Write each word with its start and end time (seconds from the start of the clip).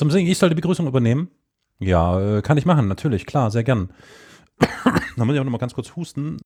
zum 0.00 0.10
Singen. 0.10 0.30
Ich 0.30 0.38
soll 0.38 0.48
die 0.48 0.54
Begrüßung 0.54 0.86
übernehmen. 0.86 1.28
Ja, 1.78 2.38
äh, 2.38 2.42
kann 2.42 2.56
ich 2.56 2.64
machen, 2.64 2.88
natürlich, 2.88 3.26
klar, 3.26 3.50
sehr 3.50 3.64
gern. 3.64 3.92
Dann 5.16 5.26
muss 5.26 5.34
ich 5.34 5.40
auch 5.40 5.44
noch 5.44 5.52
mal 5.52 5.58
ganz 5.58 5.74
kurz 5.74 5.94
husten. 5.94 6.38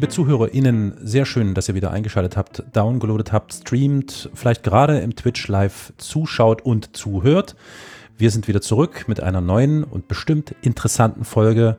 Liebe 0.00 0.12
ZuhörerInnen, 0.12 0.96
sehr 1.02 1.26
schön, 1.26 1.52
dass 1.52 1.68
ihr 1.68 1.74
wieder 1.74 1.90
eingeschaltet 1.90 2.34
habt, 2.34 2.62
downgeloadet 2.72 3.32
habt, 3.32 3.52
streamt, 3.52 4.30
vielleicht 4.32 4.62
gerade 4.62 4.98
im 5.00 5.14
Twitch 5.14 5.46
live 5.46 5.92
zuschaut 5.98 6.62
und 6.62 6.96
zuhört. 6.96 7.54
Wir 8.16 8.30
sind 8.30 8.48
wieder 8.48 8.62
zurück 8.62 9.04
mit 9.08 9.22
einer 9.22 9.42
neuen 9.42 9.84
und 9.84 10.08
bestimmt 10.08 10.54
interessanten 10.62 11.24
Folge 11.24 11.76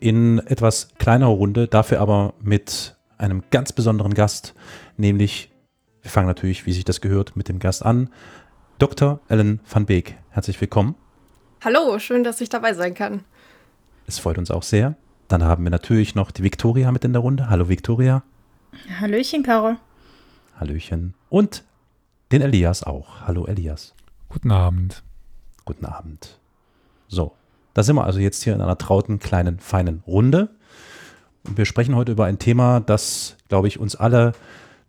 in 0.00 0.40
etwas 0.40 0.90
kleinerer 0.98 1.30
Runde, 1.30 1.66
dafür 1.66 2.02
aber 2.02 2.34
mit 2.42 2.98
einem 3.16 3.42
ganz 3.50 3.72
besonderen 3.72 4.12
Gast, 4.12 4.52
nämlich, 4.98 5.50
wir 6.02 6.10
fangen 6.10 6.26
natürlich, 6.26 6.66
wie 6.66 6.74
sich 6.74 6.84
das 6.84 7.00
gehört, 7.00 7.36
mit 7.36 7.48
dem 7.48 7.58
Gast 7.58 7.86
an, 7.86 8.10
Dr. 8.78 9.20
Ellen 9.28 9.60
van 9.66 9.86
Beek. 9.86 10.14
Herzlich 10.28 10.60
willkommen. 10.60 10.94
Hallo, 11.64 11.98
schön, 12.00 12.22
dass 12.22 12.42
ich 12.42 12.50
dabei 12.50 12.74
sein 12.74 12.92
kann. 12.92 13.24
Es 14.06 14.18
freut 14.18 14.36
uns 14.36 14.50
auch 14.50 14.62
sehr. 14.62 14.94
Dann 15.30 15.44
haben 15.44 15.62
wir 15.62 15.70
natürlich 15.70 16.16
noch 16.16 16.32
die 16.32 16.42
Viktoria 16.42 16.90
mit 16.90 17.04
in 17.04 17.12
der 17.12 17.22
Runde. 17.22 17.48
Hallo 17.48 17.68
Viktoria. 17.68 18.24
Hallöchen, 18.98 19.44
Caro. 19.44 19.76
Hallöchen. 20.58 21.14
Und 21.28 21.62
den 22.32 22.42
Elias 22.42 22.82
auch. 22.82 23.20
Hallo 23.28 23.46
Elias. 23.46 23.94
Guten 24.28 24.50
Abend. 24.50 25.04
Guten 25.64 25.84
Abend. 25.84 26.40
So, 27.06 27.36
da 27.74 27.84
sind 27.84 27.94
wir 27.94 28.02
also 28.02 28.18
jetzt 28.18 28.42
hier 28.42 28.54
in 28.54 28.60
einer 28.60 28.76
trauten, 28.76 29.20
kleinen, 29.20 29.60
feinen 29.60 30.02
Runde. 30.04 30.48
Und 31.46 31.56
wir 31.56 31.64
sprechen 31.64 31.94
heute 31.94 32.10
über 32.10 32.24
ein 32.24 32.40
Thema, 32.40 32.80
das, 32.80 33.36
glaube 33.48 33.68
ich, 33.68 33.78
uns 33.78 33.94
alle 33.94 34.32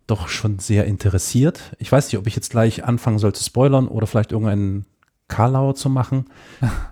doch 0.08 0.28
schon 0.28 0.58
sehr 0.58 0.86
interessiert. 0.86 1.76
Ich 1.78 1.92
weiß 1.92 2.08
nicht, 2.08 2.18
ob 2.18 2.26
ich 2.26 2.36
jetzt 2.36 2.50
gleich 2.50 2.84
anfangen 2.84 3.20
soll 3.20 3.34
zu 3.34 3.44
spoilern 3.44 3.88
oder 3.88 4.08
vielleicht 4.08 4.32
irgendeinen 4.32 4.88
Karlauer 5.28 5.76
zu 5.76 5.92
machen. 5.92 6.26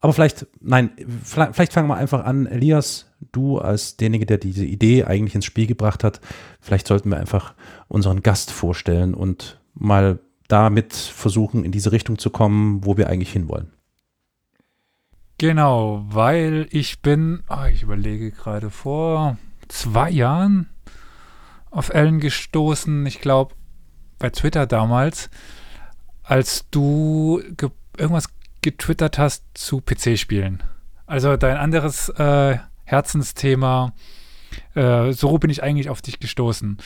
Aber 0.00 0.12
vielleicht, 0.12 0.46
nein, 0.60 0.90
vielleicht 1.22 1.72
fangen 1.72 1.88
wir 1.88 1.96
einfach 1.96 2.24
an. 2.24 2.46
Elias, 2.46 3.10
du 3.32 3.58
als 3.58 3.96
derjenige, 3.96 4.26
der 4.26 4.38
diese 4.38 4.64
Idee 4.64 5.04
eigentlich 5.04 5.34
ins 5.34 5.44
Spiel 5.44 5.66
gebracht 5.66 6.04
hat, 6.04 6.20
vielleicht 6.60 6.86
sollten 6.86 7.10
wir 7.10 7.18
einfach 7.18 7.54
unseren 7.88 8.22
Gast 8.22 8.52
vorstellen 8.52 9.14
und 9.14 9.60
mal 9.74 10.20
damit 10.46 10.94
versuchen, 10.94 11.64
in 11.64 11.72
diese 11.72 11.92
Richtung 11.92 12.18
zu 12.18 12.30
kommen, 12.30 12.84
wo 12.84 12.96
wir 12.96 13.08
eigentlich 13.08 13.32
hinwollen. 13.32 13.72
Genau, 15.38 16.04
weil 16.08 16.66
ich 16.70 17.00
bin, 17.00 17.42
oh, 17.48 17.66
ich 17.72 17.82
überlege 17.82 18.32
gerade 18.32 18.70
vor 18.70 19.36
zwei 19.68 20.10
Jahren 20.10 20.68
auf 21.70 21.90
Ellen 21.90 22.18
gestoßen, 22.18 23.06
ich 23.06 23.20
glaube 23.20 23.54
bei 24.18 24.30
Twitter 24.30 24.66
damals, 24.66 25.30
als 26.22 26.68
du 26.70 27.40
irgendwas 27.96 28.28
getwittert 28.62 29.18
hast 29.18 29.44
zu 29.54 29.80
PC-Spielen. 29.80 30.62
Also 31.06 31.36
dein 31.36 31.56
anderes 31.56 32.10
äh, 32.10 32.58
Herzensthema, 32.84 33.92
äh, 34.74 35.12
so 35.12 35.38
bin 35.38 35.50
ich 35.50 35.62
eigentlich 35.62 35.88
auf 35.88 36.02
dich 36.02 36.20
gestoßen. 36.20 36.78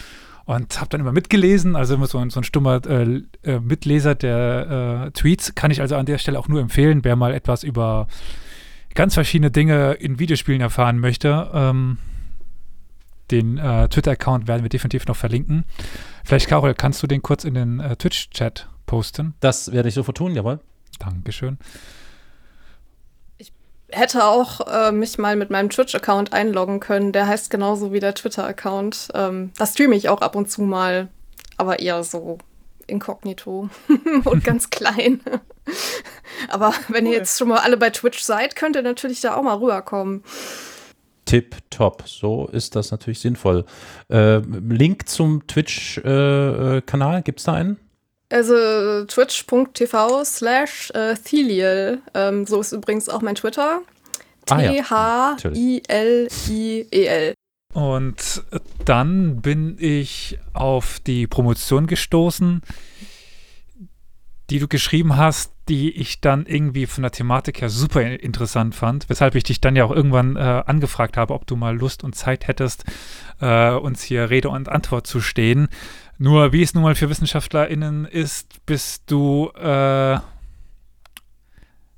Und 0.45 0.81
habe 0.81 0.89
dann 0.91 1.01
immer 1.01 1.13
mitgelesen, 1.13 1.77
also 1.77 1.95
immer 1.95 2.09
so 2.09 2.19
ein, 2.19 2.31
so 2.31 2.41
ein 2.41 2.45
stummer 2.45 2.85
äh, 2.87 3.23
äh, 3.45 3.61
Mitleser 3.61 4.17
der 4.17 5.07
äh, 5.07 5.11
Tweets. 5.13 5.55
Kann 5.55 5.71
ich 5.71 5.81
also 5.81 5.97
an 5.97 6.07
der 6.07 6.19
Stelle 6.19 6.39
auch 6.39 6.49
nur 6.49 6.61
empfehlen, 6.61 7.05
wer 7.05 7.15
mal 7.15 7.33
etwas 7.33 7.63
über 7.63 8.09
ganz 8.95 9.15
verschiedene 9.15 9.53
Dinge 9.53 9.93
in 9.93 10.19
Videospielen 10.19 10.61
erfahren 10.61 10.99
möchte. 10.99 11.49
Ähm, 11.55 11.99
den 13.31 13.57
äh, 13.57 13.89
Twitter-Account 13.89 14.49
werden 14.49 14.63
wir 14.63 14.69
definitiv 14.69 15.07
noch 15.07 15.17
verlinken. 15.17 15.65
Vielleicht, 16.25 16.49
Carol, 16.49 16.75
kannst 16.75 17.03
du 17.03 17.07
den 17.07 17.23
kurz 17.23 17.45
in 17.45 17.55
den 17.55 17.79
Twitch-Chat 17.99 18.69
posten? 18.85 19.35
Das 19.41 19.73
werde 19.73 19.89
ich 19.89 19.95
sofort 19.95 20.17
tun, 20.17 20.35
jawohl. 20.35 20.61
Dankeschön. 20.99 21.59
Ich 23.39 23.53
hätte 23.91 24.25
auch 24.25 24.61
äh, 24.67 24.93
mich 24.93 25.19
mal 25.19 25.37
mit 25.37 25.51
meinem 25.51 25.71
Twitch-Account 25.71 26.33
einloggen 26.33 26.81
können. 26.81 27.13
Der 27.13 27.27
heißt 27.27 27.51
genauso 27.51 27.93
wie 27.93 28.01
der 28.01 28.15
Twitter-Account. 28.15 29.09
Ähm, 29.15 29.53
da 29.57 29.67
streame 29.67 29.97
ich 29.97 30.09
auch 30.09 30.21
ab 30.21 30.37
und 30.37 30.51
zu 30.51 30.63
mal, 30.63 31.09
aber 31.57 31.81
eher 31.81 32.03
so 32.05 32.39
inkognito 32.87 33.69
und 34.25 34.45
ganz 34.45 34.71
klein. 34.71 35.21
aber 36.49 36.75
wenn 36.89 37.07
cool. 37.07 37.13
ihr 37.13 37.19
jetzt 37.19 37.39
schon 37.39 37.49
mal 37.49 37.59
alle 37.59 37.77
bei 37.77 37.91
Twitch 37.91 38.21
seid, 38.21 38.57
könnt 38.57 38.77
ihr 38.77 38.83
natürlich 38.83 39.21
da 39.21 39.37
auch 39.37 39.43
mal 39.43 39.57
rüberkommen. 39.57 40.23
Tip 41.25 41.57
top, 41.71 42.03
so 42.07 42.47
ist 42.49 42.77
das 42.77 42.91
natürlich 42.91 43.21
sinnvoll. 43.21 43.65
Äh, 44.11 44.39
Link 44.39 45.09
zum 45.09 45.47
Twitch-Kanal, 45.47 47.19
äh, 47.19 47.23
gibt 47.23 47.39
es 47.39 47.45
da 47.45 47.55
einen? 47.55 47.79
Also 48.33 49.05
twitch.tv 49.05 50.25
slash 50.25 50.91
äh, 50.95 51.15
Thelial. 51.17 51.99
Ähm, 52.15 52.47
so 52.47 52.61
ist 52.61 52.73
übrigens 52.73 53.11
auch 53.11 53.21
mein 53.21 53.35
Twitter. 53.35 53.83
T-H-I-L-I-E-L. 54.47 54.95
Und 57.75 58.43
dann 58.85 59.41
bin 59.43 59.77
ich 59.79 60.39
auf 60.55 60.99
die 61.01 61.27
Promotion 61.27 61.87
gestoßen, 61.87 62.63
die 64.51 64.59
du 64.59 64.69
geschrieben 64.69 65.17
hast, 65.17 65.53
die 65.69 65.91
ich 65.91 66.21
dann 66.21 66.45
irgendwie 66.47 66.87
von 66.87 67.03
der 67.03 67.13
Thematik 67.13 67.61
her 67.61 67.71
super 67.71 68.03
interessant 68.03 68.75
fand, 68.75 69.09
weshalb 69.09 69.35
ich 69.35 69.45
dich 69.45 69.61
dann 69.61 69.77
ja 69.77 69.85
auch 69.85 69.91
irgendwann 69.91 70.37
äh, 70.37 70.63
angefragt 70.67 71.17
habe, 71.17 71.35
ob 71.35 71.47
du 71.47 71.57
mal 71.57 71.77
Lust 71.77 72.03
und 72.03 72.15
Zeit 72.15 72.49
hättest, 72.49 72.85
äh, 73.41 73.71
uns 73.73 74.03
hier 74.03 74.29
Rede 74.29 74.49
und 74.49 74.69
Antwort 74.69 75.07
zu 75.07 75.21
stehen. 75.21 75.69
Nur 76.23 76.53
wie 76.53 76.63
es 76.63 76.73
nun 76.73 76.85
mal 76.85 76.95
für 76.95 77.11
WissenschaftlerInnen 77.11 78.05
ist, 78.05 78.65
bist 78.65 79.11
du, 79.11 79.51
äh, 79.57 79.61
naja, 79.65 80.23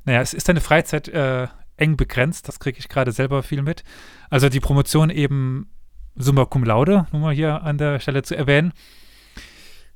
es 0.06 0.32
ist 0.32 0.48
deine 0.48 0.62
Freizeit 0.62 1.08
äh, 1.08 1.46
eng 1.76 1.98
begrenzt, 1.98 2.48
das 2.48 2.58
kriege 2.58 2.78
ich 2.78 2.88
gerade 2.88 3.12
selber 3.12 3.42
viel 3.42 3.60
mit. 3.60 3.84
Also 4.30 4.48
die 4.48 4.60
Promotion 4.60 5.10
eben 5.10 5.68
summa 6.14 6.46
cum 6.46 6.64
laude, 6.64 7.06
nur 7.12 7.20
mal 7.20 7.34
hier 7.34 7.64
an 7.64 7.76
der 7.76 8.00
Stelle 8.00 8.22
zu 8.22 8.34
erwähnen, 8.34 8.72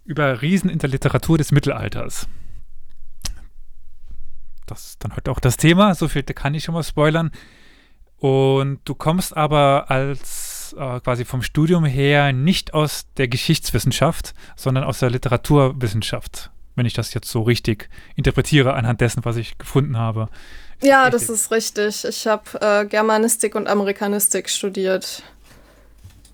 über 0.04 0.42
Riesen 0.42 0.68
in 0.68 0.78
der 0.78 0.90
Literatur 0.90 1.38
des 1.38 1.50
Mittelalters. 1.50 2.28
Das 4.66 4.90
ist 4.90 5.04
dann 5.04 5.16
heute 5.16 5.30
auch 5.30 5.40
das 5.40 5.56
Thema, 5.56 5.94
so 5.94 6.06
viel 6.06 6.22
kann 6.22 6.52
ich 6.52 6.64
schon 6.64 6.74
mal 6.74 6.82
spoilern. 6.82 7.30
Und 8.18 8.80
du 8.84 8.94
kommst 8.94 9.34
aber 9.34 9.90
als 9.90 10.47
äh, 10.72 11.00
quasi 11.00 11.24
vom 11.24 11.42
Studium 11.42 11.84
her 11.84 12.32
nicht 12.32 12.74
aus 12.74 13.06
der 13.16 13.28
Geschichtswissenschaft, 13.28 14.34
sondern 14.56 14.84
aus 14.84 14.98
der 15.00 15.10
Literaturwissenschaft, 15.10 16.50
wenn 16.74 16.86
ich 16.86 16.94
das 16.94 17.14
jetzt 17.14 17.30
so 17.30 17.42
richtig 17.42 17.88
interpretiere 18.16 18.74
anhand 18.74 19.00
dessen, 19.00 19.24
was 19.24 19.36
ich 19.36 19.58
gefunden 19.58 19.96
habe. 19.96 20.28
Ja, 20.80 21.04
richtig? 21.04 21.20
das 21.26 21.30
ist 21.30 21.50
richtig. 21.50 22.04
Ich 22.04 22.26
habe 22.26 22.60
äh, 22.60 22.86
Germanistik 22.86 23.54
und 23.54 23.66
Amerikanistik 23.66 24.48
studiert 24.48 25.22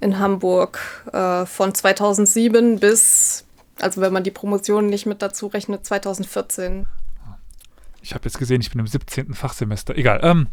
in 0.00 0.19
Hamburg 0.19 0.78
äh, 1.12 1.47
von 1.47 1.75
2007 1.75 2.78
bis, 2.78 3.44
also 3.81 4.00
wenn 4.00 4.12
man 4.12 4.23
die 4.23 4.31
Promotion 4.31 4.87
nicht 4.87 5.06
mit 5.06 5.23
dazu 5.23 5.47
rechnet, 5.47 5.87
2014. 5.87 6.87
Ich 8.03 8.12
habe 8.12 8.25
jetzt 8.27 8.39
gesehen, 8.39 8.61
ich 8.61 8.71
bin 8.71 8.81
im 8.81 8.87
17. 8.87 9.33
Fachsemester. 9.33 9.97
Egal. 9.97 10.21
Ähm, 10.23 10.49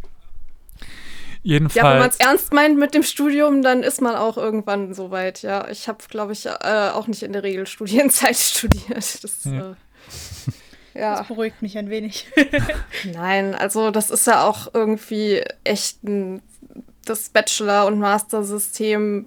Jedenfalls. 1.43 1.75
Ja, 1.75 1.91
wenn 1.91 1.99
man 1.99 2.09
es 2.09 2.17
ernst 2.17 2.53
meint 2.53 2.77
mit 2.77 2.93
dem 2.93 3.03
Studium, 3.03 3.63
dann 3.63 3.81
ist 3.81 4.01
man 4.01 4.15
auch 4.15 4.38
irgendwann 4.38 4.93
so 4.93 5.09
weit. 5.09 5.41
Ja, 5.41 5.67
ich 5.69 5.88
habe, 5.88 6.03
glaube 6.07 6.33
ich, 6.33 6.45
äh, 6.45 6.89
auch 6.93 7.07
nicht 7.07 7.23
in 7.23 7.33
der 7.33 7.43
Regel 7.43 7.65
Studienzeit 7.65 8.35
studiert. 8.38 9.23
Das, 9.23 9.43
ja. 9.45 9.71
Äh, 9.71 10.99
ja. 10.99 11.17
das 11.17 11.27
beruhigt 11.27 11.61
mich 11.61 11.77
ein 11.77 11.89
wenig. 11.89 12.27
Nein, 13.11 13.55
also 13.55 13.89
das 13.89 14.11
ist 14.11 14.27
ja 14.27 14.43
auch 14.43 14.73
irgendwie 14.73 15.43
echt 15.63 16.03
ein, 16.03 16.41
das 17.05 17.29
Bachelor- 17.29 17.87
und 17.87 17.97
Master-System 17.97 19.25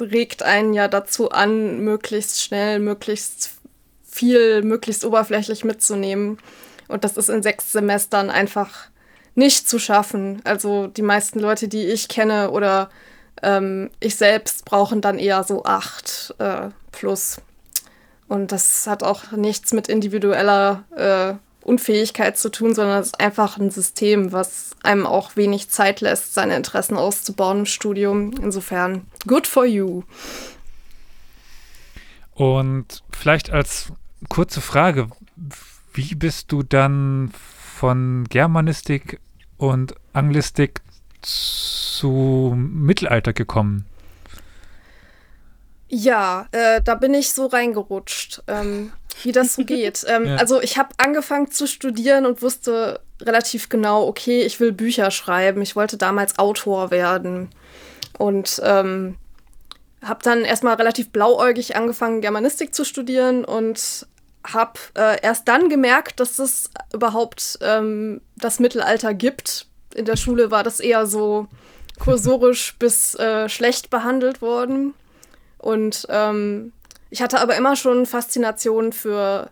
regt 0.00 0.42
einen 0.42 0.74
ja 0.74 0.88
dazu 0.88 1.30
an, 1.30 1.80
möglichst 1.80 2.42
schnell, 2.42 2.78
möglichst 2.78 3.52
viel, 4.04 4.62
möglichst 4.62 5.04
oberflächlich 5.04 5.64
mitzunehmen. 5.64 6.38
Und 6.86 7.02
das 7.02 7.16
ist 7.16 7.28
in 7.28 7.42
sechs 7.42 7.72
Semestern 7.72 8.30
einfach 8.30 8.88
nicht 9.34 9.68
zu 9.68 9.78
schaffen. 9.78 10.40
Also 10.44 10.86
die 10.86 11.02
meisten 11.02 11.40
Leute, 11.40 11.68
die 11.68 11.86
ich 11.86 12.08
kenne 12.08 12.50
oder 12.50 12.90
ähm, 13.42 13.90
ich 14.00 14.16
selbst 14.16 14.64
brauchen 14.64 15.00
dann 15.00 15.18
eher 15.18 15.44
so 15.44 15.64
acht 15.64 16.34
äh, 16.38 16.68
plus. 16.92 17.40
Und 18.28 18.52
das 18.52 18.86
hat 18.86 19.02
auch 19.02 19.32
nichts 19.32 19.72
mit 19.72 19.88
individueller 19.88 20.84
äh, 20.96 21.34
Unfähigkeit 21.64 22.38
zu 22.38 22.50
tun, 22.50 22.74
sondern 22.74 23.00
es 23.00 23.08
ist 23.08 23.20
einfach 23.20 23.58
ein 23.58 23.70
System, 23.70 24.32
was 24.32 24.70
einem 24.82 25.06
auch 25.06 25.36
wenig 25.36 25.70
Zeit 25.70 26.00
lässt, 26.00 26.34
seine 26.34 26.56
Interessen 26.56 26.96
auszubauen 26.96 27.60
im 27.60 27.66
Studium. 27.66 28.32
Insofern, 28.40 29.06
good 29.26 29.46
for 29.46 29.64
you. 29.64 30.02
Und 32.34 33.02
vielleicht 33.10 33.50
als 33.50 33.92
kurze 34.28 34.60
Frage, 34.60 35.08
wie 35.92 36.14
bist 36.14 36.52
du 36.52 36.62
dann 36.62 37.32
von 37.84 38.24
Germanistik 38.30 39.20
und 39.58 39.94
Anglistik 40.14 40.80
zu 41.20 42.54
Mittelalter 42.56 43.34
gekommen? 43.34 43.84
Ja, 45.88 46.46
äh, 46.52 46.80
da 46.80 46.94
bin 46.94 47.12
ich 47.12 47.34
so 47.34 47.44
reingerutscht, 47.44 48.42
ähm, 48.46 48.90
wie 49.22 49.32
das 49.32 49.56
so 49.56 49.66
geht. 49.66 50.02
Ähm, 50.08 50.24
ja. 50.24 50.36
Also 50.36 50.62
ich 50.62 50.78
habe 50.78 50.94
angefangen 50.96 51.50
zu 51.50 51.66
studieren 51.66 52.24
und 52.24 52.40
wusste 52.40 53.00
relativ 53.20 53.68
genau, 53.68 54.06
okay, 54.06 54.40
ich 54.40 54.60
will 54.60 54.72
Bücher 54.72 55.10
schreiben. 55.10 55.60
Ich 55.60 55.76
wollte 55.76 55.98
damals 55.98 56.38
Autor 56.38 56.90
werden. 56.90 57.50
Und 58.16 58.62
ähm, 58.64 59.16
habe 60.02 60.20
dann 60.22 60.46
erstmal 60.46 60.76
relativ 60.76 61.10
blauäugig 61.10 61.76
angefangen, 61.76 62.22
Germanistik 62.22 62.74
zu 62.74 62.86
studieren 62.86 63.44
und 63.44 64.06
habe 64.44 64.78
äh, 64.96 65.20
erst 65.22 65.48
dann 65.48 65.68
gemerkt, 65.68 66.20
dass 66.20 66.38
es 66.38 66.70
überhaupt 66.92 67.58
ähm, 67.62 68.20
das 68.36 68.60
Mittelalter 68.60 69.14
gibt. 69.14 69.66
In 69.94 70.04
der 70.04 70.16
Schule 70.16 70.50
war 70.50 70.62
das 70.62 70.80
eher 70.80 71.06
so 71.06 71.48
kursorisch 71.98 72.74
bis 72.78 73.14
äh, 73.14 73.48
schlecht 73.48 73.90
behandelt 73.90 74.42
worden. 74.42 74.94
Und 75.58 76.06
ähm, 76.10 76.72
ich 77.10 77.22
hatte 77.22 77.40
aber 77.40 77.56
immer 77.56 77.76
schon 77.76 78.06
Faszination 78.06 78.92
für 78.92 79.50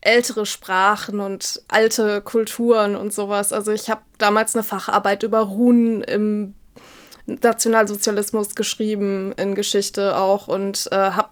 ältere 0.00 0.46
Sprachen 0.46 1.20
und 1.20 1.62
alte 1.68 2.20
Kulturen 2.20 2.96
und 2.96 3.12
sowas. 3.12 3.52
Also 3.52 3.72
ich 3.72 3.90
habe 3.90 4.02
damals 4.18 4.54
eine 4.54 4.62
Facharbeit 4.62 5.22
über 5.22 5.40
Runen 5.40 6.02
im 6.02 6.54
Nationalsozialismus 7.26 8.54
geschrieben, 8.54 9.32
in 9.36 9.54
Geschichte 9.54 10.16
auch 10.16 10.48
und 10.48 10.88
äh, 10.92 10.96
habe 10.96 11.30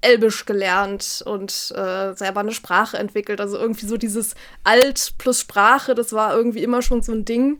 Elbisch 0.00 0.46
gelernt 0.46 1.22
und 1.26 1.72
äh, 1.74 2.14
selber 2.14 2.40
eine 2.40 2.52
Sprache 2.52 2.96
entwickelt. 2.96 3.40
Also 3.40 3.58
irgendwie 3.58 3.86
so 3.86 3.96
dieses 3.96 4.34
Alt 4.64 5.14
plus 5.18 5.40
Sprache, 5.40 5.94
das 5.94 6.12
war 6.12 6.34
irgendwie 6.34 6.62
immer 6.62 6.82
schon 6.82 7.02
so 7.02 7.12
ein 7.12 7.24
Ding. 7.24 7.58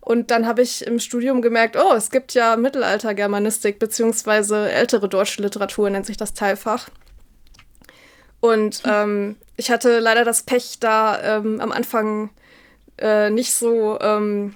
Und 0.00 0.30
dann 0.30 0.46
habe 0.46 0.60
ich 0.60 0.86
im 0.86 0.98
Studium 0.98 1.40
gemerkt, 1.40 1.76
oh, 1.76 1.94
es 1.94 2.10
gibt 2.10 2.34
ja 2.34 2.56
Mittelalter-Germanistik 2.56 3.78
beziehungsweise 3.78 4.70
ältere 4.70 5.08
deutsche 5.08 5.40
Literatur, 5.40 5.88
nennt 5.88 6.04
sich 6.04 6.18
das 6.18 6.34
Teilfach. 6.34 6.88
Und 8.40 8.82
ähm, 8.84 9.36
ich 9.56 9.70
hatte 9.70 10.00
leider 10.00 10.24
das 10.24 10.42
Pech, 10.42 10.78
da 10.78 11.38
ähm, 11.38 11.58
am 11.60 11.72
Anfang 11.72 12.28
äh, 12.98 13.30
nicht 13.30 13.54
so 13.54 13.98
ähm, 14.00 14.54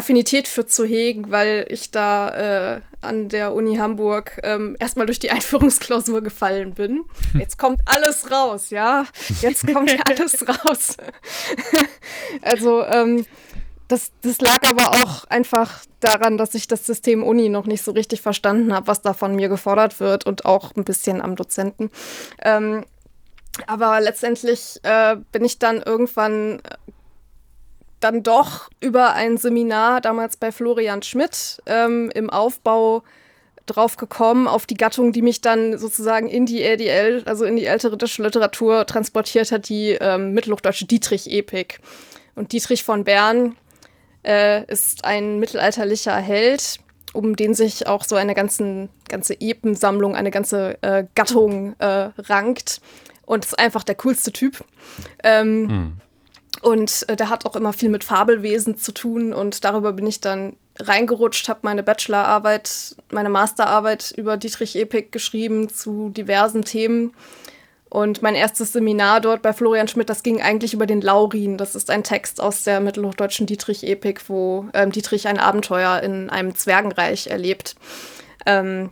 Affinität 0.00 0.48
für 0.48 0.64
zu 0.64 0.86
hegen, 0.86 1.30
weil 1.30 1.66
ich 1.68 1.90
da 1.90 2.76
äh, 2.76 2.80
an 3.02 3.28
der 3.28 3.52
Uni 3.52 3.76
Hamburg 3.76 4.40
ähm, 4.42 4.74
erstmal 4.80 5.04
durch 5.04 5.18
die 5.18 5.30
Einführungsklausur 5.30 6.22
gefallen 6.22 6.72
bin. 6.72 7.04
Jetzt 7.38 7.58
kommt 7.58 7.82
alles 7.84 8.30
raus, 8.30 8.70
ja. 8.70 9.04
Jetzt 9.42 9.70
kommt 9.70 9.94
alles 10.08 10.48
raus. 10.48 10.96
also 12.42 12.82
ähm, 12.84 13.26
das, 13.88 14.12
das 14.22 14.40
lag 14.40 14.66
aber 14.66 14.92
auch 14.92 15.24
einfach 15.24 15.80
daran, 16.00 16.38
dass 16.38 16.54
ich 16.54 16.66
das 16.66 16.86
System 16.86 17.22
Uni 17.22 17.50
noch 17.50 17.66
nicht 17.66 17.84
so 17.84 17.90
richtig 17.92 18.22
verstanden 18.22 18.72
habe, 18.72 18.86
was 18.86 19.02
da 19.02 19.12
von 19.12 19.36
mir 19.36 19.50
gefordert 19.50 20.00
wird 20.00 20.24
und 20.24 20.46
auch 20.46 20.74
ein 20.76 20.84
bisschen 20.84 21.20
am 21.20 21.36
Dozenten. 21.36 21.90
Ähm, 22.42 22.86
aber 23.66 24.00
letztendlich 24.00 24.80
äh, 24.82 25.16
bin 25.30 25.44
ich 25.44 25.58
dann 25.58 25.82
irgendwann 25.82 26.62
dann 28.00 28.22
doch 28.22 28.70
über 28.80 29.14
ein 29.14 29.36
Seminar 29.36 30.00
damals 30.00 30.36
bei 30.36 30.52
Florian 30.52 31.02
Schmidt 31.02 31.62
ähm, 31.66 32.10
im 32.14 32.30
Aufbau 32.30 33.02
drauf 33.66 33.96
gekommen, 33.96 34.48
auf 34.48 34.66
die 34.66 34.74
Gattung, 34.74 35.12
die 35.12 35.22
mich 35.22 35.40
dann 35.40 35.78
sozusagen 35.78 36.28
in 36.28 36.46
die 36.46 36.62
LDL, 36.62 37.22
also 37.26 37.44
in 37.44 37.56
die 37.56 37.66
ältere 37.66 37.96
deutsche 37.96 38.22
Literatur 38.22 38.86
transportiert 38.86 39.52
hat, 39.52 39.68
die 39.68 39.90
ähm, 39.92 40.32
mittelhochdeutsche 40.32 40.86
Dietrich-Epik. 40.86 41.80
Und 42.34 42.52
Dietrich 42.52 42.84
von 42.84 43.04
Bern 43.04 43.56
äh, 44.24 44.64
ist 44.64 45.04
ein 45.04 45.38
mittelalterlicher 45.38 46.16
Held, 46.16 46.80
um 47.12 47.36
den 47.36 47.54
sich 47.54 47.86
auch 47.86 48.04
so 48.04 48.16
eine 48.16 48.34
ganzen, 48.34 48.88
ganze 49.08 49.34
Epensammlung, 49.40 50.14
eine 50.14 50.30
ganze 50.30 50.82
äh, 50.82 51.04
Gattung 51.14 51.74
äh, 51.78 52.10
rankt. 52.18 52.80
Und 53.26 53.44
ist 53.44 53.58
einfach 53.60 53.84
der 53.84 53.94
coolste 53.94 54.32
Typ. 54.32 54.64
Ähm, 55.22 55.62
mhm. 55.62 55.92
Und 56.62 57.08
äh, 57.08 57.16
der 57.16 57.30
hat 57.30 57.46
auch 57.46 57.56
immer 57.56 57.72
viel 57.72 57.88
mit 57.88 58.04
Fabelwesen 58.04 58.76
zu 58.76 58.92
tun 58.92 59.32
und 59.32 59.64
darüber 59.64 59.92
bin 59.92 60.06
ich 60.06 60.20
dann 60.20 60.56
reingerutscht, 60.78 61.48
habe 61.48 61.60
meine 61.62 61.82
Bachelorarbeit, 61.82 62.96
meine 63.10 63.30
Masterarbeit 63.30 64.12
über 64.16 64.36
Dietrich 64.36 64.76
Epik 64.76 65.12
geschrieben 65.12 65.68
zu 65.68 66.10
diversen 66.10 66.62
Themen. 66.62 67.14
Und 67.90 68.22
mein 68.22 68.36
erstes 68.36 68.72
Seminar 68.72 69.20
dort 69.20 69.42
bei 69.42 69.52
Florian 69.52 69.88
Schmidt, 69.88 70.08
das 70.08 70.22
ging 70.22 70.40
eigentlich 70.40 70.74
über 70.74 70.86
den 70.86 71.00
Laurin. 71.00 71.56
Das 71.56 71.74
ist 71.74 71.90
ein 71.90 72.04
Text 72.04 72.40
aus 72.40 72.62
der 72.62 72.78
mittelhochdeutschen 72.78 73.46
Dietrich-Epik, 73.46 74.28
wo 74.28 74.66
ähm, 74.74 74.92
Dietrich 74.92 75.26
ein 75.26 75.40
Abenteuer 75.40 76.00
in 76.00 76.30
einem 76.30 76.54
Zwergenreich 76.54 77.26
erlebt. 77.26 77.74
Ähm, 78.46 78.90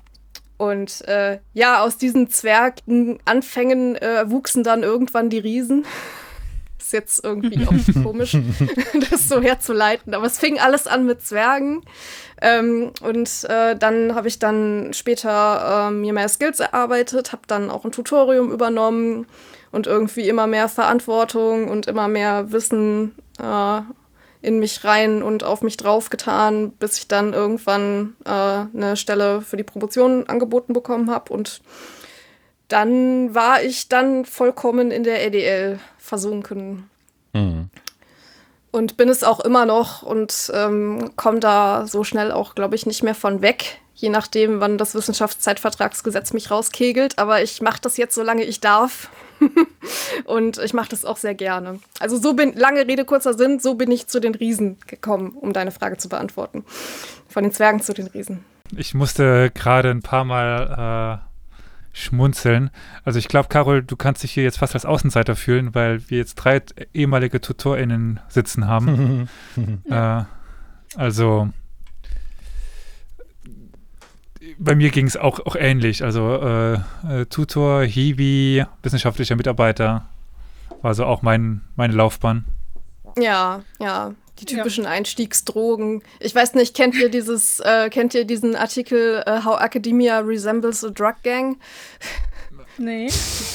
und 0.57 1.07
äh, 1.07 1.39
ja, 1.55 1.81
aus 1.85 1.97
diesen 1.97 2.29
Zwergenanfängen 2.29 3.95
äh, 3.97 4.29
wuchsen 4.29 4.65
dann 4.65 4.83
irgendwann 4.83 5.31
die 5.31 5.39
Riesen 5.39 5.87
ist 6.89 6.93
jetzt 6.93 7.25
irgendwie 7.25 7.67
auch 7.67 8.03
komisch, 8.03 8.37
das 9.11 9.29
so 9.29 9.41
herzuleiten. 9.41 10.15
Aber 10.15 10.27
es 10.27 10.39
fing 10.39 10.59
alles 10.59 10.87
an 10.87 11.05
mit 11.05 11.23
Zwergen. 11.23 11.83
Ähm, 12.41 12.93
und 13.03 13.45
äh, 13.49 13.77
dann 13.77 14.15
habe 14.15 14.29
ich 14.29 14.39
dann 14.39 14.93
später 14.95 15.89
äh, 15.89 15.91
mir 15.91 16.13
mehr 16.13 16.29
Skills 16.29 16.61
erarbeitet, 16.61 17.33
habe 17.33 17.43
dann 17.47 17.71
auch 17.71 17.85
ein 17.85 17.93
Tutorium 17.93 18.51
übernommen 18.51 19.27
und 19.71 19.87
irgendwie 19.87 20.29
immer 20.29 20.47
mehr 20.47 20.69
Verantwortung 20.69 21.69
und 21.69 21.87
immer 21.87 22.09
mehr 22.09 22.53
Wissen 22.53 23.15
äh, 23.39 23.81
in 24.41 24.61
mich 24.61 24.85
rein 24.85 25.23
und 25.23 25.43
auf 25.43 25.63
mich 25.63 25.77
draufgetan, 25.77 26.71
bis 26.71 26.99
ich 26.99 27.09
dann 27.09 27.35
irgendwann 27.35 28.15
äh, 28.25 28.31
eine 28.31 28.97
Stelle 28.97 29.43
für 29.43 29.57
die 29.57 29.65
Promotion 29.65 30.27
angeboten 30.29 30.73
bekommen 30.73 31.11
habe 31.11 31.33
und 31.33 31.61
dann 32.69 33.35
war 33.35 33.63
ich 33.63 33.89
dann 33.89 34.25
vollkommen 34.25 34.91
in 34.91 35.03
der 35.03 35.27
EDL 35.27 35.79
versunken. 35.99 36.89
Mhm. 37.33 37.71
Und 38.71 38.99
bin 38.99 39.09
es 39.09 39.25
auch 39.25 39.41
immer 39.41 39.65
noch 39.65 40.03
und 40.03 40.53
ähm, 40.55 41.13
komme 41.17 41.41
da 41.41 41.87
so 41.87 42.05
schnell 42.05 42.31
auch, 42.31 42.55
glaube 42.55 42.75
ich, 42.75 42.85
nicht 42.85 43.03
mehr 43.03 43.15
von 43.15 43.41
weg, 43.41 43.81
je 43.95 44.11
nachdem, 44.11 44.61
wann 44.61 44.77
das 44.77 44.95
Wissenschaftszeitvertragsgesetz 44.95 46.35
mich 46.35 46.51
rauskegelt. 46.51 47.19
Aber 47.19 47.43
ich 47.43 47.63
mache 47.63 47.81
das 47.81 47.97
jetzt, 47.97 48.15
solange 48.15 48.45
ich 48.45 48.61
darf. 48.61 49.09
und 50.25 50.59
ich 50.59 50.75
mache 50.75 50.91
das 50.91 51.07
auch 51.07 51.17
sehr 51.17 51.35
gerne. 51.35 51.81
Also 51.99 52.19
so 52.19 52.35
bin, 52.35 52.53
lange 52.55 52.87
Rede, 52.87 53.07
kurzer 53.07 53.33
Sinn, 53.35 53.59
so 53.59 53.75
bin 53.75 53.91
ich 53.91 54.07
zu 54.07 54.21
den 54.21 54.35
Riesen 54.35 54.77
gekommen, 54.87 55.31
um 55.31 55.55
deine 55.55 55.71
Frage 55.71 55.97
zu 55.97 56.11
beantworten. 56.11 56.65
Von 57.29 57.45
den 57.45 57.53
Zwergen 57.53 57.81
zu 57.81 57.95
den 57.95 58.09
Riesen. 58.09 58.45
Ich 58.77 58.93
musste 58.93 59.51
gerade 59.55 59.91
ein 59.91 60.03
paar 60.03 60.25
Mal 60.25 61.23
äh 61.25 61.28
schmunzeln. 61.93 62.71
Also 63.05 63.19
ich 63.19 63.29
glaube, 63.29 63.49
Carol, 63.49 63.83
du 63.83 63.97
kannst 63.97 64.23
dich 64.23 64.33
hier 64.33 64.45
jetzt 64.45 64.59
fast 64.59 64.75
als 64.75 64.85
Außenseiter 64.85 65.37
fühlen, 65.37 65.75
weil 65.75 66.09
wir 66.11 66.19
jetzt 66.19 66.37
drei 66.37 66.63
ehemalige 66.95 67.41
TutorInnen 67.41 68.21
sitzen 68.29 68.67
haben. 68.67 69.29
äh, 69.91 70.23
also 70.97 71.51
bei 74.59 74.75
mir 74.75 74.91
ging 74.91 75.07
es 75.07 75.17
auch, 75.17 75.41
auch 75.41 75.57
ähnlich. 75.57 76.03
Also 76.05 76.37
äh, 76.37 76.75
äh, 76.75 77.27
Tutor, 77.27 77.83
Hiwi, 77.85 78.65
wissenschaftlicher 78.83 79.37
Mitarbeiter 79.37 80.09
war 80.83 80.95
so 80.95 81.05
auch 81.05 81.23
mein, 81.23 81.63
meine 81.77 81.95
Laufbahn. 81.95 82.45
Ja, 83.19 83.63
ja. 83.81 84.13
Die 84.41 84.45
typischen 84.45 84.85
ja. 84.85 84.91
Einstiegsdrogen. 84.91 86.03
Ich 86.21 86.35
weiß 86.35 86.55
nicht, 86.55 86.77
kennt 86.77 86.95
ihr 86.97 87.09
dieses, 87.09 87.61
äh, 87.61 87.89
kennt 87.91 88.15
ihr 88.15 88.25
diesen 88.25 88.55
Artikel 88.55 89.25
uh, 89.27 89.45
How 89.45 89.61
Academia 89.61 90.21
Resembles 90.21 90.85
a 90.85 90.91
Drug 90.91 91.15
Gang? 91.23 91.59
Nee. 92.79 93.07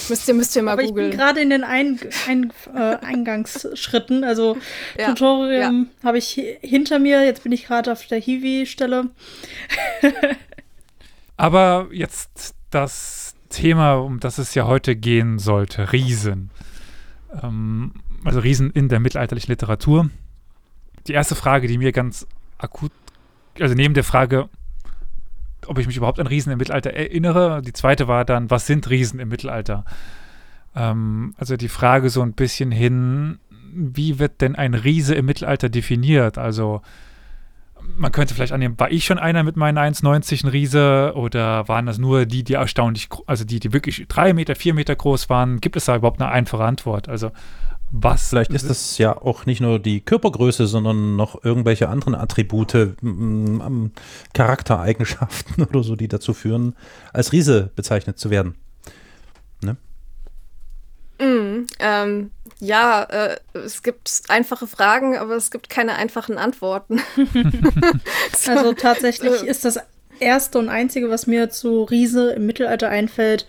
müsst 0.10 0.28
ihr, 0.28 0.34
müsst 0.34 0.56
ihr 0.56 0.64
mal 0.64 0.74
Aber 0.74 0.84
googeln. 0.84 1.06
Ich 1.06 1.12
bin 1.12 1.20
gerade 1.20 1.42
in 1.42 1.50
den 1.50 1.64
ein, 1.64 2.00
ein, 2.28 2.52
äh, 2.76 2.98
Eingangsschritten. 2.98 4.24
Also 4.24 4.58
ja. 4.98 5.08
Tutorium 5.08 5.90
ja. 6.02 6.08
habe 6.08 6.18
ich 6.18 6.42
hinter 6.62 7.00
mir. 7.00 7.24
Jetzt 7.24 7.44
bin 7.44 7.54
ich 7.54 7.66
gerade 7.66 7.92
auf 7.92 8.06
der 8.06 8.20
Hiwi-Stelle. 8.20 9.10
Aber 11.38 11.88
jetzt 11.92 12.56
das 12.70 13.36
Thema, 13.50 13.96
um 13.96 14.20
das 14.20 14.38
es 14.38 14.54
ja 14.56 14.68
heute 14.68 14.96
gehen 14.96 15.40
sollte: 15.40 15.94
Riesen. 15.94 16.50
Ähm, 17.42 17.94
also 18.26 18.40
Riesen 18.40 18.72
in 18.72 18.90
der 18.90 19.00
mittelalterlichen 19.00 19.52
Literatur 19.52 20.10
die 21.08 21.14
erste 21.14 21.36
Frage, 21.36 21.68
die 21.68 21.78
mir 21.78 21.92
ganz 21.92 22.28
akut, 22.58 22.92
also 23.60 23.76
neben 23.76 23.94
der 23.94 24.04
Frage, 24.04 24.50
ob 25.68 25.78
ich 25.78 25.88
mich 25.88 25.98
überhaupt 25.98 26.20
an 26.20 26.28
Riesen 26.28 26.52
im 26.52 26.58
Mittelalter 26.58 26.92
erinnere, 26.92 27.62
die 27.62 27.74
zweite 27.74 28.08
war 28.08 28.26
dann, 28.26 28.50
was 28.50 28.68
sind 28.68 28.90
Riesen 28.90 29.20
im 29.20 29.30
Mittelalter? 29.30 29.86
Ähm, 30.76 31.34
also 31.38 31.58
die 31.58 31.70
Frage 31.70 32.10
so 32.10 32.22
ein 32.22 32.34
bisschen 32.34 32.72
hin, 32.72 33.40
wie 33.74 34.20
wird 34.20 34.42
denn 34.42 34.56
ein 34.56 34.74
Riese 34.74 35.16
im 35.16 35.26
Mittelalter 35.26 35.70
definiert? 35.70 36.38
Also 36.38 36.82
man 37.98 38.12
könnte 38.12 38.34
vielleicht 38.34 38.54
annehmen, 38.54 38.80
war 38.80 38.92
ich 38.92 39.06
schon 39.06 39.20
einer 39.20 39.44
mit 39.44 39.58
meinen 39.58 39.78
1,90 39.78 40.46
ein 40.46 40.50
Riese 40.50 41.14
oder 41.16 41.68
waren 41.68 41.86
das 41.86 41.98
nur 41.98 42.26
die, 42.26 42.44
die 42.44 42.54
erstaunlich, 42.54 43.10
also 43.28 43.44
die, 43.44 43.60
die 43.60 43.74
wirklich 43.74 44.06
drei 44.08 44.34
Meter, 44.34 44.56
vier 44.56 44.74
Meter 44.74 44.96
groß 44.96 45.30
waren? 45.30 45.60
Gibt 45.60 45.76
es 45.76 45.86
da 45.86 45.96
überhaupt 45.96 46.22
eine 46.22 46.32
einfache 46.32 46.64
Antwort? 46.64 47.10
Also 47.10 47.32
was? 47.96 48.30
Vielleicht 48.30 48.52
ist 48.52 48.70
das 48.70 48.98
ja 48.98 49.16
auch 49.16 49.46
nicht 49.46 49.62
nur 49.62 49.78
die 49.78 50.02
Körpergröße, 50.02 50.66
sondern 50.66 51.16
noch 51.16 51.44
irgendwelche 51.44 51.90
anderen 51.90 52.16
Attribute, 52.16 52.96
Charaktereigenschaften 54.34 55.64
oder 55.70 55.84
so, 55.84 55.96
die 55.96 56.08
dazu 56.08 56.34
führen, 56.34 56.76
als 57.14 57.32
Riese 57.32 57.72
bezeichnet 57.76 58.18
zu 58.18 58.32
werden. 58.32 58.56
Ne? 59.62 59.78
Mm, 61.20 61.68
ähm, 61.78 62.32
ja, 62.60 63.04
äh, 63.04 63.38
es 63.54 63.84
gibt 63.84 64.24
einfache 64.28 64.66
Fragen, 64.66 65.16
aber 65.16 65.36
es 65.36 65.52
gibt 65.52 65.70
keine 65.70 65.94
einfachen 65.94 66.40
Antworten. 66.40 67.00
also 68.48 68.74
tatsächlich 68.74 69.44
ist 69.44 69.66
das 69.66 69.78
erste 70.20 70.58
und 70.58 70.70
einzige, 70.70 71.12
was 71.12 71.28
mir 71.28 71.52
zu 71.52 71.84
Riese 71.84 72.32
im 72.32 72.48
Mittelalter 72.48 72.90
einfällt, 72.90 73.46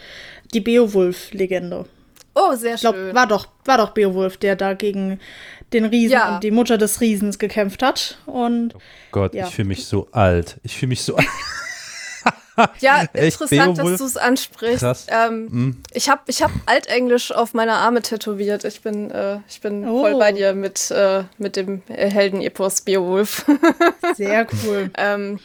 die 0.52 0.60
Beowulf-Legende. 0.60 1.86
Oh, 2.34 2.54
sehr 2.54 2.74
ich 2.74 2.80
glaub, 2.80 2.94
schön. 2.94 3.14
War 3.14 3.26
doch, 3.26 3.48
war 3.64 3.78
doch 3.78 3.90
Beowulf, 3.90 4.36
der 4.36 4.56
da 4.56 4.74
gegen 4.74 5.20
den 5.72 5.84
Riesen 5.84 6.12
ja. 6.12 6.34
und 6.34 6.44
die 6.44 6.50
Mutter 6.50 6.78
des 6.78 7.00
Riesens 7.00 7.38
gekämpft 7.38 7.82
hat. 7.82 8.18
Und, 8.26 8.74
oh 8.74 8.80
Gott, 9.12 9.34
ja. 9.34 9.46
ich 9.46 9.54
fühle 9.54 9.68
mich 9.68 9.86
so 9.86 10.08
alt. 10.12 10.58
Ich 10.62 10.76
fühle 10.76 10.90
mich 10.90 11.02
so 11.02 11.16
alt. 11.16 11.26
ja, 12.80 13.02
interessant, 13.12 13.78
dass 13.78 13.98
du 13.98 14.04
es 14.04 14.16
ansprichst. 14.16 15.08
Ähm, 15.08 15.48
hm. 15.50 15.76
Ich 15.92 16.08
habe 16.08 16.22
ich 16.26 16.42
hab 16.42 16.50
Altenglisch 16.66 17.32
auf 17.32 17.54
meiner 17.54 17.74
Arme 17.74 18.02
tätowiert. 18.02 18.64
Ich 18.64 18.80
bin, 18.80 19.10
äh, 19.10 19.38
ich 19.48 19.60
bin 19.60 19.86
oh. 19.86 20.00
voll 20.00 20.18
bei 20.18 20.32
dir 20.32 20.54
mit, 20.54 20.90
äh, 20.90 21.24
mit 21.38 21.56
dem 21.56 21.82
Heldenepos 21.88 22.82
Beowulf. 22.82 23.44
Sehr 24.16 24.46
cool. 24.64 24.90
ähm, 24.96 25.40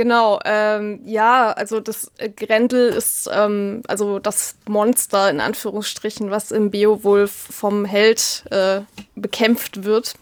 Genau, 0.00 0.40
ähm, 0.46 1.00
ja, 1.04 1.52
also 1.52 1.78
das 1.78 2.10
äh, 2.16 2.30
Grendel 2.30 2.88
ist 2.88 3.28
ähm, 3.30 3.82
also 3.86 4.18
das 4.18 4.54
Monster 4.66 5.28
in 5.28 5.40
Anführungsstrichen, 5.40 6.30
was 6.30 6.52
im 6.52 6.70
Beowulf 6.70 7.30
vom 7.30 7.84
Held 7.84 8.44
äh, 8.50 8.80
bekämpft 9.14 9.84
wird. 9.84 10.14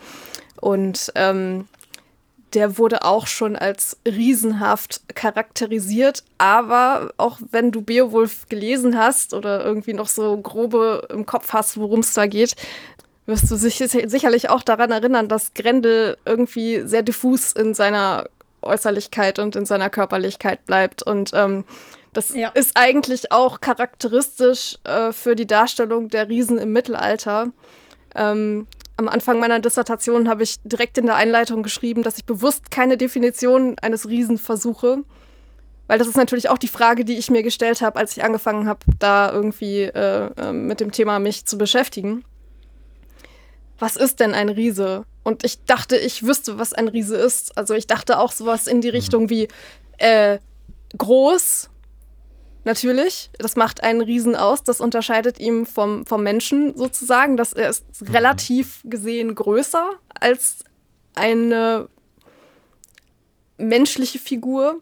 Und 0.61 1.13
ähm, 1.15 1.69
der 2.55 2.77
wurde 2.77 3.05
auch 3.05 3.29
schon 3.29 3.55
als 3.55 3.99
riesenhaft 4.05 5.15
charakterisiert. 5.15 6.25
Aber 6.39 7.13
auch 7.17 7.39
wenn 7.53 7.71
du 7.71 7.81
Beowulf 7.81 8.49
gelesen 8.49 8.99
hast 8.99 9.33
oder 9.33 9.65
irgendwie 9.65 9.95
noch 9.95 10.09
so 10.09 10.37
grobe 10.39 11.07
im 11.09 11.25
Kopf 11.25 11.53
hast, 11.53 11.79
worum 11.79 12.01
es 12.01 12.15
da 12.15 12.27
geht, 12.27 12.57
wirst 13.27 13.49
du 13.49 13.55
sich 13.55 13.77
sicherlich 13.77 14.51
auch 14.51 14.65
daran 14.65 14.91
erinnern, 14.91 15.29
dass 15.29 15.55
Grendel 15.55 16.17
irgendwie 16.25 16.81
sehr 16.85 17.05
diffus 17.05 17.53
in 17.53 17.75
seiner 17.75 18.25
Äußerlichkeit 18.63 19.39
und 19.39 19.57
in 19.57 19.67
seiner 19.67 19.91
Körperlichkeit 19.91 20.65
bleibt. 20.67 21.03
Und 21.03 21.31
ähm, 21.35 21.65
das 22.13 22.35
ja. 22.35 22.49
ist 22.49 22.73
eigentlich 22.75 23.33
auch 23.33 23.61
charakteristisch 23.61 24.79
äh, 24.85 25.13
für 25.13 25.37
die 25.37 25.47
Darstellung 25.47 26.09
der 26.09 26.29
Riesen 26.29 26.59
im 26.59 26.73
Mittelalter. 26.73 27.53
Ähm, 28.15 28.67
am 28.97 29.09
Anfang 29.09 29.39
meiner 29.39 29.61
Dissertation 29.61 30.29
habe 30.29 30.43
ich 30.43 30.61
direkt 30.65 30.99
in 30.99 31.07
der 31.07 31.15
Einleitung 31.15 31.63
geschrieben, 31.63 32.03
dass 32.03 32.19
ich 32.19 32.25
bewusst 32.25 32.71
keine 32.71 32.97
Definition 32.97 33.77
eines 33.81 34.09
Riesen 34.09 34.39
versuche. 34.39 35.05
Weil 35.87 35.99
das 35.99 36.09
ist 36.09 36.17
natürlich 36.17 36.51
auch 36.51 36.59
die 36.59 36.69
Frage, 36.69 37.05
die 37.05 37.17
ich 37.17 37.31
mir 37.31 37.43
gestellt 37.43 37.81
habe, 37.81 37.99
als 37.99 38.17
ich 38.17 38.25
angefangen 38.25 38.69
habe, 38.69 38.81
da 38.99 39.33
irgendwie 39.33 39.83
äh, 39.83 40.31
äh, 40.37 40.53
mit 40.53 40.81
dem 40.81 40.93
Thema 40.93 41.19
mich 41.19 41.47
zu 41.47 41.57
beschäftigen. 41.57 42.25
Was 43.79 43.97
ist 43.97 44.21
denn 44.21 44.35
ein 44.35 44.49
Riese? 44.49 45.05
Und 45.29 45.45
ich 45.45 45.63
dachte, 45.67 45.99
ich 45.99 46.27
wüsste, 46.27 46.59
was 46.59 46.73
ein 46.73 46.89
Riese 46.89 47.17
ist. 47.17 47.59
Also 47.59 47.75
ich 47.75 47.87
dachte 47.87 48.19
auch 48.19 48.33
sowas 48.33 48.67
in 48.67 48.81
die 48.81 48.89
mhm. 48.89 48.95
Richtung 48.95 49.29
wie 49.29 49.49
äh, 49.99 50.39
groß, 50.97 51.69
natürlich. 52.65 53.29
Das 53.39 53.55
macht 53.55 53.83
einen 53.83 54.01
Riesen 54.01 54.35
aus. 54.35 54.65
Das 54.65 54.81
unterscheidet 54.81 55.39
ihn 55.39 55.67
vom, 55.67 56.07
vom 56.07 56.23
Menschen 56.23 56.75
sozusagen. 56.75 57.37
Dass 57.37 57.53
er 57.53 57.69
ist 57.69 57.85
mhm. 58.01 58.09
relativ 58.09 58.81
gesehen 58.85 59.35
größer 59.35 59.91
als 60.19 60.65
eine 61.15 61.91
menschliche 63.59 64.19
Figur 64.19 64.81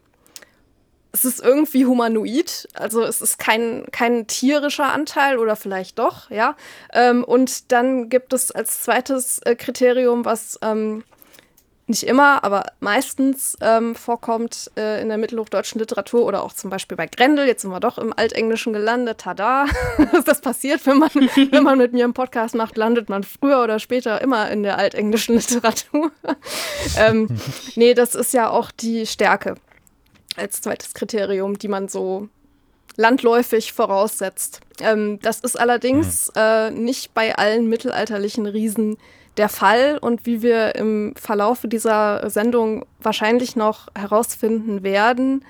es 1.11 1.25
ist 1.25 1.43
irgendwie 1.43 1.85
humanoid, 1.85 2.67
also 2.73 3.03
es 3.03 3.21
ist 3.21 3.39
kein, 3.39 3.85
kein 3.91 4.27
tierischer 4.27 4.91
Anteil 4.91 5.37
oder 5.37 5.55
vielleicht 5.55 5.99
doch, 5.99 6.29
ja. 6.29 6.55
Ähm, 6.93 7.23
und 7.23 7.71
dann 7.71 8.09
gibt 8.09 8.33
es 8.33 8.51
als 8.51 8.81
zweites 8.81 9.39
äh, 9.39 9.55
Kriterium, 9.55 10.25
was 10.25 10.59
ähm, 10.61 11.03
nicht 11.87 12.03
immer, 12.03 12.43
aber 12.43 12.65
meistens 12.81 13.57
ähm, 13.61 13.95
vorkommt 13.95 14.71
äh, 14.77 15.01
in 15.01 15.07
der 15.07 15.17
mittelhochdeutschen 15.17 15.79
Literatur 15.79 16.25
oder 16.25 16.43
auch 16.43 16.51
zum 16.51 16.69
Beispiel 16.69 16.97
bei 16.97 17.07
Grendel. 17.07 17.47
Jetzt 17.47 17.61
sind 17.61 17.71
wir 17.71 17.79
doch 17.79 17.97
im 17.97 18.13
Altenglischen 18.13 18.73
gelandet. 18.73 19.19
Tada! 19.19 19.65
das 20.25 20.41
passiert, 20.41 20.85
wenn 20.85 20.97
man, 20.97 21.09
wenn 21.51 21.63
man 21.63 21.77
mit 21.77 21.93
mir 21.93 22.03
einen 22.03 22.13
Podcast 22.13 22.55
macht, 22.55 22.75
landet 22.75 23.07
man 23.07 23.23
früher 23.23 23.63
oder 23.63 23.79
später 23.79 24.21
immer 24.21 24.51
in 24.51 24.63
der 24.63 24.77
altenglischen 24.77 25.35
Literatur. 25.35 26.11
ähm, 26.97 27.29
nee, 27.75 27.93
das 27.93 28.15
ist 28.15 28.33
ja 28.33 28.49
auch 28.49 28.71
die 28.71 29.05
Stärke 29.05 29.55
als 30.37 30.61
zweites 30.61 30.93
Kriterium, 30.93 31.57
die 31.57 31.67
man 31.67 31.87
so 31.87 32.29
landläufig 32.95 33.73
voraussetzt. 33.73 34.61
Ähm, 34.81 35.19
das 35.21 35.39
ist 35.39 35.59
allerdings 35.59 36.27
mhm. 36.27 36.41
äh, 36.41 36.71
nicht 36.71 37.13
bei 37.13 37.35
allen 37.35 37.67
mittelalterlichen 37.67 38.45
Riesen 38.45 38.97
der 39.37 39.49
Fall 39.49 39.99
und 39.99 40.25
wie 40.25 40.41
wir 40.41 40.75
im 40.75 41.13
Verlaufe 41.15 41.67
dieser 41.67 42.27
Sendung 42.29 42.85
wahrscheinlich 42.99 43.55
noch 43.55 43.87
herausfinden 43.95 44.81
werden, 44.81 45.45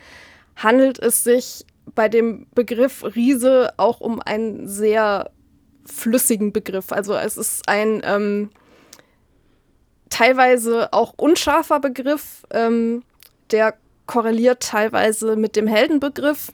handelt 0.58 1.00
es 1.00 1.24
sich 1.24 1.66
bei 1.96 2.10
dem 2.10 2.48
Begriff 2.54 3.04
Riese 3.16 3.74
auch 3.78 4.02
um 4.02 4.22
einen 4.22 4.68
sehr 4.68 5.32
flüssigen 5.86 6.52
Begriff. 6.52 6.92
Also 6.92 7.16
es 7.16 7.38
ist 7.38 7.70
ein 7.70 8.02
ähm, 8.04 8.50
teilweise 10.10 10.92
auch 10.92 11.14
unscharfer 11.16 11.80
Begriff, 11.80 12.46
ähm, 12.52 13.04
der 13.52 13.76
korreliert 14.08 14.62
teilweise 14.62 15.36
mit 15.36 15.56
dem 15.56 15.68
Heldenbegriff 15.68 16.52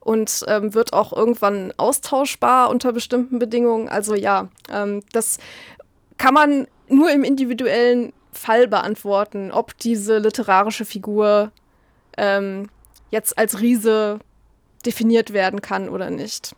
und 0.00 0.44
ähm, 0.48 0.74
wird 0.74 0.92
auch 0.92 1.12
irgendwann 1.12 1.72
austauschbar 1.76 2.70
unter 2.70 2.92
bestimmten 2.92 3.38
Bedingungen. 3.38 3.88
Also 3.88 4.14
ja, 4.14 4.48
ähm, 4.72 5.02
das 5.12 5.38
kann 6.16 6.34
man 6.34 6.66
nur 6.88 7.10
im 7.10 7.24
individuellen 7.24 8.12
Fall 8.32 8.68
beantworten, 8.68 9.52
ob 9.52 9.76
diese 9.78 10.18
literarische 10.18 10.84
Figur 10.84 11.52
ähm, 12.16 12.70
jetzt 13.10 13.36
als 13.38 13.60
Riese 13.60 14.18
definiert 14.86 15.32
werden 15.32 15.60
kann 15.60 15.88
oder 15.88 16.10
nicht. 16.10 16.54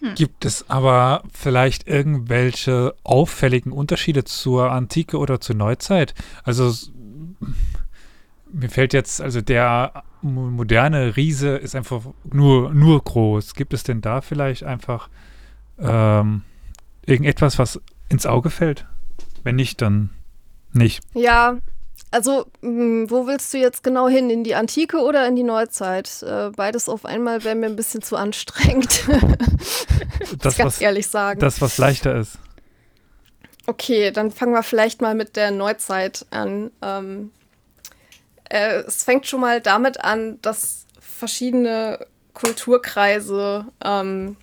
Hm. 0.00 0.14
Gibt 0.14 0.44
es 0.44 0.68
aber 0.68 1.22
vielleicht 1.32 1.86
irgendwelche 1.86 2.94
auffälligen 3.04 3.72
Unterschiede 3.72 4.24
zur 4.24 4.70
Antike 4.70 5.18
oder 5.18 5.40
zur 5.40 5.56
Neuzeit? 5.56 6.14
Also 6.42 6.72
mir 8.54 8.70
fällt 8.70 8.92
jetzt, 8.92 9.20
also 9.20 9.40
der 9.40 10.04
moderne 10.22 11.16
Riese 11.16 11.56
ist 11.56 11.74
einfach 11.74 12.02
nur, 12.24 12.72
nur 12.72 13.02
groß. 13.02 13.54
Gibt 13.54 13.74
es 13.74 13.82
denn 13.82 14.00
da 14.00 14.20
vielleicht 14.20 14.62
einfach 14.62 15.08
ähm, 15.78 16.42
irgendetwas, 17.04 17.58
was 17.58 17.80
ins 18.08 18.26
Auge 18.26 18.50
fällt? 18.50 18.86
Wenn 19.42 19.56
nicht, 19.56 19.82
dann 19.82 20.10
nicht. 20.72 21.02
Ja, 21.14 21.58
also 22.10 22.46
mh, 22.62 23.10
wo 23.10 23.26
willst 23.26 23.52
du 23.52 23.58
jetzt 23.58 23.82
genau 23.82 24.08
hin? 24.08 24.30
In 24.30 24.44
die 24.44 24.54
Antike 24.54 24.98
oder 24.98 25.26
in 25.26 25.34
die 25.34 25.42
Neuzeit? 25.42 26.22
Äh, 26.22 26.50
beides 26.50 26.88
auf 26.88 27.04
einmal 27.04 27.42
wäre 27.42 27.56
mir 27.56 27.66
ein 27.66 27.76
bisschen 27.76 28.02
zu 28.02 28.16
anstrengend. 28.16 29.04
das, 30.38 30.56
ganz 30.56 30.74
was, 30.76 30.80
ehrlich 30.80 31.08
sagen. 31.08 31.40
Das, 31.40 31.60
was 31.60 31.76
leichter 31.76 32.14
ist. 32.14 32.38
Okay, 33.66 34.12
dann 34.12 34.30
fangen 34.30 34.52
wir 34.52 34.62
vielleicht 34.62 35.02
mal 35.02 35.14
mit 35.14 35.36
der 35.36 35.50
Neuzeit 35.50 36.24
an. 36.30 36.70
Ähm, 36.82 37.32
äh, 38.54 38.84
es 38.86 39.02
fängt 39.02 39.26
schon 39.26 39.40
mal 39.40 39.60
damit 39.60 40.02
an, 40.02 40.38
dass 40.40 40.86
verschiedene 41.00 42.06
Kulturkreise 42.34 43.66
ähm, 43.84 44.36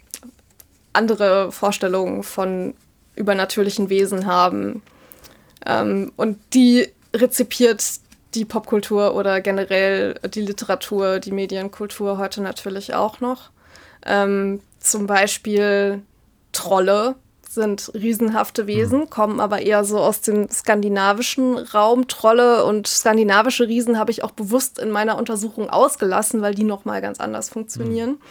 andere 0.91 1.51
Vorstellungen 1.51 2.23
von 2.23 2.73
übernatürlichen 3.15 3.89
Wesen 3.89 4.25
haben. 4.25 4.83
Ähm, 5.65 6.11
und 6.17 6.39
die 6.53 6.89
rezipiert 7.15 7.83
die 8.35 8.45
Popkultur 8.45 9.15
oder 9.15 9.39
generell 9.39 10.15
die 10.33 10.41
Literatur, 10.41 11.19
die 11.19 11.31
Medienkultur 11.31 12.17
heute 12.17 12.41
natürlich 12.41 12.93
auch 12.93 13.21
noch. 13.21 13.49
Ähm, 14.05 14.61
zum 14.79 15.07
Beispiel 15.07 16.01
Trolle 16.51 17.15
sind 17.53 17.91
riesenhafte 17.93 18.67
Wesen, 18.67 19.01
mhm. 19.01 19.09
kommen 19.09 19.39
aber 19.39 19.61
eher 19.61 19.83
so 19.83 19.99
aus 19.99 20.21
dem 20.21 20.49
skandinavischen 20.49 21.57
Raum. 21.57 22.07
Trolle 22.07 22.65
und 22.65 22.87
skandinavische 22.87 23.67
Riesen 23.67 23.97
habe 23.99 24.11
ich 24.11 24.23
auch 24.23 24.31
bewusst 24.31 24.79
in 24.79 24.91
meiner 24.91 25.17
Untersuchung 25.17 25.69
ausgelassen, 25.69 26.41
weil 26.41 26.55
die 26.55 26.63
nochmal 26.63 27.01
ganz 27.01 27.19
anders 27.19 27.49
funktionieren. 27.49 28.11
Mhm. 28.11 28.21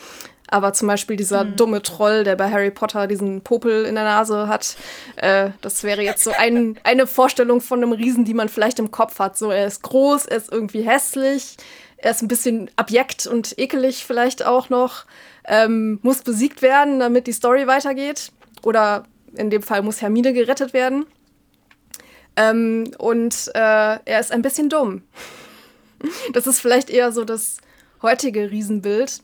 Aber 0.50 0.72
zum 0.72 0.88
Beispiel 0.88 1.16
dieser 1.16 1.44
mhm. 1.44 1.56
dumme 1.56 1.82
Troll, 1.82 2.24
der 2.24 2.34
bei 2.34 2.50
Harry 2.50 2.72
Potter 2.72 3.06
diesen 3.06 3.40
Popel 3.42 3.84
in 3.84 3.94
der 3.94 4.04
Nase 4.04 4.48
hat, 4.48 4.76
äh, 5.16 5.50
das 5.60 5.84
wäre 5.84 6.02
jetzt 6.02 6.24
so 6.24 6.32
ein, 6.36 6.78
eine 6.84 7.06
Vorstellung 7.06 7.60
von 7.60 7.82
einem 7.82 7.92
Riesen, 7.92 8.24
die 8.24 8.34
man 8.34 8.48
vielleicht 8.48 8.78
im 8.78 8.90
Kopf 8.90 9.18
hat. 9.18 9.38
So, 9.38 9.50
er 9.50 9.66
ist 9.66 9.82
groß, 9.82 10.26
er 10.26 10.38
ist 10.38 10.52
irgendwie 10.52 10.82
hässlich, 10.82 11.56
er 11.98 12.10
ist 12.10 12.22
ein 12.22 12.28
bisschen 12.28 12.70
abjekt 12.76 13.26
und 13.26 13.58
ekelig 13.58 14.04
vielleicht 14.04 14.44
auch 14.44 14.70
noch, 14.70 15.04
ähm, 15.44 16.00
muss 16.02 16.22
besiegt 16.22 16.62
werden, 16.62 16.98
damit 16.98 17.26
die 17.26 17.32
Story 17.32 17.66
weitergeht. 17.66 18.32
Oder 18.62 19.05
in 19.35 19.50
dem 19.50 19.62
Fall 19.62 19.83
muss 19.83 20.02
Hermine 20.02 20.33
gerettet 20.33 20.73
werden. 20.73 21.07
Ähm, 22.37 22.90
und 22.99 23.50
äh, 23.55 23.99
er 24.05 24.21
ist 24.21 24.33
ein 24.33 24.43
bisschen 24.43 24.69
dumm. 24.69 25.02
Das 26.33 26.47
ist 26.47 26.61
vielleicht 26.61 26.88
eher 26.88 27.12
so 27.12 27.25
das 27.26 27.59
heutige 28.00 28.50
Riesenbild. 28.50 29.21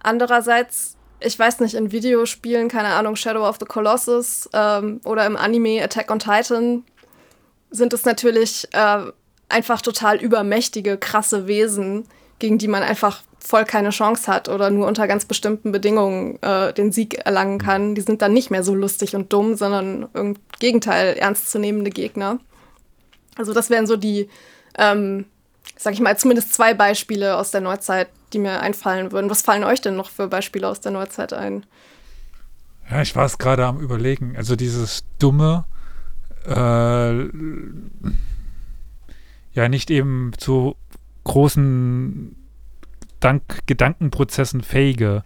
Andererseits, 0.00 0.96
ich 1.18 1.36
weiß 1.36 1.58
nicht, 1.58 1.74
in 1.74 1.90
Videospielen, 1.90 2.68
keine 2.68 2.90
Ahnung, 2.90 3.16
Shadow 3.16 3.44
of 3.44 3.56
the 3.58 3.66
Colossus 3.66 4.48
ähm, 4.52 5.00
oder 5.04 5.26
im 5.26 5.36
Anime 5.36 5.82
Attack 5.82 6.08
on 6.12 6.20
Titan 6.20 6.84
sind 7.72 7.92
es 7.92 8.04
natürlich 8.04 8.68
äh, 8.72 9.02
einfach 9.48 9.82
total 9.82 10.18
übermächtige, 10.18 10.96
krasse 10.96 11.48
Wesen, 11.48 12.06
gegen 12.38 12.58
die 12.58 12.68
man 12.68 12.84
einfach 12.84 13.22
voll 13.40 13.64
keine 13.64 13.90
Chance 13.90 14.30
hat 14.30 14.48
oder 14.48 14.70
nur 14.70 14.86
unter 14.86 15.08
ganz 15.08 15.24
bestimmten 15.24 15.72
Bedingungen 15.72 16.40
äh, 16.42 16.72
den 16.72 16.92
Sieg 16.92 17.14
erlangen 17.24 17.58
kann. 17.58 17.94
Die 17.94 18.02
sind 18.02 18.22
dann 18.22 18.32
nicht 18.32 18.50
mehr 18.50 18.62
so 18.62 18.74
lustig 18.74 19.16
und 19.16 19.32
dumm, 19.32 19.56
sondern 19.56 20.08
im 20.14 20.36
Gegenteil 20.58 21.14
ernstzunehmende 21.14 21.90
Gegner. 21.90 22.38
Also 23.36 23.54
das 23.54 23.70
wären 23.70 23.86
so 23.86 23.96
die, 23.96 24.28
ähm, 24.76 25.24
sag 25.76 25.94
ich 25.94 26.00
mal, 26.00 26.16
zumindest 26.18 26.52
zwei 26.52 26.74
Beispiele 26.74 27.36
aus 27.36 27.50
der 27.50 27.62
Neuzeit, 27.62 28.08
die 28.32 28.38
mir 28.38 28.60
einfallen 28.60 29.10
würden. 29.12 29.30
Was 29.30 29.42
fallen 29.42 29.64
euch 29.64 29.80
denn 29.80 29.96
noch 29.96 30.10
für 30.10 30.28
Beispiele 30.28 30.68
aus 30.68 30.80
der 30.80 30.92
Neuzeit 30.92 31.32
ein? 31.32 31.64
Ja, 32.90 33.00
ich 33.02 33.16
war 33.16 33.24
es 33.24 33.38
gerade 33.38 33.64
am 33.64 33.80
überlegen. 33.80 34.34
Also 34.36 34.56
dieses 34.56 35.04
dumme, 35.18 35.64
äh, 36.46 37.24
ja 39.52 39.68
nicht 39.68 39.90
eben 39.90 40.32
zu 40.36 40.76
großen 41.24 42.36
Dank 43.20 43.66
Gedankenprozessen 43.66 44.62
fähige. 44.62 45.22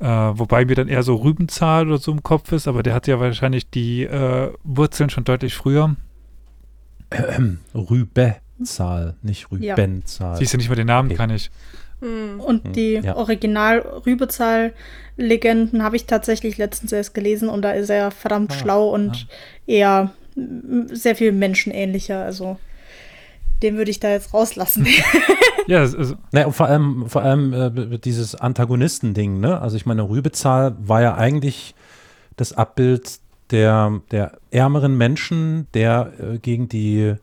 Äh, 0.00 0.06
wobei 0.06 0.64
mir 0.64 0.76
dann 0.76 0.88
eher 0.88 1.02
so 1.02 1.16
Rübenzahl 1.16 1.86
oder 1.86 1.98
so 1.98 2.10
im 2.10 2.22
Kopf 2.22 2.52
ist, 2.52 2.66
aber 2.66 2.82
der 2.82 2.94
hat 2.94 3.06
ja 3.06 3.20
wahrscheinlich 3.20 3.68
die 3.68 4.04
äh, 4.04 4.50
Wurzeln 4.64 5.10
schon 5.10 5.24
deutlich 5.24 5.54
früher. 5.54 5.94
Ähm, 7.10 7.58
Rübezahl, 7.74 9.16
nicht 9.22 9.50
Rübenzahl. 9.50 10.32
Ja. 10.32 10.36
Siehst 10.36 10.54
du 10.54 10.56
nicht 10.56 10.70
mal 10.70 10.74
den 10.74 10.86
Namen, 10.86 11.10
okay. 11.10 11.16
kann 11.16 11.28
ich. 11.30 11.50
Hm. 12.00 12.40
Und 12.40 12.64
hm, 12.64 12.72
die 12.72 12.94
ja. 12.94 13.14
Original-Rübezahl-Legenden 13.16 15.82
habe 15.82 15.96
ich 15.96 16.06
tatsächlich 16.06 16.56
letztens 16.56 16.92
erst 16.92 17.12
gelesen 17.12 17.50
und 17.50 17.60
da 17.62 17.72
ist 17.72 17.90
er 17.90 18.10
verdammt 18.10 18.52
ah, 18.52 18.54
schlau 18.54 18.88
und 18.88 19.26
ja. 19.66 19.74
eher 19.74 20.10
sehr 20.92 21.16
viel 21.16 21.32
menschenähnlicher. 21.32 22.24
Also 22.24 22.58
den 23.62 23.76
würde 23.76 23.90
ich 23.90 24.00
da 24.00 24.10
jetzt 24.10 24.32
rauslassen. 24.34 24.86
ja, 25.66 25.80
also. 25.80 26.14
Naja, 26.32 26.46
und 26.46 26.52
vor 26.52 26.66
allem, 26.66 27.08
vor 27.08 27.22
allem 27.22 27.52
äh, 27.52 27.98
dieses 27.98 28.34
Antagonisten-Ding, 28.34 29.40
ne? 29.40 29.60
Also 29.60 29.76
ich 29.76 29.86
meine, 29.86 30.08
Rübezahl 30.08 30.76
war 30.80 31.02
ja 31.02 31.14
eigentlich 31.14 31.74
das 32.36 32.52
Abbild 32.52 33.20
der, 33.50 34.00
der 34.10 34.38
ärmeren 34.50 34.96
Menschen, 34.96 35.66
der 35.74 36.12
äh, 36.18 36.38
gegen 36.38 36.68
die 36.68 37.14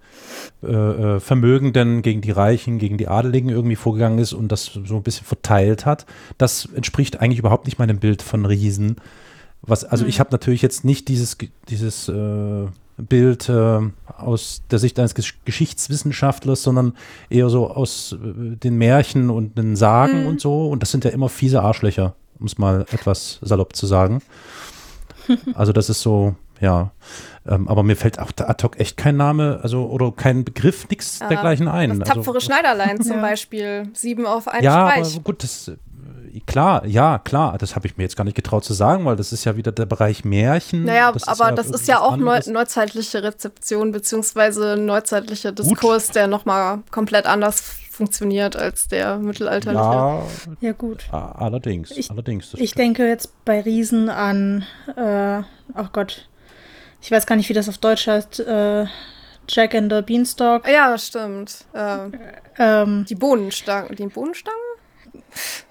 äh, 0.63 0.67
äh, 0.67 1.19
Vermögenden, 1.19 2.01
gegen 2.01 2.21
die 2.21 2.31
Reichen, 2.31 2.79
gegen 2.79 2.97
die 2.97 3.07
Adeligen 3.07 3.49
irgendwie 3.49 3.75
vorgegangen 3.75 4.19
ist 4.19 4.33
und 4.33 4.51
das 4.51 4.65
so 4.65 4.95
ein 4.95 5.03
bisschen 5.03 5.25
verteilt 5.25 5.85
hat. 5.85 6.05
Das 6.37 6.67
entspricht 6.73 7.21
eigentlich 7.21 7.39
überhaupt 7.39 7.65
nicht 7.65 7.79
meinem 7.79 7.99
Bild 7.99 8.21
von 8.21 8.45
Riesen. 8.45 8.97
Was, 9.61 9.85
also 9.85 10.03
mhm. 10.03 10.09
ich 10.09 10.19
habe 10.19 10.29
natürlich 10.31 10.61
jetzt 10.61 10.85
nicht 10.85 11.07
dieses, 11.07 11.37
dieses 11.69 12.09
äh, 12.09 12.65
Bild 12.97 13.47
äh, 13.49 13.79
aus 14.17 14.63
der 14.71 14.79
Sicht 14.79 14.97
eines 14.99 15.13
Geschichtswissenschaftlers, 15.45 16.63
sondern 16.63 16.93
eher 17.29 17.49
so 17.49 17.69
aus 17.69 18.13
äh, 18.13 18.55
den 18.55 18.77
Märchen 18.77 19.29
und 19.29 19.57
den 19.57 19.75
Sagen 19.75 20.21
mhm. 20.21 20.27
und 20.27 20.41
so. 20.41 20.67
Und 20.67 20.81
das 20.81 20.91
sind 20.91 21.05
ja 21.05 21.11
immer 21.11 21.29
fiese 21.29 21.61
Arschlöcher, 21.61 22.15
um 22.39 22.47
es 22.47 22.57
mal 22.57 22.85
etwas 22.91 23.39
salopp 23.41 23.75
zu 23.75 23.85
sagen. 23.85 24.21
Also 25.55 25.73
das 25.73 25.89
ist 25.89 25.99
so, 25.99 26.35
ja. 26.61 26.91
Ähm, 27.45 27.67
aber 27.67 27.83
mir 27.83 27.97
fällt 27.97 28.17
auch 28.17 28.31
der 28.31 28.49
ad 28.49 28.63
hoc 28.63 28.79
echt 28.79 28.95
kein 28.95 29.17
Name, 29.17 29.59
also 29.61 29.85
oder 29.87 30.13
kein 30.13 30.45
Begriff, 30.45 30.87
nichts 30.89 31.19
ja, 31.19 31.27
dergleichen 31.27 31.67
ein. 31.67 31.99
Das 31.99 32.07
tapfere 32.07 32.35
also, 32.35 32.39
Schneiderlein 32.45 33.01
zum 33.01 33.17
ja. 33.17 33.21
Beispiel. 33.21 33.89
Sieben 33.93 34.25
auf 34.25 34.47
einen 34.47 34.63
ja, 34.63 34.89
Streich. 34.89 35.15
Aber 35.15 35.23
gut, 35.23 35.43
das 35.43 35.71
klar, 36.45 36.85
ja, 36.85 37.19
klar, 37.19 37.57
das 37.57 37.75
habe 37.75 37.87
ich 37.87 37.97
mir 37.97 38.03
jetzt 38.03 38.15
gar 38.15 38.23
nicht 38.23 38.35
getraut 38.35 38.63
zu 38.63 38.73
sagen, 38.73 39.05
weil 39.05 39.15
das 39.15 39.31
ist 39.31 39.45
ja 39.45 39.55
wieder 39.55 39.71
der 39.71 39.85
Bereich 39.85 40.25
Märchen. 40.25 40.83
Naja, 40.85 41.11
das 41.11 41.27
aber 41.27 41.33
ist 41.33 41.39
ja 41.49 41.51
das 41.51 41.69
ist 41.69 41.87
ja 41.87 42.01
auch 42.01 42.17
neu, 42.17 42.39
neuzeitliche 42.47 43.23
Rezeption 43.23 43.91
beziehungsweise 43.91 44.77
neuzeitlicher 44.77 45.51
Diskurs, 45.51 46.07
Gut. 46.07 46.15
der 46.15 46.27
nochmal 46.27 46.79
komplett 46.91 47.25
anders 47.25 47.61
funktioniert 47.89 48.55
als 48.55 48.87
der 48.87 49.17
mittelalterliche. 49.17 49.81
Ja, 49.81 50.23
ja 50.61 50.71
gut. 50.73 51.11
Allerdings, 51.11 51.91
ich, 51.91 52.11
allerdings. 52.11 52.53
Ich 52.55 52.73
denke 52.73 53.07
jetzt 53.07 53.33
bei 53.43 53.61
Riesen 53.61 54.09
an, 54.09 54.63
äh, 54.95 55.39
oh 55.75 55.87
Gott, 55.91 56.27
ich 57.01 57.11
weiß 57.11 57.25
gar 57.25 57.35
nicht, 57.35 57.49
wie 57.49 57.53
das 57.53 57.67
auf 57.69 57.79
Deutsch 57.79 58.07
heißt, 58.07 58.39
äh, 58.41 58.85
Jack 59.49 59.75
and 59.75 59.91
the 59.91 60.01
Beanstalk. 60.01 60.67
Ja, 60.67 60.91
das 60.91 61.07
stimmt. 61.07 61.65
Äh, 61.73 62.09
ähm, 62.59 63.05
die 63.07 63.15
Bohnenstangen. 63.15 63.95
Die 63.95 64.07
Bohnenstangen? 64.07 64.59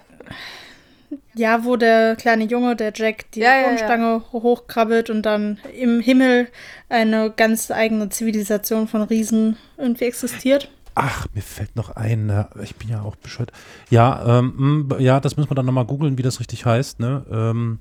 Ja, 1.36 1.64
wo 1.64 1.76
der 1.76 2.16
kleine 2.16 2.44
Junge, 2.44 2.76
der 2.76 2.92
Jack, 2.94 3.30
die 3.32 3.40
ja, 3.40 3.62
Bodenstange 3.62 4.04
ja, 4.04 4.16
ja. 4.16 4.32
hochkrabbelt 4.32 5.10
und 5.10 5.22
dann 5.22 5.58
im 5.78 6.00
Himmel 6.00 6.48
eine 6.88 7.30
ganz 7.30 7.70
eigene 7.70 8.08
Zivilisation 8.08 8.88
von 8.88 9.02
Riesen 9.02 9.56
irgendwie 9.76 10.06
existiert. 10.06 10.70
Ach, 10.94 11.26
mir 11.34 11.42
fällt 11.42 11.76
noch 11.76 11.90
ein, 11.90 12.46
ich 12.62 12.76
bin 12.76 12.88
ja 12.88 13.02
auch 13.02 13.16
bescheuert. 13.16 13.52
Ja, 13.90 14.38
ähm, 14.38 14.88
ja, 14.98 15.20
das 15.20 15.36
müssen 15.36 15.50
wir 15.50 15.54
dann 15.54 15.66
nochmal 15.66 15.84
googeln, 15.84 16.16
wie 16.16 16.22
das 16.22 16.40
richtig 16.40 16.64
heißt. 16.64 17.00
Ne? 17.00 17.26
Ähm, 17.30 17.80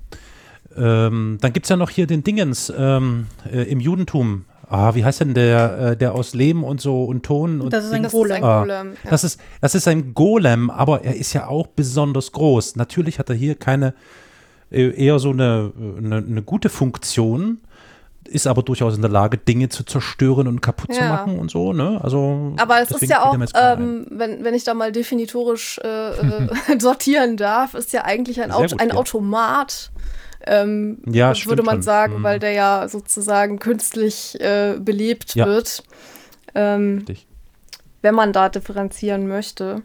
ähm, 0.76 1.38
dann 1.40 1.52
gibt 1.54 1.64
es 1.64 1.70
ja 1.70 1.76
noch 1.76 1.88
hier 1.88 2.06
den 2.06 2.22
Dingens 2.24 2.70
ähm, 2.76 3.28
äh, 3.50 3.62
im 3.62 3.80
Judentum 3.80 4.44
ah, 4.68 4.94
wie 4.94 5.04
heißt 5.04 5.20
denn 5.20 5.34
der, 5.34 5.78
äh, 5.78 5.96
der 5.96 6.14
aus 6.14 6.34
Lehm 6.34 6.64
und 6.64 6.80
so 6.80 7.04
und 7.04 7.24
Ton 7.24 7.60
und 7.60 7.72
Das 7.72 7.84
ist 7.84 7.92
ein 7.92 8.02
das 8.02 8.12
Golem. 8.12 8.30
Ist 8.30 8.36
ein 8.38 8.44
ah, 8.44 8.60
Golem 8.60 8.92
ja. 9.04 9.10
das, 9.10 9.24
ist, 9.24 9.40
das 9.60 9.74
ist 9.74 9.88
ein 9.88 10.14
Golem, 10.14 10.70
aber 10.70 11.04
er 11.04 11.16
ist 11.16 11.32
ja 11.32 11.48
auch 11.48 11.66
besonders 11.66 12.32
groß. 12.32 12.76
Natürlich 12.76 13.18
hat 13.18 13.28
er 13.28 13.36
hier 13.36 13.54
keine, 13.54 13.94
äh, 14.70 14.90
eher 14.90 15.18
so 15.18 15.30
eine, 15.30 15.72
eine, 15.98 16.16
eine, 16.16 16.42
gute 16.42 16.68
Funktion, 16.68 17.60
ist 18.24 18.46
aber 18.46 18.62
durchaus 18.62 18.96
in 18.96 19.02
der 19.02 19.10
Lage, 19.10 19.38
Dinge 19.38 19.68
zu 19.68 19.84
zerstören 19.84 20.48
und 20.48 20.60
kaputt 20.60 20.90
ja. 20.90 20.96
zu 20.96 21.04
machen 21.04 21.38
und 21.38 21.50
so, 21.50 21.72
ne? 21.72 22.00
Also, 22.02 22.54
aber 22.56 22.82
es 22.82 22.90
ist 22.90 23.08
ja 23.08 23.22
auch, 23.22 23.36
ähm, 23.54 24.06
wenn, 24.10 24.42
wenn 24.42 24.54
ich 24.54 24.64
da 24.64 24.74
mal 24.74 24.90
definitorisch 24.90 25.78
äh, 25.84 26.08
äh 26.10 26.80
sortieren 26.80 27.36
darf, 27.36 27.74
ist 27.74 27.92
ja 27.92 28.04
eigentlich 28.04 28.40
ein, 28.40 28.50
Auto, 28.50 28.70
gut, 28.70 28.80
ein 28.80 28.88
ja. 28.88 28.94
Automat 28.96 29.92
ähm, 30.46 31.02
ja, 31.06 31.34
würde 31.44 31.62
man 31.62 31.82
sagen, 31.82 32.18
mhm. 32.18 32.22
weil 32.22 32.38
der 32.38 32.52
ja 32.52 32.88
sozusagen 32.88 33.58
künstlich 33.58 34.40
äh, 34.40 34.76
belebt 34.78 35.34
ja. 35.34 35.46
wird. 35.46 35.82
Ähm, 36.54 37.04
wenn 38.02 38.14
man 38.14 38.32
da 38.32 38.48
differenzieren 38.48 39.26
möchte. 39.26 39.82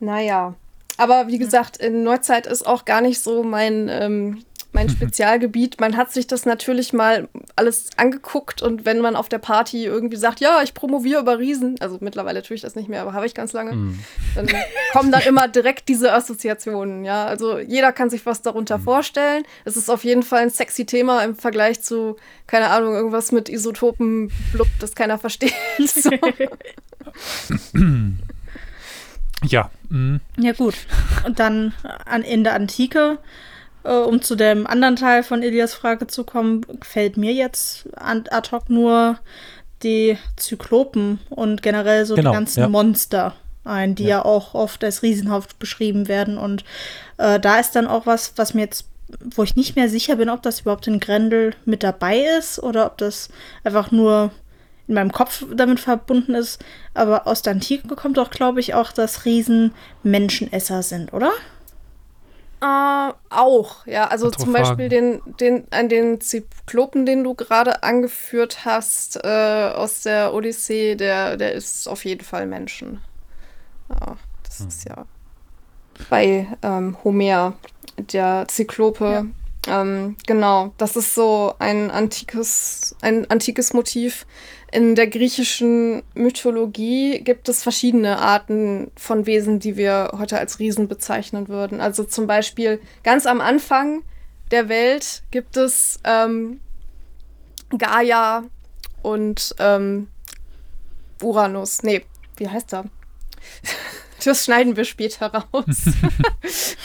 Naja. 0.00 0.54
Aber 0.96 1.28
wie 1.28 1.38
gesagt, 1.38 1.76
in 1.76 2.02
Neuzeit 2.02 2.46
ist 2.46 2.66
auch 2.66 2.84
gar 2.84 3.00
nicht 3.00 3.20
so 3.20 3.44
mein 3.44 3.88
ähm, 3.88 4.42
mein 4.72 4.88
Spezialgebiet. 4.88 5.80
Man 5.80 5.96
hat 5.96 6.12
sich 6.12 6.26
das 6.26 6.44
natürlich 6.44 6.92
mal 6.92 7.28
alles 7.56 7.90
angeguckt 7.96 8.62
und 8.62 8.84
wenn 8.84 9.00
man 9.00 9.16
auf 9.16 9.28
der 9.28 9.38
Party 9.38 9.84
irgendwie 9.84 10.16
sagt, 10.16 10.40
ja, 10.40 10.62
ich 10.62 10.74
promoviere 10.74 11.20
über 11.20 11.38
Riesen, 11.38 11.76
also 11.80 11.98
mittlerweile 12.00 12.42
tue 12.42 12.54
ich 12.54 12.60
das 12.60 12.74
nicht 12.74 12.88
mehr, 12.88 13.02
aber 13.02 13.14
habe 13.14 13.26
ich 13.26 13.34
ganz 13.34 13.52
lange, 13.52 13.74
mm. 13.74 13.98
dann 14.34 14.48
kommen 14.92 15.10
dann 15.10 15.22
immer 15.22 15.48
direkt 15.48 15.88
diese 15.88 16.12
Assoziationen, 16.12 17.04
ja. 17.04 17.24
Also 17.24 17.58
jeder 17.58 17.92
kann 17.92 18.10
sich 18.10 18.26
was 18.26 18.42
darunter 18.42 18.78
mm. 18.78 18.82
vorstellen. 18.82 19.44
Es 19.64 19.76
ist 19.76 19.88
auf 19.88 20.04
jeden 20.04 20.22
Fall 20.22 20.42
ein 20.42 20.50
sexy 20.50 20.84
Thema 20.84 21.24
im 21.24 21.34
Vergleich 21.34 21.82
zu, 21.82 22.16
keine 22.46 22.68
Ahnung, 22.68 22.94
irgendwas 22.94 23.32
mit 23.32 23.48
Isotopen, 23.48 24.30
blub, 24.52 24.68
das 24.80 24.94
keiner 24.94 25.18
versteht. 25.18 25.54
So. 25.78 26.10
Ja. 29.44 29.70
Mm. 29.88 30.16
Ja, 30.36 30.52
gut. 30.52 30.74
Und 31.24 31.38
dann 31.38 31.72
an, 32.04 32.22
in 32.22 32.44
der 32.44 32.54
Antike 32.54 33.18
äh, 33.88 33.92
um 33.92 34.20
zu 34.20 34.36
dem 34.36 34.66
anderen 34.66 34.96
Teil 34.96 35.22
von 35.22 35.42
Ilias 35.42 35.74
Frage 35.74 36.06
zu 36.06 36.24
kommen, 36.24 36.66
fällt 36.82 37.16
mir 37.16 37.32
jetzt 37.32 37.88
ad 37.96 38.50
hoc 38.52 38.68
nur 38.68 39.18
die 39.82 40.18
Zyklopen 40.36 41.20
und 41.30 41.62
generell 41.62 42.04
so 42.04 42.14
genau, 42.14 42.30
die 42.30 42.34
ganzen 42.36 42.60
ja. 42.60 42.68
Monster 42.68 43.34
ein, 43.64 43.94
die 43.94 44.04
ja. 44.04 44.18
ja. 44.18 44.24
auch 44.24 44.54
oft 44.54 44.84
als 44.84 45.02
riesenhaft 45.02 45.58
beschrieben 45.58 46.08
werden. 46.08 46.36
Und 46.36 46.64
äh, 47.16 47.40
da 47.40 47.58
ist 47.58 47.72
dann 47.76 47.86
auch 47.86 48.06
was, 48.06 48.32
was 48.36 48.54
mir 48.54 48.62
jetzt, 48.62 48.86
wo 49.34 49.42
ich 49.42 49.56
nicht 49.56 49.76
mehr 49.76 49.88
sicher 49.88 50.16
bin, 50.16 50.28
ob 50.28 50.42
das 50.42 50.60
überhaupt 50.60 50.86
in 50.86 51.00
Grendel 51.00 51.54
mit 51.64 51.82
dabei 51.82 52.20
ist 52.38 52.62
oder 52.62 52.86
ob 52.86 52.98
das 52.98 53.28
einfach 53.64 53.90
nur 53.90 54.32
in 54.86 54.94
meinem 54.94 55.12
Kopf 55.12 55.44
damit 55.54 55.80
verbunden 55.80 56.34
ist. 56.34 56.62
Aber 56.94 57.26
aus 57.26 57.42
der 57.42 57.52
Antike 57.52 57.88
kommt 57.94 58.16
doch, 58.16 58.30
glaube 58.30 58.60
ich, 58.60 58.74
auch, 58.74 58.92
dass 58.92 59.24
Riesen 59.24 59.72
Menschenesser 60.02 60.82
sind, 60.82 61.12
oder? 61.12 61.30
Äh, 62.60 63.12
auch, 63.30 63.86
ja. 63.86 64.08
Also 64.08 64.30
zum 64.30 64.52
Beispiel 64.52 64.88
den, 64.88 65.20
den, 65.40 65.66
an 65.70 65.88
den 65.88 66.20
Zyklopen, 66.20 67.06
den 67.06 67.22
du 67.24 67.34
gerade 67.34 67.82
angeführt 67.82 68.64
hast 68.64 69.16
äh, 69.24 69.72
aus 69.74 70.02
der 70.02 70.34
Odyssee, 70.34 70.96
der, 70.96 71.36
der 71.36 71.52
ist 71.52 71.88
auf 71.88 72.04
jeden 72.04 72.24
Fall 72.24 72.46
Menschen. 72.46 73.00
Ja, 73.88 74.16
das 74.42 74.60
hm. 74.60 74.68
ist 74.68 74.88
ja 74.88 75.06
bei 76.10 76.46
ähm, 76.62 76.96
Homer, 77.04 77.54
der 77.96 78.46
Zyklope. 78.48 79.04
Ja. 79.04 79.24
Ähm, 79.66 80.16
genau, 80.26 80.72
das 80.78 80.96
ist 80.96 81.14
so 81.14 81.54
ein 81.58 81.90
antikes, 81.90 82.94
ein 83.02 83.28
antikes 83.30 83.72
Motiv. 83.72 84.26
In 84.70 84.94
der 84.94 85.06
griechischen 85.06 86.02
Mythologie 86.14 87.20
gibt 87.20 87.48
es 87.48 87.62
verschiedene 87.62 88.18
Arten 88.18 88.90
von 88.96 89.26
Wesen, 89.26 89.60
die 89.60 89.76
wir 89.76 90.12
heute 90.18 90.38
als 90.38 90.58
Riesen 90.58 90.88
bezeichnen 90.88 91.48
würden. 91.48 91.80
Also 91.80 92.04
zum 92.04 92.26
Beispiel 92.26 92.80
ganz 93.02 93.26
am 93.26 93.40
Anfang 93.40 94.02
der 94.50 94.68
Welt 94.68 95.22
gibt 95.30 95.56
es 95.56 96.00
ähm, 96.04 96.60
Gaia 97.76 98.44
und 99.02 99.54
ähm, 99.58 100.08
Uranus. 101.22 101.82
Nee, 101.82 102.04
wie 102.36 102.48
heißt 102.48 102.74
er? 102.74 102.84
Das 104.24 104.44
schneiden 104.44 104.76
wir 104.76 104.84
später 104.84 105.26
raus. 105.26 105.84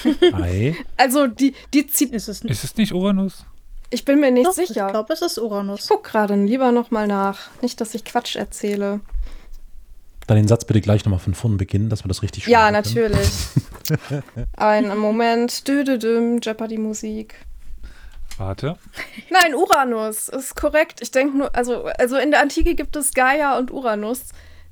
Hi. 0.34 0.76
Also 0.98 1.28
die, 1.28 1.54
die 1.74 1.80
Ist 1.80 2.28
es, 2.28 2.42
ist 2.42 2.64
es 2.64 2.76
nicht 2.78 2.94
Uranus? 2.94 3.46
Ich 3.90 4.06
bin 4.06 4.20
mir 4.20 4.32
nicht 4.32 4.48
Doch, 4.48 4.54
sicher. 4.54 4.88
Ich 4.88 4.92
glaube, 4.92 5.14
es 5.14 5.22
ist 5.22 5.38
Uranus. 5.38 5.82
Ich 5.82 5.88
guck 5.88 6.04
gerade 6.04 6.36
lieber 6.36 6.72
nochmal 6.72 7.08
nach. 7.08 7.40
Nicht, 7.62 7.80
dass 7.80 7.94
ich 7.94 8.04
Quatsch 8.04 8.36
erzähle. 8.36 9.02
Dann 10.28 10.38
den 10.38 10.48
Satz 10.48 10.66
bitte 10.66 10.82
gleich 10.82 11.04
nochmal 11.06 11.20
von 11.20 11.34
vorn 11.34 11.58
beginnen, 11.58 11.90
dass 11.90 12.04
wir 12.04 12.08
das 12.08 12.22
richtig 12.22 12.48
Ja, 12.48 12.72
natürlich. 12.72 13.30
Einen 14.58 14.98
Moment. 14.98 15.68
Dü 15.68 15.84
Jeopardy-Musik. 16.42 17.36
Warte. 18.38 18.78
Nein, 19.30 19.54
Uranus 19.54 20.30
ist 20.30 20.56
korrekt. 20.56 21.02
Ich 21.02 21.12
denke 21.12 21.38
nur, 21.38 21.56
also, 21.56 21.86
also 21.86 22.18
in 22.18 22.32
der 22.32 22.42
Antike 22.42 22.74
gibt 22.74 22.96
es 22.96 23.14
Gaia 23.14 23.58
und 23.58 23.70
Uranus. 23.70 24.30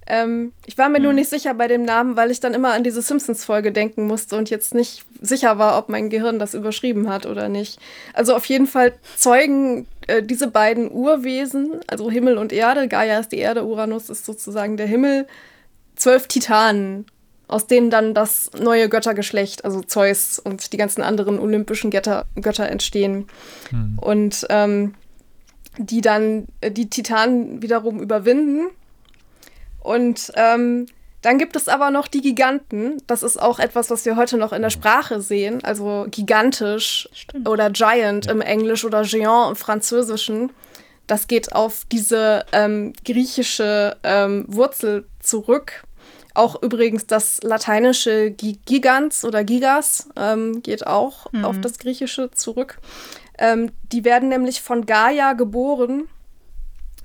Ähm, 0.08 0.54
ich 0.66 0.78
war 0.78 0.90
mir 0.90 0.98
mhm. 0.98 1.06
nur 1.06 1.14
nicht 1.14 1.30
sicher 1.30 1.54
bei 1.54 1.68
dem 1.68 1.84
Namen, 1.84 2.16
weil 2.16 2.32
ich 2.32 2.40
dann 2.40 2.54
immer 2.54 2.74
an 2.74 2.84
diese 2.84 3.02
Simpsons-Folge 3.02 3.72
denken 3.72 4.08
musste 4.08 4.36
und 4.36 4.50
jetzt 4.50 4.74
nicht 4.74 5.06
sicher 5.22 5.58
war, 5.58 5.78
ob 5.78 5.90
mein 5.90 6.10
Gehirn 6.10 6.40
das 6.40 6.54
überschrieben 6.54 7.10
hat 7.10 7.26
oder 7.26 7.50
nicht. 7.50 7.80
Also 8.14 8.36
auf 8.36 8.46
jeden 8.46 8.68
Fall 8.68 8.94
zeugen 9.16 9.88
äh, 10.08 10.24
diese 10.24 10.48
beiden 10.48 10.92
Urwesen, 10.92 11.80
also 11.88 12.10
Himmel 12.10 12.38
und 12.38 12.52
Erde, 12.52 12.88
Gaia 12.88 13.20
ist 13.20 13.32
die 13.32 13.38
Erde, 13.38 13.64
Uranus 13.66 14.10
ist 14.10 14.26
sozusagen 14.26 14.76
der 14.78 14.88
Himmel, 14.88 15.28
zwölf 15.96 16.28
Titanen, 16.28 17.06
aus 17.48 17.68
denen 17.68 17.92
dann 17.92 18.14
das 18.14 18.50
neue 18.60 18.90
Göttergeschlecht, 18.90 19.66
also 19.66 19.82
Zeus 19.82 20.40
und 20.40 20.74
die 20.74 20.78
ganzen 20.78 21.04
anderen 21.04 21.38
olympischen 21.38 21.92
Götter, 21.92 22.26
Götter 22.36 22.68
entstehen. 22.70 23.28
Mhm. 23.72 24.00
Und 24.00 24.48
ähm, 24.50 24.96
die 25.78 26.02
dann 26.02 26.48
äh, 26.62 26.72
die 26.72 26.90
Titanen 26.90 27.62
wiederum 27.62 28.02
überwinden 28.02 28.68
und 29.82 30.32
ähm, 30.36 30.86
dann 31.22 31.38
gibt 31.38 31.56
es 31.56 31.67
aber 31.67 31.91
noch 31.91 32.08
die 32.08 32.22
Giganten. 32.22 32.98
Das 33.06 33.22
ist 33.22 33.39
auch 33.39 33.60
etwas, 33.60 33.89
was 33.91 34.06
wir 34.06 34.15
heute 34.15 34.38
noch 34.38 34.54
in 34.54 34.62
der 34.62 34.72
Sprache 34.72 35.22
sehen. 35.22 35.63
Also 35.63 36.08
gigantisch 36.10 37.08
Stimmt. 37.13 37.48
oder 37.48 37.70
giant 37.70 38.26
ja. 38.26 38.32
im 38.32 38.41
Englisch 38.41 38.84
oder 38.86 39.02
géant 39.02 39.50
im 39.50 39.56
Französischen. 39.56 40.52
Das 41.06 41.28
geht 41.28 41.54
auf 41.54 41.86
diese 41.91 42.46
ähm, 42.52 42.94
griechische 43.06 43.98
ähm, 44.04 44.46
Wurzel 44.48 45.06
zurück. 45.20 45.84
Auch 46.34 46.62
übrigens 46.63 47.06
das 47.06 47.44
lateinische 47.44 48.32
Gigans 48.32 49.26
oder 49.26 49.44
Gigas 49.44 50.10
ähm, 50.15 50.63
geht 50.63 50.88
auch 50.88 51.32
mhm. 51.34 51.46
auf 51.46 51.60
das 51.60 51.78
Griechische 51.78 52.32
zurück. 52.32 52.80
Ähm, 53.38 53.72
die 53.91 54.06
werden 54.06 54.30
nämlich 54.30 54.62
von 54.62 54.86
Gaia 54.86 55.34
geboren 55.34 56.08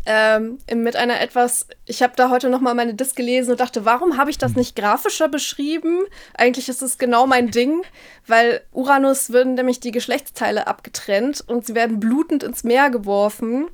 ähm, 0.06 0.58
mit 0.72 0.96
einer 0.96 1.20
etwas, 1.20 1.66
ich 1.84 2.02
habe 2.02 2.14
da 2.16 2.30
heute 2.30 2.48
noch 2.48 2.60
mal 2.60 2.74
meine 2.74 2.94
Disk 2.94 3.16
gelesen 3.16 3.50
und 3.52 3.60
dachte, 3.60 3.84
warum 3.84 4.16
habe 4.16 4.30
ich 4.30 4.38
das 4.38 4.54
nicht 4.54 4.76
grafischer 4.76 5.28
beschrieben? 5.28 6.04
Eigentlich 6.34 6.68
ist 6.68 6.82
es 6.82 6.98
genau 6.98 7.26
mein 7.26 7.50
Ding, 7.50 7.82
weil 8.26 8.62
Uranus 8.72 9.30
würden 9.30 9.54
nämlich 9.54 9.80
die 9.80 9.90
Geschlechtsteile 9.90 10.66
abgetrennt 10.66 11.44
und 11.46 11.66
sie 11.66 11.74
werden 11.74 12.00
blutend 12.00 12.42
ins 12.42 12.64
Meer 12.64 12.90
geworfen. 12.90 13.66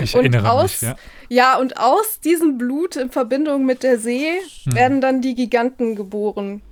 Ich 0.00 0.14
erinnere 0.14 0.50
aus, 0.50 0.82
mich, 0.82 0.82
ja. 0.82 0.96
Ja, 1.28 1.58
und 1.58 1.78
aus 1.78 2.20
diesem 2.20 2.58
Blut 2.58 2.96
in 2.96 3.10
Verbindung 3.10 3.64
mit 3.64 3.82
der 3.82 3.98
See 3.98 4.32
hm. 4.64 4.74
werden 4.74 5.00
dann 5.00 5.20
die 5.20 5.34
Giganten 5.34 5.96
geboren. 5.96 6.62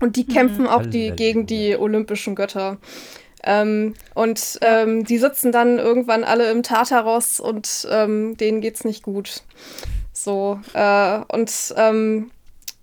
Und 0.00 0.16
die 0.16 0.26
kämpfen 0.26 0.66
hm. 0.66 0.68
auch 0.68 0.86
die, 0.86 1.10
gegen 1.10 1.46
die 1.46 1.76
olympischen 1.76 2.34
Götter. 2.34 2.78
Ähm, 3.48 3.94
und 4.14 4.58
ähm, 4.60 5.04
die 5.04 5.16
sitzen 5.16 5.52
dann 5.52 5.78
irgendwann 5.78 6.22
alle 6.22 6.50
im 6.50 6.62
Tartaros 6.62 7.40
und 7.40 7.88
ähm, 7.90 8.36
denen 8.36 8.60
geht's 8.60 8.84
nicht 8.84 9.02
gut. 9.02 9.42
So, 10.12 10.60
äh, 10.74 11.20
und 11.28 11.74
ähm, 11.76 12.30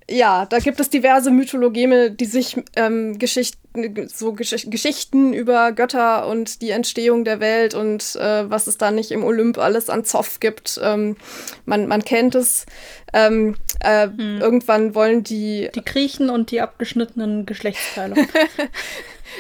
ja, 0.09 0.45
da 0.45 0.59
gibt 0.59 0.79
es 0.79 0.89
diverse 0.89 1.31
Mythologeme, 1.31 2.11
die 2.11 2.25
sich 2.25 2.57
ähm, 2.75 3.17
Geschichten, 3.17 4.07
so 4.07 4.33
Gesch 4.33 4.67
Geschichten 4.69 5.33
über 5.33 5.71
Götter 5.71 6.27
und 6.27 6.61
die 6.61 6.69
Entstehung 6.69 7.25
der 7.25 7.39
Welt 7.39 7.73
und 7.73 8.15
äh, 8.15 8.49
was 8.49 8.67
es 8.67 8.77
da 8.77 8.91
nicht 8.91 9.11
im 9.11 9.23
Olymp 9.23 9.57
alles 9.57 9.89
an 9.89 10.05
Zoff 10.05 10.39
gibt. 10.39 10.79
Ähm, 10.81 11.17
man, 11.65 11.87
man 11.87 12.03
kennt 12.03 12.35
es. 12.35 12.67
Ähm, 13.13 13.55
äh, 13.79 14.07
hm. 14.07 14.39
Irgendwann 14.39 14.93
wollen 14.93 15.23
die. 15.23 15.69
Die 15.73 15.83
Griechen 15.83 16.29
und 16.29 16.51
die 16.51 16.61
abgeschnittenen 16.61 17.45
Geschlechtsteile. 17.45 18.15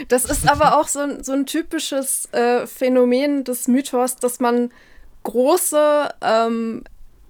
Das 0.09 0.25
ist 0.25 0.49
aber 0.49 0.77
auch 0.77 0.87
so, 0.87 0.99
ein, 0.99 1.23
so 1.23 1.31
ein 1.31 1.45
typisches 1.45 2.27
äh, 2.33 2.67
Phänomen 2.67 3.43
des 3.43 3.67
Mythos, 3.67 4.17
dass 4.17 4.39
man 4.39 4.71
große 5.23 6.09
ähm, 6.21 6.83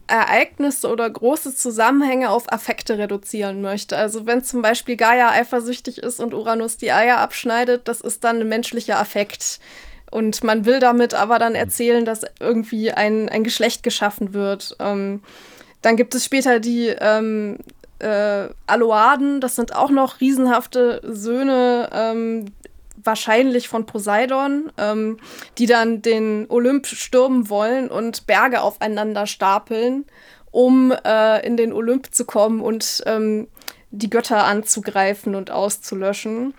Ereignisse 0.08 0.90
oder 0.90 1.10
große 1.10 1.56
Zusammenhänge 1.56 2.30
auf 2.30 2.52
Affekte 2.52 2.98
reduzieren 2.98 3.62
möchte. 3.62 3.98
Also 3.98 4.26
wenn 4.26 4.44
zum 4.44 4.62
Beispiel 4.62 4.98
Gaia 4.98 5.32
eifersüchtig 5.32 5.98
ist 5.98 6.20
und 6.20 6.34
Uranus 6.34 6.78
die 6.78 6.92
Eier 6.92 7.18
abschneidet, 7.18 7.88
das 7.88 8.02
ist 8.02 8.24
dann 8.24 8.40
ein 8.40 8.48
menschlicher 8.48 9.00
Affekt. 9.00 9.60
Und 10.12 10.44
man 10.44 10.66
will 10.66 10.80
damit 10.80 11.14
aber 11.14 11.40
dann 11.40 11.56
erzählen, 11.56 12.06
dass 12.06 12.22
irgendwie 12.40 12.92
ein, 12.92 13.28
ein 13.30 13.44
Geschlecht 13.44 13.84
geschaffen 13.84 14.34
wird. 14.34 14.76
Ähm, 14.80 15.22
dann 15.82 15.98
gibt 15.98 16.16
es 16.16 16.26
später 16.26 16.60
die 16.60 16.88
ähm, 16.88 17.58
äh, 18.00 18.48
Aloaden, 18.68 19.42
das 19.42 19.56
sind 19.56 19.76
auch 19.76 19.90
noch 19.90 20.22
riesenhafte 20.22 21.02
Söhne, 21.04 21.90
ähm, 21.92 22.46
wahrscheinlich 23.06 23.68
von 23.68 23.86
Poseidon, 23.86 24.72
ähm, 24.78 25.18
die 25.58 25.66
dann 25.66 26.02
den 26.02 26.46
Olymp 26.50 26.88
stürmen 26.88 27.50
wollen 27.50 27.90
und 27.90 28.28
Berge 28.28 28.62
aufeinander 28.62 29.28
stapeln, 29.28 30.06
um 30.52 30.92
äh, 30.92 31.46
in 31.46 31.58
den 31.58 31.74
Olymp 31.74 32.14
zu 32.14 32.26
kommen 32.26 32.62
und 32.62 33.04
ähm, 33.06 33.48
die 33.92 34.10
Götter 34.10 34.46
anzugreifen 34.46 35.36
und 35.36 35.52
auszulöschen. 35.52 36.54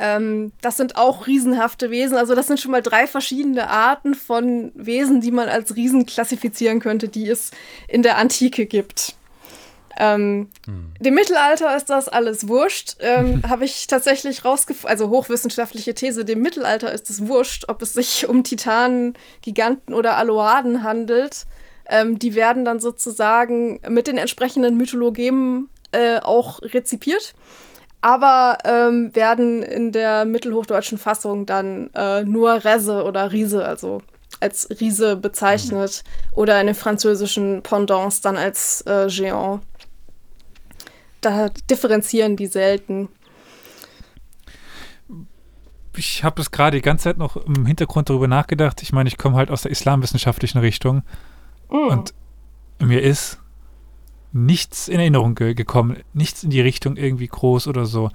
Ähm, 0.00 0.52
das 0.60 0.76
sind 0.76 0.96
auch 0.96 1.26
riesenhafte 1.26 1.90
Wesen. 1.90 2.16
Also 2.16 2.34
das 2.34 2.48
sind 2.48 2.58
schon 2.58 2.72
mal 2.72 2.82
drei 2.82 3.06
verschiedene 3.06 3.68
Arten 3.68 4.14
von 4.14 4.72
Wesen, 4.74 5.20
die 5.20 5.30
man 5.30 5.48
als 5.48 5.76
Riesen 5.76 6.06
klassifizieren 6.06 6.80
könnte, 6.80 7.08
die 7.08 7.28
es 7.28 7.52
in 7.86 8.02
der 8.02 8.18
Antike 8.18 8.66
gibt. 8.66 9.14
Ähm, 9.98 10.50
hm. 10.66 10.92
Dem 11.00 11.14
Mittelalter 11.14 11.74
ist 11.76 11.90
das 11.90 12.08
alles 12.08 12.48
wurscht. 12.48 12.96
Ähm, 13.00 13.42
Habe 13.48 13.64
ich 13.64 13.86
tatsächlich 13.86 14.44
rausgefunden, 14.44 14.90
also 14.90 15.08
hochwissenschaftliche 15.08 15.94
These, 15.94 16.24
dem 16.24 16.42
Mittelalter 16.42 16.92
ist 16.92 17.10
es 17.10 17.26
wurscht, 17.26 17.64
ob 17.68 17.82
es 17.82 17.94
sich 17.94 18.28
um 18.28 18.44
Titanen, 18.44 19.14
Giganten 19.42 19.94
oder 19.94 20.16
Aloaden 20.16 20.82
handelt. 20.82 21.46
Ähm, 21.88 22.18
die 22.18 22.34
werden 22.34 22.64
dann 22.64 22.80
sozusagen 22.80 23.80
mit 23.88 24.06
den 24.06 24.18
entsprechenden 24.18 24.76
Mythologemen 24.76 25.68
äh, 25.92 26.18
auch 26.18 26.60
rezipiert, 26.62 27.34
aber 28.00 28.58
ähm, 28.64 29.14
werden 29.14 29.62
in 29.62 29.92
der 29.92 30.24
mittelhochdeutschen 30.24 30.98
Fassung 30.98 31.46
dann 31.46 31.90
äh, 31.94 32.24
nur 32.24 32.64
Rese 32.64 33.04
oder 33.04 33.32
Riese, 33.32 33.64
also 33.64 34.02
als 34.40 34.68
Riese 34.80 35.16
bezeichnet, 35.16 36.02
mhm. 36.04 36.38
oder 36.38 36.60
in 36.60 36.66
den 36.66 36.74
französischen 36.74 37.62
Pendants 37.62 38.20
dann 38.20 38.36
als 38.36 38.82
äh, 38.82 39.06
Géant 39.06 39.60
da 41.26 41.48
differenzieren 41.70 42.36
die 42.36 42.46
selten. 42.46 43.08
Ich 45.96 46.24
habe 46.24 46.40
es 46.40 46.50
gerade 46.50 46.76
die 46.76 46.82
ganze 46.82 47.04
Zeit 47.04 47.18
noch 47.18 47.36
im 47.36 47.66
Hintergrund 47.66 48.10
darüber 48.10 48.28
nachgedacht. 48.28 48.82
Ich 48.82 48.92
meine, 48.92 49.08
ich 49.08 49.16
komme 49.16 49.36
halt 49.36 49.50
aus 49.50 49.62
der 49.62 49.70
islamwissenschaftlichen 49.70 50.58
Richtung 50.58 51.02
mm. 51.70 51.88
und 51.88 52.14
mir 52.78 53.02
ist 53.02 53.40
nichts 54.32 54.88
in 54.88 55.00
Erinnerung 55.00 55.34
ge 55.34 55.54
gekommen, 55.54 56.02
nichts 56.12 56.44
in 56.44 56.50
die 56.50 56.60
Richtung 56.60 56.96
irgendwie 56.96 57.28
groß 57.28 57.66
oder 57.68 57.86
so. 57.86 58.10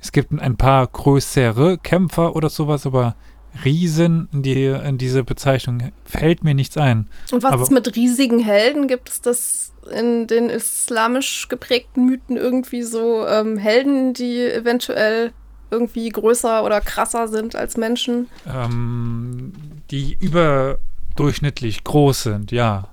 Es 0.00 0.12
gibt 0.12 0.32
ein 0.32 0.56
paar 0.56 0.86
größere 0.86 1.78
Kämpfer 1.78 2.34
oder 2.34 2.48
sowas, 2.48 2.86
aber 2.86 3.16
Riesen 3.64 4.28
in, 4.32 4.42
die, 4.42 4.64
in 4.66 4.98
diese 4.98 5.24
Bezeichnung 5.24 5.92
fällt 6.04 6.44
mir 6.44 6.54
nichts 6.54 6.76
ein. 6.76 7.08
Und 7.32 7.42
was 7.42 7.52
Aber- 7.52 7.62
ist 7.62 7.70
mit 7.72 7.94
riesigen 7.96 8.38
Helden? 8.38 8.88
Gibt 8.88 9.08
es 9.08 9.20
das 9.20 9.72
in 9.92 10.26
den 10.26 10.50
islamisch 10.50 11.48
geprägten 11.48 12.06
Mythen 12.06 12.36
irgendwie 12.36 12.82
so 12.82 13.26
ähm, 13.26 13.56
Helden, 13.56 14.14
die 14.14 14.40
eventuell 14.40 15.32
irgendwie 15.70 16.08
größer 16.08 16.64
oder 16.64 16.80
krasser 16.80 17.28
sind 17.28 17.54
als 17.56 17.76
Menschen? 17.76 18.28
Ähm, 18.52 19.52
die 19.90 20.16
überdurchschnittlich 20.20 21.84
groß 21.84 22.22
sind, 22.24 22.52
ja. 22.52 22.88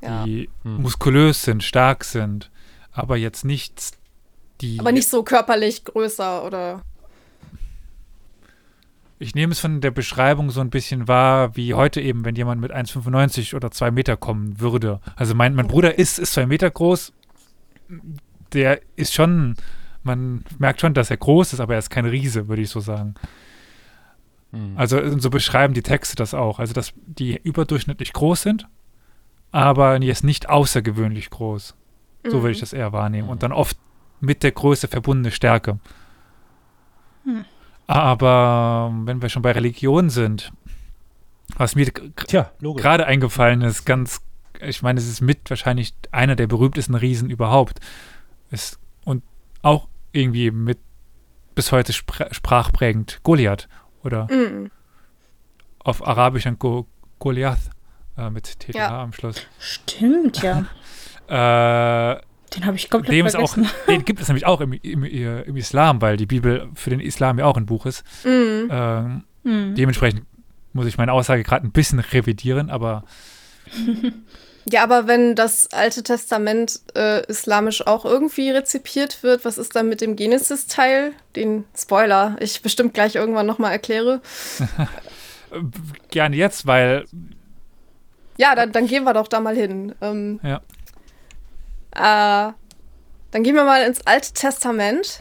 Ja. 0.00 0.24
Die 0.24 0.48
Hm. 0.62 0.82
muskulös 0.82 1.42
sind, 1.42 1.62
stark 1.64 2.04
sind, 2.04 2.50
aber 2.92 3.16
jetzt 3.16 3.44
nichts, 3.44 3.92
die. 4.60 4.78
Aber 4.78 4.92
nicht 4.92 5.08
so 5.08 5.22
körperlich 5.22 5.84
größer 5.84 6.44
oder. 6.44 6.82
Ich 9.20 9.34
nehme 9.34 9.52
es 9.52 9.58
von 9.58 9.80
der 9.80 9.90
Beschreibung 9.90 10.50
so 10.50 10.60
ein 10.60 10.70
bisschen 10.70 11.08
wahr, 11.08 11.56
wie 11.56 11.74
heute 11.74 12.00
eben, 12.00 12.24
wenn 12.24 12.36
jemand 12.36 12.60
mit 12.60 12.72
1,95 12.72 13.56
oder 13.56 13.70
2 13.70 13.90
Meter 13.90 14.16
kommen 14.16 14.60
würde. 14.60 15.00
Also 15.16 15.34
mein, 15.34 15.54
mein 15.54 15.66
Bruder 15.66 15.98
ist, 15.98 16.18
ist 16.18 16.34
2 16.34 16.46
Meter 16.46 16.70
groß. 16.70 17.12
Der 18.52 18.80
ist 18.94 19.14
schon, 19.14 19.56
man 20.04 20.44
merkt 20.58 20.80
schon, 20.80 20.94
dass 20.94 21.10
er 21.10 21.16
groß 21.16 21.52
ist, 21.52 21.60
aber 21.60 21.74
er 21.74 21.80
ist 21.80 21.90
kein 21.90 22.06
Riese, 22.06 22.48
würde 22.48 22.62
ich 22.62 22.70
so 22.70 22.78
sagen. 22.78 23.14
Hm. 24.52 24.74
Also 24.76 25.18
so 25.18 25.30
beschreiben 25.30 25.74
die 25.74 25.82
Texte 25.82 26.14
das 26.14 26.32
auch. 26.32 26.60
Also 26.60 26.72
dass 26.72 26.92
die 27.06 27.40
überdurchschnittlich 27.42 28.12
groß 28.12 28.42
sind, 28.42 28.68
aber 29.50 30.00
jetzt 30.00 30.22
nicht 30.22 30.48
außergewöhnlich 30.48 31.30
groß. 31.30 31.74
So 32.24 32.42
würde 32.42 32.52
ich 32.52 32.60
das 32.60 32.72
eher 32.72 32.92
wahrnehmen. 32.92 33.28
Und 33.28 33.42
dann 33.42 33.52
oft 33.52 33.76
mit 34.20 34.42
der 34.42 34.52
Größe 34.52 34.86
verbundene 34.86 35.30
Stärke. 35.30 35.78
Hm. 37.24 37.44
Aber 37.88 38.90
ähm, 38.92 39.06
wenn 39.06 39.20
wir 39.22 39.28
schon 39.30 39.42
bei 39.42 39.50
Religion 39.52 40.10
sind, 40.10 40.52
was 41.56 41.74
mir 41.74 41.86
gerade 41.90 43.06
eingefallen 43.06 43.62
ist, 43.62 43.84
ganz, 43.86 44.20
ich 44.60 44.82
meine, 44.82 45.00
es 45.00 45.08
ist 45.08 45.20
mit 45.22 45.48
wahrscheinlich 45.50 45.94
einer 46.12 46.36
der 46.36 46.46
berühmtesten 46.46 46.94
Riesen 46.94 47.30
überhaupt. 47.30 47.80
Ist, 48.50 48.78
und 49.04 49.24
auch 49.62 49.88
irgendwie 50.12 50.50
mit 50.50 50.78
bis 51.54 51.72
heute 51.72 51.92
spr 51.92 52.28
sprachprägend 52.32 53.20
Goliath 53.24 53.68
oder 54.04 54.28
Mhm. 54.30 54.70
auf 55.80 56.06
Arabisch 56.06 56.46
ein 56.46 56.58
Go 56.58 56.86
Goliath 57.18 57.70
äh, 58.16 58.30
mit 58.30 58.60
TTH 58.60 58.74
Ja. 58.76 59.02
am 59.02 59.12
Schluss. 59.12 59.44
Stimmt, 59.58 60.42
ja. 60.42 60.66
Äh, 61.30 62.20
Den 62.54 62.64
habe 62.66 62.76
ich 62.76 62.88
komplett 62.90 63.12
dem 63.12 63.26
ist 63.26 63.36
auch, 63.36 63.54
vergessen. 63.54 63.74
den 63.88 64.04
gibt 64.04 64.20
es 64.20 64.28
nämlich 64.28 64.46
auch 64.46 64.60
im, 64.60 64.72
im, 64.72 65.04
im 65.04 65.56
Islam, 65.56 66.00
weil 66.00 66.16
die 66.16 66.26
Bibel 66.26 66.68
für 66.74 66.90
den 66.90 67.00
Islam 67.00 67.38
ja 67.38 67.44
auch 67.44 67.56
ein 67.56 67.66
Buch 67.66 67.86
ist. 67.86 68.04
Mhm. 68.24 68.68
Ähm, 68.70 69.24
Hm. 69.44 69.74
dementsprechend 69.76 70.22
muss 70.72 70.86
ich 70.86 70.98
meine 70.98 71.12
Aussage 71.12 71.42
gerade 71.44 71.64
ein 71.66 71.70
bisschen 71.72 72.00
revidieren, 72.00 72.70
aber 72.70 73.04
Ja, 74.70 74.82
aber 74.82 75.06
wenn 75.06 75.34
das 75.34 75.72
Alte 75.72 76.02
Testament 76.02 76.80
äh, 76.94 77.24
islamisch 77.26 77.86
auch 77.86 78.04
irgendwie 78.04 78.50
rezipiert 78.50 79.22
wird, 79.22 79.46
was 79.46 79.56
ist 79.56 79.74
dann 79.76 79.88
mit 79.88 80.02
dem 80.02 80.14
Genesis-Teil? 80.16 81.12
Den 81.36 81.64
Spoiler, 81.74 82.36
ich 82.40 82.60
bestimmt 82.60 82.92
gleich 82.92 83.14
irgendwann 83.14 83.46
nochmal 83.46 83.72
erkläre. 83.72 84.20
äh, 84.58 85.60
gerne 86.10 86.36
jetzt, 86.36 86.66
weil 86.66 87.06
Ja, 88.36 88.54
dann, 88.54 88.72
dann 88.72 88.86
gehen 88.86 89.04
wir 89.04 89.14
doch 89.14 89.28
da 89.28 89.40
mal 89.40 89.56
hin. 89.56 89.94
Ähm, 90.02 90.38
Ja. 90.42 90.60
Äh, 91.98 92.52
dann 93.30 93.42
gehen 93.42 93.56
wir 93.56 93.64
mal 93.64 93.82
ins 93.82 94.06
Alte 94.06 94.32
Testament. 94.32 95.20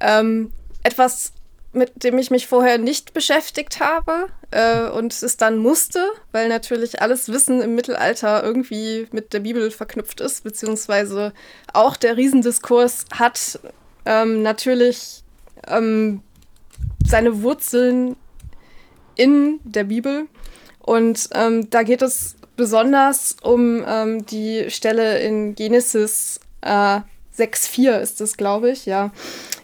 ähm, 0.00 0.52
etwas, 0.82 1.32
mit 1.72 2.04
dem 2.04 2.18
ich 2.18 2.30
mich 2.30 2.46
vorher 2.46 2.76
nicht 2.76 3.14
beschäftigt 3.14 3.80
habe 3.80 4.28
äh, 4.50 4.88
und 4.90 5.12
es 5.22 5.36
dann 5.38 5.56
musste, 5.56 6.06
weil 6.30 6.48
natürlich 6.48 7.00
alles 7.00 7.28
Wissen 7.28 7.62
im 7.62 7.74
Mittelalter 7.74 8.42
irgendwie 8.44 9.06
mit 9.12 9.32
der 9.32 9.40
Bibel 9.40 9.70
verknüpft 9.70 10.20
ist, 10.20 10.44
beziehungsweise 10.44 11.32
auch 11.72 11.96
der 11.96 12.16
Riesendiskurs 12.16 13.06
hat 13.14 13.58
ähm, 14.04 14.42
natürlich 14.42 15.24
ähm, 15.66 16.22
seine 17.06 17.42
Wurzeln 17.42 18.16
in 19.14 19.60
der 19.64 19.84
Bibel. 19.84 20.26
Und 20.80 21.28
ähm, 21.32 21.70
da 21.70 21.84
geht 21.84 22.02
es 22.02 22.36
besonders 22.56 23.36
um 23.42 23.84
ähm, 23.86 24.26
die 24.26 24.70
Stelle 24.70 25.18
in 25.20 25.54
Genesis 25.54 26.40
äh, 26.60 27.00
6.4 27.36 27.98
ist 27.98 28.20
es, 28.20 28.36
glaube 28.36 28.70
ich, 28.70 28.86
ja. 28.86 29.10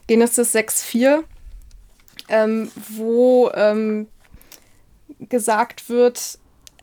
Genesis 0.06 0.54
6.4, 0.54 1.22
ähm, 2.28 2.70
wo 2.90 3.50
ähm, 3.54 4.08
gesagt 5.18 5.88
wird, 5.88 6.38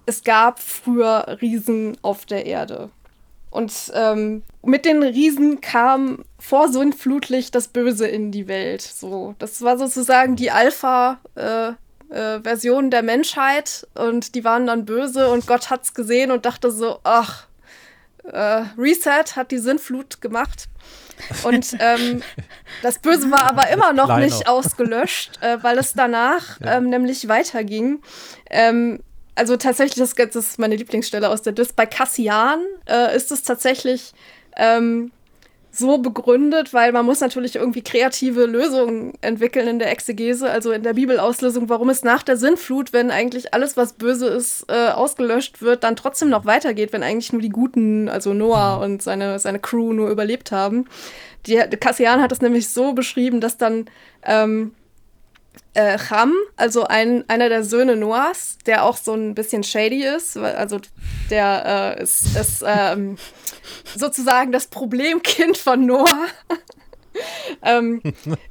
es 0.06 0.24
gab 0.24 0.60
früher 0.60 1.38
Riesen 1.42 1.98
auf 2.04 2.26
der 2.26 2.46
Erde. 2.46 2.92
Und 3.50 3.92
ähm, 3.96 4.44
mit 4.64 4.86
den 4.86 5.02
Riesen 5.02 5.62
kam 5.62 6.26
vorsintflutlich 6.40 7.52
das 7.52 7.70
Böse 7.70 8.06
in 8.06 8.32
die 8.32 8.48
Welt. 8.48 8.82
So, 8.82 9.34
das 9.40 9.62
war 9.62 9.78
sozusagen 9.78 10.36
die 10.36 10.52
Alpha- 10.52 11.20
äh, 11.36 11.74
äh, 12.16 12.42
Version 12.42 12.90
der 12.92 13.04
Menschheit 13.04 13.88
und 13.94 14.36
die 14.36 14.44
waren 14.44 14.66
dann 14.68 14.86
böse 14.86 15.30
und 15.30 15.46
Gott 15.48 15.70
hat's 15.70 15.94
gesehen 15.94 16.32
und 16.32 16.46
dachte 16.46 16.72
so, 16.72 17.00
ach, 17.04 17.48
äh, 18.24 18.64
Reset 18.78 19.36
hat 19.36 19.52
die 19.52 19.58
Sinnflut 19.60 20.22
gemacht. 20.22 20.66
Und 21.44 21.76
ähm, 21.80 22.24
das 22.82 23.00
Böse 23.00 23.30
war 23.32 23.44
aber 23.44 23.70
immer 23.70 23.94
noch 23.94 24.06
Kleiner. 24.06 24.26
nicht 24.26 24.48
ausgelöscht, 24.48 25.40
äh, 25.42 25.62
weil 25.62 25.78
es 25.78 25.94
danach 25.94 26.60
Ja. 26.62 26.78
ähm, 26.78 26.90
nämlich 26.90 27.28
weiterging. 27.28 28.02
Ähm, 28.50 29.02
also 29.36 29.58
tatsächlich, 29.58 29.98
das, 30.00 30.14
das 30.16 30.36
ist 30.36 30.60
meine 30.60 30.76
Lieblingsstelle 30.78 31.30
aus 31.30 31.42
der 31.42 31.54
Dis. 31.54 31.74
Bei 31.74 31.86
Cassian 31.86 32.62
äh, 32.88 33.16
ist 33.16 33.32
es 33.32 33.44
tatsächlich 33.44 34.14
ähm, 34.56 35.12
so 35.78 35.98
begründet, 35.98 36.74
weil 36.74 36.92
man 36.92 37.06
muss 37.06 37.20
natürlich 37.20 37.56
irgendwie 37.56 37.84
kreative 37.84 38.46
Lösungen 38.46 39.14
entwickeln 39.22 39.68
in 39.68 39.80
der 39.80 39.92
Exegese, 39.92 40.50
also 40.50 40.72
in 40.72 40.84
der 40.84 40.94
Bibelauslösung, 40.94 41.70
warum 41.70 41.90
es 41.90 42.04
nach 42.04 42.24
der 42.24 42.38
Sinnflut, 42.38 42.94
wenn 42.94 43.12
eigentlich 43.12 43.54
alles, 43.54 43.78
was 43.78 43.94
böse 43.94 44.28
ist, 44.28 44.66
äh, 44.70 44.90
ausgelöscht 44.90 45.62
wird, 45.62 45.84
dann 45.84 45.96
trotzdem 45.96 46.30
noch 46.30 46.46
weitergeht, 46.46 46.94
wenn 46.94 47.04
eigentlich 47.04 47.34
nur 47.34 47.42
die 47.42 47.50
Guten, 47.50 48.10
also 48.10 48.34
Noah 48.34 48.80
und 48.82 49.02
seine, 49.02 49.40
seine 49.40 49.60
Crew 49.60 49.94
nur 49.94 50.10
überlebt 50.10 50.52
haben. 50.52 50.86
Die, 51.46 51.58
Cassian 51.80 52.22
hat 52.22 52.32
es 52.32 52.42
nämlich 52.42 52.70
so 52.70 52.94
beschrieben, 52.94 53.40
dass 53.40 53.58
dann 53.58 53.86
ähm, 54.24 54.74
äh, 55.74 55.98
Cham, 55.98 56.34
also 56.56 56.86
ein, 56.86 57.24
einer 57.30 57.50
der 57.50 57.64
Söhne 57.64 57.96
Noahs, 57.96 58.58
der 58.66 58.84
auch 58.84 58.98
so 58.98 59.14
ein 59.14 59.36
bisschen 59.36 59.64
shady 59.64 60.06
ist, 60.06 60.38
also 60.38 60.80
der 61.30 61.96
äh, 61.98 62.04
ist, 62.04 62.36
ist 62.36 62.64
ähm, 62.66 63.18
sozusagen 63.96 64.52
das 64.52 64.68
Problemkind 64.68 65.58
von 65.58 65.86
Noah. 65.86 66.28
ähm, 67.64 68.02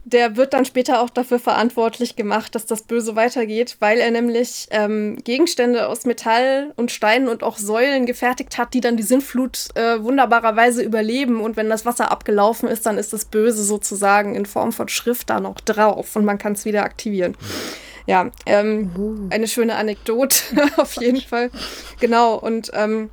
der 0.04 0.36
wird 0.36 0.54
dann 0.54 0.64
später 0.64 1.00
auch 1.00 1.10
dafür 1.10 1.38
verantwortlich 1.38 2.16
gemacht, 2.16 2.54
dass 2.54 2.66
das 2.66 2.82
Böse 2.82 3.16
weitergeht, 3.16 3.76
weil 3.80 3.98
er 3.98 4.10
nämlich 4.10 4.68
ähm, 4.70 5.18
Gegenstände 5.24 5.88
aus 5.88 6.04
Metall 6.04 6.72
und 6.76 6.90
Steinen 6.90 7.28
und 7.28 7.42
auch 7.42 7.56
Säulen 7.56 8.06
gefertigt 8.06 8.58
hat, 8.58 8.74
die 8.74 8.80
dann 8.80 8.96
die 8.96 9.02
Sintflut 9.02 9.68
äh, 9.74 10.02
wunderbarerweise 10.02 10.82
überleben. 10.82 11.40
Und 11.40 11.56
wenn 11.56 11.68
das 11.68 11.86
Wasser 11.86 12.10
abgelaufen 12.10 12.68
ist, 12.68 12.86
dann 12.86 12.98
ist 12.98 13.12
das 13.12 13.24
Böse 13.26 13.62
sozusagen 13.62 14.34
in 14.34 14.46
Form 14.46 14.72
von 14.72 14.88
Schrift 14.88 15.30
da 15.30 15.40
noch 15.40 15.60
drauf 15.60 16.16
und 16.16 16.24
man 16.24 16.38
kann 16.38 16.52
es 16.52 16.64
wieder 16.64 16.84
aktivieren. 16.84 17.36
Ja, 18.06 18.30
ähm, 18.44 19.28
eine 19.30 19.48
schöne 19.48 19.76
Anekdote 19.76 20.36
auf 20.76 21.00
jeden 21.00 21.22
Fall. 21.22 21.50
Genau, 22.00 22.34
und 22.34 22.70
ähm, 22.74 23.10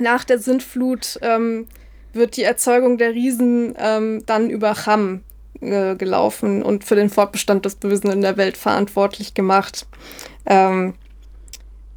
nach 0.00 0.24
der 0.24 0.38
Sintflut 0.38 1.18
ähm, 1.22 1.66
wird 2.12 2.36
die 2.36 2.42
Erzeugung 2.42 2.98
der 2.98 3.12
Riesen 3.12 3.74
ähm, 3.78 4.22
dann 4.26 4.50
über 4.50 4.74
Cham 4.74 5.22
äh, 5.60 5.94
gelaufen 5.94 6.62
und 6.62 6.84
für 6.84 6.96
den 6.96 7.10
Fortbestand 7.10 7.64
des 7.64 7.76
Bösen 7.76 8.10
in 8.10 8.22
der 8.22 8.36
Welt 8.36 8.56
verantwortlich 8.56 9.34
gemacht. 9.34 9.86
Ähm, 10.46 10.94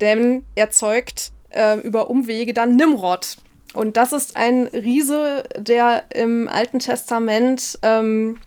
denn 0.02 0.44
er 0.56 0.70
zeugt 0.70 1.32
äh, 1.50 1.80
über 1.80 2.10
Umwege 2.10 2.54
dann 2.54 2.76
Nimrod. 2.76 3.38
Und 3.74 3.98
das 3.98 4.14
ist 4.14 4.38
ein 4.38 4.68
Riese, 4.68 5.44
der 5.58 6.04
im 6.14 6.48
Alten 6.48 6.80
Testament, 6.80 7.80
ähm, 7.82 8.38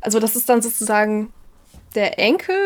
also 0.00 0.18
das 0.18 0.36
ist 0.36 0.48
dann 0.48 0.60
sozusagen 0.60 1.32
der 1.94 2.18
Enkel, 2.18 2.56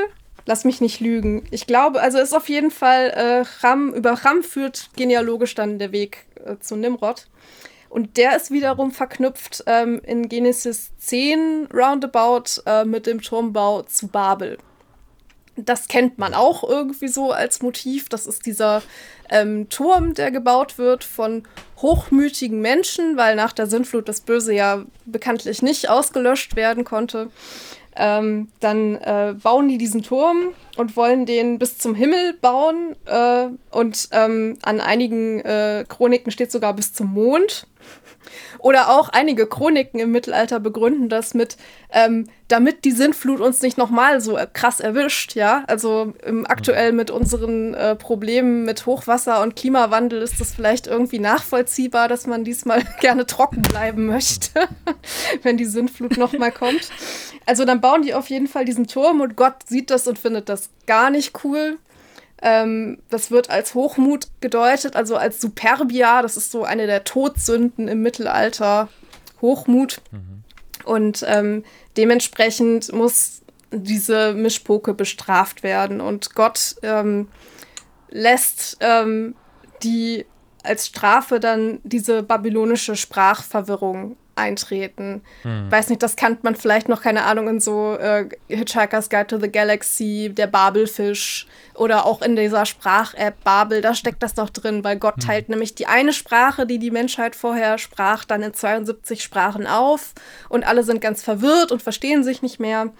lass 0.47 0.65
mich 0.65 0.81
nicht 0.81 1.01
lügen. 1.01 1.45
Ich 1.51 1.67
glaube, 1.67 2.01
also 2.01 2.19
ist 2.19 2.35
auf 2.35 2.49
jeden 2.49 2.71
Fall 2.71 3.11
äh, 3.11 3.45
Cham, 3.61 3.93
über 3.93 4.17
Cham 4.17 4.43
führt 4.43 4.91
genealogisch 4.97 5.55
dann 5.55 5.79
der 5.79 5.93
Weg 5.93 6.27
äh, 6.45 6.59
zu 6.59 6.77
Nimrod. 6.77 7.27
Und 7.89 8.17
der 8.17 8.37
ist 8.37 8.53
wiederum 8.53 8.93
verknüpft 8.93 9.65
ähm, 9.67 10.01
in 10.05 10.29
Genesis 10.29 10.93
10 10.99 11.69
roundabout 11.75 12.63
äh, 12.65 12.85
mit 12.85 13.07
dem 13.07 13.21
Turmbau 13.21 13.83
zu 13.83 14.07
Babel. 14.07 14.59
Das 15.57 15.89
kennt 15.89 16.17
man 16.17 16.33
auch 16.33 16.63
irgendwie 16.63 17.09
so 17.09 17.33
als 17.33 17.63
Motiv. 17.63 18.09
Das 18.09 18.27
ist 18.27 18.47
dieser 18.47 18.83
ähm, 19.29 19.69
Turm, 19.69 20.15
der 20.15 20.31
gebaut 20.31 20.79
wird 20.79 21.03
von 21.03 21.43
hochmütigen 21.79 22.61
Menschen, 22.61 23.17
weil 23.17 23.35
nach 23.35 23.53
der 23.53 23.67
Sintflut 23.67 24.09
das 24.09 24.21
Böse 24.21 24.55
ja 24.55 24.85
bekanntlich 25.05 25.61
nicht 25.61 25.91
ausgelöscht 25.91 26.55
werden 26.55 26.85
konnte. 26.85 27.31
Ähm, 28.01 28.49
dann 28.61 28.97
äh, 28.97 29.35
bauen 29.41 29.69
die 29.69 29.77
diesen 29.77 30.03
Turm 30.03 30.55
und 30.79 30.97
wollen 30.97 31.27
den 31.27 31.59
bis 31.59 31.77
zum 31.77 31.95
Himmel 31.95 32.33
bauen. 32.41 32.97
Äh, 33.05 33.49
und 33.71 34.09
ähm, 34.13 34.57
an 34.63 34.81
einigen 34.81 35.41
äh, 35.41 35.85
Chroniken 35.87 36.33
steht 36.33 36.51
sogar 36.51 36.73
bis 36.73 36.95
zum 36.95 37.13
Mond. 37.13 37.67
Oder 38.63 38.91
auch 38.91 39.09
einige 39.09 39.47
Chroniken 39.47 40.01
im 40.01 40.11
Mittelalter 40.11 40.61
begründen 40.61 41.09
das 41.09 41.35
mit, 41.35 41.57
ähm, 41.93 42.29
damit 42.49 42.85
die 42.85 42.91
Sintflut 42.91 43.41
uns 43.41 43.63
nicht 43.63 43.79
nochmal 43.79 44.21
so 44.21 44.39
krass 44.53 44.81
erwischt, 44.81 45.35
ja. 45.35 45.65
Also 45.67 46.13
ähm, 46.25 46.45
aktuell 46.47 46.93
mit 46.93 47.11
unseren 47.11 47.75
äh, 47.75 47.97
Problemen 47.97 48.65
mit 48.65 48.85
Hochwasser 48.85 49.43
und 49.43 49.57
Klimawandel 49.57 50.21
ist 50.21 50.41
das 50.41 50.53
vielleicht 50.53 50.87
irgendwie 50.87 51.19
nachvollziehbar, 51.19 52.09
dass 52.09 52.27
man 52.27 52.45
diesmal 52.45 52.83
gerne 53.01 53.27
trocken 53.27 53.63
bleiben 53.63 54.07
möchte, 54.07 54.69
wenn 55.43 55.57
die 55.57 55.65
Sintflut 55.65 56.19
nochmal 56.19 56.53
kommt. 56.53 56.91
Also 57.47 57.65
dann 57.65 57.81
bauen 57.81 58.03
die 58.03 58.15
auf 58.15 58.29
jeden 58.29 58.47
Fall 58.47 58.65
diesen 58.65 58.87
Turm 58.87 59.21
und 59.21 59.37
Gott 59.37 59.55
sieht 59.67 59.91
das 59.91 60.07
und 60.07 60.19
findet 60.19 60.49
das 60.49 60.69
gar 60.87 61.11
nicht 61.11 61.45
cool. 61.45 61.79
Ähm, 62.43 62.99
das 63.11 63.31
wird 63.31 63.51
als 63.51 63.75
Hochmut 63.75 64.29
gedeutet, 64.41 64.97
also 64.97 65.17
als 65.17 65.41
Superbia. 65.41 66.23
Das 66.23 66.37
ist 66.37 66.51
so 66.51 66.65
eine 66.65 66.87
der 66.87 67.05
Todsünden 67.05 67.89
im 67.89 68.03
Mittelalter. 68.03 68.89
Hochmut. 69.41 70.01
Mhm. 70.11 70.45
Und 70.85 71.25
ähm, 71.29 71.65
dementsprechend 71.97 72.93
muss 72.93 73.43
diese 73.73 74.35
Mischpoke 74.35 74.95
bestraft 74.95 75.63
werden. 75.63 76.01
Und 76.01 76.35
Gott 76.35 76.77
ähm, 76.83 77.29
lässt 78.09 78.79
ähm, 78.81 79.35
die 79.83 80.27
als 80.63 80.87
Strafe 80.87 81.41
dann 81.41 81.81
diese 81.85 82.23
babylonische 82.23 82.97
Sprachverwirrung 82.97 84.17
eintreten. 84.35 85.23
Hm. 85.43 85.71
Weiß 85.71 85.89
nicht, 85.89 86.03
das 86.03 86.17
kannte 86.17 86.41
man 86.43 86.55
vielleicht 86.55 86.89
noch, 86.89 87.03
keine 87.03 87.25
Ahnung, 87.25 87.49
in 87.49 87.61
so 87.61 87.97
äh, 87.97 88.29
Hitchhiker's 88.49 89.11
Guide 89.11 89.27
to 89.27 89.39
the 89.39 89.51
Galaxy, 89.51 90.33
der 90.35 90.47
Babelfisch 90.47 91.47
oder 91.75 92.07
auch 92.07 92.23
in 92.23 92.37
dieser 92.37 92.67
Sprach-App 92.67 93.43
Babel, 93.45 93.81
da 93.81 93.95
steckt 93.95 94.23
das 94.23 94.37
noch 94.37 94.51
drin, 94.51 94.85
weil 94.85 94.97
Gott 94.99 95.17
hm. 95.17 95.27
teilt 95.27 95.49
nämlich 95.49 95.75
die 95.75 95.87
eine 95.87 96.13
Sprache, 96.13 96.67
die 96.67 96.79
die 96.79 96.91
Menschheit 96.91 97.37
vorher 97.37 97.79
sprach, 97.79 98.25
dann 98.25 98.43
in 98.43 98.55
72 98.55 99.23
Sprachen 99.23 99.67
auf 99.67 100.13
und 100.49 100.67
alle 100.67 100.83
sind 100.83 101.01
ganz 101.01 101.23
verwirrt 101.23 101.73
und 101.73 101.83
verstehen 101.83 102.25
sich 102.25 102.43
nicht 102.43 102.61
mehr. 102.61 102.91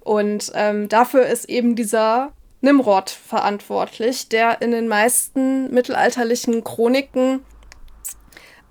Und 0.00 0.52
ähm, 0.54 0.88
dafür 0.88 1.26
ist 1.26 1.48
eben 1.48 1.76
dieser 1.76 2.32
Nimrod 2.64 3.10
verantwortlich, 3.10 4.28
der 4.28 4.60
in 4.62 4.70
den 4.70 4.88
meisten 4.88 5.72
mittelalterlichen 5.72 6.64
Chroniken 6.64 7.40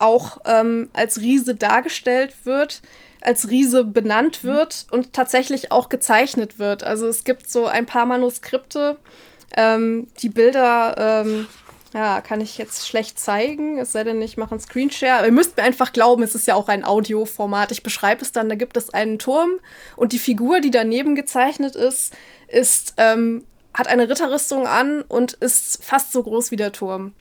auch 0.04 0.40
ähm, 0.46 0.90
als 0.94 1.22
Riese 1.22 1.56
dargestellt 1.56 2.34
wird, 2.44 2.82
als 3.22 3.50
Riese 3.50 3.86
benannt 3.86 4.44
wird 4.44 4.86
und 4.92 5.14
tatsächlich 5.14 5.72
auch 5.72 5.90
gezeichnet 5.90 6.60
wird. 6.60 6.84
Also 6.84 7.08
es 7.08 7.24
gibt 7.24 7.50
so 7.50 7.66
ein 7.66 7.86
paar 7.86 8.06
Manuskripte, 8.06 8.98
ähm, 9.56 10.08
die 10.20 10.30
Bilder, 10.30 11.24
ähm, 11.26 11.48
ja, 11.94 12.22
kann 12.22 12.42
ich 12.42 12.58
jetzt 12.58 12.88
schlecht 12.88 13.20
zeigen, 13.20 13.78
es 13.78 13.92
sei 13.92 14.04
denn, 14.04 14.22
ich 14.22 14.36
mache 14.36 14.52
einen 14.52 14.60
Screenshare. 14.60 15.20
Aber 15.20 15.28
ihr 15.28 15.32
müsst 15.32 15.58
mir 15.58 15.64
einfach 15.64 15.94
glauben, 15.94 16.24
es 16.24 16.36
ist 16.36 16.48
ja 16.48 16.56
auch 16.56 16.68
ein 16.68 16.84
Audioformat. 16.84 17.72
Ich 17.72 17.84
beschreibe 17.84 18.24
es 18.24 18.32
dann, 18.32 18.50
da 18.50 18.56
gibt 18.56 18.78
es 18.78 18.94
einen 18.94 19.20
Turm 19.20 19.52
und 19.96 20.12
die 20.12 20.20
Figur, 20.20 20.60
die 20.60 20.72
daneben 20.72 21.16
gezeichnet 21.16 21.76
ist, 21.76 22.14
ist 22.48 22.96
ähm, 22.98 23.44
hat 23.74 23.88
eine 23.88 24.10
Ritterrüstung 24.10 24.68
an 24.68 25.02
und 25.04 25.34
ist 25.34 25.84
fast 25.84 26.12
so 26.12 26.24
groß 26.24 26.52
wie 26.52 26.56
der 26.56 26.72
Turm. 26.72 27.14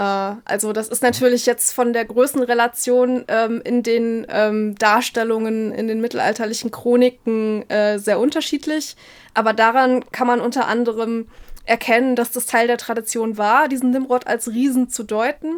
Äh, 0.00 0.36
also 0.44 0.72
das 0.72 0.88
ist 0.88 1.02
natürlich 1.02 1.44
jetzt 1.44 1.72
von 1.72 1.92
der 1.92 2.06
Größenrelation 2.06 3.24
ähm, 3.28 3.60
in 3.62 3.82
den 3.82 4.26
ähm, 4.30 4.74
Darstellungen 4.76 5.72
in 5.72 5.88
den 5.88 6.00
mittelalterlichen 6.00 6.70
Chroniken 6.70 7.68
äh, 7.68 7.98
sehr 7.98 8.18
unterschiedlich. 8.18 8.96
Aber 9.34 9.52
daran 9.52 10.10
kann 10.10 10.26
man 10.26 10.40
unter 10.40 10.66
anderem 10.66 11.28
erkennen, 11.66 12.16
dass 12.16 12.32
das 12.32 12.46
Teil 12.46 12.66
der 12.66 12.78
Tradition 12.78 13.36
war, 13.36 13.68
diesen 13.68 13.90
Nimrod 13.90 14.26
als 14.26 14.48
Riesen 14.48 14.88
zu 14.88 15.02
deuten. 15.02 15.56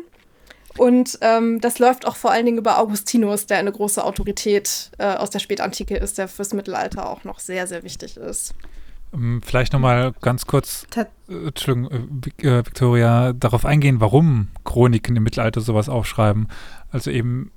Und 0.76 1.18
ähm, 1.20 1.60
das 1.60 1.78
läuft 1.78 2.06
auch 2.06 2.16
vor 2.16 2.32
allen 2.32 2.46
Dingen 2.46 2.58
über 2.58 2.78
Augustinus, 2.78 3.46
der 3.46 3.58
eine 3.58 3.70
große 3.70 4.02
Autorität 4.02 4.90
äh, 4.98 5.04
aus 5.04 5.30
der 5.30 5.38
Spätantike 5.38 5.96
ist, 5.96 6.18
der 6.18 6.28
fürs 6.28 6.54
Mittelalter 6.54 7.08
auch 7.08 7.24
noch 7.24 7.38
sehr, 7.38 7.66
sehr 7.66 7.82
wichtig 7.82 8.16
ist. 8.16 8.54
Ähm, 9.12 9.40
vielleicht 9.44 9.72
nochmal 9.72 10.12
ganz 10.20 10.46
kurz, 10.46 10.86
äh, 10.96 11.04
Entschuldigung, 11.28 11.90
äh, 12.42 12.46
äh, 12.46 12.66
Victoria, 12.66 13.32
darauf 13.32 13.64
eingehen, 13.64 14.00
warum 14.00 14.48
Chroniken 14.64 15.16
im 15.16 15.22
Mittelalter 15.22 15.60
sowas 15.60 15.88
aufschreiben. 15.88 16.48
Also 16.90 17.10
eben, 17.10 17.50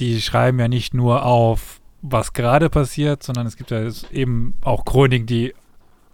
die 0.00 0.20
schreiben 0.20 0.58
ja 0.58 0.68
nicht 0.68 0.94
nur 0.94 1.24
auf, 1.24 1.80
was 2.02 2.32
gerade 2.32 2.68
passiert, 2.70 3.22
sondern 3.22 3.46
es 3.46 3.56
gibt 3.56 3.70
ja 3.70 3.88
eben 4.12 4.54
auch 4.62 4.84
Chroniken, 4.84 5.26
die 5.26 5.54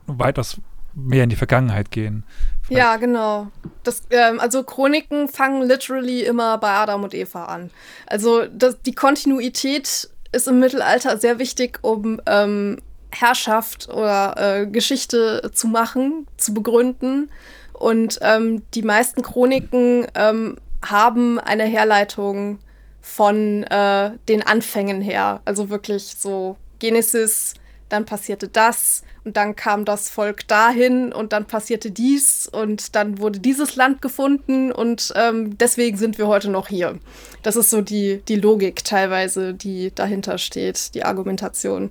weitaus 0.07 0.61
mehr 0.95 1.25
in 1.25 1.31
die 1.31 1.37
Vergangenheit 1.37 1.91
gehen. 1.91 2.25
Vielleicht. 2.63 2.85
Ja, 2.85 2.97
genau. 2.97 3.49
Das, 3.85 4.03
ähm, 4.11 4.41
also 4.41 4.65
Chroniken 4.65 5.29
fangen 5.29 5.63
literally 5.63 6.23
immer 6.23 6.59
bei 6.59 6.71
Adam 6.71 7.05
und 7.05 7.15
Eva 7.15 7.45
an. 7.45 7.71
Also 8.07 8.47
das, 8.47 8.81
die 8.83 8.95
Kontinuität 8.95 10.11
ist 10.33 10.49
im 10.49 10.61
Mittelalter 10.61 11.19
sehr 11.19 11.39
wichtig, 11.39 11.79
um 11.83 12.21
ähm, 12.27 12.81
Herrschaft 13.13 13.89
oder 13.89 14.35
äh, 14.37 14.67
Geschichte 14.67 15.51
zu 15.53 15.69
machen, 15.69 16.27
zu 16.37 16.55
begründen. 16.55 17.31
Und 17.73 18.19
ähm, 18.23 18.63
die 18.75 18.83
meisten 18.83 19.23
Chroniken 19.23 20.07
ähm, 20.15 20.57
haben 20.83 21.39
eine 21.39 21.65
Herleitung 21.65 22.59
von 23.01 23.65
äh, 23.65 24.13
den 24.29 24.43
Anfängen 24.43 25.01
her. 25.01 25.41
Also 25.45 25.71
wirklich 25.71 26.17
so 26.19 26.57
Genesis, 26.79 27.55
dann 27.89 28.05
passierte 28.05 28.49
das 28.49 29.03
und 29.25 29.37
dann 29.37 29.57
kam 29.57 29.85
das 29.85 30.09
Volk 30.09 30.47
dahin 30.49 31.13
und 31.13 31.33
dann 31.33 31.47
passierte 31.47 31.91
dies 31.91 32.49
und 32.51 32.95
dann 32.95 33.19
wurde 33.19 33.41
dieses 33.41 33.77
Land 33.77 34.01
gefunden 34.01 34.73
und 34.73 35.13
ähm, 35.17 35.59
deswegen 35.59 35.99
sind 35.99 36.17
wir 36.17 36.27
heute 36.27 36.51
noch 36.51 36.69
hier. 36.69 36.99
Das 37.43 37.57
ist 37.57 37.71
so 37.71 37.83
die, 37.83 38.23
die 38.29 38.37
Logik 38.37 38.85
teilweise, 38.85 39.53
die 39.55 39.93
dahinter 39.95 40.39
steht, 40.39 40.95
die 40.95 41.05
Argumentation. 41.05 41.91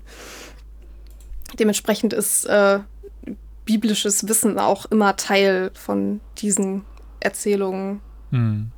Dementsprechend 1.57 2.13
ist 2.13 2.45
äh, 2.45 2.79
biblisches 3.65 4.27
Wissen 4.27 4.59
auch 4.59 4.85
immer 4.88 5.15
Teil 5.15 5.71
von 5.73 6.21
diesen 6.38 6.85
Erzählungen. 7.19 8.01
Hm. 8.31 8.71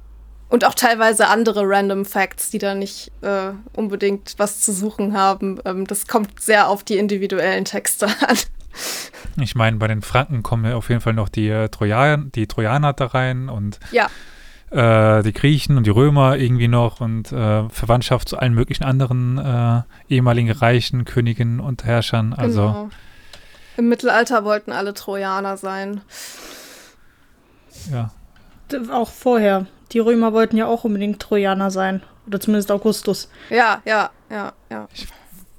Und 0.50 0.66
auch 0.66 0.74
teilweise 0.74 1.30
andere 1.30 1.64
Random 1.64 2.04
Facts, 2.04 2.50
die 2.50 2.58
da 2.58 2.76
nicht 2.76 3.12
äh, 3.22 3.52
unbedingt 3.74 4.34
was 4.38 4.60
zu 4.60 4.74
suchen 4.74 5.14
haben. 5.14 5.60
Ähm, 5.64 5.88
das 5.88 6.08
kommt 6.08 6.42
sehr 6.42 6.68
auf 6.68 6.84
die 6.84 6.98
individuellen 6.98 7.64
Texte 7.64 8.08
an. 8.28 8.38
Ich 9.40 9.56
meine, 9.56 9.78
bei 9.78 9.88
den 9.88 10.02
Franken 10.02 10.44
kommen 10.44 10.66
ja 10.66 10.76
auf 10.76 10.90
jeden 10.90 11.00
Fall 11.00 11.14
noch 11.14 11.30
die, 11.30 11.48
äh, 11.48 11.70
Trojan, 11.70 12.32
die 12.34 12.48
Trojaner 12.48 12.92
da 12.92 13.06
rein 13.06 13.48
und 13.48 13.80
ja. 13.92 14.10
Äh, 14.72 15.22
die 15.24 15.34
Griechen 15.34 15.78
und 15.78 15.86
die 15.86 15.92
Römer 15.92 16.38
irgendwie 16.38 16.68
noch 16.68 17.02
und 17.02 17.32
äh, 17.32 17.70
Verwandtschaft 17.70 18.30
zu 18.30 18.38
allen 18.38 18.54
möglichen 18.54 18.84
anderen 18.84 19.38
äh, 19.38 19.82
ehemaligen 20.10 20.52
Reichen, 20.52 21.06
Königen 21.06 21.60
und 21.60 21.84
Herrschern. 21.84 22.34
Also 22.34 22.62
genau. 22.62 22.90
Im 23.78 23.90
Mittelalter 23.90 24.44
wollten 24.44 24.72
alle 24.72 24.94
Trojaner 24.94 25.58
sein. 25.58 26.02
Ja. 27.92 28.12
Auch 28.92 29.10
vorher. 29.10 29.68
Die 29.92 30.00
Römer 30.00 30.34
wollten 30.34 30.56
ja 30.56 30.68
auch 30.68 30.84
unbedingt 30.84 31.22
Trojaner 31.22 31.72
sein. 31.72 32.02
Oder 32.28 32.40
zumindest 32.40 32.72
Augustus. 32.72 33.30
Ja, 33.50 33.82
ja, 33.86 34.10
ja, 34.30 34.54
ja. 34.70 34.88
Ich 34.94 35.08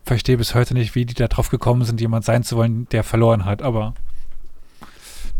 verstehe 0.05 0.37
bis 0.37 0.55
heute 0.55 0.75
nicht, 0.75 0.94
wie 0.94 1.05
die 1.05 1.14
da 1.14 1.29
drauf 1.29 1.51
gekommen 1.51 1.85
sind, 1.85 2.01
jemand 2.01 2.25
sein 2.25 2.44
zu 2.44 2.57
wollen, 2.57 2.88
der 2.90 3.05
verloren 3.05 3.44
hat, 3.44 3.62
aber 3.62 3.94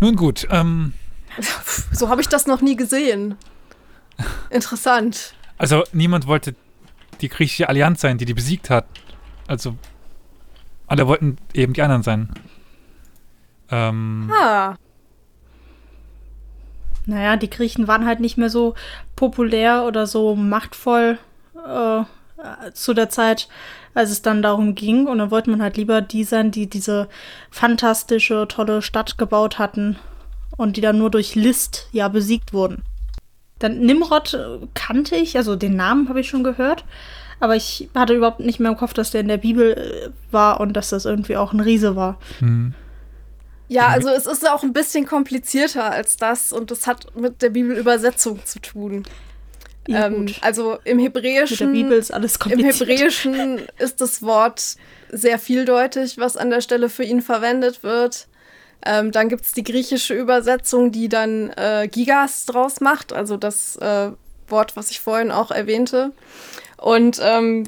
nun 0.00 0.16
gut. 0.16 0.46
Ähm, 0.50 0.94
so 1.92 2.08
habe 2.08 2.20
ich 2.20 2.28
das 2.28 2.46
noch 2.46 2.61
nie 2.61 2.76
gesehen. 2.76 3.37
Interessant. 4.50 5.35
Also 5.58 5.85
niemand 5.92 6.26
wollte 6.26 6.54
die 7.20 7.28
griechische 7.28 7.68
Allianz 7.68 8.00
sein, 8.00 8.18
die 8.18 8.24
die 8.24 8.35
besiegt 8.35 8.70
hat. 8.70 8.87
Also 9.46 9.76
alle 10.87 11.06
wollten 11.06 11.38
eben 11.54 11.72
die 11.72 11.82
anderen 11.82 12.02
sein. 12.02 12.28
Ähm, 13.70 14.30
ah. 14.32 14.74
Naja, 17.06 17.37
die 17.37 17.50
Griechen 17.50 17.88
waren 17.88 18.06
halt 18.06 18.20
nicht 18.20 18.37
mehr 18.37 18.50
so 18.50 18.74
populär 19.16 19.85
oder 19.85 20.06
so 20.06 20.37
machtvoll 20.37 21.18
äh, 21.54 22.02
zu 22.72 22.94
der 22.94 23.08
Zeit, 23.08 23.48
als 23.94 24.10
es 24.10 24.23
dann 24.23 24.42
darum 24.42 24.75
ging. 24.75 25.06
Und 25.06 25.18
dann 25.18 25.31
wollte 25.31 25.50
man 25.50 25.62
halt 25.62 25.77
lieber 25.77 26.00
die 26.00 26.25
sein, 26.25 26.50
die 26.50 26.68
diese 26.68 27.08
fantastische, 27.50 28.46
tolle 28.48 28.83
Stadt 28.83 29.18
gebaut 29.18 29.58
hatten 29.58 29.96
und 30.56 30.77
die 30.77 30.81
dann 30.81 30.98
nur 30.98 31.10
durch 31.10 31.35
List 31.35 31.88
ja 31.92 32.08
besiegt 32.08 32.52
wurden. 32.52 32.83
Dann 33.63 33.79
Nimrod 33.79 34.35
äh, 34.35 34.67
kannte 34.75 35.15
ich, 35.17 35.37
also 35.37 35.54
den 35.54 35.77
Namen 35.77 36.08
habe 36.08 36.21
ich 36.21 36.29
schon 36.29 36.42
gehört, 36.42 36.85
aber 37.38 37.54
ich 37.54 37.88
hatte 37.94 38.15
überhaupt 38.15 38.40
nicht 38.40 38.58
mehr 38.58 38.73
im 38.73 38.77
Kopf, 38.77 38.92
dass 38.92 39.13
der 39.13 39.21
in 39.21 39.29
der 39.29 39.37
Bibel 39.37 39.73
äh, 39.73 40.33
war 40.33 40.60
und 40.60 40.73
dass 40.73 40.90
das 40.90 41.04
irgendwie 41.04 41.37
auch 41.37 41.52
ein 41.52 41.60
Riese 41.60 41.94
war. 41.94 42.19
Mhm. 42.40 42.75
Ja, 43.69 43.88
also 43.88 44.10
es 44.10 44.27
ist 44.27 44.48
auch 44.48 44.63
ein 44.63 44.73
bisschen 44.73 45.06
komplizierter 45.06 45.90
als 45.90 46.17
das 46.17 46.52
und 46.52 46.71
das 46.71 46.87
hat 46.87 47.17
mit 47.17 47.40
der 47.40 47.50
Bibelübersetzung 47.50 48.44
zu 48.44 48.60
tun. 48.60 49.04
Ja, 49.87 50.06
ähm, 50.06 50.27
also 50.40 50.79
im 50.85 50.98
Mit 50.98 51.15
der 51.15 51.23
Hebräischen, 51.23 51.73
Bibel 51.73 51.98
ist 51.98 52.13
alles 52.13 52.37
im. 52.50 52.58
Hebräischen 52.58 53.63
ist 53.79 54.00
das 54.00 54.23
Wort 54.23 54.77
sehr 55.10 55.38
vieldeutig, 55.38 56.19
was 56.19 56.37
an 56.37 56.50
der 56.50 56.60
Stelle 56.60 56.88
für 56.88 57.04
ihn 57.04 57.23
verwendet 57.23 57.83
wird. 57.83 58.27
Ähm, 58.85 59.12
dann 59.12 59.28
gibt 59.28 59.44
es 59.44 59.52
die 59.52 59.62
griechische 59.62 60.14
Übersetzung, 60.14 60.92
die 60.92 61.08
dann 61.08 61.50
äh, 61.50 61.88
Gigas 61.90 62.46
draus 62.46 62.80
macht, 62.80 63.12
also 63.12 63.37
das 63.37 63.76
äh, 63.76 64.10
Wort, 64.48 64.76
was 64.76 64.90
ich 64.90 65.00
vorhin 65.00 65.30
auch 65.30 65.50
erwähnte. 65.50 66.12
Und 66.76 67.20
ähm, 67.22 67.64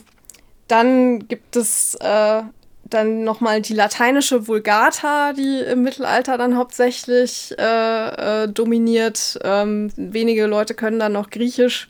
dann 0.69 1.29
gibt 1.29 1.57
es 1.57 1.95
äh, 1.97 2.43
dann 2.85 3.25
nochmal 3.25 3.63
die 3.63 3.75
lateinische 3.75 4.47
Vulgata, 4.47 5.33
die 5.33 5.61
im 5.61 5.83
Mittelalter 5.83 6.39
dann 6.39 6.57
hauptsächlich 6.57 7.55
äh, 7.59 8.43
äh, 8.45 8.49
dominiert. 8.49 9.39
Ähm, 9.43 9.91
wenige 9.97 10.47
Leute 10.47 10.75
können 10.75 10.99
dann 10.99 11.13
noch 11.13 11.31
Griechisch. 11.31 11.89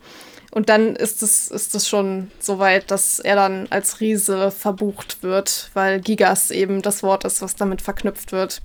Und 0.50 0.68
dann 0.68 0.94
ist 0.94 1.22
es, 1.22 1.48
ist 1.48 1.74
es 1.74 1.88
schon 1.88 2.30
so 2.38 2.60
weit, 2.60 2.92
dass 2.92 3.18
er 3.18 3.34
dann 3.34 3.66
als 3.70 4.00
Riese 4.00 4.52
verbucht 4.52 5.22
wird, 5.22 5.70
weil 5.74 6.00
Gigas 6.00 6.52
eben 6.52 6.80
das 6.80 7.02
Wort 7.02 7.24
ist, 7.24 7.42
was 7.42 7.56
damit 7.56 7.82
verknüpft 7.82 8.30
wird. 8.30 8.62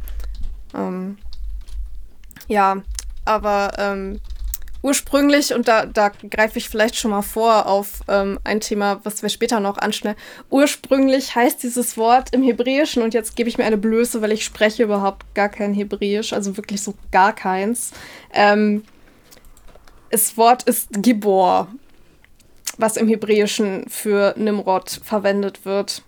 Ähm, 0.74 1.18
ja, 2.48 2.82
aber 3.26 3.74
ähm, 3.78 4.20
ursprünglich, 4.82 5.54
und 5.54 5.68
da, 5.68 5.86
da 5.86 6.10
greife 6.10 6.58
ich 6.58 6.70
vielleicht 6.70 6.96
schon 6.96 7.12
mal 7.12 7.22
vor 7.22 7.66
auf 7.68 8.02
ähm, 8.08 8.40
ein 8.44 8.60
Thema, 8.60 9.02
was 9.04 9.22
wir 9.22 9.30
später 9.30 9.60
noch 9.60 9.78
anschneiden. 9.78 10.20
Ursprünglich 10.50 11.36
heißt 11.36 11.62
dieses 11.64 11.98
Wort 11.98 12.34
im 12.34 12.44
Hebräischen, 12.44 13.04
und 13.04 13.14
jetzt 13.14 13.36
gebe 13.36 13.50
ich 13.50 13.58
mir 13.58 13.66
eine 13.66 13.78
Blöße, 13.78 14.22
weil 14.22 14.32
ich 14.32 14.46
spreche 14.46 14.84
überhaupt 14.84 15.34
gar 15.36 15.50
kein 15.50 15.74
Hebräisch, 15.74 16.34
also 16.34 16.58
wirklich 16.58 16.82
so 16.82 16.94
gar 17.12 17.34
keins. 17.34 17.92
Ähm, 18.34 18.84
das 20.12 20.38
Wort 20.38 20.64
ist 20.64 20.88
Gibor, 20.92 21.68
was 22.78 22.98
im 22.98 23.08
Hebräischen 23.08 23.88
für 23.90 24.34
Nimrod 24.38 25.02
verwendet 25.04 25.66
wird. 25.66 26.04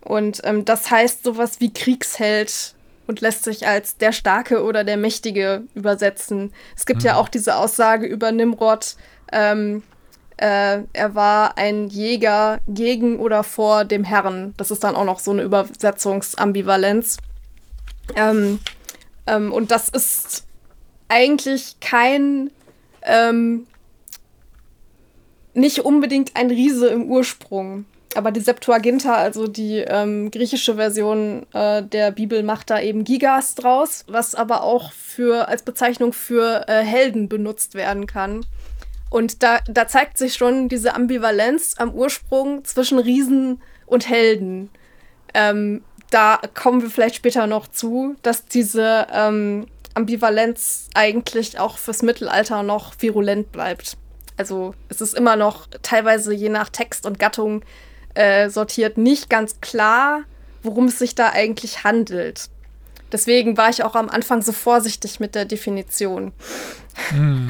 Und 0.00 0.40
ähm, 0.44 0.64
das 0.64 0.90
heißt 0.90 1.24
sowas 1.24 1.60
wie 1.60 1.72
Kriegsheld 1.72 2.74
und 3.08 3.20
lässt 3.20 3.42
sich 3.42 3.66
als 3.66 3.96
der 3.96 4.12
Starke 4.12 4.62
oder 4.62 4.84
der 4.84 4.96
Mächtige 4.96 5.64
übersetzen. 5.74 6.52
Es 6.76 6.86
gibt 6.86 7.02
ja 7.02 7.16
auch 7.16 7.28
diese 7.28 7.56
Aussage 7.56 8.06
über 8.06 8.30
Nimrod, 8.30 8.94
ähm, 9.32 9.82
äh, 10.36 10.82
er 10.92 11.14
war 11.16 11.58
ein 11.58 11.88
Jäger 11.88 12.60
gegen 12.68 13.18
oder 13.18 13.42
vor 13.42 13.84
dem 13.84 14.04
Herrn. 14.04 14.54
Das 14.56 14.70
ist 14.70 14.84
dann 14.84 14.94
auch 14.94 15.04
noch 15.04 15.18
so 15.18 15.32
eine 15.32 15.42
Übersetzungsambivalenz. 15.42 17.16
Ähm, 18.14 18.60
ähm, 19.26 19.52
und 19.52 19.72
das 19.72 19.88
ist 19.88 20.46
eigentlich 21.08 21.80
kein, 21.80 22.50
ähm, 23.02 23.66
nicht 25.54 25.80
unbedingt 25.80 26.36
ein 26.36 26.50
Riese 26.50 26.88
im 26.88 27.10
Ursprung. 27.10 27.84
Aber 28.14 28.30
die 28.30 28.40
Septuaginta, 28.40 29.14
also 29.14 29.46
die 29.46 29.78
ähm, 29.78 30.30
griechische 30.30 30.76
Version 30.76 31.46
äh, 31.52 31.82
der 31.82 32.10
Bibel, 32.10 32.42
macht 32.42 32.70
da 32.70 32.80
eben 32.80 33.04
Gigas 33.04 33.54
draus, 33.54 34.04
was 34.08 34.34
aber 34.34 34.62
auch 34.62 34.92
für, 34.92 35.48
als 35.48 35.62
Bezeichnung 35.62 36.12
für 36.12 36.66
äh, 36.68 36.82
Helden 36.82 37.28
benutzt 37.28 37.74
werden 37.74 38.06
kann. 38.06 38.46
Und 39.10 39.42
da, 39.42 39.60
da 39.66 39.88
zeigt 39.88 40.18
sich 40.18 40.34
schon 40.34 40.68
diese 40.68 40.94
Ambivalenz 40.94 41.74
am 41.78 41.92
Ursprung 41.92 42.64
zwischen 42.64 42.98
Riesen 42.98 43.60
und 43.86 44.08
Helden. 44.08 44.70
Ähm, 45.34 45.82
da 46.10 46.40
kommen 46.54 46.82
wir 46.82 46.90
vielleicht 46.90 47.16
später 47.16 47.46
noch 47.46 47.68
zu, 47.68 48.16
dass 48.22 48.46
diese 48.46 49.06
ähm, 49.12 49.66
Ambivalenz 49.94 50.88
eigentlich 50.94 51.58
auch 51.58 51.78
fürs 51.78 52.02
Mittelalter 52.02 52.62
noch 52.62 52.94
virulent 52.98 53.52
bleibt. 53.52 53.96
Also 54.36 54.74
es 54.88 55.00
ist 55.00 55.14
immer 55.14 55.36
noch 55.36 55.66
teilweise 55.82 56.32
je 56.32 56.48
nach 56.48 56.68
Text 56.68 57.04
und 57.04 57.18
Gattung 57.18 57.62
äh, 58.18 58.50
sortiert 58.50 58.98
nicht 58.98 59.30
ganz 59.30 59.60
klar, 59.60 60.22
worum 60.64 60.86
es 60.86 60.98
sich 60.98 61.14
da 61.14 61.30
eigentlich 61.30 61.84
handelt. 61.84 62.50
Deswegen 63.12 63.56
war 63.56 63.70
ich 63.70 63.84
auch 63.84 63.94
am 63.94 64.08
Anfang 64.08 64.42
so 64.42 64.52
vorsichtig 64.52 65.20
mit 65.20 65.34
der 65.34 65.44
Definition. 65.44 66.32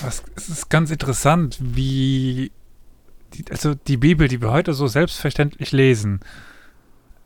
Das, 0.00 0.22
es 0.36 0.48
ist 0.48 0.68
ganz 0.68 0.90
interessant, 0.90 1.58
wie 1.60 2.50
die, 3.34 3.44
also 3.50 3.74
die 3.74 3.96
Bibel, 3.96 4.26
die 4.28 4.40
wir 4.40 4.50
heute 4.50 4.74
so 4.74 4.86
selbstverständlich 4.86 5.72
lesen, 5.72 6.20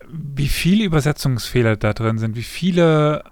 wie 0.08 0.48
viele 0.48 0.84
Übersetzungsfehler 0.84 1.76
da 1.76 1.92
drin 1.92 2.18
sind, 2.18 2.34
wie 2.34 2.42
viele 2.42 3.24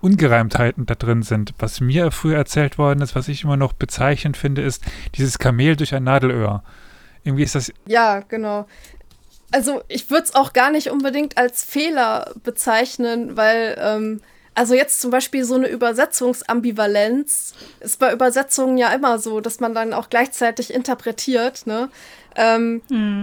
Ungereimtheiten 0.00 0.86
da 0.86 0.94
drin 0.94 1.22
sind. 1.22 1.54
Was 1.58 1.80
mir 1.80 2.10
früher 2.10 2.36
erzählt 2.36 2.76
worden 2.76 3.02
ist, 3.02 3.14
was 3.14 3.28
ich 3.28 3.44
immer 3.44 3.56
noch 3.56 3.72
bezeichnend 3.72 4.36
finde, 4.36 4.62
ist 4.62 4.84
dieses 5.14 5.38
Kamel 5.38 5.76
durch 5.76 5.94
ein 5.94 6.04
Nadelöhr. 6.04 6.62
Irgendwie 7.24 7.44
ist 7.44 7.54
das 7.54 7.72
Ja, 7.86 8.20
genau. 8.20 8.66
Also 9.52 9.82
ich 9.88 10.10
würde 10.10 10.24
es 10.24 10.34
auch 10.34 10.52
gar 10.52 10.70
nicht 10.70 10.90
unbedingt 10.90 11.36
als 11.36 11.64
Fehler 11.64 12.32
bezeichnen, 12.44 13.36
weil, 13.36 13.76
ähm, 13.80 14.20
also 14.54 14.74
jetzt 14.74 15.00
zum 15.00 15.10
Beispiel 15.10 15.44
so 15.44 15.54
eine 15.56 15.68
Übersetzungsambivalenz 15.68 17.54
ist 17.80 17.98
bei 17.98 18.12
Übersetzungen 18.12 18.78
ja 18.78 18.92
immer 18.92 19.18
so, 19.18 19.40
dass 19.40 19.58
man 19.60 19.74
dann 19.74 19.92
auch 19.92 20.08
gleichzeitig 20.08 20.72
interpretiert, 20.72 21.66
ne? 21.66 21.88
Ähm, 22.36 22.80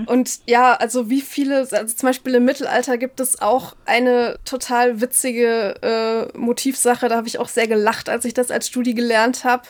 Und 0.07 0.39
ja, 0.47 0.73
also 0.73 1.09
wie 1.09 1.21
viele, 1.21 1.59
also 1.59 1.85
zum 1.95 2.09
Beispiel 2.09 2.35
im 2.35 2.45
Mittelalter 2.45 2.97
gibt 2.97 3.19
es 3.21 3.41
auch 3.41 3.75
eine 3.85 4.37
total 4.43 4.99
witzige 4.99 5.75
äh, 5.81 6.37
Motivsache, 6.37 7.07
da 7.07 7.15
habe 7.15 7.27
ich 7.27 7.39
auch 7.39 7.47
sehr 7.47 7.67
gelacht, 7.67 8.09
als 8.09 8.25
ich 8.25 8.33
das 8.33 8.51
als 8.51 8.67
Studie 8.67 8.93
gelernt 8.93 9.45
habe. 9.45 9.63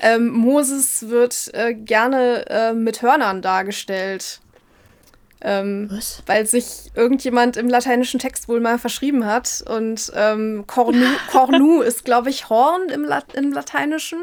Ähm, 0.00 0.28
Moses 0.28 1.08
wird 1.08 1.50
äh, 1.52 1.74
gerne 1.74 2.46
äh, 2.48 2.72
mit 2.72 3.02
Hörnern 3.02 3.42
dargestellt. 3.42 4.40
Ähm, 5.42 5.88
Was? 5.90 6.22
weil 6.26 6.44
sich 6.44 6.90
irgendjemand 6.94 7.56
im 7.56 7.66
lateinischen 7.66 8.20
Text 8.20 8.46
wohl 8.46 8.60
mal 8.60 8.78
verschrieben 8.78 9.24
hat. 9.24 9.64
Und 9.66 10.12
ähm, 10.14 10.64
Cornu, 10.66 11.06
Cornu 11.30 11.80
ist, 11.80 12.04
glaube 12.04 12.28
ich, 12.28 12.50
Horn 12.50 12.90
im, 12.90 13.04
Lat 13.04 13.34
im 13.34 13.52
Lateinischen. 13.52 14.18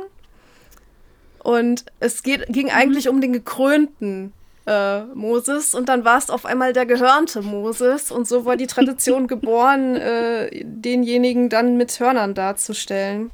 Und 1.39 1.85
es 1.99 2.21
geht, 2.23 2.45
ging 2.49 2.69
eigentlich 2.71 3.09
um 3.09 3.21
den 3.21 3.33
gekrönten 3.33 4.33
äh, 4.67 5.03
Moses 5.15 5.73
und 5.73 5.87
dann 5.89 6.03
war 6.03 6.17
es 6.17 6.29
auf 6.29 6.45
einmal 6.45 6.73
der 6.73 6.85
gehörnte 6.85 7.41
Moses 7.41 8.11
und 8.11 8.27
so 8.27 8.45
war 8.45 8.57
die 8.57 8.67
Tradition 8.67 9.27
geboren, 9.27 9.95
äh, 9.95 10.63
denjenigen 10.63 11.49
dann 11.49 11.77
mit 11.77 11.99
Hörnern 11.99 12.33
darzustellen. 12.33 13.31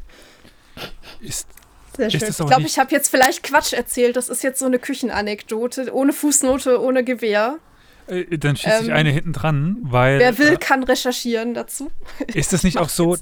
ist, 1.22 1.48
Sehr 1.96 2.10
schön. 2.10 2.24
Ich 2.28 2.38
glaube, 2.38 2.64
ich 2.64 2.80
habe 2.80 2.92
jetzt 2.92 3.10
vielleicht 3.10 3.44
Quatsch 3.44 3.74
erzählt. 3.74 4.16
Das 4.16 4.30
ist 4.30 4.44
jetzt 4.44 4.60
so 4.60 4.66
eine 4.66 4.80
Küchenanekdote, 4.80 5.94
ohne 5.94 6.14
Fußnote, 6.14 6.82
ohne 6.82 7.04
Gewehr. 7.04 7.60
äh, 8.08 8.38
dann 8.38 8.56
schießt 8.56 8.80
sich 8.80 8.90
ähm, 8.90 8.96
eine 8.96 9.12
hinten 9.12 9.34
dran, 9.34 9.78
weil 9.82 10.20
Wer 10.20 10.38
will, 10.38 10.54
äh, 10.54 10.58
kann 10.58 10.84
recherchieren 10.84 11.54
dazu. 11.54 11.92
ist 12.34 12.54
es 12.54 12.64
nicht 12.64 12.78
auch 12.78 12.88
ich 12.88 12.94
so, 12.94 13.16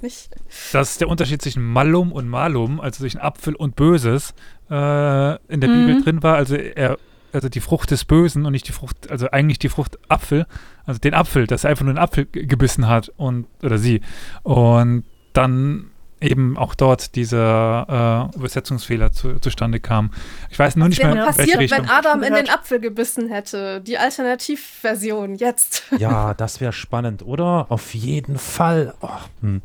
dass 0.71 0.97
der 0.97 1.09
Unterschied 1.09 1.41
zwischen 1.41 1.63
Malum 1.63 2.11
und 2.11 2.27
Malum, 2.27 2.79
also 2.79 3.03
zwischen 3.03 3.19
Apfel 3.19 3.55
und 3.55 3.75
Böses, 3.75 4.33
äh, 4.69 5.35
in 5.53 5.59
der 5.59 5.67
Bibel 5.67 6.01
drin 6.01 6.23
war. 6.23 6.35
Also 6.35 6.55
er, 6.55 6.97
also 7.33 7.49
die 7.49 7.59
Frucht 7.59 7.91
des 7.91 8.05
Bösen 8.05 8.45
und 8.45 8.53
nicht 8.53 8.67
die 8.67 8.71
Frucht, 8.71 9.11
also 9.11 9.29
eigentlich 9.31 9.59
die 9.59 9.69
Frucht 9.69 9.99
Apfel, 10.09 10.45
also 10.85 10.99
den 10.99 11.13
Apfel, 11.13 11.47
dass 11.47 11.63
er 11.63 11.71
einfach 11.71 11.83
nur 11.83 11.91
einen 11.91 12.03
Apfel 12.03 12.25
gebissen 12.25 12.87
hat 12.87 13.11
und 13.17 13.47
oder 13.61 13.77
sie. 13.77 14.01
Und 14.43 15.03
dann 15.33 15.90
eben 16.21 16.57
auch 16.57 16.75
dort 16.75 17.15
dieser 17.15 18.29
äh, 18.33 18.35
Übersetzungsfehler 18.37 19.11
zu, 19.11 19.39
zustande 19.39 19.79
kam. 19.79 20.11
Ich 20.49 20.57
weiß 20.59 20.75
nur 20.75 20.87
nicht 20.87 20.99
Was 20.99 21.05
mehr, 21.05 21.15
wäre 21.15 21.29
in 21.29 21.37
welche 21.37 21.39
passiert, 21.39 21.59
Richtung. 21.59 21.79
wenn 21.79 21.89
Adam 21.89 22.23
in 22.23 22.33
den. 22.33 22.49
Apfel 22.49 22.79
gebissen 22.79 23.29
hätte? 23.29 23.81
Die 23.81 23.97
Alternativversion 23.97 25.35
jetzt. 25.35 25.83
Ja, 25.97 26.33
das 26.33 26.61
wäre 26.61 26.73
spannend, 26.73 27.23
oder? 27.25 27.65
Auf 27.69 27.93
jeden 27.93 28.37
Fall. 28.37 28.93
Oh, 29.01 29.09
hm. 29.41 29.61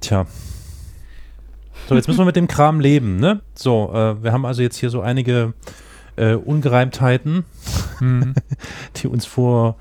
Tja. 0.00 0.26
So, 1.88 1.94
jetzt 1.94 2.06
müssen 2.06 2.18
wir 2.20 2.26
mit 2.26 2.36
dem 2.36 2.48
Kram 2.48 2.80
leben, 2.80 3.16
ne? 3.16 3.40
So, 3.54 3.90
äh, 3.94 4.22
wir 4.22 4.32
haben 4.32 4.44
also 4.44 4.62
jetzt 4.62 4.76
hier 4.76 4.90
so 4.90 5.00
einige 5.00 5.54
äh, 6.16 6.34
Ungereimtheiten, 6.34 7.44
Hm. 7.98 8.34
die 8.96 9.08
uns 9.08 9.24
vor 9.26 9.76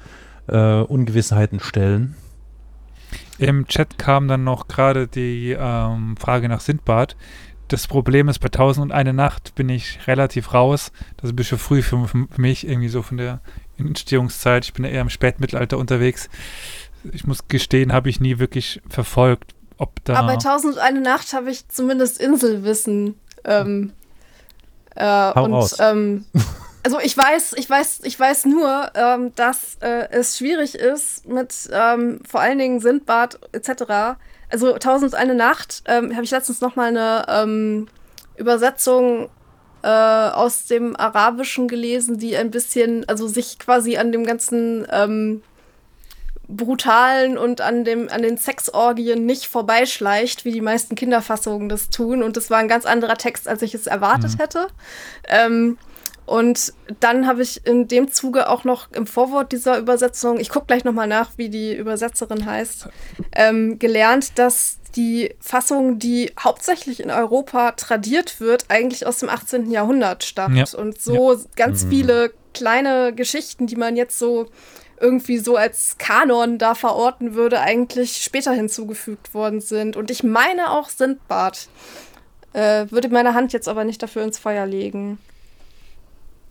äh, 0.47 0.81
Ungewissheiten 0.81 1.59
stellen. 1.59 2.15
Im 3.39 3.67
Chat 3.67 3.97
kam 3.97 4.27
dann 4.27 4.43
noch 4.43 4.67
gerade 4.67 5.07
die 5.07 5.55
ähm, 5.57 6.15
Frage 6.17 6.49
nach 6.49 6.61
Sindbad. 6.61 7.15
Das 7.67 7.87
Problem 7.87 8.29
ist, 8.29 8.39
bei 8.39 8.47
1001 8.47 9.13
Nacht 9.13 9.55
bin 9.55 9.69
ich 9.69 9.99
relativ 10.07 10.53
raus. 10.53 10.91
Das 11.17 11.25
ist 11.25 11.33
ein 11.33 11.35
bisschen 11.35 11.57
früh 11.57 11.81
für, 11.81 12.07
für 12.07 12.27
mich, 12.37 12.67
irgendwie 12.67 12.87
so 12.87 13.01
von 13.01 13.17
der 13.17 13.41
Entstehungszeit. 13.77 14.65
Ich 14.65 14.73
bin 14.73 14.85
ja 14.85 14.91
eher 14.91 15.01
im 15.01 15.09
Spätmittelalter 15.09 15.77
unterwegs. 15.77 16.29
Ich 17.11 17.27
muss 17.27 17.47
gestehen, 17.47 17.93
habe 17.93 18.09
ich 18.09 18.19
nie 18.19 18.39
wirklich 18.39 18.81
verfolgt, 18.89 19.53
ob 19.77 20.03
da. 20.05 20.15
Aber 20.15 20.27
bei 20.27 20.33
1001 20.33 21.03
Nacht 21.03 21.33
habe 21.33 21.51
ich 21.51 21.67
zumindest 21.67 22.19
Inselwissen. 22.19 23.15
Ähm, 23.43 23.91
äh, 24.95 25.31
und 25.39 25.53
raus. 25.53 25.77
ähm, 25.79 26.25
also 26.87 27.01
ich 27.01 27.17
weiß, 27.17 27.55
ich 27.57 27.69
weiß, 27.69 27.99
ich 28.05 28.17
weiß 28.17 28.45
nur, 28.45 28.91
ähm, 28.95 29.35
dass 29.35 29.75
äh, 29.81 30.07
es 30.09 30.37
schwierig 30.37 30.73
ist 30.73 31.27
mit 31.27 31.53
ähm, 31.69 32.21
vor 32.25 32.39
allen 32.39 32.57
Dingen 32.59 32.79
Sindbad 32.79 33.37
etc. 33.51 34.15
Also 34.49 34.73
1001 34.73 35.33
Nacht 35.33 35.83
ähm, 35.85 36.13
habe 36.13 36.23
ich 36.23 36.31
letztens 36.31 36.61
noch 36.61 36.77
mal 36.77 36.87
eine 36.87 37.25
ähm, 37.27 37.89
Übersetzung 38.37 39.29
äh, 39.83 39.89
aus 39.89 40.67
dem 40.67 40.95
Arabischen 40.95 41.67
gelesen, 41.67 42.19
die 42.19 42.37
ein 42.37 42.51
bisschen, 42.51 43.03
also 43.09 43.27
sich 43.27 43.59
quasi 43.59 43.97
an 43.97 44.13
dem 44.13 44.23
ganzen 44.23 44.87
ähm, 44.89 45.43
brutalen 46.47 47.37
und 47.37 47.59
an, 47.59 47.83
dem, 47.83 48.07
an 48.07 48.21
den 48.21 48.37
Sexorgien 48.37 49.25
nicht 49.25 49.47
vorbeischleicht, 49.47 50.45
wie 50.45 50.53
die 50.53 50.61
meisten 50.61 50.95
Kinderfassungen 50.95 51.67
das 51.67 51.89
tun. 51.89 52.23
Und 52.23 52.37
das 52.37 52.49
war 52.49 52.59
ein 52.59 52.69
ganz 52.69 52.85
anderer 52.85 53.17
Text, 53.17 53.49
als 53.49 53.61
ich 53.61 53.73
es 53.73 53.87
erwartet 53.87 54.35
mhm. 54.35 54.37
hätte. 54.37 54.67
Ähm, 55.27 55.77
und 56.27 56.73
dann 56.99 57.25
habe 57.25 57.41
ich 57.41 57.65
in 57.65 57.87
dem 57.87 58.11
Zuge 58.11 58.49
auch 58.49 58.65
noch 58.65 58.91
im 58.91 59.07
Vorwort 59.07 59.53
dieser 59.53 59.77
Übersetzung, 59.79 60.41
ich 60.41 60.49
gucke 60.49 60.65
gleich 60.67 60.83
nochmal 60.83 61.07
nach, 61.07 61.31
wie 61.37 61.47
die 61.47 61.73
Übersetzerin 61.73 62.45
heißt, 62.45 62.89
ähm, 63.33 63.79
gelernt, 63.79 64.37
dass 64.37 64.79
die 64.97 65.33
Fassung, 65.39 65.99
die 65.99 66.33
hauptsächlich 66.37 66.99
in 66.99 67.11
Europa 67.11 67.71
tradiert 67.71 68.41
wird, 68.41 68.65
eigentlich 68.67 69.07
aus 69.07 69.19
dem 69.19 69.29
18. 69.29 69.71
Jahrhundert 69.71 70.25
stammt. 70.25 70.57
Ja. 70.57 70.77
Und 70.77 71.01
so 71.01 71.33
ja. 71.33 71.39
ganz 71.55 71.85
mhm. 71.85 71.89
viele 71.91 72.33
kleine 72.53 73.13
Geschichten, 73.13 73.65
die 73.65 73.77
man 73.77 73.95
jetzt 73.95 74.19
so 74.19 74.47
irgendwie 74.99 75.37
so 75.37 75.55
als 75.55 75.97
Kanon 75.97 76.57
da 76.57 76.75
verorten 76.75 77.35
würde, 77.35 77.61
eigentlich 77.61 78.17
später 78.17 78.51
hinzugefügt 78.51 79.33
worden 79.33 79.61
sind. 79.61 79.95
Und 79.95 80.11
ich 80.11 80.23
meine 80.23 80.71
auch 80.71 80.89
Sindbad. 80.89 81.69
Äh, 82.51 82.87
würde 82.89 83.07
meine 83.09 83.33
Hand 83.33 83.53
jetzt 83.53 83.69
aber 83.69 83.85
nicht 83.85 84.03
dafür 84.03 84.23
ins 84.23 84.39
Feuer 84.39 84.65
legen. 84.65 85.19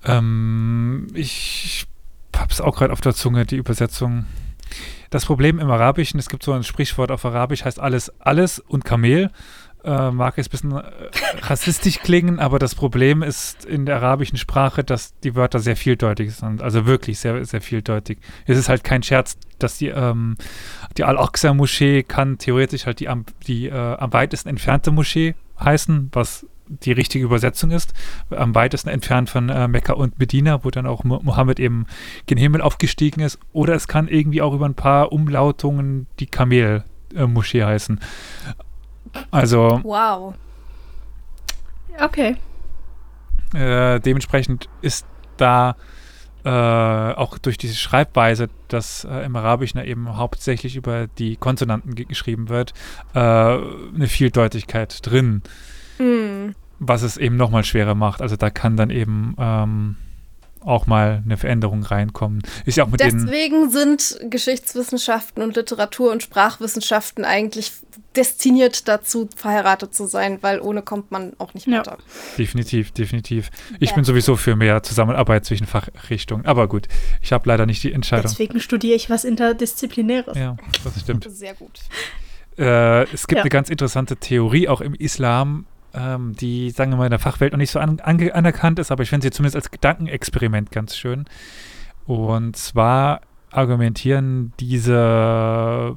Ähm, 0.07 1.09
ich 1.15 1.87
hab's 2.35 2.61
auch 2.61 2.77
gerade 2.77 2.93
auf 2.93 3.01
der 3.01 3.15
Zunge, 3.15 3.45
die 3.45 3.57
Übersetzung. 3.57 4.27
Das 5.11 5.25
Problem 5.25 5.59
im 5.59 5.71
Arabischen, 5.71 6.19
es 6.19 6.29
gibt 6.29 6.43
so 6.43 6.53
ein 6.53 6.65
Sprichwort 6.65 7.11
auf 7.11 7.25
Arabisch, 7.25 7.65
heißt 7.65 7.81
alles, 7.81 8.13
alles 8.21 8.59
und 8.59 8.85
Kamel. 8.85 9.31
Äh, 9.85 10.11
mag 10.11 10.37
jetzt 10.37 10.49
ein 10.49 10.51
bisschen 10.51 10.73
äh, 10.73 10.83
rassistisch 11.43 12.01
klingen, 12.01 12.41
aber 12.41 12.59
das 12.59 12.75
Problem 12.75 13.23
ist 13.23 13.65
in 13.65 13.87
der 13.87 13.97
arabischen 13.97 14.37
Sprache, 14.37 14.83
dass 14.83 15.17
die 15.21 15.37
Wörter 15.37 15.61
sehr 15.61 15.77
vieldeutig 15.77 16.35
sind. 16.35 16.61
Also 16.61 16.87
wirklich 16.87 17.21
sehr, 17.21 17.45
sehr 17.45 17.61
vieldeutig. 17.61 18.19
Es 18.47 18.59
ist 18.59 18.69
halt 18.69 18.83
kein 18.83 19.05
Scherz, 19.05 19.39
dass 19.61 19.79
die, 19.79 19.89
ähm, 19.89 20.37
die 20.97 21.05
Al-Aqsa-Moschee 21.05 22.03
kann 22.03 22.39
theoretisch 22.39 22.87
halt 22.87 22.99
die, 22.99 23.09
am, 23.09 23.27
die 23.47 23.69
äh, 23.69 23.97
am 23.97 24.13
weitesten 24.13 24.49
entfernte 24.49 24.91
Moschee 24.91 25.37
heißen, 25.61 26.11
was 26.13 26.47
die 26.69 26.93
richtige 26.93 27.25
Übersetzung 27.25 27.71
ist, 27.71 27.95
am 28.31 28.55
weitesten 28.55 28.89
entfernt 28.89 29.31
von 29.31 29.49
äh, 29.49 29.69
Mekka 29.69 29.93
und 29.93 30.19
Medina, 30.19 30.65
wo 30.65 30.71
dann 30.71 30.87
auch 30.87 31.05
Mohammed 31.05 31.61
eben 31.61 31.87
gen 32.27 32.39
Himmel 32.39 32.61
aufgestiegen 32.61 33.21
ist. 33.21 33.39
Oder 33.53 33.75
es 33.75 33.89
kann 33.89 34.09
irgendwie 34.09 34.43
auch 34.43 34.53
über 34.53 34.67
ein 34.67 34.75
paar 34.75 35.13
Umlautungen 35.13 36.07
die 36.19 36.27
Kamel-Moschee 36.27 37.61
äh, 37.61 37.65
heißen. 37.65 38.01
Also. 39.31 39.81
Wow. 39.83 40.35
Okay. 41.99 42.37
Äh, 43.55 44.01
dementsprechend 44.01 44.69
ist 44.83 45.07
da 45.37 45.77
äh, 46.45 46.49
auch 46.49 47.39
durch 47.39 47.59
diese 47.59 47.75
Schreibweise, 47.75 48.49
dass 48.69 49.05
äh, 49.05 49.25
im 49.25 49.35
Arabischen 49.35 49.83
eben 49.83 50.17
hauptsächlich 50.17 50.77
über 50.77 51.09
die 51.09 51.37
Konsonanten 51.37 51.95
geschrieben 51.95 52.49
wird, 52.49 52.73
äh, 53.15 53.19
eine 53.19 54.07
Vieldeutigkeit 54.07 55.05
drin. 55.05 55.43
Mhm. 55.99 56.55
Was 56.79 57.03
es 57.03 57.17
eben 57.17 57.37
nochmal 57.37 57.65
schwerer 57.65 57.95
macht. 57.95 58.21
Also 58.21 58.37
da 58.37 58.51
kann 58.51 58.77
dann 58.77 58.91
eben 58.91 59.35
ähm, 59.39 59.97
auch 60.67 60.87
mal 60.87 61.23
eine 61.25 61.37
Veränderung 61.37 61.85
reinkommen. 61.85 62.43
Ist 62.65 62.77
ja 62.77 62.85
auch 62.85 62.89
mit 62.89 63.01
Deswegen 63.01 63.71
sind 63.71 64.19
Geschichtswissenschaften 64.29 65.43
und 65.43 65.57
Literatur 65.57 66.11
und 66.11 66.23
Sprachwissenschaften 66.23 67.25
eigentlich 67.25 67.73
destiniert 68.17 68.89
dazu, 68.89 69.29
verheiratet 69.37 69.95
zu 69.95 70.07
sein, 70.07 70.39
weil 70.41 70.61
ohne 70.61 70.83
kommt 70.83 71.13
man 71.13 71.35
auch 71.39 71.55
nicht 71.55 71.71
weiter. 71.71 71.99
Ja. 71.99 72.05
Definitiv, 72.37 72.91
definitiv. 72.91 73.51
Ich 73.79 73.91
ja. 73.91 73.95
bin 73.95 74.05
sowieso 74.05 74.37
für 74.37 74.57
mehr 74.57 74.83
Zusammenarbeit 74.83 75.45
zwischen 75.45 75.67
Fachrichtungen. 75.67 76.47
Aber 76.47 76.67
gut, 76.67 76.89
ich 77.23 77.33
habe 77.33 77.49
leider 77.49 77.67
nicht 77.67 77.83
die 77.85 77.93
Entscheidung. 77.93 78.31
Deswegen 78.31 78.59
studiere 78.59 78.97
ich 78.97 79.09
was 79.09 79.25
Interdisziplinäres. 79.25 80.37
Ja, 80.37 80.57
das 80.83 81.01
stimmt. 81.01 81.29
Sehr 81.31 81.55
gut. 81.55 81.79
Äh, 82.59 83.05
es 83.13 83.27
gibt 83.27 83.39
ja. 83.39 83.43
eine 83.43 83.51
ganz 83.51 83.69
interessante 83.69 84.17
Theorie 84.17 84.67
auch 84.69 84.81
im 84.81 84.95
Islam, 84.95 85.67
ähm, 85.97 86.35
die, 86.35 86.71
sagen 86.71 86.93
wir 86.93 86.97
mal, 86.97 87.07
in 87.07 87.11
der 87.11 87.19
Fachwelt 87.19 87.53
noch 87.53 87.59
nicht 87.59 87.71
so 87.71 87.79
an, 87.81 88.01
an, 88.01 88.31
anerkannt 88.31 88.79
ist, 88.79 88.93
aber 88.93 89.03
ich 89.03 89.11
finde 89.11 89.27
sie 89.27 89.31
zumindest 89.31 89.57
als 89.57 89.71
Gedankenexperiment 89.71 90.71
ganz 90.71 90.97
schön. 90.97 91.25
Und 92.05 92.57
zwar 92.57 93.23
argumentieren 93.51 94.53
diese, 94.61 95.97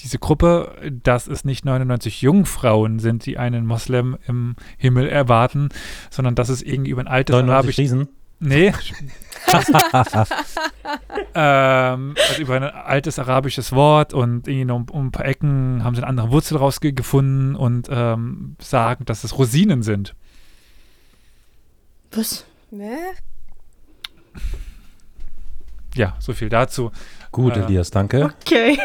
diese 0.00 0.18
Gruppe, 0.18 0.90
dass 1.02 1.26
es 1.26 1.44
nicht 1.44 1.64
99 1.64 2.22
Jungfrauen 2.22 2.98
sind, 2.98 3.26
die 3.26 3.38
einen 3.38 3.66
Moslem 3.66 4.18
im 4.26 4.56
Himmel 4.76 5.08
erwarten, 5.08 5.70
sondern 6.10 6.34
dass 6.34 6.48
es 6.48 6.62
irgendwie 6.62 6.90
über 6.90 7.00
ein 7.00 7.08
altes 7.08 7.34
99 7.34 7.52
arabisches... 7.52 7.78
Riesen? 7.78 8.08
Nee. 8.40 8.72
ähm, 11.34 12.14
also 12.16 12.40
über 12.40 12.56
ein 12.56 12.62
altes 12.64 13.18
arabisches 13.18 13.72
Wort 13.72 14.14
und 14.14 14.48
irgendwie 14.48 14.72
um, 14.72 14.88
um, 14.90 15.06
ein 15.06 15.12
paar 15.12 15.26
Ecken 15.26 15.84
haben 15.84 15.94
sie 15.94 16.00
eine 16.00 16.08
andere 16.08 16.30
Wurzel 16.30 16.56
rausgefunden 16.56 17.54
und 17.54 17.88
ähm, 17.90 18.56
sagen, 18.58 19.04
dass 19.04 19.24
es 19.24 19.36
Rosinen 19.36 19.82
sind. 19.82 20.14
Was? 22.12 22.46
Ne? 22.70 22.96
Ja, 25.94 26.16
so 26.18 26.32
viel 26.32 26.48
dazu. 26.48 26.92
Gut, 27.30 27.56
äh, 27.56 27.60
Elias, 27.60 27.90
danke. 27.90 28.32
Okay. 28.40 28.78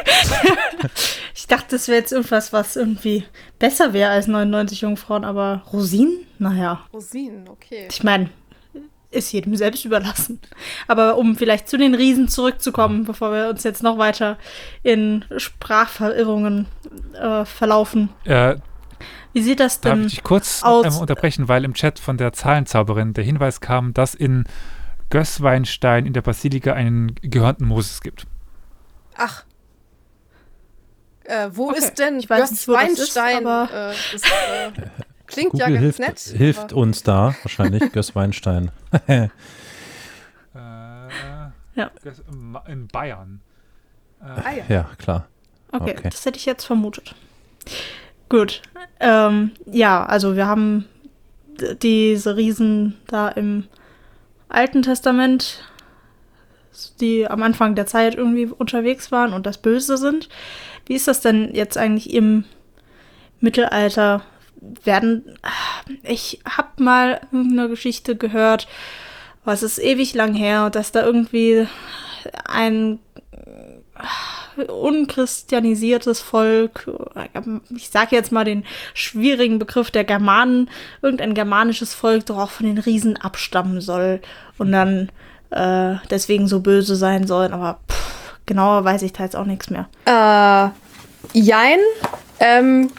ich 1.33 1.47
dachte, 1.47 1.75
das 1.75 1.87
wäre 1.87 1.99
jetzt 1.99 2.11
irgendwas, 2.11 2.51
was 2.51 2.75
irgendwie 2.75 3.23
besser 3.57 3.93
wäre 3.93 4.11
als 4.11 4.27
99 4.27 4.81
Jungfrauen, 4.81 5.23
aber 5.23 5.63
Rosinen? 5.71 6.25
Naja. 6.39 6.85
Rosinen, 6.93 7.47
okay. 7.47 7.87
Ich 7.89 8.03
meine, 8.03 8.29
ist 9.15 9.31
jedem 9.31 9.55
selbst 9.55 9.85
überlassen. 9.85 10.39
Aber 10.87 11.17
um 11.17 11.35
vielleicht 11.35 11.67
zu 11.67 11.77
den 11.77 11.95
Riesen 11.95 12.27
zurückzukommen, 12.27 13.05
bevor 13.05 13.31
wir 13.31 13.49
uns 13.49 13.63
jetzt 13.63 13.83
noch 13.83 13.97
weiter 13.97 14.37
in 14.83 15.25
Sprachverirrungen 15.37 16.67
äh, 17.13 17.45
verlaufen. 17.45 18.09
Äh, 18.25 18.55
Wie 19.33 19.41
sieht 19.41 19.59
das 19.59 19.81
denn 19.81 19.97
Darf 19.97 20.05
ich 20.07 20.15
dich 20.15 20.23
kurz 20.23 20.63
aus? 20.63 20.99
unterbrechen, 20.99 21.47
weil 21.47 21.63
im 21.63 21.73
Chat 21.73 21.99
von 21.99 22.17
der 22.17 22.33
Zahlenzauberin 22.33 23.13
der 23.13 23.23
Hinweis 23.23 23.61
kam, 23.61 23.93
dass 23.93 24.15
in 24.15 24.45
Gößweinstein 25.09 26.05
in 26.05 26.13
der 26.13 26.21
Basilika 26.21 26.73
einen 26.73 27.15
gehörnten 27.21 27.65
Moses 27.65 28.01
gibt. 28.01 28.27
Ach. 29.15 29.45
Äh, 31.23 31.49
wo 31.53 31.69
okay. 31.69 31.79
ist 31.79 31.95
denn 31.95 32.21
Gößweinstein? 32.21 33.45
Äh, 33.45 33.91
ist, 34.13 34.25
äh, 34.25 34.71
Klingt 35.27 35.51
Google 35.51 35.67
ja 35.67 35.73
ganz 35.73 35.81
hilft, 35.81 35.99
nett. 35.99 36.19
Hilft 36.37 36.73
uns 36.73 37.03
da 37.03 37.35
wahrscheinlich, 37.43 37.91
Göss 37.91 38.15
Weinstein. 38.15 38.71
äh, 39.07 39.29
ja. 41.75 41.91
In 42.67 42.87
Bayern. 42.87 43.41
Äh, 44.21 44.25
ah, 44.25 44.51
ja. 44.51 44.63
ja. 44.69 44.89
klar. 44.97 45.27
Okay, 45.71 45.95
okay, 45.97 46.09
das 46.09 46.25
hätte 46.25 46.37
ich 46.37 46.45
jetzt 46.45 46.65
vermutet. 46.65 47.15
Gut. 48.29 48.61
Ähm, 48.99 49.51
ja, 49.65 50.05
also 50.05 50.35
wir 50.35 50.47
haben 50.47 50.85
diese 51.81 52.35
Riesen 52.37 52.95
da 53.07 53.29
im 53.29 53.65
Alten 54.49 54.83
Testament, 54.83 55.63
die 56.99 57.27
am 57.27 57.43
Anfang 57.43 57.75
der 57.75 57.85
Zeit 57.85 58.15
irgendwie 58.15 58.45
unterwegs 58.45 59.11
waren 59.11 59.33
und 59.33 59.45
das 59.45 59.57
Böse 59.57 59.97
sind. 59.97 60.29
Wie 60.85 60.95
ist 60.95 61.07
das 61.07 61.21
denn 61.21 61.53
jetzt 61.53 61.77
eigentlich 61.77 62.13
im 62.13 62.45
Mittelalter? 63.39 64.21
Werden. 64.83 65.37
Ich 66.03 66.39
habe 66.47 66.83
mal 66.83 67.21
eine 67.31 67.69
Geschichte 67.69 68.15
gehört, 68.15 68.67
was 69.43 69.63
ist 69.63 69.79
ewig 69.79 70.13
lang 70.13 70.33
her, 70.33 70.69
dass 70.69 70.91
da 70.91 71.03
irgendwie 71.05 71.67
ein 72.45 72.99
unchristianisiertes 74.67 76.21
Volk, 76.21 76.89
ich 77.75 77.89
sage 77.89 78.15
jetzt 78.15 78.31
mal 78.31 78.45
den 78.45 78.63
schwierigen 78.93 79.59
Begriff 79.59 79.91
der 79.91 80.03
Germanen, 80.03 80.69
irgendein 81.01 81.33
germanisches 81.33 81.93
Volk 81.93 82.25
doch 82.25 82.37
auch 82.37 82.49
von 82.49 82.65
den 82.65 82.77
Riesen 82.77 83.17
abstammen 83.17 83.81
soll 83.81 84.21
und 84.57 84.71
dann 84.71 85.11
äh, 85.51 85.95
deswegen 86.09 86.47
so 86.47 86.61
böse 86.61 86.95
sein 86.95 87.27
sollen, 87.27 87.53
aber 87.53 87.79
pff, 87.89 88.39
genauer 88.45 88.83
weiß 88.83 89.01
ich 89.03 89.13
da 89.13 89.23
jetzt 89.23 89.35
auch 89.35 89.45
nichts 89.45 89.69
mehr. 89.69 89.87
Äh, 90.05 90.69
jein. 91.37 91.79
Ähm, 92.39 92.89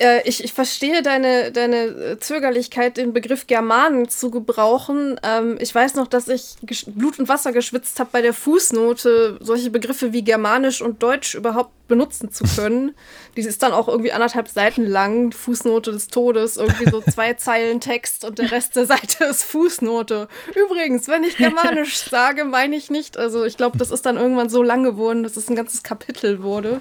äh, 0.00 0.22
ich, 0.26 0.42
ich 0.42 0.52
verstehe 0.52 1.02
deine, 1.02 1.52
deine 1.52 2.18
Zögerlichkeit, 2.18 2.96
den 2.96 3.12
Begriff 3.12 3.46
Germanen 3.46 4.08
zu 4.08 4.30
gebrauchen. 4.30 5.20
Ähm, 5.22 5.58
ich 5.60 5.74
weiß 5.74 5.94
noch, 5.94 6.06
dass 6.06 6.28
ich 6.28 6.56
Blut 6.86 7.18
und 7.18 7.28
Wasser 7.28 7.52
geschwitzt 7.52 8.00
habe 8.00 8.10
bei 8.10 8.22
der 8.22 8.32
Fußnote, 8.32 9.38
solche 9.40 9.70
Begriffe 9.70 10.12
wie 10.12 10.22
Germanisch 10.22 10.80
und 10.80 11.02
Deutsch 11.02 11.34
überhaupt 11.34 11.70
benutzen 11.86 12.32
zu 12.32 12.44
können. 12.44 12.94
Die 13.36 13.42
ist 13.42 13.62
dann 13.62 13.72
auch 13.72 13.88
irgendwie 13.88 14.12
anderthalb 14.12 14.48
Seiten 14.48 14.86
lang, 14.86 15.32
Fußnote 15.32 15.92
des 15.92 16.08
Todes, 16.08 16.56
irgendwie 16.56 16.90
so 16.90 17.00
zwei 17.00 17.34
Zeilen 17.40 17.80
Text 17.80 18.24
und 18.24 18.38
der 18.38 18.50
Rest 18.50 18.76
der 18.76 18.86
Seite 18.86 19.24
ist 19.24 19.44
Fußnote. 19.44 20.28
Übrigens, 20.54 21.08
wenn 21.08 21.24
ich 21.24 21.36
Germanisch 21.36 21.96
sage, 22.10 22.44
meine 22.44 22.76
ich 22.76 22.90
nicht. 22.90 23.16
Also 23.16 23.44
ich 23.44 23.56
glaube, 23.56 23.78
das 23.78 23.90
ist 23.90 24.06
dann 24.06 24.16
irgendwann 24.16 24.48
so 24.48 24.62
lang 24.62 24.82
geworden, 24.82 25.22
dass 25.22 25.36
es 25.36 25.48
ein 25.48 25.56
ganzes 25.56 25.82
Kapitel 25.82 26.42
wurde 26.42 26.80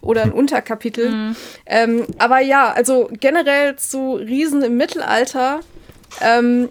oder 0.00 0.22
ein 0.22 0.32
Unterkapitel. 0.32 1.10
Mhm. 1.10 1.36
Ähm, 1.66 2.06
aber 2.18 2.40
ja, 2.40 2.72
also 2.72 3.08
generell 3.12 3.76
zu 3.76 4.14
Riesen 4.14 4.62
im 4.62 4.76
Mittelalter 4.76 5.60
ähm, 6.20 6.68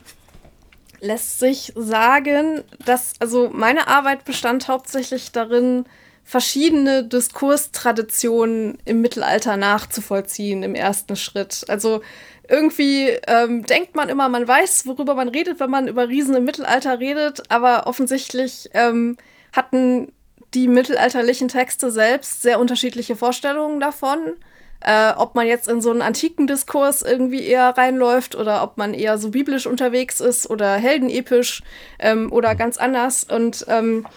lässt 1.02 1.40
sich 1.40 1.74
sagen, 1.76 2.64
dass, 2.86 3.14
also 3.20 3.50
meine 3.52 3.88
Arbeit 3.88 4.24
bestand 4.24 4.68
hauptsächlich 4.68 5.32
darin, 5.32 5.86
verschiedene 6.24 7.04
Diskurstraditionen 7.04 8.78
im 8.86 9.02
Mittelalter 9.02 9.58
nachzuvollziehen 9.58 10.64
im 10.64 10.76
ersten 10.76 11.16
Schritt. 11.16 11.66
Also 11.68 12.02
irgendwie 12.48 13.08
ähm, 13.28 13.66
denkt 13.66 13.96
man 13.96 14.10
immer, 14.10 14.30
man 14.30 14.48
weiß, 14.48 14.86
worüber 14.86 15.16
man 15.16 15.30
redet, 15.30 15.60
wenn 15.60 15.70
man 15.70 15.88
über 15.88 16.08
Riesen 16.10 16.36
im 16.36 16.44
Mittelalter 16.44 17.00
redet, 17.00 17.44
aber 17.50 17.88
offensichtlich 17.88 18.70
ähm, 18.74 19.18
hatten 19.54 20.12
die 20.54 20.68
mittelalterlichen 20.68 21.48
Texte 21.48 21.92
selbst 21.92 22.42
sehr 22.42 22.60
unterschiedliche 22.60 23.16
Vorstellungen 23.16 23.80
davon. 23.80 24.36
Äh, 24.84 25.14
ob 25.16 25.36
man 25.36 25.46
jetzt 25.46 25.68
in 25.68 25.80
so 25.80 25.92
einen 25.92 26.02
antiken 26.02 26.48
Diskurs 26.48 27.04
irgendwie 27.04 27.44
eher 27.44 27.78
reinläuft 27.78 28.36
oder 28.36 28.64
ob 28.64 28.78
man 28.78 28.96
eher 28.96 29.20
so 29.20 29.30
biblisch 29.30 29.68
unterwegs 29.68 30.20
ist 30.20 30.50
oder 30.50 30.74
heldenepisch 30.74 31.62
ähm, 32.00 32.32
oder 32.32 32.56
ganz 32.56 32.78
anders. 32.78 33.24
Und 33.24 33.64
ähm, 33.70 34.08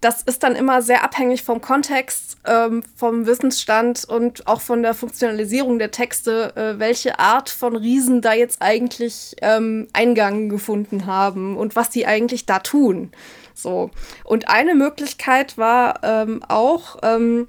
das 0.00 0.22
ist 0.22 0.42
dann 0.42 0.56
immer 0.56 0.80
sehr 0.80 1.04
abhängig 1.04 1.42
vom 1.42 1.60
Kontext, 1.60 2.38
ähm, 2.46 2.82
vom 2.96 3.26
Wissensstand 3.26 4.04
und 4.04 4.46
auch 4.46 4.62
von 4.62 4.82
der 4.82 4.94
Funktionalisierung 4.94 5.78
der 5.78 5.90
Texte, 5.90 6.56
äh, 6.56 6.78
welche 6.78 7.18
Art 7.18 7.50
von 7.50 7.76
Riesen 7.76 8.22
da 8.22 8.32
jetzt 8.32 8.62
eigentlich 8.62 9.36
ähm, 9.42 9.88
Eingang 9.92 10.48
gefunden 10.48 11.04
haben 11.04 11.56
und 11.56 11.76
was 11.76 11.90
die 11.90 12.06
eigentlich 12.06 12.46
da 12.46 12.60
tun. 12.60 13.12
So. 13.54 13.90
Und 14.24 14.48
eine 14.48 14.74
Möglichkeit 14.74 15.58
war 15.58 16.02
ähm, 16.02 16.42
auch 16.48 16.96
ähm, 17.02 17.46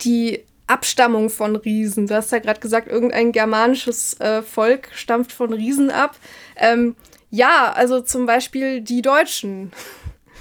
die 0.00 0.44
Abstammung 0.66 1.30
von 1.30 1.54
Riesen. 1.54 2.08
Du 2.08 2.14
hast 2.16 2.32
ja 2.32 2.40
gerade 2.40 2.60
gesagt, 2.60 2.88
irgendein 2.88 3.30
germanisches 3.30 4.18
äh, 4.20 4.42
Volk 4.42 4.88
stammt 4.94 5.32
von 5.32 5.52
Riesen 5.52 5.90
ab. 5.90 6.16
Ähm, 6.56 6.96
ja, 7.30 7.72
also 7.72 8.00
zum 8.00 8.26
Beispiel 8.26 8.80
die 8.80 9.00
Deutschen. 9.00 9.72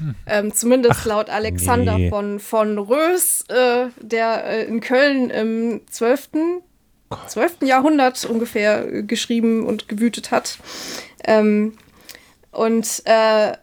Hm. 0.01 0.15
Ähm, 0.25 0.53
zumindest 0.53 1.01
Ach, 1.01 1.05
laut 1.05 1.29
Alexander 1.29 1.97
nee. 1.97 2.09
von, 2.09 2.39
von 2.39 2.79
Rös, 2.79 3.45
äh, 3.49 3.87
der 4.01 4.45
äh, 4.45 4.63
in 4.63 4.81
Köln 4.81 5.29
im 5.29 5.81
12. 5.89 6.29
12. 7.27 7.57
Jahrhundert 7.61 8.25
ungefähr 8.25 8.91
äh, 8.91 9.03
geschrieben 9.03 9.65
und 9.65 9.87
gewütet 9.87 10.31
hat. 10.31 10.57
Ähm, 11.23 11.73
und 12.51 13.03
äh, 13.05 13.53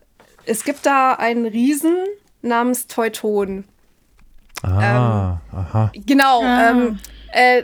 es 0.47 0.65
gibt 0.65 0.87
da 0.87 1.15
einen 1.15 1.45
Riesen 1.45 1.97
namens 2.41 2.87
Teuton. 2.87 3.65
Ah, 4.63 5.41
ähm, 5.53 5.59
aha. 5.59 5.93
Genau. 6.07 6.43
Ah. 6.43 6.97
Äh, 7.33 7.63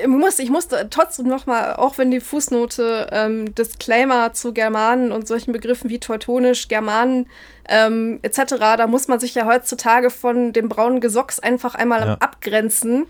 ich, 0.00 0.06
muss, 0.06 0.38
ich 0.38 0.50
musste 0.50 0.88
trotzdem 0.90 1.26
nochmal, 1.26 1.76
auch 1.76 1.98
wenn 1.98 2.10
die 2.10 2.20
Fußnote 2.20 3.08
ähm, 3.12 3.54
Disclaimer 3.54 4.32
zu 4.32 4.52
Germanen 4.54 5.12
und 5.12 5.28
solchen 5.28 5.52
Begriffen 5.52 5.90
wie 5.90 5.98
Teutonisch, 5.98 6.68
Germanen 6.68 7.26
ähm, 7.68 8.18
etc., 8.22 8.54
da 8.58 8.86
muss 8.86 9.08
man 9.08 9.20
sich 9.20 9.34
ja 9.34 9.46
heutzutage 9.46 10.10
von 10.10 10.52
dem 10.52 10.68
braunen 10.68 11.00
Gesocks 11.00 11.38
einfach 11.38 11.74
einmal 11.74 12.00
ja. 12.00 12.14
abgrenzen. 12.14 13.06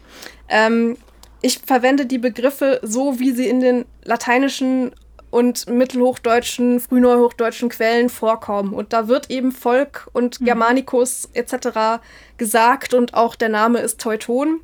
Ähm, 0.49 0.97
ich 1.41 1.61
verwende 1.65 2.07
die 2.07 2.19
Begriffe 2.19 2.81
so, 2.83 3.21
wie 3.21 3.31
sie 3.31 3.49
in 3.49 3.61
den 3.61 3.85
lateinischen 4.03 4.93
und 5.31 5.69
mittelhochdeutschen, 5.69 6.81
frühneuhochdeutschen 6.81 7.69
Quellen 7.69 8.09
vorkommen. 8.09 8.73
Und 8.73 8.93
da 8.93 9.09
wird 9.09 9.31
eben 9.31 9.53
Volk 9.53 10.09
und 10.13 10.41
mhm. 10.41 10.47
Germanicus 10.47 11.29
etc. 11.35 12.01
gesagt 12.39 12.95
und 12.95 13.15
auch 13.15 13.35
der 13.35 13.51
Name 13.51 13.81
ist 13.81 14.01
Teuton. 14.01 14.61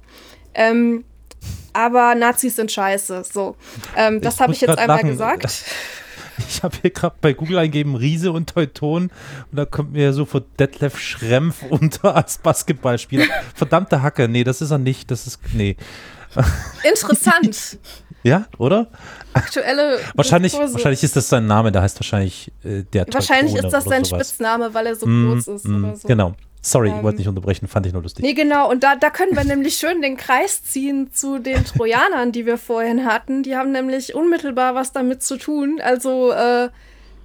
Ähm, 0.55 1.05
aber 1.73 2.15
Nazis 2.15 2.57
sind 2.57 2.71
scheiße. 2.71 3.25
So, 3.31 3.57
ähm, 3.97 4.21
das 4.21 4.41
habe 4.41 4.53
ich 4.53 4.61
jetzt 4.61 4.79
einmal 4.79 4.99
lachen. 4.99 5.11
gesagt. 5.11 5.65
Ich 6.49 6.63
habe 6.63 6.77
hier 6.83 6.91
gerade 6.91 7.15
bei 7.21 7.33
Google 7.33 7.59
eingeben 7.59 7.95
Riese 7.95 8.33
und 8.33 8.51
Teuton 8.51 9.05
und 9.05 9.13
da 9.57 9.65
kommt 9.65 9.93
mir 9.93 10.13
sofort 10.13 10.47
Detlef 10.59 10.99
Schrempf 10.99 11.63
unter 11.69 12.17
als 12.17 12.39
Basketballspieler. 12.39 13.27
Verdammte 13.55 14.03
Hacke, 14.03 14.29
nee, 14.29 14.45
das 14.45 14.61
ist 14.61 14.71
er 14.71 14.79
nicht. 14.79 15.11
Das 15.11 15.27
ist, 15.27 15.41
nee. 15.53 15.77
Interessant. 16.89 17.79
Ja, 18.25 18.47
oder? 18.59 18.89
Aktuelle. 19.35 20.01
wahrscheinlich, 20.15 20.55
wahrscheinlich 20.55 21.05
ist 21.05 21.15
das 21.15 21.29
sein 21.29 21.47
Name, 21.47 21.71
der 21.71 21.83
heißt 21.83 22.01
wahrscheinlich 22.01 22.51
äh, 22.65 22.83
der 22.83 23.07
Wahrscheinlich 23.13 23.55
ist 23.55 23.71
das 23.71 23.85
sein 23.85 24.05
sowas. 24.05 24.29
Spitzname, 24.29 24.73
weil 24.73 24.87
er 24.87 24.97
so 24.97 25.07
mm, 25.07 25.35
groß 25.35 25.49
ist 25.49 25.69
mm, 25.69 25.85
oder 25.85 25.97
so. 25.97 26.09
Genau. 26.09 26.35
Sorry, 26.67 26.89
ähm, 26.89 26.97
ich 26.97 27.03
wollte 27.03 27.19
nicht 27.19 27.29
unterbrechen, 27.29 27.69
fand 27.69 27.85
ich 27.87 27.93
nur 27.93 28.03
lustig. 28.03 28.25
Nee, 28.25 28.33
genau. 28.33 28.71
Und 28.71 28.83
da, 28.83 28.97
da 28.97 29.11
können 29.11 29.37
wir 29.37 29.45
nämlich 29.45 29.75
schön 29.75 30.01
den 30.01 30.17
Kreis 30.17 30.65
ziehen 30.65 31.13
zu 31.13 31.39
den 31.39 31.63
Trojanern, 31.65 32.33
die 32.33 32.47
wir 32.47 32.57
vorhin 32.57 33.05
hatten. 33.05 33.43
Die 33.43 33.55
haben 33.55 33.71
nämlich 33.71 34.15
unmittelbar 34.15 34.75
was 34.75 34.93
damit 34.93 35.23
zu 35.23 35.37
tun. 35.37 35.81
Also, 35.83 36.33
äh, 36.33 36.71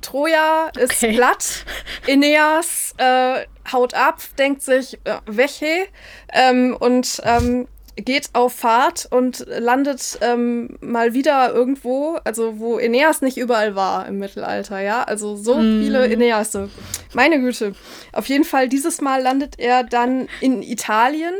Troja 0.01 0.69
ist 0.77 1.03
okay. 1.03 1.13
platt, 1.13 1.65
Aeneas 2.07 2.93
äh, 2.97 3.45
haut 3.71 3.93
ab, 3.93 4.21
denkt 4.37 4.61
sich, 4.61 4.97
äh, 5.05 5.17
welche? 5.25 5.87
Ähm, 6.33 6.75
und 6.77 7.21
ähm, 7.23 7.67
geht 8.01 8.29
auf 8.33 8.53
Fahrt 8.53 9.07
und 9.09 9.45
landet 9.47 10.19
ähm, 10.21 10.77
mal 10.81 11.13
wieder 11.13 11.53
irgendwo, 11.53 12.17
also 12.23 12.59
wo 12.59 12.77
Aeneas 12.77 13.21
nicht 13.21 13.37
überall 13.37 13.75
war 13.75 14.07
im 14.07 14.19
Mittelalter, 14.19 14.79
ja. 14.79 15.03
Also 15.03 15.35
so 15.35 15.57
mm. 15.57 15.81
viele 15.81 15.99
Aeneas. 16.01 16.57
Meine 17.13 17.39
Güte. 17.39 17.73
Auf 18.13 18.27
jeden 18.27 18.43
Fall, 18.43 18.69
dieses 18.69 19.01
Mal 19.01 19.21
landet 19.21 19.59
er 19.59 19.83
dann 19.83 20.27
in 20.41 20.61
Italien 20.61 21.33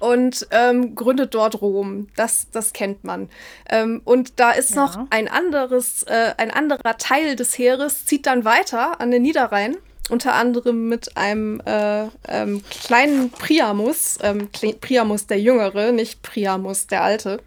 und 0.00 0.48
ähm, 0.50 0.94
gründet 0.94 1.34
dort 1.34 1.60
Rom. 1.62 2.08
Das, 2.16 2.50
das 2.50 2.72
kennt 2.72 3.04
man. 3.04 3.28
Ähm, 3.70 4.02
und 4.04 4.40
da 4.40 4.50
ist 4.50 4.74
ja. 4.74 4.82
noch 4.82 4.98
ein 5.10 5.28
anderes, 5.28 6.02
äh, 6.04 6.34
ein 6.38 6.50
anderer 6.50 6.98
Teil 6.98 7.36
des 7.36 7.56
Heeres, 7.56 8.04
zieht 8.04 8.26
dann 8.26 8.44
weiter 8.44 9.00
an 9.00 9.10
den 9.10 9.22
Niederrhein 9.22 9.76
unter 10.10 10.34
anderem 10.34 10.88
mit 10.88 11.16
einem 11.16 11.60
äh, 11.64 12.06
ähm, 12.28 12.62
kleinen 12.70 13.30
Priamus, 13.30 14.18
ähm, 14.22 14.48
Priamus 14.80 15.26
der 15.26 15.40
Jüngere, 15.40 15.92
nicht 15.92 16.22
Priamus 16.22 16.86
der 16.86 17.02
Alte, 17.02 17.40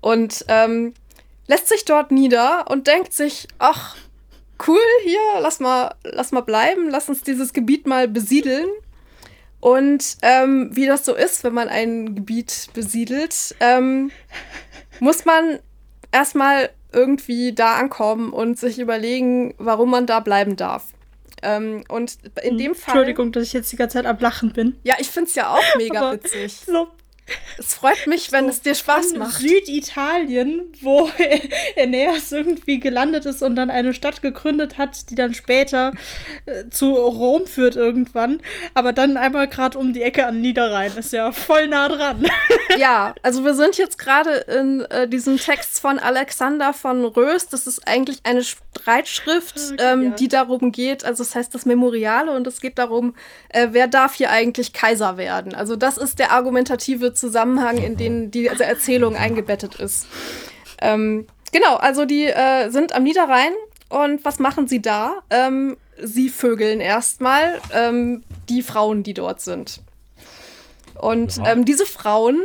und 0.00 0.44
ähm, 0.48 0.94
lässt 1.46 1.68
sich 1.68 1.84
dort 1.84 2.10
nieder 2.10 2.70
und 2.70 2.86
denkt 2.86 3.12
sich, 3.12 3.48
ach, 3.58 3.96
cool, 4.66 4.80
hier, 5.02 5.20
lass 5.40 5.60
mal, 5.60 5.94
lass 6.04 6.32
mal 6.32 6.42
bleiben, 6.42 6.88
lass 6.90 7.08
uns 7.08 7.22
dieses 7.22 7.52
Gebiet 7.52 7.86
mal 7.86 8.08
besiedeln. 8.08 8.68
Und 9.60 10.16
ähm, 10.22 10.70
wie 10.72 10.86
das 10.86 11.04
so 11.04 11.14
ist, 11.14 11.44
wenn 11.44 11.52
man 11.52 11.68
ein 11.68 12.14
Gebiet 12.14 12.68
besiedelt, 12.72 13.54
ähm, 13.60 14.10
muss 15.00 15.26
man 15.26 15.58
erstmal 16.12 16.70
irgendwie 16.92 17.52
da 17.52 17.74
ankommen 17.74 18.32
und 18.32 18.58
sich 18.58 18.78
überlegen, 18.78 19.54
warum 19.58 19.90
man 19.90 20.06
da 20.06 20.20
bleiben 20.20 20.56
darf. 20.56 20.94
Ähm, 21.42 21.84
und 21.88 22.18
in 22.42 22.50
hm, 22.50 22.58
dem 22.58 22.74
Fall. 22.74 22.94
Entschuldigung, 22.94 23.32
dass 23.32 23.44
ich 23.44 23.52
jetzt 23.52 23.72
die 23.72 23.76
ganze 23.76 23.94
Zeit 23.94 24.06
am 24.06 24.18
Lachen 24.18 24.52
bin. 24.52 24.76
Ja, 24.84 24.96
ich 24.98 25.08
finde 25.08 25.28
es 25.28 25.34
ja 25.34 25.54
auch 25.54 25.76
mega 25.76 26.12
witzig. 26.12 26.56
So 26.66 26.88
es 27.58 27.74
freut 27.74 28.06
mich, 28.06 28.32
wenn 28.32 28.44
so 28.44 28.50
es 28.50 28.62
dir 28.62 28.74
Spaß 28.74 29.14
macht. 29.14 29.40
Süditalien, 29.40 30.72
wo 30.80 31.10
Aeneas 31.76 32.32
irgendwie 32.32 32.80
gelandet 32.80 33.26
ist 33.26 33.42
und 33.42 33.56
dann 33.56 33.70
eine 33.70 33.94
Stadt 33.94 34.22
gegründet 34.22 34.78
hat, 34.78 35.10
die 35.10 35.14
dann 35.14 35.34
später 35.34 35.92
äh, 36.46 36.68
zu 36.70 36.94
Rom 36.94 37.46
führt 37.46 37.76
irgendwann. 37.76 38.40
Aber 38.74 38.92
dann 38.92 39.16
einmal 39.16 39.48
gerade 39.48 39.78
um 39.78 39.92
die 39.92 40.02
Ecke 40.02 40.26
an 40.26 40.40
Niederrhein. 40.40 40.96
Ist 40.96 41.12
ja 41.12 41.32
voll 41.32 41.68
nah 41.68 41.88
dran. 41.88 42.26
Ja, 42.78 43.14
also 43.22 43.44
wir 43.44 43.54
sind 43.54 43.78
jetzt 43.78 43.98
gerade 43.98 44.30
in 44.30 44.82
äh, 44.82 45.08
diesem 45.08 45.38
Text 45.38 45.80
von 45.80 45.98
Alexander 45.98 46.72
von 46.72 47.04
Rös. 47.04 47.48
Das 47.48 47.66
ist 47.66 47.86
eigentlich 47.86 48.20
eine 48.22 48.44
Streitschrift, 48.44 49.56
okay, 49.72 49.76
ähm, 49.78 50.02
ja. 50.02 50.10
die 50.10 50.28
darum 50.28 50.72
geht, 50.72 51.04
also 51.04 51.24
das 51.24 51.34
heißt 51.34 51.54
das 51.54 51.66
Memoriale 51.66 52.32
und 52.32 52.46
es 52.46 52.60
geht 52.60 52.78
darum, 52.78 53.14
äh, 53.48 53.68
wer 53.72 53.88
darf 53.88 54.14
hier 54.14 54.30
eigentlich 54.30 54.72
Kaiser 54.72 55.16
werden. 55.16 55.54
Also 55.54 55.76
das 55.76 55.96
ist 55.96 56.18
der 56.18 56.32
argumentative 56.32 57.12
Zusammenhang, 57.20 57.78
in 57.78 57.96
den 57.96 58.30
diese 58.30 58.64
Erzählung 58.64 59.14
eingebettet 59.14 59.76
ist. 59.76 60.06
Ähm, 60.80 61.26
genau, 61.52 61.76
also 61.76 62.04
die 62.04 62.24
äh, 62.24 62.70
sind 62.70 62.94
am 62.94 63.04
Niederrhein 63.04 63.52
und 63.88 64.24
was 64.24 64.38
machen 64.38 64.66
sie 64.66 64.80
da? 64.80 65.16
Ähm, 65.30 65.76
sie 66.02 66.28
vögeln 66.28 66.80
erstmal 66.80 67.60
ähm, 67.74 68.22
die 68.48 68.62
Frauen, 68.62 69.02
die 69.02 69.14
dort 69.14 69.40
sind. 69.40 69.82
Und 70.94 71.40
ähm, 71.44 71.64
diese 71.64 71.86
Frauen, 71.86 72.40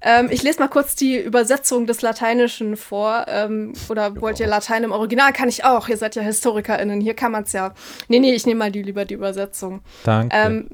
ähm, 0.00 0.28
ich 0.30 0.42
lese 0.42 0.58
mal 0.58 0.68
kurz 0.68 0.96
die 0.96 1.18
Übersetzung 1.18 1.86
des 1.86 2.02
Lateinischen 2.02 2.76
vor. 2.76 3.26
Ähm, 3.28 3.72
oder 3.88 4.20
wollt 4.20 4.40
ihr 4.40 4.46
Latein 4.46 4.84
im 4.84 4.92
Original? 4.92 5.32
Kann 5.32 5.48
ich 5.48 5.64
auch. 5.64 5.88
Ihr 5.88 5.96
seid 5.96 6.16
ja 6.16 6.22
HistorikerInnen. 6.22 7.00
Hier 7.00 7.14
kann 7.14 7.32
man 7.32 7.44
es 7.44 7.52
ja. 7.52 7.74
Nee, 8.08 8.18
nee, 8.18 8.34
ich 8.34 8.46
nehme 8.46 8.58
mal 8.58 8.72
die, 8.72 8.82
lieber 8.82 9.04
die 9.04 9.14
Übersetzung. 9.14 9.80
Danke. 10.04 10.66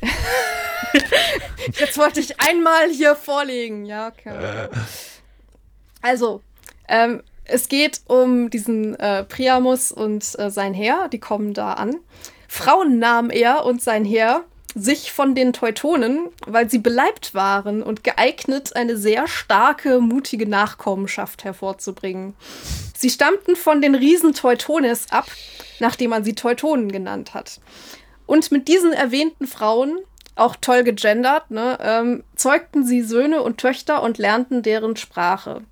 Jetzt 1.78 1.98
wollte 1.98 2.20
ich 2.20 2.40
einmal 2.40 2.90
hier 2.90 3.14
vorlegen, 3.14 3.84
ja. 3.84 4.08
Okay. 4.08 4.68
Also, 6.02 6.42
ähm, 6.88 7.22
es 7.44 7.68
geht 7.68 8.02
um 8.06 8.50
diesen 8.50 8.98
äh, 9.00 9.24
Priamus 9.24 9.90
und 9.90 10.38
äh, 10.38 10.50
sein 10.50 10.74
Heer, 10.74 11.08
die 11.08 11.18
kommen 11.18 11.54
da 11.54 11.74
an. 11.74 11.96
Frauen 12.46 12.98
nahm 12.98 13.30
er 13.30 13.64
und 13.64 13.82
sein 13.82 14.04
Heer 14.04 14.44
sich 14.74 15.12
von 15.12 15.34
den 15.34 15.52
Teutonen, 15.52 16.28
weil 16.46 16.70
sie 16.70 16.78
beleibt 16.78 17.34
waren 17.34 17.82
und 17.82 18.04
geeignet, 18.04 18.76
eine 18.76 18.96
sehr 18.96 19.26
starke, 19.26 20.00
mutige 20.00 20.48
Nachkommenschaft 20.48 21.44
hervorzubringen. 21.44 22.34
Sie 22.96 23.10
stammten 23.10 23.56
von 23.56 23.80
den 23.80 23.94
Riesen 23.94 24.34
Teutones 24.34 25.10
ab, 25.10 25.26
nachdem 25.80 26.10
man 26.10 26.24
sie 26.24 26.34
Teutonen 26.34 26.92
genannt 26.92 27.34
hat. 27.34 27.60
Und 28.28 28.52
mit 28.52 28.68
diesen 28.68 28.92
erwähnten 28.92 29.46
Frauen, 29.48 29.98
auch 30.36 30.54
toll 30.54 30.84
gegendert, 30.84 31.50
ne, 31.50 31.76
ähm, 31.80 32.22
zeugten 32.36 32.84
sie 32.86 33.02
Söhne 33.02 33.42
und 33.42 33.58
Töchter 33.58 34.02
und 34.04 34.18
lernten 34.18 34.62
deren 34.62 34.94
Sprache. 34.96 35.62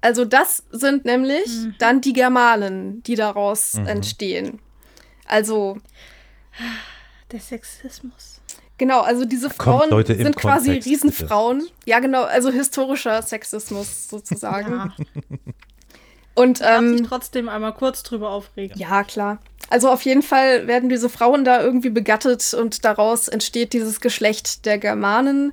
Also 0.00 0.24
das 0.24 0.62
sind 0.70 1.04
nämlich 1.04 1.46
Mhm. 1.48 1.74
dann 1.78 2.00
die 2.00 2.12
Germanen, 2.12 3.02
die 3.02 3.16
daraus 3.16 3.74
entstehen. 3.74 4.60
Also 5.26 5.78
Der 7.32 7.40
Sexismus. 7.40 8.40
Genau, 8.78 9.00
also 9.00 9.24
diese 9.26 9.48
Kommt, 9.48 9.56
Frauen 9.80 9.90
Leute, 9.90 10.14
sind 10.16 10.36
quasi 10.36 10.68
Kontext, 10.68 10.88
Riesenfrauen. 10.88 11.66
Ja, 11.84 11.98
genau, 11.98 12.22
also 12.24 12.50
historischer 12.50 13.20
Sexismus 13.22 14.08
sozusagen. 14.08 14.72
Ja. 14.72 14.94
Und 16.38 16.60
ähm, 16.62 16.98
sich 16.98 17.06
trotzdem 17.06 17.48
einmal 17.48 17.74
kurz 17.74 18.04
drüber 18.04 18.30
aufregen. 18.30 18.78
ja, 18.78 19.02
klar. 19.02 19.38
Also 19.70 19.90
auf 19.90 20.02
jeden 20.02 20.22
Fall 20.22 20.66
werden 20.68 20.88
diese 20.88 21.08
Frauen 21.08 21.44
da 21.44 21.60
irgendwie 21.60 21.90
begattet 21.90 22.54
und 22.54 22.84
daraus 22.84 23.28
entsteht 23.28 23.72
dieses 23.72 24.00
Geschlecht 24.00 24.64
der 24.64 24.78
Germanen. 24.78 25.52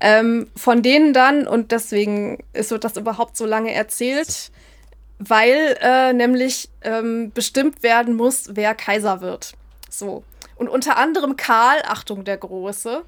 Ähm, 0.00 0.48
von 0.54 0.82
denen 0.82 1.12
dann, 1.12 1.48
und 1.48 1.72
deswegen 1.72 2.44
ist 2.52 2.68
so 2.68 2.78
das 2.78 2.96
überhaupt 2.96 3.36
so 3.36 3.46
lange 3.46 3.72
erzählt, 3.72 4.52
weil 5.18 5.76
äh, 5.80 6.12
nämlich 6.12 6.68
ähm, 6.82 7.32
bestimmt 7.34 7.82
werden 7.82 8.14
muss, 8.14 8.50
wer 8.52 8.74
Kaiser 8.74 9.20
wird. 9.22 9.54
So. 9.90 10.22
Und 10.58 10.68
unter 10.68 10.96
anderem 10.96 11.36
Karl, 11.36 11.80
Achtung, 11.86 12.24
der 12.24 12.36
Große, 12.36 13.04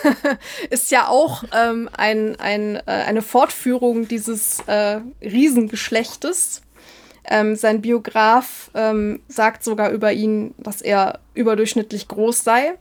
ist 0.70 0.90
ja 0.90 1.08
auch 1.08 1.44
ähm, 1.52 1.90
ein, 1.94 2.36
ein, 2.40 2.76
äh, 2.76 2.82
eine 2.86 3.20
Fortführung 3.20 4.08
dieses 4.08 4.60
äh, 4.66 5.00
Riesengeschlechtes. 5.22 6.62
Ähm, 7.26 7.54
sein 7.54 7.82
Biograf 7.82 8.70
ähm, 8.74 9.22
sagt 9.28 9.62
sogar 9.62 9.90
über 9.90 10.12
ihn, 10.12 10.54
dass 10.56 10.80
er 10.80 11.20
überdurchschnittlich 11.34 12.08
groß 12.08 12.42
sei. 12.42 12.74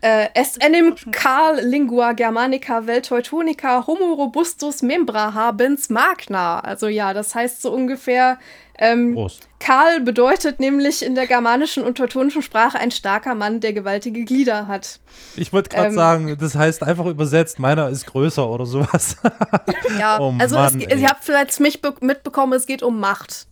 Äh, 0.00 0.28
es 0.34 0.56
enim 0.58 0.94
Karl 1.10 1.60
lingua 1.64 2.12
germanica 2.12 2.86
vel 2.86 3.02
teutonica 3.02 3.86
homo 3.86 4.12
robustus 4.14 4.82
membra 4.82 5.34
habens 5.34 5.88
magna. 5.90 6.60
Also 6.60 6.88
ja, 6.88 7.14
das 7.14 7.34
heißt 7.34 7.62
so 7.62 7.72
ungefähr, 7.72 8.38
ähm. 8.78 9.18
Karl 9.58 10.00
bedeutet 10.00 10.60
nämlich 10.60 11.04
in 11.04 11.16
der 11.16 11.26
germanischen 11.26 11.82
und 11.82 11.98
teutonischen 11.98 12.42
Sprache 12.42 12.78
ein 12.78 12.92
starker 12.92 13.34
Mann, 13.34 13.58
der 13.58 13.72
gewaltige 13.72 14.24
Glieder 14.24 14.68
hat. 14.68 15.00
Ich 15.36 15.52
wollte 15.52 15.70
gerade 15.70 15.88
Ähm, 15.88 15.94
sagen, 15.94 16.36
das 16.38 16.54
heißt 16.54 16.84
einfach 16.84 17.06
übersetzt, 17.06 17.58
meiner 17.58 17.88
ist 17.88 18.06
größer 18.06 18.48
oder 18.48 18.66
sowas. 18.66 19.16
Ja, 19.98 20.20
Oh 20.20 20.32
also 20.38 20.56
Mann, 20.56 20.80
es, 20.80 21.00
ihr 21.00 21.08
habt 21.08 21.24
vielleicht 21.24 21.58
mich 21.58 21.82
be 21.82 21.92
mitbekommen, 22.00 22.52
es 22.52 22.66
geht 22.66 22.84
um 22.84 23.00
Macht. 23.00 23.46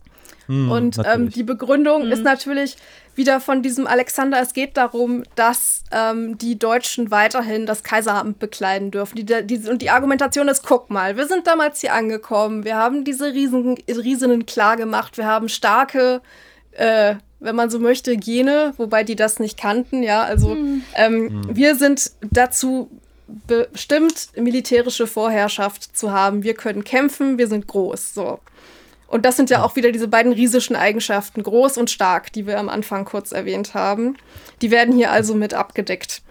Hm, 0.47 0.71
Und 0.71 0.97
ähm, 1.05 1.29
die 1.29 1.43
Begründung 1.43 2.03
ist 2.09 2.23
natürlich 2.23 2.77
wieder 3.17 3.39
von 3.39 3.61
diesem 3.61 3.87
Alexander, 3.87 4.39
es 4.41 4.53
geht 4.53 4.77
darum, 4.77 5.23
dass 5.35 5.83
ähm, 5.91 6.37
die 6.37 6.57
Deutschen 6.57 7.11
weiterhin 7.11 7.65
das 7.65 7.83
Kaiseramt 7.83 8.39
bekleiden 8.39 8.91
dürfen. 8.91 9.15
Die, 9.15 9.25
die, 9.25 9.69
und 9.69 9.81
die 9.81 9.89
Argumentation 9.89 10.47
ist, 10.47 10.63
guck 10.63 10.89
mal, 10.89 11.17
wir 11.17 11.27
sind 11.27 11.47
damals 11.47 11.81
hier 11.81 11.93
angekommen, 11.93 12.63
wir 12.63 12.75
haben 12.75 13.03
diese 13.03 13.33
Riesen, 13.33 13.77
Riesinnen 13.87 14.45
klar 14.45 14.77
gemacht, 14.77 15.17
wir 15.17 15.25
haben 15.25 15.49
starke, 15.49 16.21
äh, 16.71 17.15
wenn 17.39 17.55
man 17.55 17.69
so 17.69 17.79
möchte, 17.79 18.17
Gene, 18.17 18.73
wobei 18.77 19.03
die 19.03 19.15
das 19.15 19.39
nicht 19.39 19.59
kannten, 19.59 20.03
ja, 20.03 20.23
also 20.23 20.57
ähm, 20.95 21.41
wir 21.49 21.75
sind 21.75 22.11
dazu 22.31 22.89
bestimmt, 23.47 24.29
militärische 24.35 25.05
Vorherrschaft 25.05 25.97
zu 25.97 26.11
haben. 26.11 26.43
Wir 26.43 26.53
können 26.53 26.83
kämpfen, 26.83 27.37
wir 27.37 27.47
sind 27.47 27.67
groß, 27.67 28.13
so. 28.13 28.39
Und 29.07 29.25
das 29.25 29.37
sind 29.37 29.49
ja 29.49 29.63
auch 29.63 29.75
wieder 29.77 29.91
diese 29.91 30.07
beiden 30.07 30.33
riesischen 30.33 30.75
Eigenschaften, 30.75 31.41
groß 31.43 31.77
und 31.77 31.89
stark, 31.89 32.31
die 32.33 32.45
wir 32.45 32.59
am 32.59 32.67
Anfang 32.69 33.05
kurz 33.05 33.31
erwähnt 33.31 33.73
haben. 33.73 34.17
Die 34.61 34.69
werden 34.71 34.93
hier 34.95 35.11
also 35.11 35.33
mit 35.33 35.53
abgedeckt. 35.53 36.21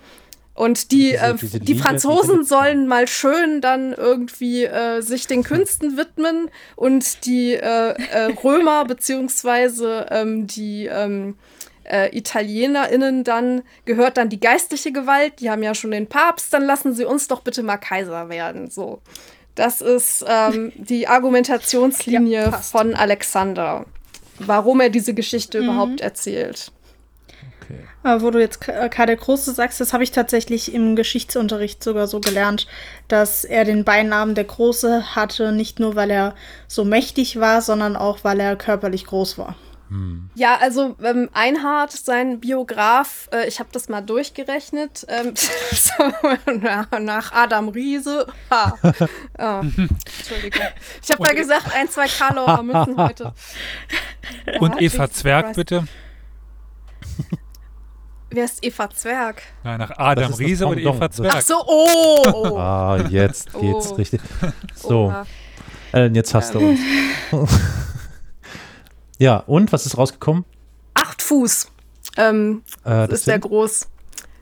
Und 0.55 0.91
die, 0.91 1.11
Diese- 1.13 1.17
äh, 1.23 1.35
diese 1.35 1.61
die 1.61 1.73
Linie, 1.73 1.83
Franzosen 1.83 2.39
die- 2.41 2.45
sollen 2.47 2.87
mal 2.89 3.07
schön 3.09 3.61
dann 3.61 3.93
irgendwie 3.93 4.65
äh, 4.65 5.01
sich 5.03 5.27
den 5.27 5.43
Künsten 5.45 5.97
widmen 5.99 6.51
und 6.77 7.25
die 7.27 7.55
äh, 7.55 7.91
äh, 7.91 8.33
Römer 8.43 8.85
beziehungsweise 8.87 10.07
ähm, 10.11 10.47
die 10.47 10.87
ähm, 10.87 11.37
äh, 11.85 12.17
ItalienerInnen 12.17 13.23
dann 13.23 13.63
gehört 13.85 14.17
dann 14.17 14.29
die 14.29 14.41
geistliche 14.41 14.93
Gewalt, 14.93 15.41
die 15.41 15.51
haben 15.51 15.63
ja 15.63 15.75
schon 15.75 15.91
den 15.93 16.09
Papst, 16.09 16.53
dann 16.53 16.65
lassen 16.65 16.95
sie 16.95 17.05
uns 17.05 17.29
doch 17.29 17.43
bitte 17.43 17.63
mal 17.63 17.77
Kaiser 17.77 18.29
werden. 18.29 18.71
So. 18.71 19.01
Das 19.57 19.81
ist 19.81 20.25
ähm, 20.29 20.71
die 20.77 21.09
Argumentationslinie 21.09 22.45
Ja, 22.45 22.53
von 22.53 22.95
Alexander, 22.95 23.85
warum 24.39 24.81
er 24.81 24.91
diese 24.91 25.15
Geschichte 25.15 25.59
überhaupt 25.59 26.01
erzählt. 26.01 26.71
okay. 27.63 28.21
Wo 28.23 28.31
du 28.31 28.39
jetzt 28.39 28.61
K- 28.61 28.73
äh, 28.73 28.89
Karl 28.89 29.07
der 29.07 29.17
Große 29.17 29.53
sagst, 29.53 29.81
das 29.81 29.93
habe 29.93 30.05
ich 30.05 30.13
tatsächlich 30.13 30.73
im 30.73 30.95
Geschichtsunterricht 30.95 31.83
sogar 31.83 32.07
so 32.07 32.21
gelernt, 32.21 32.67
dass 33.09 33.45
er 33.45 33.65
den 33.65 33.83
Beinamen 33.85 34.35
der 34.37 34.45
Große 34.45 35.17
hatte, 35.17 35.51
nicht 35.53 35.81
nur 35.81 35.97
weil 35.97 36.11
er 36.11 36.35
so 36.69 36.85
mächtig 36.85 37.41
war, 37.41 37.63
sondern 37.63 37.97
auch 37.97 38.19
weil 38.23 38.39
er 38.39 38.55
körperlich 38.57 39.07
groß 39.07 39.39
war. 39.39 39.57
Ja, 40.35 40.57
also 40.61 40.97
ähm, 41.03 41.29
Einhard, 41.33 41.93
sein 41.93 42.41
Biograf, 42.41 43.29
äh, 43.33 43.47
ich 43.47 43.61
habe 43.61 43.69
das 43.73 43.89
mal 43.89 44.01
durchgerechnet, 44.01 45.07
ähm, 45.09 45.35
nach, 47.01 47.33
Adam 47.33 47.69
Riese. 47.69 48.27
Ha. 48.51 48.77
Oh, 49.39 49.61
Entschuldigung. 49.61 50.63
Ich 51.03 51.11
habe 51.11 51.23
ja 51.27 51.35
gesagt, 51.35 51.75
ein, 51.75 51.89
zwei 51.91 52.09
Karlauer 52.09 52.63
müssen 52.63 52.97
heute. 52.97 53.35
Und 54.61 54.81
Eva 54.81 55.11
Zwerg, 55.11 55.55
bitte. 55.55 55.87
Wer 58.31 58.45
ist 58.47 58.65
Eva 58.65 58.89
Zwerg? 58.91 59.43
Nein, 59.63 59.79
nach 59.79 59.91
Adam 59.99 60.33
Riese 60.35 60.67
Pendant. 60.67 60.97
Eva 60.97 61.11
Zwerg. 61.11 61.35
Ach 61.37 61.43
so, 61.43 61.63
oh! 61.67 62.23
oh. 62.33 62.57
Ah, 62.59 62.99
jetzt 63.09 63.53
geht's 63.53 63.93
Oh. 63.93 63.95
richtig. 63.95 64.21
So. 64.75 65.15
Ellen, 65.93 66.15
jetzt 66.15 66.35
hast 66.35 66.55
du 66.55 66.59
uns. 66.61 66.81
Ja, 69.19 69.39
und 69.39 69.73
was 69.73 69.87
ist 69.87 69.97
rausgekommen? 69.99 70.45
Acht 70.95 71.23
Fuß 71.23 71.71
ähm, 72.17 72.63
Äh, 72.85 73.05
ist 73.13 73.27
der 73.27 73.35
sind- 73.35 73.41
groß. 73.43 73.89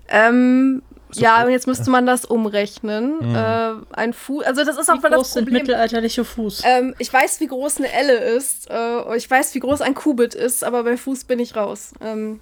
Ähm, 0.09 0.83
So 1.11 1.21
ja, 1.23 1.45
und 1.45 1.51
jetzt 1.51 1.67
müsste 1.67 1.91
man 1.91 2.07
das 2.07 2.25
umrechnen. 2.25 3.19
Mhm. 3.21 3.35
Äh, 3.35 3.73
ein 3.93 4.13
Fuß, 4.13 4.45
also 4.45 4.65
das 4.65 4.77
ist 4.77 4.89
auch 4.91 4.95
Wie 4.97 5.01
mal 5.01 5.09
das 5.11 5.17
groß 5.19 5.33
sind 5.35 5.45
Problem. 5.45 5.63
mittelalterliche 5.63 6.25
Fuß? 6.25 6.63
Ähm, 6.67 6.95
ich 6.99 7.13
weiß, 7.13 7.41
wie 7.41 7.47
groß 7.47 7.79
eine 7.79 7.93
Elle 7.93 8.15
ist. 8.37 8.69
Äh, 8.71 9.17
ich 9.17 9.31
weiß, 9.31 9.55
wie 9.55 9.61
groß 9.61 9.81
ein 9.81 9.95
Kubit 9.95 10.35
ist, 10.35 10.65
aber 10.65 10.83
bei 10.85 10.97
Fuß 10.97 11.25
bin 11.25 11.39
ich 11.39 11.55
raus. 11.57 11.93
Ähm, 12.01 12.41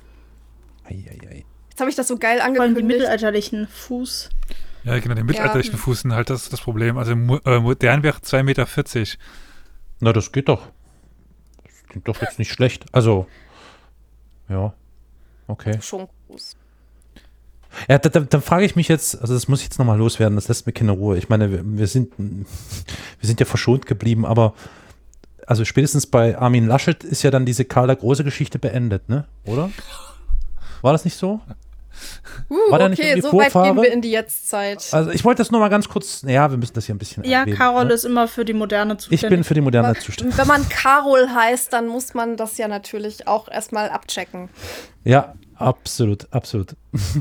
Ei, 0.84 1.04
ei, 1.08 1.28
ei. 1.30 1.44
jetzt 1.70 1.80
habe 1.80 1.90
ich 1.90 1.96
das 1.96 2.08
so 2.08 2.16
geil 2.18 2.38
Vor 2.38 2.44
allem 2.44 2.54
die 2.54 2.60
angekündigt. 2.60 2.98
mittelalterlichen 2.98 3.68
Fuß. 3.68 4.30
Ja, 4.84 4.98
genau, 4.98 5.14
den 5.14 5.26
mittelalterlichen 5.26 5.78
Fuß 5.78 6.00
sind 6.00 6.12
halt 6.14 6.28
das, 6.30 6.48
das 6.48 6.60
Problem. 6.60 6.98
Also 6.98 7.12
äh, 7.12 7.58
modern 7.60 8.02
wäre 8.02 8.18
2,40 8.18 8.42
Meter. 8.42 8.66
Na, 10.00 10.12
das 10.12 10.32
geht 10.32 10.48
doch. 10.48 10.68
Klingt 11.92 12.08
doch 12.08 12.22
jetzt 12.22 12.38
nicht 12.38 12.50
schlecht. 12.50 12.86
Also, 12.92 13.26
ja. 14.48 14.72
Okay. 15.46 15.78
Schon 15.82 16.08
groß. 16.26 16.56
Ja, 17.86 17.98
da, 17.98 18.08
da, 18.08 18.20
dann 18.20 18.40
frage 18.40 18.64
ich 18.64 18.76
mich 18.76 18.88
jetzt, 18.88 19.20
also 19.20 19.34
das 19.34 19.46
muss 19.46 19.60
ich 19.60 19.66
jetzt 19.66 19.78
nochmal 19.78 19.98
loswerden, 19.98 20.36
das 20.36 20.48
lässt 20.48 20.66
mir 20.66 20.72
keine 20.72 20.92
Ruhe. 20.92 21.18
Ich 21.18 21.28
meine, 21.28 21.52
wir, 21.52 21.60
wir, 21.64 21.86
sind, 21.86 22.14
wir 22.18 22.46
sind 23.20 23.40
ja 23.40 23.46
verschont 23.46 23.84
geblieben, 23.84 24.24
aber 24.24 24.54
also 25.46 25.66
spätestens 25.66 26.06
bei 26.06 26.38
Armin 26.38 26.66
Laschet 26.66 27.04
ist 27.04 27.22
ja 27.24 27.30
dann 27.30 27.44
diese 27.44 27.66
Karl 27.66 27.88
der 27.88 27.96
Große 27.96 28.24
Geschichte 28.24 28.58
beendet, 28.58 29.10
ne? 29.10 29.26
Oder? 29.44 29.70
War 30.80 30.92
das 30.92 31.04
nicht 31.04 31.18
so? 31.18 31.42
Uh, 32.48 32.54
War 32.70 32.88
nicht 32.88 32.98
okay, 32.98 33.10
irgendwie 33.10 33.28
so 33.30 33.36
weit 33.38 33.52
gehen 33.52 33.76
wir 33.76 33.92
in 33.92 34.00
die 34.02 34.10
Jetztzeit. 34.10 34.86
Also 34.92 35.10
ich 35.10 35.24
wollte 35.24 35.38
das 35.42 35.50
nur 35.50 35.60
mal 35.60 35.68
ganz 35.68 35.88
kurz, 35.88 36.22
ja, 36.26 36.50
wir 36.50 36.58
müssen 36.58 36.74
das 36.74 36.86
hier 36.86 36.94
ein 36.94 36.98
bisschen 36.98 37.24
Ja, 37.24 37.40
erwähnen, 37.40 37.56
Karol 37.56 37.84
ne? 37.86 37.92
ist 37.94 38.04
immer 38.04 38.28
für 38.28 38.44
die 38.44 38.52
Moderne 38.54 38.94
Ich 38.94 38.98
zuständig. 39.00 39.28
bin 39.30 39.44
für 39.44 39.54
die 39.54 39.60
moderne 39.60 39.94
zuständig. 39.98 40.36
Wenn 40.38 40.46
man 40.46 40.68
Karol 40.68 41.28
heißt, 41.28 41.72
dann 41.72 41.86
muss 41.88 42.14
man 42.14 42.36
das 42.36 42.56
ja 42.58 42.68
natürlich 42.68 43.26
auch 43.28 43.48
erstmal 43.48 43.90
abchecken. 43.90 44.48
Ja, 45.04 45.34
absolut, 45.56 46.26
absolut. 46.32 46.74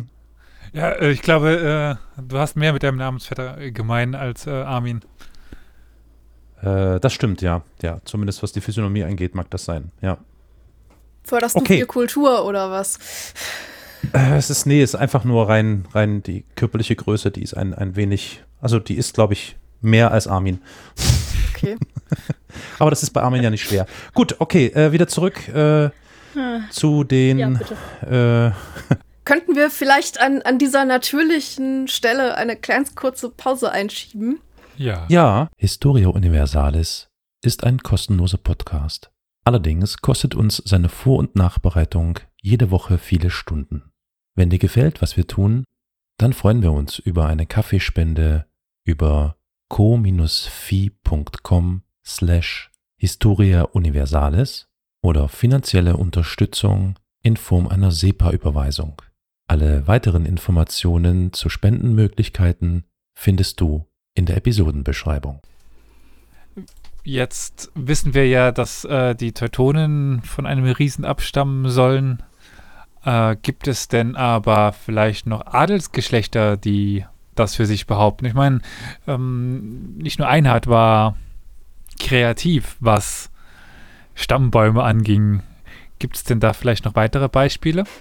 Ja, 0.74 0.90
äh, 0.92 1.12
ich 1.12 1.22
glaube, 1.22 1.98
äh, 2.18 2.22
du 2.22 2.38
hast 2.40 2.56
mehr 2.56 2.72
mit 2.72 2.82
deinem 2.82 2.96
Namensvetter 2.98 3.72
gemein 3.72 4.16
als 4.16 4.48
äh, 4.48 4.52
Armin. 4.52 5.02
Das 6.64 7.12
stimmt, 7.12 7.42
ja. 7.42 7.64
Ja, 7.82 8.00
zumindest 8.06 8.44
was 8.44 8.52
die 8.52 8.62
Physiognomie 8.62 9.04
angeht, 9.04 9.34
mag 9.34 9.50
das 9.50 9.66
sein, 9.66 9.92
ja. 10.00 10.20
Förderst 11.24 11.56
Okay. 11.56 11.66
du 11.68 11.74
viel 11.80 11.86
Kultur 11.88 12.46
oder 12.46 12.70
was? 12.70 13.00
Äh, 14.14 14.38
Es 14.38 14.50
ist, 14.50 14.66
nee, 14.66 14.82
es 14.82 14.94
ist 14.94 15.00
einfach 15.00 15.24
nur 15.24 15.48
rein, 15.50 15.86
rein 15.94 16.24
die 16.24 16.46
körperliche 16.56 16.96
Größe, 16.96 17.32
die 17.32 17.44
ist 17.44 17.54
ein, 17.56 17.74
ein 17.74 17.96
wenig, 17.96 18.44
also 18.60 18.80
die 18.80 18.96
ist, 18.96 19.14
glaube 19.14 19.34
ich, 19.34 19.58
mehr 19.82 20.12
als 20.12 20.28
Armin. 20.28 20.60
Okay. 21.56 21.78
Aber 22.80 22.90
das 22.90 23.04
ist 23.04 23.12
bei 23.12 23.22
Armin 23.22 23.44
ja 23.44 23.50
nicht 23.50 23.64
schwer. 23.64 23.86
Gut, 24.14 24.36
okay, 24.40 24.68
äh, 24.68 24.92
wieder 24.92 25.08
zurück 25.08 25.48
äh, 25.50 25.90
zu 26.70 27.04
den, 27.04 27.38
ja, 27.40 27.50
bitte. 27.50 28.54
äh, 28.90 28.96
könnten 29.26 29.56
wir 29.56 29.70
vielleicht 29.70 30.20
an, 30.20 30.42
an 30.42 30.58
dieser 30.58 30.86
natürlichen 30.86 31.88
Stelle 31.88 32.36
eine 32.36 32.56
ganz 32.56 32.96
kurze 32.96 33.30
Pause 33.30 33.72
einschieben? 33.72 34.40
Ja. 34.78 35.06
Ja, 35.10 35.50
Historia 35.58 36.08
Universalis 36.10 37.08
ist 37.44 37.64
ein 37.64 37.80
kostenloser 37.80 38.38
Podcast. 38.38 39.12
Allerdings 39.44 39.98
kostet 39.98 40.36
uns 40.36 40.62
seine 40.66 40.90
Vor- 40.90 41.20
und 41.20 41.36
Nachbereitung 41.36 42.20
jede 42.42 42.72
Woche 42.72 42.98
viele 42.98 43.30
Stunden. 43.30 43.91
Wenn 44.36 44.50
dir 44.50 44.60
gefällt, 44.60 45.02
was 45.02 45.18
wir 45.18 45.28
tun, 45.28 45.66
dann 46.18 46.34
freuen 46.34 46.62
wir 46.62 46.72
uns 46.72 47.00
über 47.00 47.26
eine 47.28 47.46
Kaffeespende 47.46 48.46
über 48.84 49.38
co-fi.com 49.70 51.02
slash 52.06 52.72
Historia 52.98 53.64
Universalis 53.64 54.68
oder 55.02 55.28
finanzielle 55.28 55.98
Unterstützung 55.98 57.00
in 57.24 57.38
Form 57.38 57.68
einer 57.68 57.92
SEPA-Überweisung. 57.92 59.02
Alle 59.48 59.88
weiteren 59.88 60.26
Informationen 60.26 61.34
zu 61.34 61.50
Spendenmöglichkeiten 61.50 62.86
findest 63.14 63.60
du 63.60 63.88
in 64.14 64.26
der 64.26 64.38
Episodenbeschreibung. 64.38 65.42
Jetzt 67.04 67.72
wissen 67.74 68.14
wir 68.14 68.28
ja, 68.28 68.52
dass 68.52 68.86
äh, 68.86 69.16
die 69.16 69.32
Teutonen 69.32 70.22
von 70.22 70.46
einem 70.46 70.66
Riesen 70.66 71.06
abstammen 71.06 71.70
sollen. 71.70 72.22
Äh, 73.04 73.36
gibt 73.42 73.68
es 73.68 73.88
denn 73.88 74.16
aber 74.16 74.74
vielleicht 74.74 75.28
noch 75.28 75.46
Adelsgeschlechter, 75.46 76.58
die 76.58 77.06
das 77.36 77.56
für 77.56 77.66
sich 77.66 77.88
behaupten? 77.88 78.26
Ich 78.26 78.34
meine, 78.34 78.62
ähm, 79.08 79.96
nicht 79.98 80.20
nur 80.20 80.28
Einhard 80.28 80.68
war 80.68 81.18
kreativ, 82.00 82.78
was 82.80 83.30
Stammbäume 84.16 84.84
anging. 84.84 85.42
Gibt 86.00 86.16
es 86.16 86.24
denn 86.24 86.40
da 86.40 86.54
vielleicht 86.54 86.86
noch 86.86 86.96
weitere 86.96 87.30
Beispiele? 87.30 87.86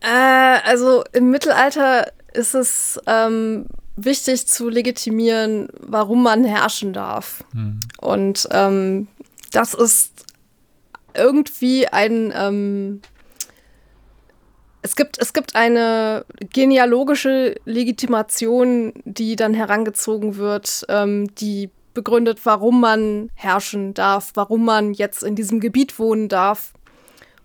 Äh, 0.00 0.60
also 0.64 1.02
im 1.12 1.30
Mittelalter 1.30 2.12
ist 2.32 2.54
es 2.54 3.00
ähm, 3.06 3.66
wichtig 3.96 4.46
zu 4.46 4.68
legitimieren, 4.68 5.68
warum 5.80 6.22
man 6.22 6.44
herrschen 6.44 6.92
darf. 6.92 7.44
Hm. 7.52 7.80
Und 8.00 8.48
ähm, 8.52 9.08
das 9.50 9.74
ist 9.74 10.24
irgendwie 11.18 11.88
ein. 11.88 12.32
Ähm, 12.34 13.00
es 14.80 14.94
gibt, 14.94 15.18
es 15.18 15.32
gibt 15.32 15.56
eine 15.56 16.24
genealogische 16.38 17.56
Legitimation, 17.64 18.92
die 19.04 19.34
dann 19.36 19.52
herangezogen 19.52 20.36
wird, 20.36 20.86
ähm, 20.88 21.34
die 21.34 21.70
begründet, 21.94 22.38
warum 22.44 22.80
man 22.80 23.28
herrschen 23.34 23.92
darf, 23.92 24.30
warum 24.34 24.64
man 24.64 24.92
jetzt 24.92 25.24
in 25.24 25.34
diesem 25.34 25.58
Gebiet 25.58 25.98
wohnen 25.98 26.28
darf. 26.28 26.72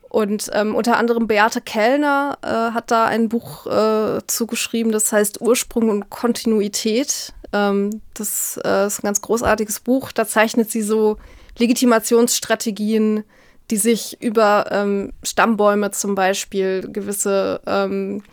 Und 0.10 0.52
ähm, 0.54 0.76
unter 0.76 0.98
anderem 0.98 1.26
Beate 1.26 1.60
Kellner 1.60 2.38
äh, 2.44 2.48
hat 2.48 2.92
da 2.92 3.06
ein 3.06 3.30
Buch 3.30 3.66
äh, 3.66 4.20
zugeschrieben, 4.28 4.92
das 4.92 5.12
heißt 5.12 5.42
Ursprung 5.42 5.90
und 5.90 6.12
Kontinuität. 6.12 7.34
Ähm, 7.52 8.02
das 8.14 8.60
äh, 8.64 8.86
ist 8.86 9.00
ein 9.00 9.08
ganz 9.08 9.22
großartiges 9.22 9.80
Buch. 9.80 10.12
Da 10.12 10.28
zeichnet 10.28 10.70
sie 10.70 10.84
so 10.84 11.18
Legitimationsstrategien, 11.58 13.24
die 13.72 13.78
sich 13.78 14.22
über 14.22 14.66
ähm, 14.72 15.14
Stammbäume 15.24 15.92
zum 15.92 16.16
Beispiel, 16.16 16.88
gewisse 16.92 17.62
ähm, 17.66 18.24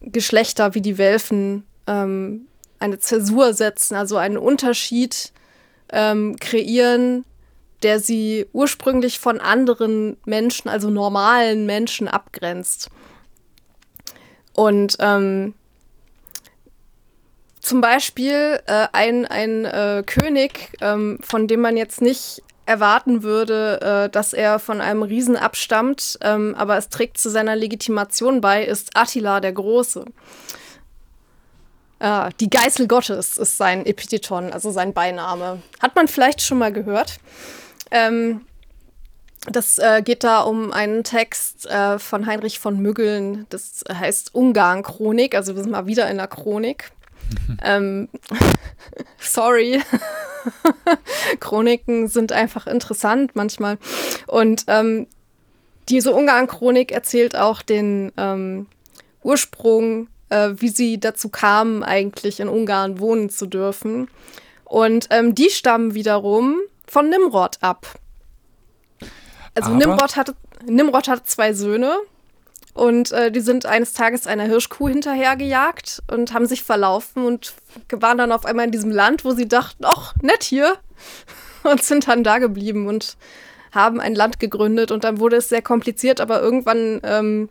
Geschlechter 0.00 0.74
wie 0.74 0.80
die 0.80 0.98
Welfen, 0.98 1.64
ähm, 1.86 2.46
eine 2.78 2.98
Zäsur 2.98 3.54
setzen, 3.54 3.94
also 3.94 4.16
einen 4.16 4.38
Unterschied 4.38 5.32
ähm, 5.90 6.36
kreieren, 6.38 7.24
der 7.82 8.00
sie 8.00 8.46
ursprünglich 8.52 9.18
von 9.18 9.40
anderen 9.40 10.16
Menschen, 10.24 10.68
also 10.68 10.90
normalen 10.90 11.66
Menschen, 11.66 12.08
abgrenzt. 12.08 12.90
Und 14.52 14.96
ähm, 14.98 15.54
zum 17.60 17.80
Beispiel 17.80 18.60
äh, 18.66 18.88
ein, 18.92 19.26
ein 19.26 19.64
äh, 19.64 20.02
König, 20.04 20.76
ähm, 20.80 21.18
von 21.22 21.46
dem 21.46 21.60
man 21.60 21.76
jetzt 21.76 22.00
nicht 22.00 22.42
erwarten 22.68 23.22
würde, 23.22 23.80
äh, 23.80 24.10
dass 24.10 24.34
er 24.34 24.58
von 24.58 24.80
einem 24.80 25.02
Riesen 25.02 25.36
abstammt, 25.36 26.18
ähm, 26.20 26.54
aber 26.56 26.76
es 26.76 26.90
trägt 26.90 27.16
zu 27.18 27.30
seiner 27.30 27.56
Legitimation 27.56 28.40
bei, 28.40 28.62
ist 28.62 28.90
Attila 28.94 29.40
der 29.40 29.52
Große. 29.52 30.04
Äh, 31.98 32.30
die 32.40 32.50
Geißel 32.50 32.86
Gottes 32.86 33.38
ist 33.38 33.56
sein 33.56 33.86
Epitheton, 33.86 34.52
also 34.52 34.70
sein 34.70 34.92
Beiname. 34.92 35.62
Hat 35.80 35.96
man 35.96 36.08
vielleicht 36.08 36.42
schon 36.42 36.58
mal 36.58 36.72
gehört. 36.72 37.18
Ähm, 37.90 38.42
das 39.46 39.78
äh, 39.78 40.02
geht 40.02 40.22
da 40.22 40.40
um 40.40 40.70
einen 40.70 41.04
Text 41.04 41.64
äh, 41.66 41.98
von 41.98 42.26
Heinrich 42.26 42.58
von 42.58 42.78
Müggeln, 42.78 43.46
das 43.48 43.82
heißt 43.90 44.34
Ungarn-Chronik, 44.34 45.34
also 45.34 45.56
wir 45.56 45.62
sind 45.62 45.72
mal 45.72 45.86
wieder 45.86 46.10
in 46.10 46.18
der 46.18 46.28
Chronik. 46.28 46.90
ähm, 47.62 48.10
sorry. 49.18 49.82
Chroniken 51.40 52.08
sind 52.08 52.32
einfach 52.32 52.66
interessant 52.66 53.32
manchmal. 53.34 53.78
Und 54.26 54.64
ähm, 54.68 55.06
diese 55.88 56.12
Ungarn-Chronik 56.12 56.92
erzählt 56.92 57.36
auch 57.36 57.62
den 57.62 58.12
ähm, 58.16 58.66
Ursprung, 59.22 60.08
äh, 60.28 60.50
wie 60.56 60.68
sie 60.68 61.00
dazu 61.00 61.28
kamen, 61.28 61.82
eigentlich 61.82 62.40
in 62.40 62.48
Ungarn 62.48 62.98
wohnen 63.00 63.30
zu 63.30 63.46
dürfen. 63.46 64.08
Und 64.64 65.08
ähm, 65.10 65.34
die 65.34 65.50
stammen 65.50 65.94
wiederum 65.94 66.58
von 66.86 67.08
Nimrod 67.08 67.56
ab. 67.60 67.86
Also 69.54 69.70
Aber- 69.70 69.78
Nimrod 69.78 70.16
hatte, 70.16 70.34
Nimrod 70.66 71.08
hatte 71.08 71.24
zwei 71.24 71.52
Söhne 71.52 71.96
und 72.74 73.12
äh, 73.12 73.30
die 73.30 73.40
sind 73.40 73.66
eines 73.66 73.92
Tages 73.92 74.26
einer 74.26 74.44
Hirschkuh 74.44 74.88
hinterhergejagt 74.88 76.02
und 76.10 76.32
haben 76.32 76.46
sich 76.46 76.62
verlaufen 76.62 77.24
und 77.24 77.54
waren 77.90 78.18
dann 78.18 78.32
auf 78.32 78.44
einmal 78.44 78.66
in 78.66 78.72
diesem 78.72 78.90
Land, 78.90 79.24
wo 79.24 79.32
sie 79.32 79.48
dachten, 79.48 79.84
ach, 79.84 80.14
nett 80.22 80.42
hier. 80.42 80.76
Und 81.64 81.82
sind 81.82 82.06
dann 82.06 82.22
da 82.22 82.38
geblieben 82.38 82.86
und 82.86 83.16
haben 83.72 84.00
ein 84.00 84.14
Land 84.14 84.38
gegründet 84.38 84.92
und 84.92 85.02
dann 85.02 85.18
wurde 85.18 85.36
es 85.36 85.48
sehr 85.48 85.60
kompliziert, 85.60 86.20
aber 86.20 86.40
irgendwann 86.40 87.00
ähm, 87.02 87.48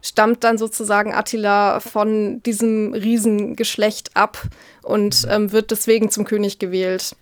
stammt 0.00 0.42
dann 0.42 0.58
sozusagen 0.58 1.14
Attila 1.14 1.80
von 1.80 2.42
diesem 2.42 2.94
Riesengeschlecht 2.94 4.16
ab 4.16 4.42
und 4.82 5.26
ähm, 5.30 5.52
wird 5.52 5.70
deswegen 5.70 6.10
zum 6.10 6.24
König 6.24 6.58
gewählt. 6.58 7.14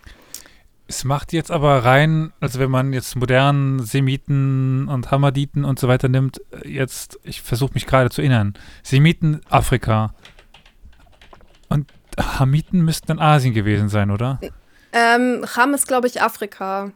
Es 0.90 1.04
macht 1.04 1.32
jetzt 1.32 1.52
aber 1.52 1.84
rein, 1.84 2.32
also 2.40 2.58
wenn 2.58 2.68
man 2.68 2.92
jetzt 2.92 3.14
modernen 3.14 3.78
Semiten 3.78 4.88
und 4.88 5.12
Hamaditen 5.12 5.64
und 5.64 5.78
so 5.78 5.86
weiter 5.86 6.08
nimmt, 6.08 6.40
äh, 6.50 6.68
jetzt, 6.68 7.20
ich 7.22 7.42
versuche 7.42 7.74
mich 7.74 7.86
gerade 7.86 8.10
zu 8.10 8.22
erinnern, 8.22 8.54
Semiten 8.82 9.40
Afrika 9.48 10.14
und 11.68 11.92
Hamiten 12.18 12.80
müssten 12.80 13.12
in 13.12 13.20
Asien 13.20 13.54
gewesen 13.54 13.88
sein, 13.88 14.10
oder? 14.10 14.40
Ähm, 14.92 15.44
Cham 15.46 15.74
ist, 15.74 15.86
glaube 15.86 16.08
ich, 16.08 16.20
Afrika. 16.20 16.90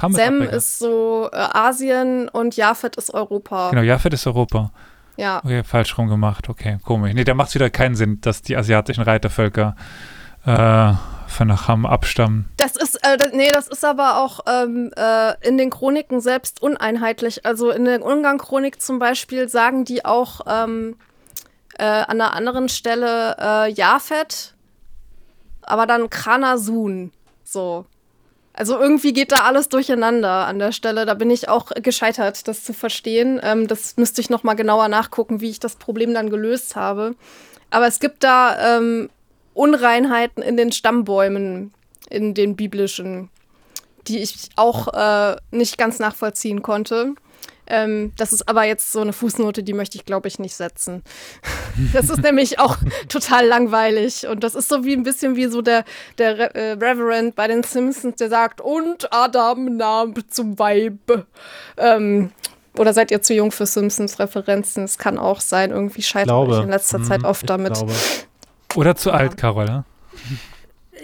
Ham 0.00 0.12
Sem 0.12 0.36
Afrika. 0.36 0.56
ist 0.56 0.78
so 0.78 1.28
äh, 1.32 1.36
Asien 1.36 2.28
und 2.28 2.56
Jafet 2.56 2.94
ist 2.94 3.12
Europa. 3.12 3.70
Genau, 3.70 3.82
Jafet 3.82 4.14
ist 4.14 4.24
Europa. 4.24 4.70
Ja. 5.16 5.38
Okay, 5.38 5.64
falsch 5.64 5.98
rum 5.98 6.06
gemacht. 6.06 6.48
Okay, 6.48 6.78
komisch. 6.84 7.12
Nee, 7.12 7.24
da 7.24 7.34
macht 7.34 7.48
es 7.48 7.56
wieder 7.56 7.70
keinen 7.70 7.96
Sinn, 7.96 8.20
dass 8.20 8.42
die 8.42 8.56
asiatischen 8.56 9.02
Reitervölker 9.02 9.74
äh, 10.46 10.92
von 11.32 11.48
nach 11.48 11.68
Ham 11.68 11.86
abstammen. 11.86 12.48
Das 12.56 12.76
ist, 12.76 12.96
äh, 13.04 13.16
nee, 13.32 13.48
das 13.52 13.68
ist 13.68 13.84
aber 13.84 14.18
auch 14.18 14.40
ähm, 14.46 14.92
äh, 14.96 15.34
in 15.46 15.58
den 15.58 15.70
Chroniken 15.70 16.20
selbst 16.20 16.62
uneinheitlich. 16.62 17.44
Also 17.44 17.70
in 17.70 17.84
der 17.84 18.04
Ungarn-Chronik 18.04 18.80
zum 18.80 18.98
Beispiel 18.98 19.48
sagen 19.48 19.84
die 19.84 20.04
auch 20.04 20.42
ähm, 20.46 20.96
äh, 21.78 21.84
an 21.84 22.20
einer 22.20 22.34
anderen 22.34 22.68
Stelle 22.68 23.36
äh, 23.38 23.72
Jafet, 23.72 24.54
aber 25.62 25.86
dann 25.86 26.10
Kranasun. 26.10 27.12
So. 27.44 27.86
Also 28.54 28.78
irgendwie 28.78 29.14
geht 29.14 29.32
da 29.32 29.44
alles 29.44 29.70
durcheinander 29.70 30.46
an 30.46 30.58
der 30.58 30.72
Stelle. 30.72 31.06
Da 31.06 31.14
bin 31.14 31.30
ich 31.30 31.48
auch 31.48 31.70
gescheitert, 31.74 32.46
das 32.46 32.64
zu 32.64 32.74
verstehen. 32.74 33.40
Ähm, 33.42 33.66
das 33.66 33.96
müsste 33.96 34.20
ich 34.20 34.28
noch 34.28 34.42
mal 34.42 34.54
genauer 34.54 34.88
nachgucken, 34.88 35.40
wie 35.40 35.50
ich 35.50 35.60
das 35.60 35.76
Problem 35.76 36.12
dann 36.12 36.28
gelöst 36.28 36.76
habe. 36.76 37.14
Aber 37.70 37.86
es 37.86 37.98
gibt 37.98 38.22
da 38.22 38.76
ähm, 38.76 39.08
Unreinheiten 39.54 40.42
in 40.42 40.56
den 40.56 40.72
Stammbäumen, 40.72 41.72
in 42.10 42.34
den 42.34 42.56
biblischen, 42.56 43.30
die 44.08 44.18
ich 44.18 44.50
auch 44.56 44.88
äh, 44.94 45.36
nicht 45.50 45.78
ganz 45.78 45.98
nachvollziehen 45.98 46.62
konnte. 46.62 47.14
Ähm, 47.66 48.12
das 48.16 48.32
ist 48.32 48.48
aber 48.48 48.64
jetzt 48.64 48.90
so 48.92 49.00
eine 49.00 49.12
Fußnote, 49.12 49.62
die 49.62 49.72
möchte 49.72 49.96
ich, 49.96 50.04
glaube 50.04 50.28
ich, 50.28 50.38
nicht 50.38 50.54
setzen. 50.54 51.02
Das 51.94 52.10
ist 52.10 52.22
nämlich 52.22 52.58
auch 52.58 52.76
total 53.08 53.46
langweilig. 53.46 54.26
Und 54.26 54.44
das 54.44 54.54
ist 54.54 54.68
so 54.68 54.84
wie 54.84 54.92
ein 54.92 55.04
bisschen 55.04 55.36
wie 55.36 55.46
so 55.46 55.62
der, 55.62 55.84
der 56.18 56.38
Re 56.38 56.54
äh, 56.54 56.72
Reverend 56.72 57.34
bei 57.34 57.48
den 57.48 57.62
Simpsons, 57.62 58.16
der 58.16 58.28
sagt, 58.28 58.60
und 58.60 59.10
Adam 59.10 59.78
nahm 59.78 60.12
zum 60.28 60.58
Weib. 60.58 61.24
Ähm, 61.78 62.30
oder 62.76 62.92
seid 62.92 63.10
ihr 63.10 63.22
zu 63.22 63.32
jung 63.32 63.52
für 63.52 63.64
Simpsons-Referenzen? 63.64 64.84
Es 64.84 64.98
kann 64.98 65.18
auch 65.18 65.40
sein, 65.40 65.70
irgendwie 65.70 66.02
scheitert 66.02 66.26
glaube. 66.28 66.56
ich 66.56 66.62
in 66.62 66.68
letzter 66.68 66.98
Mhm, 66.98 67.04
Zeit 67.04 67.24
oft 67.24 67.44
ich 67.44 67.46
damit. 67.46 67.72
glaube. 67.72 67.92
Oder 68.74 68.96
zu 68.96 69.10
alt, 69.10 69.36
Carol, 69.36 69.66
ja? 69.66 69.84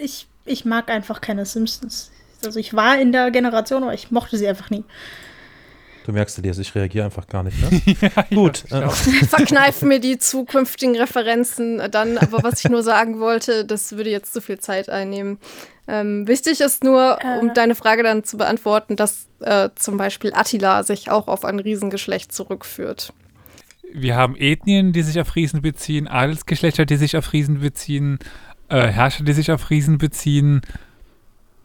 Ich, 0.01 0.27
ich 0.45 0.65
mag 0.65 0.89
einfach 0.89 1.21
keine 1.21 1.45
Simpsons. 1.45 2.11
Also 2.45 2.59
ich 2.59 2.73
war 2.73 2.99
in 2.99 3.11
der 3.11 3.31
Generation, 3.31 3.83
aber 3.83 3.93
ich 3.93 4.11
mochte 4.11 4.37
sie 4.37 4.47
einfach 4.47 4.69
nie. 4.69 4.83
Du 6.05 6.13
merkst 6.13 6.43
dir, 6.43 6.49
ich 6.49 6.73
reagiere 6.73 7.05
einfach 7.05 7.27
gar 7.27 7.43
nicht. 7.43 7.57
Ne? 7.61 7.81
ja, 8.01 8.23
Gut. 8.33 8.63
Ja, 8.69 8.89
Verkneif 8.89 9.83
mir 9.83 9.99
die 9.99 10.17
zukünftigen 10.17 10.95
Referenzen 10.95 11.81
dann. 11.91 12.17
Aber 12.17 12.41
was 12.41 12.63
ich 12.63 12.71
nur 12.71 12.81
sagen 12.81 13.19
wollte, 13.19 13.65
das 13.65 13.91
würde 13.91 14.09
jetzt 14.09 14.33
zu 14.33 14.41
viel 14.41 14.59
Zeit 14.59 14.89
einnehmen. 14.89 15.37
Ähm, 15.87 16.27
wichtig 16.27 16.61
ist 16.61 16.83
nur, 16.83 17.19
um 17.41 17.49
äh. 17.49 17.53
deine 17.53 17.75
Frage 17.75 18.01
dann 18.01 18.23
zu 18.23 18.37
beantworten, 18.37 18.95
dass 18.95 19.27
äh, 19.41 19.69
zum 19.75 19.97
Beispiel 19.97 20.33
Attila 20.33 20.83
sich 20.83 21.11
auch 21.11 21.27
auf 21.27 21.45
ein 21.45 21.59
Riesengeschlecht 21.59 22.33
zurückführt. 22.33 23.13
Wir 23.93 24.15
haben 24.15 24.35
Ethnien, 24.35 24.93
die 24.93 25.01
sich 25.01 25.19
auf 25.19 25.35
Riesen 25.35 25.61
beziehen, 25.61 26.07
Adelsgeschlechter, 26.07 26.85
die 26.85 26.97
sich 26.97 27.17
auf 27.17 27.33
Riesen 27.33 27.59
beziehen, 27.59 28.19
äh, 28.69 28.87
Herrscher, 28.87 29.23
die 29.23 29.33
sich 29.33 29.51
auf 29.51 29.69
Riesen 29.69 29.97
beziehen. 29.97 30.61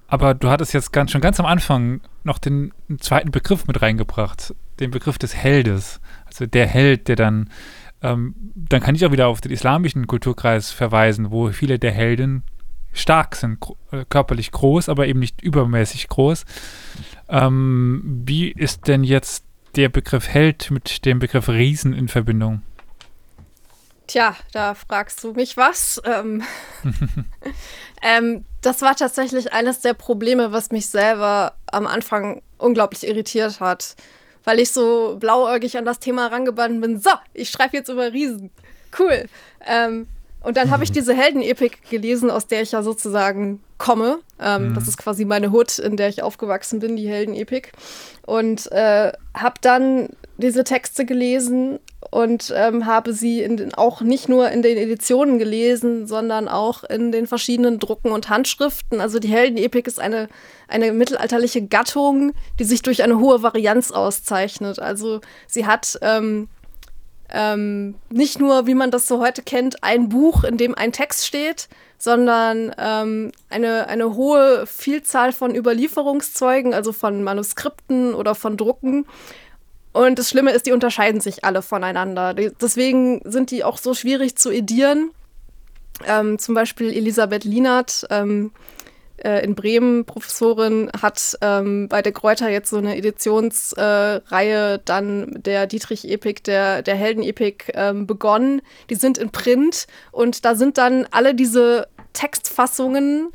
Aber 0.08 0.34
du 0.34 0.48
hattest 0.48 0.72
jetzt 0.72 0.92
ganz, 0.92 1.10
schon 1.10 1.20
ganz 1.20 1.40
am 1.40 1.46
Anfang 1.46 2.00
noch 2.22 2.38
den 2.38 2.72
zweiten 3.00 3.30
Begriff 3.30 3.66
mit 3.66 3.82
reingebracht, 3.82 4.54
den 4.80 4.90
Begriff 4.90 5.18
des 5.18 5.34
Heldes. 5.34 6.00
Also 6.26 6.46
der 6.46 6.66
Held, 6.66 7.08
der 7.08 7.16
dann, 7.16 7.50
ähm, 8.02 8.34
dann 8.54 8.80
kann 8.80 8.94
ich 8.94 9.04
auch 9.04 9.12
wieder 9.12 9.28
auf 9.28 9.40
den 9.40 9.52
islamischen 9.52 10.06
Kulturkreis 10.06 10.70
verweisen, 10.70 11.30
wo 11.30 11.50
viele 11.50 11.78
der 11.78 11.92
Helden 11.92 12.42
stark 12.92 13.34
sind, 13.34 13.58
äh, 13.90 14.04
körperlich 14.08 14.52
groß, 14.52 14.88
aber 14.88 15.06
eben 15.06 15.18
nicht 15.18 15.42
übermäßig 15.42 16.08
groß. 16.08 16.44
Ähm, 17.28 18.22
wie 18.24 18.50
ist 18.50 18.86
denn 18.86 19.04
jetzt 19.04 19.44
der 19.76 19.88
Begriff 19.88 20.28
Held 20.28 20.70
mit 20.70 21.04
dem 21.04 21.18
Begriff 21.18 21.48
Riesen 21.48 21.92
in 21.92 22.08
Verbindung? 22.08 22.62
Tja, 24.06 24.36
da 24.52 24.74
fragst 24.74 25.24
du 25.24 25.32
mich 25.32 25.56
was. 25.56 26.00
Ähm, 26.04 26.42
ähm, 28.02 28.44
das 28.60 28.82
war 28.82 28.94
tatsächlich 28.94 29.52
eines 29.52 29.80
der 29.80 29.94
Probleme, 29.94 30.52
was 30.52 30.70
mich 30.70 30.86
selber 30.86 31.54
am 31.66 31.86
Anfang 31.86 32.42
unglaublich 32.58 33.06
irritiert 33.06 33.60
hat. 33.60 33.96
Weil 34.44 34.60
ich 34.60 34.72
so 34.72 35.16
blauäugig 35.18 35.78
an 35.78 35.86
das 35.86 36.00
Thema 36.00 36.26
rangebannt 36.26 36.80
bin. 36.82 37.00
So, 37.00 37.10
ich 37.32 37.48
schreibe 37.48 37.76
jetzt 37.76 37.88
über 37.88 38.12
Riesen. 38.12 38.50
Cool. 38.98 39.24
Ähm, 39.66 40.06
und 40.40 40.58
dann 40.58 40.70
habe 40.70 40.84
ich 40.84 40.92
diese 40.92 41.14
Heldenepik 41.14 41.88
gelesen, 41.88 42.30
aus 42.30 42.46
der 42.46 42.62
ich 42.62 42.72
ja 42.72 42.82
sozusagen 42.82 43.62
komme. 43.78 44.20
Ähm, 44.44 44.70
mhm. 44.70 44.74
Das 44.74 44.86
ist 44.86 44.98
quasi 44.98 45.24
meine 45.24 45.50
Hut, 45.50 45.78
in 45.78 45.96
der 45.96 46.08
ich 46.08 46.22
aufgewachsen 46.22 46.78
bin, 46.78 46.96
die 46.96 47.08
Heldenepik. 47.08 47.72
Und 48.26 48.70
äh, 48.70 49.12
habe 49.34 49.54
dann 49.62 50.10
diese 50.36 50.64
Texte 50.64 51.04
gelesen 51.04 51.78
und 52.10 52.52
ähm, 52.54 52.86
habe 52.86 53.12
sie 53.12 53.40
den, 53.40 53.74
auch 53.74 54.00
nicht 54.00 54.28
nur 54.28 54.50
in 54.50 54.62
den 54.62 54.76
Editionen 54.76 55.38
gelesen, 55.38 56.06
sondern 56.06 56.48
auch 56.48 56.84
in 56.84 57.12
den 57.12 57.26
verschiedenen 57.26 57.78
Drucken 57.78 58.12
und 58.12 58.28
Handschriften. 58.28 59.00
Also 59.00 59.18
die 59.18 59.28
Heldenepik 59.28 59.86
ist 59.86 60.00
eine, 60.00 60.28
eine 60.68 60.92
mittelalterliche 60.92 61.62
Gattung, 61.66 62.32
die 62.58 62.64
sich 62.64 62.82
durch 62.82 63.02
eine 63.02 63.18
hohe 63.18 63.42
Varianz 63.42 63.90
auszeichnet. 63.90 64.78
Also 64.78 65.20
sie 65.46 65.66
hat 65.66 65.98
ähm, 66.02 66.48
ähm, 67.30 67.94
nicht 68.10 68.38
nur, 68.38 68.66
wie 68.66 68.74
man 68.74 68.90
das 68.90 69.06
so 69.06 69.20
heute 69.20 69.42
kennt, 69.42 69.82
ein 69.82 70.08
Buch, 70.08 70.44
in 70.44 70.56
dem 70.56 70.74
ein 70.74 70.92
Text 70.92 71.26
steht, 71.26 71.68
sondern 71.98 72.74
ähm, 72.78 73.32
eine, 73.48 73.88
eine 73.88 74.14
hohe 74.14 74.66
Vielzahl 74.66 75.32
von 75.32 75.54
Überlieferungszeugen, 75.54 76.74
also 76.74 76.92
von 76.92 77.22
Manuskripten 77.22 78.14
oder 78.14 78.34
von 78.34 78.56
Drucken. 78.56 79.06
Und 79.92 80.18
das 80.18 80.28
Schlimme 80.28 80.50
ist, 80.50 80.66
die 80.66 80.72
unterscheiden 80.72 81.20
sich 81.20 81.44
alle 81.44 81.62
voneinander. 81.62 82.34
Die, 82.34 82.50
deswegen 82.60 83.22
sind 83.24 83.50
die 83.50 83.64
auch 83.64 83.78
so 83.78 83.94
schwierig 83.94 84.36
zu 84.36 84.50
edieren. 84.50 85.10
Ähm, 86.06 86.38
zum 86.38 86.54
Beispiel 86.54 86.92
Elisabeth 86.92 87.44
Lienert, 87.44 88.04
ähm, 88.10 88.50
äh, 89.24 89.44
in 89.44 89.54
Bremen 89.54 90.04
Professorin, 90.04 90.90
hat 91.00 91.36
ähm, 91.40 91.88
bei 91.88 92.02
der 92.02 92.12
Kräuter 92.12 92.48
jetzt 92.48 92.70
so 92.70 92.76
eine 92.76 92.96
Editionsreihe 92.96 94.74
äh, 94.74 94.78
dann 94.84 95.42
der 95.42 95.66
Dietrich-Epik, 95.66 96.44
der, 96.44 96.82
der 96.82 96.94
Helden-Epik 96.94 97.72
ähm, 97.74 98.06
begonnen. 98.06 98.62
Die 98.90 98.94
sind 98.94 99.18
in 99.18 99.30
Print 99.30 99.86
und 100.12 100.44
da 100.44 100.54
sind 100.54 100.78
dann 100.78 101.06
alle 101.10 101.34
diese 101.34 101.88
Textfassungen 102.12 103.30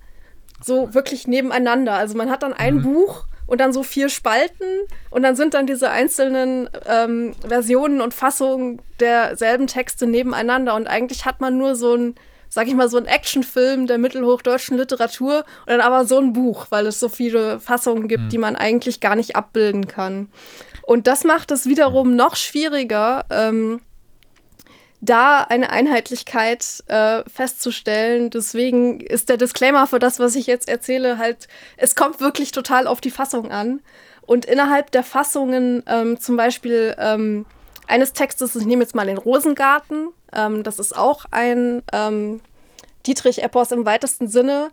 so 0.63 0.93
wirklich 0.93 1.27
nebeneinander. 1.27 1.93
Also 1.93 2.17
man 2.17 2.29
hat 2.29 2.43
dann 2.43 2.53
ein 2.53 2.75
mhm. 2.75 2.83
Buch 2.83 3.25
und 3.47 3.59
dann 3.59 3.73
so 3.73 3.81
vier 3.81 4.09
Spalten 4.09 4.65
und 5.09 5.23
dann 5.23 5.35
sind 5.35 5.55
dann 5.55 5.65
diese 5.65 5.89
einzelnen 5.89 6.69
ähm, 6.85 7.33
Versionen 7.45 7.99
und 7.99 8.13
Fassungen 8.13 8.79
derselben 8.99 9.65
Texte 9.65 10.05
nebeneinander 10.05 10.75
und 10.75 10.87
eigentlich 10.87 11.25
hat 11.25 11.41
man 11.41 11.57
nur 11.57 11.75
so 11.75 11.95
ein 11.95 12.15
sag 12.49 12.67
ich 12.67 12.73
mal, 12.73 12.89
so 12.89 12.97
ein 12.97 13.05
Actionfilm 13.05 13.87
der 13.87 13.97
mittelhochdeutschen 13.97 14.77
Literatur 14.77 15.45
und 15.61 15.67
dann 15.67 15.81
aber 15.81 16.05
so 16.05 16.17
ein 16.17 16.33
Buch, 16.33 16.67
weil 16.69 16.87
es 16.87 16.99
so 16.99 17.07
viele 17.07 17.59
Fassungen 17.59 18.07
gibt, 18.07 18.23
mhm. 18.25 18.29
die 18.29 18.37
man 18.37 18.55
eigentlich 18.55 18.99
gar 18.99 19.15
nicht 19.15 19.35
abbilden 19.35 19.87
kann. 19.87 20.29
Und 20.83 21.07
das 21.07 21.23
macht 21.23 21.51
es 21.51 21.67
wiederum 21.67 22.15
noch 22.15 22.35
schwieriger, 22.35 23.25
ähm, 23.29 23.81
da 25.01 25.41
eine 25.43 25.69
Einheitlichkeit 25.69 26.83
äh, 26.87 27.23
festzustellen. 27.29 28.29
Deswegen 28.31 28.99
ist 28.99 29.29
der 29.29 29.37
Disclaimer 29.37 29.87
für 29.87 29.99
das, 29.99 30.19
was 30.19 30.35
ich 30.35 30.47
jetzt 30.47 30.67
erzähle, 30.67 31.17
halt, 31.17 31.47
es 31.77 31.95
kommt 31.95 32.19
wirklich 32.19 32.51
total 32.51 32.87
auf 32.87 32.99
die 32.99 33.11
Fassung 33.11 33.51
an. 33.51 33.81
Und 34.21 34.45
innerhalb 34.45 34.91
der 34.91 35.03
Fassungen, 35.03 35.83
ähm, 35.87 36.19
zum 36.19 36.35
Beispiel 36.35 36.95
ähm, 36.99 37.45
eines 37.89 38.13
Textes, 38.13 38.55
ich 38.55 38.65
nehme 38.65 38.83
jetzt 38.83 38.95
mal 38.95 39.05
den 39.05 39.17
Rosengarten, 39.17 40.09
ähm, 40.33 40.63
das 40.63 40.79
ist 40.79 40.95
auch 40.95 41.25
ein 41.31 41.81
ähm, 41.91 42.39
Dietrich-Epos 43.05 43.71
im 43.71 43.85
weitesten 43.85 44.27
Sinne. 44.27 44.69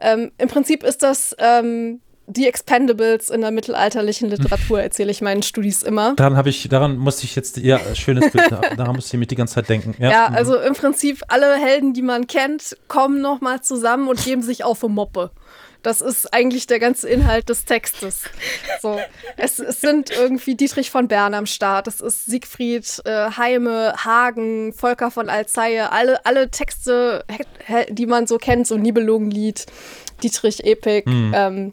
Ähm, 0.00 0.32
Im 0.38 0.48
Prinzip 0.48 0.82
ist 0.82 1.02
das 1.02 1.36
ähm, 1.38 2.00
die 2.26 2.48
Expendables 2.48 3.28
in 3.28 3.42
der 3.42 3.50
mittelalterlichen 3.50 4.30
Literatur, 4.30 4.80
erzähle 4.82 5.10
ich 5.10 5.20
meinen 5.20 5.42
Studis 5.42 5.82
immer. 5.82 6.14
Daran 6.14 6.36
habe 6.36 6.48
ich, 6.48 6.68
daran 6.68 6.96
musste 6.96 7.24
ich 7.24 7.36
jetzt, 7.36 7.58
ja, 7.58 7.78
schönes 7.94 8.30
Bild, 8.32 8.50
daran 8.76 8.96
musste 8.96 9.16
ich 9.16 9.18
mich 9.18 9.28
die 9.28 9.34
ganze 9.34 9.54
Zeit 9.54 9.68
denken. 9.68 9.94
Ja, 9.98 10.10
ja 10.10 10.28
mhm. 10.30 10.36
also 10.36 10.58
im 10.58 10.72
Prinzip 10.72 11.22
alle 11.28 11.56
Helden, 11.56 11.92
die 11.92 12.02
man 12.02 12.26
kennt, 12.26 12.76
kommen 12.88 13.20
nochmal 13.20 13.60
zusammen 13.60 14.08
und 14.08 14.24
geben 14.24 14.42
sich 14.42 14.64
auf 14.64 14.82
eine 14.82 14.94
Moppe. 14.94 15.30
Das 15.84 16.00
ist 16.00 16.32
eigentlich 16.32 16.66
der 16.66 16.80
ganze 16.80 17.08
Inhalt 17.08 17.50
des 17.50 17.66
Textes. 17.66 18.22
So, 18.80 18.98
es, 19.36 19.58
es 19.58 19.82
sind 19.82 20.10
irgendwie 20.10 20.54
Dietrich 20.54 20.90
von 20.90 21.08
Bern 21.08 21.34
am 21.34 21.44
Start, 21.44 21.86
es 21.86 22.00
ist 22.00 22.24
Siegfried, 22.24 23.02
äh, 23.04 23.30
Heime, 23.36 23.92
Hagen, 24.02 24.72
Volker 24.72 25.10
von 25.10 25.28
Alzeie, 25.28 25.92
alle, 25.92 26.24
alle 26.24 26.50
Texte, 26.50 27.24
die 27.90 28.06
man 28.06 28.26
so 28.26 28.38
kennt, 28.38 28.66
so 28.66 28.78
Nibelungenlied, 28.78 29.66
Dietrich 30.22 30.64
Epik, 30.64 31.06
mhm. 31.06 31.32
ähm, 31.36 31.72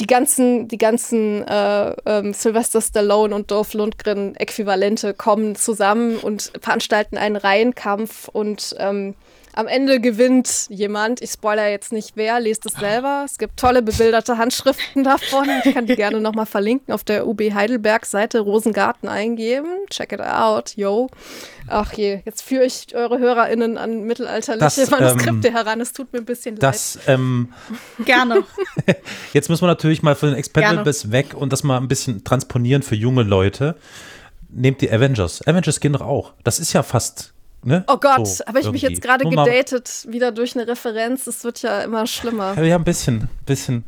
die 0.00 0.06
ganzen, 0.06 0.66
die 0.66 0.78
ganzen 0.78 1.46
äh, 1.46 1.94
ähm, 2.06 2.34
Sylvester 2.34 2.80
Stallone 2.80 3.34
und 3.34 3.52
Dolph 3.52 3.74
Lundgren 3.74 4.34
Äquivalente 4.34 5.14
kommen 5.14 5.54
zusammen 5.54 6.16
und 6.16 6.50
veranstalten 6.60 7.18
einen 7.18 7.36
Reihenkampf 7.36 8.28
und 8.28 8.74
ähm, 8.78 9.14
am 9.54 9.66
Ende 9.66 10.00
gewinnt 10.00 10.66
jemand. 10.68 11.20
Ich 11.22 11.30
spoiler 11.30 11.68
jetzt 11.68 11.92
nicht 11.92 12.12
wer, 12.14 12.40
lest 12.40 12.66
es 12.66 12.72
selber. 12.72 13.22
Es 13.24 13.38
gibt 13.38 13.58
tolle 13.58 13.82
bebilderte 13.82 14.38
Handschriften 14.38 15.04
davon. 15.04 15.48
Ich 15.64 15.74
kann 15.74 15.86
die 15.86 15.96
gerne 15.96 16.20
nochmal 16.20 16.46
verlinken 16.46 16.94
auf 16.94 17.04
der 17.04 17.26
UB 17.26 17.40
Heidelberg 17.52 18.06
Seite 18.06 18.40
Rosengarten 18.40 19.08
eingeben. 19.08 19.68
Check 19.90 20.12
it 20.12 20.20
out, 20.20 20.76
yo. 20.76 21.08
Ach 21.68 21.92
je, 21.92 22.20
jetzt 22.24 22.42
führe 22.42 22.64
ich 22.64 22.94
eure 22.94 23.18
HörerInnen 23.18 23.78
an 23.78 24.04
mittelalterliche 24.04 24.80
das, 24.80 24.90
Manuskripte 24.90 25.48
ähm, 25.48 25.54
heran. 25.54 25.80
Es 25.80 25.92
tut 25.92 26.12
mir 26.12 26.18
ein 26.18 26.24
bisschen 26.24 26.56
das, 26.56 26.94
leid. 26.94 27.08
Ähm, 27.08 27.52
Gerne. 28.04 28.44
jetzt 29.32 29.48
muss 29.48 29.60
man 29.60 29.68
natürlich 29.68 30.02
mal 30.02 30.14
von 30.14 30.30
den 30.30 30.38
Expendables 30.38 31.12
weg 31.12 31.34
und 31.34 31.52
das 31.52 31.62
mal 31.62 31.78
ein 31.78 31.88
bisschen 31.88 32.24
transponieren 32.24 32.82
für 32.82 32.94
junge 32.94 33.22
Leute. 33.22 33.76
Nehmt 34.48 34.80
die 34.80 34.90
Avengers. 34.90 35.46
Avengers 35.46 35.80
gehen 35.80 35.92
doch 35.92 36.02
auch. 36.02 36.32
Das 36.44 36.58
ist 36.58 36.72
ja 36.72 36.82
fast 36.82 37.32
Ne? 37.64 37.84
Oh 37.86 37.96
Gott, 37.96 38.26
so, 38.26 38.44
habe 38.44 38.58
ich 38.58 38.66
irgendwie. 38.66 38.84
mich 38.86 38.90
jetzt 38.90 39.02
gerade 39.02 39.24
gedatet, 39.24 40.06
wieder 40.08 40.32
durch 40.32 40.56
eine 40.56 40.66
Referenz. 40.66 41.28
Es 41.28 41.44
wird 41.44 41.62
ja 41.62 41.82
immer 41.82 42.06
schlimmer. 42.06 42.60
Ja, 42.60 42.76
ein 42.76 42.84
bisschen, 42.84 43.28
bisschen. 43.46 43.84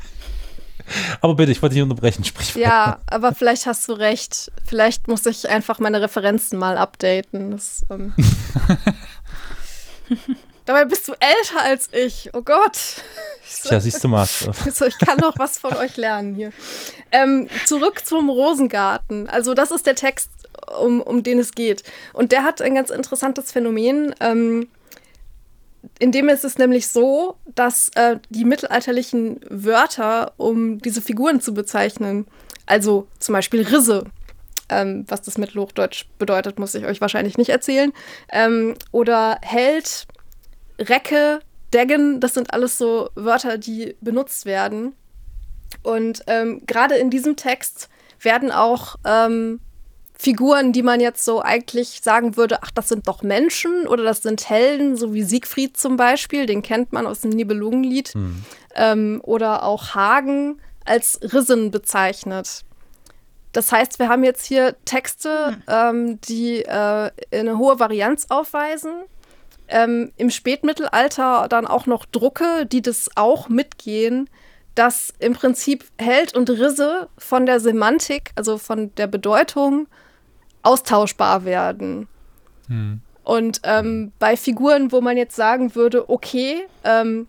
aber 1.20 1.36
bitte, 1.36 1.52
ich 1.52 1.62
wollte 1.62 1.74
dich 1.74 1.82
unterbrechen, 1.82 2.24
sprich. 2.24 2.56
Ja, 2.56 2.98
aber 3.06 3.34
vielleicht 3.34 3.66
hast 3.66 3.88
du 3.88 3.92
recht. 3.92 4.50
Vielleicht 4.64 5.06
muss 5.06 5.24
ich 5.26 5.48
einfach 5.48 5.78
meine 5.78 6.00
Referenzen 6.00 6.58
mal 6.58 6.76
updaten. 6.76 7.52
Das, 7.52 7.82
ähm 7.88 8.12
Dabei 10.66 10.84
bist 10.84 11.06
du 11.06 11.12
älter 11.12 11.62
als 11.62 11.88
ich. 11.92 12.30
Oh 12.32 12.42
Gott. 12.42 12.76
Ja, 13.70 13.78
siehst 13.78 14.02
du 14.02 14.08
mal. 14.08 14.26
ich 14.66 14.98
kann 14.98 15.18
noch 15.18 15.38
was 15.38 15.58
von 15.58 15.72
euch 15.76 15.96
lernen 15.96 16.34
hier. 16.34 16.52
Ähm, 17.12 17.48
zurück 17.64 18.04
zum 18.04 18.28
Rosengarten. 18.28 19.28
Also 19.28 19.54
das 19.54 19.70
ist 19.70 19.86
der 19.86 19.94
Text, 19.94 20.28
um, 20.80 21.00
um 21.00 21.22
den 21.22 21.38
es 21.38 21.52
geht. 21.52 21.82
Und 22.12 22.32
der 22.32 22.44
hat 22.44 22.60
ein 22.62 22.74
ganz 22.74 22.90
interessantes 22.90 23.52
Phänomen. 23.52 24.14
Ähm, 24.20 24.68
in 25.98 26.12
dem 26.12 26.28
ist 26.28 26.44
es 26.44 26.58
nämlich 26.58 26.88
so, 26.88 27.36
dass 27.54 27.90
äh, 27.94 28.18
die 28.28 28.44
mittelalterlichen 28.44 29.40
Wörter, 29.48 30.32
um 30.36 30.78
diese 30.78 31.00
Figuren 31.00 31.40
zu 31.40 31.54
bezeichnen, 31.54 32.26
also 32.66 33.06
zum 33.18 33.34
Beispiel 33.34 33.62
Risse, 33.62 34.04
ähm, 34.68 35.04
was 35.08 35.22
das 35.22 35.38
Mittelhochdeutsch 35.38 36.06
bedeutet, 36.18 36.58
muss 36.58 36.74
ich 36.74 36.84
euch 36.84 37.00
wahrscheinlich 37.00 37.38
nicht 37.38 37.50
erzählen, 37.50 37.92
ähm, 38.30 38.74
oder 38.90 39.38
Held, 39.42 40.06
Recke, 40.78 41.40
Deggen, 41.72 42.20
das 42.20 42.34
sind 42.34 42.52
alles 42.52 42.78
so 42.78 43.10
Wörter, 43.14 43.58
die 43.58 43.96
benutzt 44.00 44.46
werden. 44.46 44.94
Und 45.82 46.22
ähm, 46.26 46.62
gerade 46.66 46.96
in 46.96 47.10
diesem 47.10 47.36
Text 47.36 47.88
werden 48.20 48.50
auch 48.50 48.96
ähm, 49.04 49.60
Figuren, 50.18 50.72
die 50.72 50.82
man 50.82 51.00
jetzt 51.00 51.24
so 51.24 51.42
eigentlich 51.42 52.00
sagen 52.02 52.36
würde, 52.36 52.62
ach, 52.62 52.70
das 52.70 52.88
sind 52.88 53.06
doch 53.06 53.22
Menschen 53.22 53.86
oder 53.86 54.02
das 54.02 54.22
sind 54.22 54.48
Helden, 54.48 54.96
so 54.96 55.12
wie 55.12 55.22
Siegfried 55.22 55.76
zum 55.76 55.96
Beispiel, 55.96 56.46
den 56.46 56.62
kennt 56.62 56.92
man 56.92 57.06
aus 57.06 57.20
dem 57.20 57.30
Nibelungenlied, 57.30 58.08
hm. 58.08 58.44
ähm, 58.74 59.20
oder 59.24 59.62
auch 59.62 59.94
Hagen 59.94 60.60
als 60.84 61.20
Rissen 61.22 61.70
bezeichnet. 61.70 62.62
Das 63.52 63.72
heißt, 63.72 63.98
wir 63.98 64.08
haben 64.08 64.24
jetzt 64.24 64.46
hier 64.46 64.76
Texte, 64.84 65.48
hm. 65.48 65.62
ähm, 65.68 66.20
die 66.22 66.62
äh, 66.62 67.10
eine 67.32 67.58
hohe 67.58 67.78
Varianz 67.78 68.26
aufweisen. 68.28 68.92
Ähm, 69.68 70.12
Im 70.16 70.30
Spätmittelalter 70.30 71.48
dann 71.48 71.66
auch 71.66 71.86
noch 71.86 72.04
Drucke, 72.06 72.66
die 72.66 72.82
das 72.82 73.10
auch 73.16 73.48
mitgehen, 73.48 74.30
dass 74.76 75.12
im 75.18 75.32
Prinzip 75.32 75.84
Held 75.98 76.36
und 76.36 76.48
Risse 76.50 77.08
von 77.18 77.46
der 77.46 77.58
Semantik, 77.58 78.30
also 78.36 78.58
von 78.58 78.94
der 78.94 79.08
Bedeutung, 79.08 79.88
austauschbar 80.66 81.44
werden. 81.44 82.08
Hm. 82.68 83.00
Und 83.22 83.60
ähm, 83.64 84.12
bei 84.18 84.36
Figuren, 84.36 84.92
wo 84.92 85.00
man 85.00 85.16
jetzt 85.16 85.34
sagen 85.34 85.74
würde, 85.74 86.08
okay, 86.10 86.66
ähm, 86.84 87.26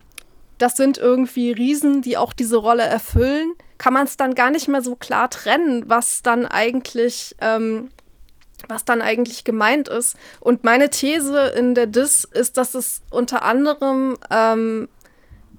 das 0.58 0.76
sind 0.76 0.98
irgendwie 0.98 1.52
Riesen, 1.52 2.02
die 2.02 2.18
auch 2.18 2.34
diese 2.34 2.58
Rolle 2.58 2.84
erfüllen, 2.84 3.54
kann 3.78 3.94
man 3.94 4.06
es 4.06 4.18
dann 4.18 4.36
gar 4.36 4.50
nicht 4.50 4.68
mehr 4.68 4.82
so 4.82 4.96
klar 4.96 5.30
trennen, 5.30 5.86
was 5.88 6.24
dann 6.24 6.46
eigentlich, 6.46 7.36
ähm, 7.42 7.90
was 8.68 8.86
dann 8.86 9.02
eigentlich 9.02 9.44
gemeint 9.44 9.88
ist. 9.88 10.18
Und 10.40 10.64
meine 10.64 10.90
These 10.90 11.54
in 11.58 11.76
der 11.76 11.88
Dis 11.88 12.24
ist, 12.24 12.58
dass 12.58 12.74
es 12.74 13.02
unter 13.12 13.44
anderem 13.44 14.18
ähm, 14.32 14.90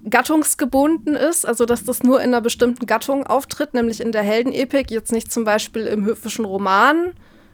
gattungsgebunden 0.09 1.15
ist, 1.15 1.45
also 1.45 1.65
dass 1.65 1.83
das 1.83 2.03
nur 2.03 2.19
in 2.19 2.29
einer 2.29 2.41
bestimmten 2.41 2.85
Gattung 2.85 3.25
auftritt, 3.25 3.73
nämlich 3.73 4.01
in 4.01 4.11
der 4.11 4.23
Heldenepik, 4.23 4.91
jetzt 4.91 5.11
nicht 5.11 5.31
zum 5.31 5.43
Beispiel 5.43 5.85
im 5.85 6.05
höfischen 6.05 6.45
Roman, 6.45 7.13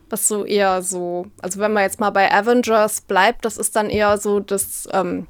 was 0.10 0.28
so 0.28 0.46
eher 0.46 0.82
so, 0.82 1.28
also 1.42 1.60
wenn 1.60 1.74
man 1.74 1.84
jetzt 1.84 2.00
mal 2.00 2.12
bei 2.12 2.32
Avengers 2.32 3.02
bleibt, 3.02 3.46
das 3.46 3.58
ist 3.58 3.76
dann 3.76 3.90
eher 3.90 4.18
so 4.18 4.40
das, 4.40 4.88
ähm, 4.92 5.28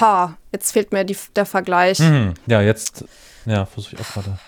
ha, 0.00 0.36
jetzt 0.52 0.72
fehlt 0.72 0.92
mir 0.92 1.04
die, 1.04 1.16
der 1.34 1.46
Vergleich. 1.46 1.98
Mhm, 1.98 2.34
ja, 2.46 2.60
jetzt, 2.60 3.04
ja, 3.44 3.66
versuche 3.66 3.96
ich 3.96 4.00
auch 4.00 4.12
gerade. 4.12 4.38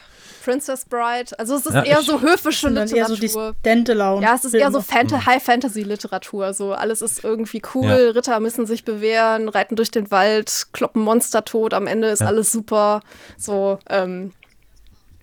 Princess 0.49 0.87
Bride. 0.87 1.39
Also 1.39 1.57
es 1.57 1.67
ist 1.67 1.75
ja, 1.75 1.83
eher 1.83 2.01
so 2.01 2.23
höfische 2.23 2.69
Literatur. 2.69 2.97
Eher 2.97 3.07
so 3.07 3.17
die 3.17 4.23
ja, 4.23 4.35
es 4.35 4.45
ist 4.47 4.55
eher 4.55 4.73
so 4.73 4.81
Fant 4.81 5.11
mhm. 5.11 5.27
High 5.27 5.43
Fantasy 5.43 5.83
Literatur. 5.83 6.55
So 6.55 6.73
alles 6.73 7.03
ist 7.03 7.23
irgendwie 7.23 7.61
cool. 7.75 7.85
Ja. 7.85 8.11
Ritter 8.13 8.41
müssen 8.41 8.65
sich 8.65 8.83
bewähren, 8.83 9.51
reiten 9.51 9.77
durch 9.77 9.91
den 9.91 10.11
Wald, 10.11 10.69
kloppen 10.73 11.03
Monster 11.03 11.45
tot. 11.45 11.75
Am 11.75 11.87
Ende 11.87 12.09
ist 12.09 12.21
ja. 12.21 12.29
alles 12.29 12.51
super. 12.51 13.03
So 13.37 13.79
ähm, 13.91 14.33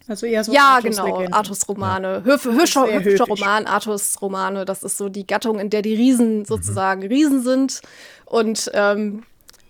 also 0.07 0.25
eher 0.25 0.43
so 0.43 0.53
Ja, 0.53 0.79
genau, 0.81 1.25
Artus-Romane. 1.31 2.23
Ja. 2.25 2.39
Hübscher, 2.43 2.87
hübscher 2.87 3.25
Roman, 3.25 3.65
Artus-Romane. 3.65 4.65
Das 4.65 4.83
ist 4.83 4.97
so 4.97 5.09
die 5.09 5.25
Gattung, 5.25 5.59
in 5.59 5.69
der 5.69 5.81
die 5.81 5.95
Riesen 5.95 6.39
mhm. 6.39 6.45
sozusagen 6.45 7.01
mhm. 7.01 7.07
Riesen 7.07 7.43
sind 7.43 7.81
und 8.25 8.69
ähm, 8.73 9.23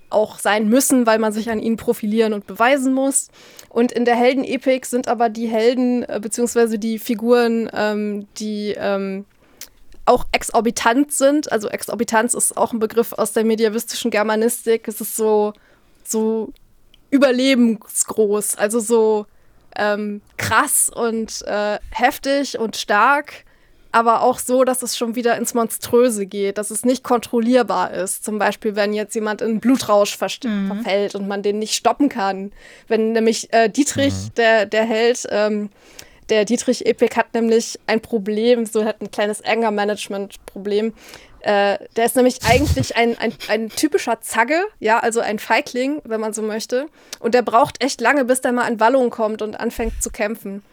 auch 0.09 0.39
sein 0.39 0.69
müssen, 0.69 1.05
weil 1.05 1.19
man 1.19 1.33
sich 1.33 1.49
an 1.49 1.59
ihnen 1.59 1.77
profilieren 1.77 2.33
und 2.33 2.47
beweisen 2.47 2.93
muss. 2.93 3.29
Und 3.69 3.91
in 3.91 4.05
der 4.05 4.15
Heldenepik 4.15 4.85
sind 4.85 5.07
aber 5.07 5.29
die 5.29 5.47
Helden 5.47 6.03
äh, 6.03 6.19
beziehungsweise 6.21 6.79
die 6.79 6.99
Figuren, 6.99 7.69
ähm, 7.73 8.27
die 8.37 8.75
ähm, 8.77 9.25
auch 10.05 10.25
exorbitant 10.31 11.11
sind. 11.11 11.51
Also 11.51 11.67
Exorbitanz 11.67 12.33
ist 12.33 12.57
auch 12.57 12.73
ein 12.73 12.79
Begriff 12.79 13.13
aus 13.13 13.33
der 13.33 13.43
medievistischen 13.43 14.11
Germanistik. 14.11 14.87
Es 14.87 15.01
ist 15.01 15.15
so, 15.15 15.53
so 16.03 16.53
überlebensgroß, 17.09 18.57
also 18.57 18.79
so 18.79 19.25
ähm, 19.77 20.21
krass 20.37 20.89
und 20.89 21.41
äh, 21.47 21.79
heftig 21.91 22.59
und 22.59 22.75
stark, 22.75 23.45
aber 23.91 24.23
auch 24.23 24.39
so, 24.39 24.65
dass 24.65 24.81
es 24.81 24.97
schon 24.97 25.15
wieder 25.15 25.37
ins 25.37 25.53
Monströse 25.53 26.25
geht, 26.25 26.57
dass 26.57 26.69
es 26.69 26.83
nicht 26.83 27.01
kontrollierbar 27.01 27.91
ist. 27.91 28.25
Zum 28.25 28.37
Beispiel, 28.37 28.75
wenn 28.75 28.93
jetzt 28.93 29.15
jemand 29.15 29.41
in 29.41 29.61
Blutrausch 29.61 30.17
mhm. 30.43 30.67
verfällt 30.67 31.15
und 31.15 31.29
man 31.29 31.43
den 31.43 31.59
nicht 31.59 31.75
stoppen 31.75 32.09
kann. 32.09 32.51
Wenn 32.89 33.13
nämlich 33.13 33.53
äh, 33.53 33.69
Dietrich, 33.69 34.13
mhm. 34.13 34.33
der, 34.35 34.65
der 34.65 34.83
Held, 34.83 35.25
ähm, 35.29 35.69
der 36.29 36.43
Dietrich 36.43 36.85
Epik 36.85 37.15
hat 37.15 37.33
nämlich 37.33 37.79
ein 37.87 38.01
Problem, 38.01 38.65
so 38.65 38.83
hat 38.83 39.01
ein 39.01 39.11
kleines 39.11 39.41
Anger-Management-Problem. 39.45 40.93
Äh, 41.45 41.77
der 41.95 42.05
ist 42.05 42.15
nämlich 42.15 42.39
eigentlich 42.43 42.95
ein, 42.95 43.15
ein, 43.19 43.31
ein 43.49 43.69
typischer 43.69 44.19
Zagge, 44.19 44.63
ja, 44.79 44.97
also 44.97 45.19
ein 45.19 45.37
Feigling, 45.37 46.01
wenn 46.03 46.19
man 46.19 46.33
so 46.33 46.41
möchte. 46.41 46.87
Und 47.19 47.35
der 47.35 47.43
braucht 47.43 47.83
echt 47.83 48.01
lange, 48.01 48.25
bis 48.25 48.41
der 48.41 48.51
mal 48.51 48.67
in 48.67 48.79
Wallung 48.79 49.11
kommt 49.11 49.43
und 49.43 49.59
anfängt 49.59 50.01
zu 50.01 50.09
kämpfen. 50.09 50.63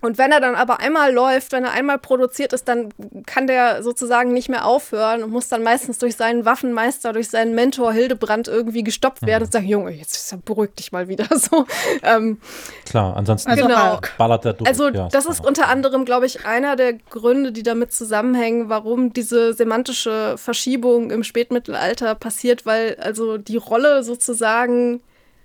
Und 0.00 0.18
wenn 0.18 0.32
er 0.32 0.40
dann 0.40 0.54
aber 0.54 0.80
einmal 0.80 1.12
läuft, 1.12 1.52
wenn 1.52 1.64
er 1.64 1.72
einmal 1.72 1.98
produziert 1.98 2.52
ist, 2.52 2.68
dann 2.68 2.88
kann 3.26 3.46
der 3.46 3.82
sozusagen 3.82 4.32
nicht 4.32 4.48
mehr 4.48 4.64
aufhören 4.64 5.22
und 5.22 5.30
muss 5.30 5.48
dann 5.48 5.62
meistens 5.62 5.98
durch 5.98 6.16
seinen 6.16 6.44
Waffenmeister, 6.44 7.12
durch 7.12 7.28
seinen 7.28 7.54
Mentor 7.54 7.92
Hildebrand 7.92 8.48
irgendwie 8.48 8.82
gestoppt 8.82 9.22
werden 9.22 9.42
mhm. 9.42 9.46
und 9.46 9.52
sagen, 9.52 9.66
Junge, 9.66 9.90
jetzt 9.92 10.44
beruhig 10.44 10.74
dich 10.74 10.92
mal 10.92 11.08
wieder. 11.08 11.26
So, 11.40 11.64
ähm, 12.02 12.38
Klar, 12.84 13.16
ansonsten 13.16 13.50
also 13.50 13.66
genau. 13.66 13.98
ballert 14.18 14.44
er 14.44 14.52
durch. 14.52 14.68
Also 14.68 14.88
ja, 14.88 15.08
das 15.08 15.24
ist 15.24 15.42
unter 15.42 15.68
anderem, 15.68 16.04
glaube 16.04 16.26
ich, 16.26 16.44
einer 16.44 16.76
der 16.76 16.92
Gründe, 16.92 17.50
die 17.50 17.62
damit 17.62 17.94
zusammenhängen, 17.94 18.68
warum 18.68 19.14
diese 19.14 19.54
semantische 19.54 20.36
Verschiebung 20.36 21.10
im 21.10 21.24
Spätmittelalter 21.24 22.14
passiert, 22.14 22.66
weil 22.66 22.96
also 23.00 23.38
die 23.38 23.56
Rolle 23.56 24.02
sozusagen 24.02 25.00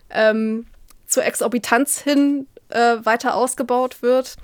ähm, 0.09 0.65
zur 1.07 1.23
Exorbitanz 1.23 1.99
hin 1.99 2.47
äh, 2.75 3.05
weiter 3.05 3.35
ausgebaut 3.35 4.01
wird. 4.01 4.35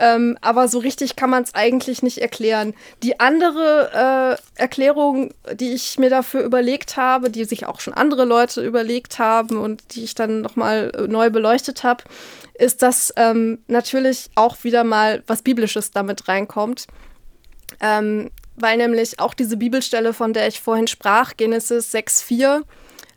Ähm, 0.00 0.38
aber 0.40 0.66
so 0.66 0.78
richtig 0.78 1.14
kann 1.14 1.28
man 1.28 1.42
es 1.42 1.54
eigentlich 1.54 2.02
nicht 2.02 2.18
erklären. 2.18 2.72
Die 3.02 3.20
andere 3.20 4.38
äh, 4.56 4.60
Erklärung, 4.60 5.34
die 5.52 5.74
ich 5.74 5.98
mir 5.98 6.08
dafür 6.08 6.42
überlegt 6.42 6.96
habe, 6.96 7.28
die 7.28 7.44
sich 7.44 7.66
auch 7.66 7.80
schon 7.80 7.92
andere 7.92 8.24
Leute 8.24 8.62
überlegt 8.64 9.18
haben 9.18 9.58
und 9.58 9.94
die 9.94 10.04
ich 10.04 10.14
dann 10.14 10.40
nochmal 10.40 10.90
äh, 10.96 11.02
neu 11.06 11.28
beleuchtet 11.28 11.84
habe, 11.84 12.04
ist, 12.54 12.80
dass 12.80 13.12
ähm, 13.16 13.58
natürlich 13.66 14.30
auch 14.36 14.64
wieder 14.64 14.84
mal 14.84 15.22
was 15.26 15.42
Biblisches 15.42 15.90
damit 15.90 16.28
reinkommt. 16.28 16.86
Ähm, 17.80 18.30
weil 18.56 18.78
nämlich 18.78 19.20
auch 19.20 19.34
diese 19.34 19.58
Bibelstelle, 19.58 20.14
von 20.14 20.32
der 20.32 20.48
ich 20.48 20.60
vorhin 20.60 20.86
sprach, 20.86 21.36
Genesis 21.36 21.94
6,4, 21.94 22.62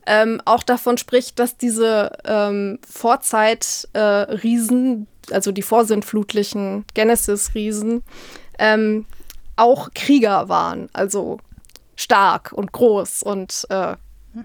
ähm, 0.05 0.41
auch 0.45 0.63
davon 0.63 0.97
spricht, 0.97 1.37
dass 1.39 1.57
diese 1.57 2.13
ähm, 2.25 2.79
Vorzeit-Riesen, 2.89 5.07
äh, 5.29 5.33
also 5.33 5.51
die 5.51 5.61
vorsintflutlichen 5.61 6.85
Genesis-Riesen, 6.93 8.03
ähm, 8.59 9.05
auch 9.55 9.89
Krieger 9.93 10.49
waren, 10.49 10.89
also 10.93 11.39
stark 11.95 12.51
und 12.53 12.71
groß 12.71 13.21
und 13.23 13.67
äh, 13.69 13.95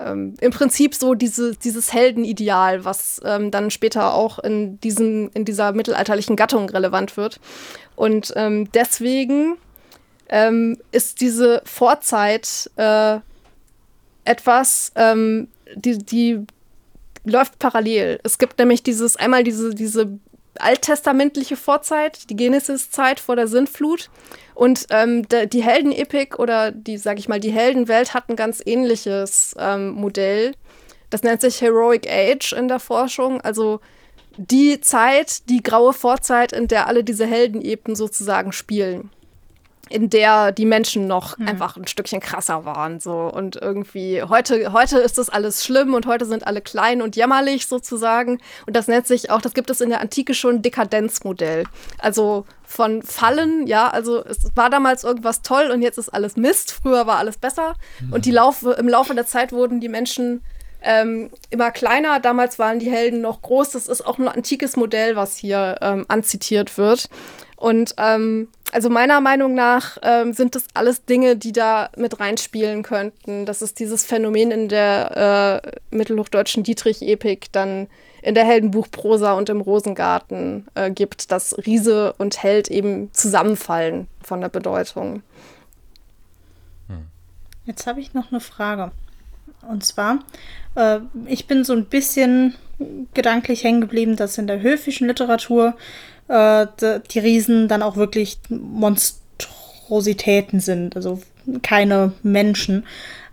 ähm, 0.00 0.34
im 0.40 0.52
Prinzip 0.52 0.94
so 0.94 1.14
diese, 1.14 1.56
dieses 1.56 1.94
Heldenideal, 1.94 2.84
was 2.84 3.22
ähm, 3.24 3.50
dann 3.50 3.70
später 3.70 4.12
auch 4.14 4.38
in, 4.38 4.78
diesen, 4.80 5.30
in 5.30 5.46
dieser 5.46 5.72
mittelalterlichen 5.72 6.36
Gattung 6.36 6.68
relevant 6.68 7.16
wird. 7.16 7.40
Und 7.96 8.34
ähm, 8.36 8.70
deswegen 8.72 9.56
ist 10.92 11.22
diese 11.22 11.62
Vorzeit 11.64 12.70
äh, 12.76 13.20
etwas, 14.28 14.92
ähm, 14.94 15.48
die, 15.74 15.98
die 15.98 16.46
läuft 17.24 17.58
parallel. 17.58 18.20
Es 18.22 18.38
gibt 18.38 18.58
nämlich 18.58 18.82
dieses, 18.82 19.16
einmal 19.16 19.44
diese, 19.44 19.74
diese 19.74 20.18
alttestamentliche 20.58 21.56
Vorzeit, 21.56 22.28
die 22.30 22.36
Genesis-Zeit 22.36 23.20
vor 23.20 23.36
der 23.36 23.48
Sintflut. 23.48 24.10
Und 24.54 24.86
ähm, 24.90 25.26
die 25.28 25.62
Heldenepik 25.62 26.38
oder 26.38 26.72
die, 26.72 26.98
sag 26.98 27.18
ich 27.18 27.28
mal, 27.28 27.40
die 27.40 27.52
Heldenwelt 27.52 28.14
hat 28.14 28.28
ein 28.28 28.36
ganz 28.36 28.60
ähnliches 28.64 29.54
ähm, 29.58 29.90
Modell. 29.90 30.52
Das 31.10 31.22
nennt 31.22 31.40
sich 31.40 31.60
Heroic 31.60 32.08
Age 32.10 32.52
in 32.52 32.68
der 32.68 32.80
Forschung. 32.80 33.40
Also 33.40 33.80
die 34.36 34.80
Zeit, 34.80 35.48
die 35.48 35.62
graue 35.62 35.92
Vorzeit, 35.92 36.52
in 36.52 36.68
der 36.68 36.86
alle 36.86 37.04
diese 37.04 37.26
Heldenepen 37.26 37.94
sozusagen 37.94 38.52
spielen 38.52 39.10
in 39.90 40.10
der 40.10 40.52
die 40.52 40.66
Menschen 40.66 41.06
noch 41.06 41.38
mhm. 41.38 41.48
einfach 41.48 41.76
ein 41.76 41.86
Stückchen 41.86 42.20
krasser 42.20 42.64
waren. 42.64 43.00
So. 43.00 43.30
Und 43.32 43.56
irgendwie, 43.56 44.22
heute, 44.22 44.72
heute 44.72 44.98
ist 44.98 45.18
das 45.18 45.28
alles 45.28 45.64
schlimm 45.64 45.94
und 45.94 46.06
heute 46.06 46.26
sind 46.26 46.46
alle 46.46 46.60
klein 46.60 47.02
und 47.02 47.16
jämmerlich 47.16 47.66
sozusagen. 47.66 48.40
Und 48.66 48.76
das 48.76 48.88
nennt 48.88 49.06
sich 49.06 49.30
auch, 49.30 49.40
das 49.40 49.54
gibt 49.54 49.70
es 49.70 49.80
in 49.80 49.90
der 49.90 50.00
Antike 50.00 50.34
schon 50.34 50.62
Dekadenzmodell. 50.62 51.64
Also 51.98 52.44
von 52.64 53.02
Fallen, 53.02 53.66
ja, 53.66 53.88
also 53.88 54.24
es 54.24 54.50
war 54.54 54.68
damals 54.68 55.04
irgendwas 55.04 55.42
toll 55.42 55.70
und 55.72 55.82
jetzt 55.82 55.98
ist 55.98 56.10
alles 56.10 56.36
Mist. 56.36 56.72
Früher 56.82 57.06
war 57.06 57.16
alles 57.16 57.38
besser. 57.38 57.74
Mhm. 58.00 58.12
Und 58.12 58.26
die 58.26 58.30
Laufe, 58.30 58.72
im 58.72 58.88
Laufe 58.88 59.14
der 59.14 59.26
Zeit 59.26 59.52
wurden 59.52 59.80
die 59.80 59.88
Menschen 59.88 60.42
ähm, 60.82 61.30
immer 61.50 61.70
kleiner. 61.70 62.20
Damals 62.20 62.58
waren 62.58 62.78
die 62.78 62.90
Helden 62.90 63.20
noch 63.20 63.42
groß. 63.42 63.70
Das 63.70 63.88
ist 63.88 64.06
auch 64.06 64.18
ein 64.18 64.28
antikes 64.28 64.76
Modell, 64.76 65.16
was 65.16 65.36
hier 65.36 65.76
ähm, 65.80 66.04
anzitiert 66.08 66.78
wird. 66.78 67.08
Und 67.56 67.94
ähm, 67.98 68.48
also 68.72 68.90
meiner 68.90 69.20
Meinung 69.20 69.54
nach 69.54 69.98
ähm, 70.02 70.32
sind 70.32 70.54
das 70.54 70.66
alles 70.74 71.04
Dinge, 71.04 71.36
die 71.36 71.52
da 71.52 71.90
mit 71.96 72.20
reinspielen 72.20 72.82
könnten. 72.82 73.46
Dass 73.46 73.62
es 73.62 73.74
dieses 73.74 74.04
Phänomen 74.04 74.50
in 74.50 74.68
der 74.68 75.62
äh, 75.64 75.96
mittelhochdeutschen 75.96 76.62
Dietrich-Epik 76.62 77.52
dann 77.52 77.88
in 78.22 78.34
der 78.34 78.44
Heldenbuchprosa 78.44 79.32
und 79.32 79.48
im 79.48 79.60
Rosengarten 79.60 80.66
äh, 80.74 80.90
gibt, 80.90 81.30
dass 81.30 81.56
Riese 81.66 82.14
und 82.18 82.42
Held 82.42 82.68
eben 82.68 83.12
zusammenfallen 83.12 84.08
von 84.22 84.40
der 84.40 84.48
Bedeutung. 84.48 85.22
Hm. 86.88 87.06
Jetzt 87.64 87.86
habe 87.86 88.00
ich 88.00 88.14
noch 88.14 88.30
eine 88.30 88.40
Frage. 88.40 88.90
Und 89.68 89.84
zwar, 89.84 90.20
äh, 90.74 91.00
ich 91.26 91.46
bin 91.46 91.64
so 91.64 91.72
ein 91.72 91.86
bisschen 91.86 92.54
gedanklich 93.14 93.64
hängen 93.64 93.80
geblieben, 93.80 94.16
dass 94.16 94.38
in 94.38 94.46
der 94.46 94.60
höfischen 94.60 95.08
Literatur 95.08 95.74
äh, 96.28 96.66
die 97.10 97.18
Riesen 97.18 97.68
dann 97.68 97.82
auch 97.82 97.96
wirklich 97.96 98.38
Monstrositäten 98.48 100.60
sind, 100.60 100.96
also 100.96 101.20
keine 101.62 102.12
Menschen. 102.22 102.86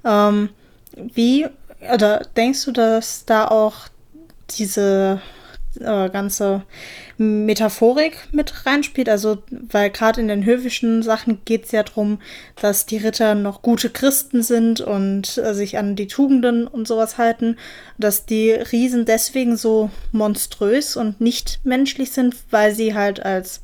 Ähm, 0.03 0.49
wie, 0.95 1.47
oder 1.93 2.21
denkst 2.35 2.65
du, 2.65 2.71
dass 2.71 3.25
da 3.25 3.47
auch 3.47 3.87
diese 4.51 5.21
äh, 5.77 6.09
ganze 6.09 6.63
Metaphorik 7.17 8.27
mit 8.31 8.65
reinspielt. 8.65 9.09
Also, 9.09 9.43
weil 9.49 9.89
gerade 9.89 10.21
in 10.21 10.27
den 10.27 10.45
höfischen 10.45 11.03
Sachen 11.03 11.41
geht 11.45 11.65
es 11.65 11.71
ja 11.71 11.83
darum, 11.83 12.19
dass 12.61 12.85
die 12.85 12.97
Ritter 12.97 13.35
noch 13.35 13.61
gute 13.61 13.89
Christen 13.89 14.43
sind 14.43 14.81
und 14.81 15.37
äh, 15.37 15.53
sich 15.53 15.77
an 15.77 15.95
die 15.95 16.07
Tugenden 16.07 16.67
und 16.67 16.87
sowas 16.87 17.17
halten. 17.17 17.57
Dass 17.97 18.25
die 18.25 18.51
Riesen 18.51 19.05
deswegen 19.05 19.57
so 19.57 19.89
monströs 20.11 20.95
und 20.95 21.21
nicht 21.21 21.59
menschlich 21.63 22.11
sind, 22.11 22.35
weil 22.51 22.73
sie 22.73 22.93
halt 22.93 23.23
als, 23.25 23.61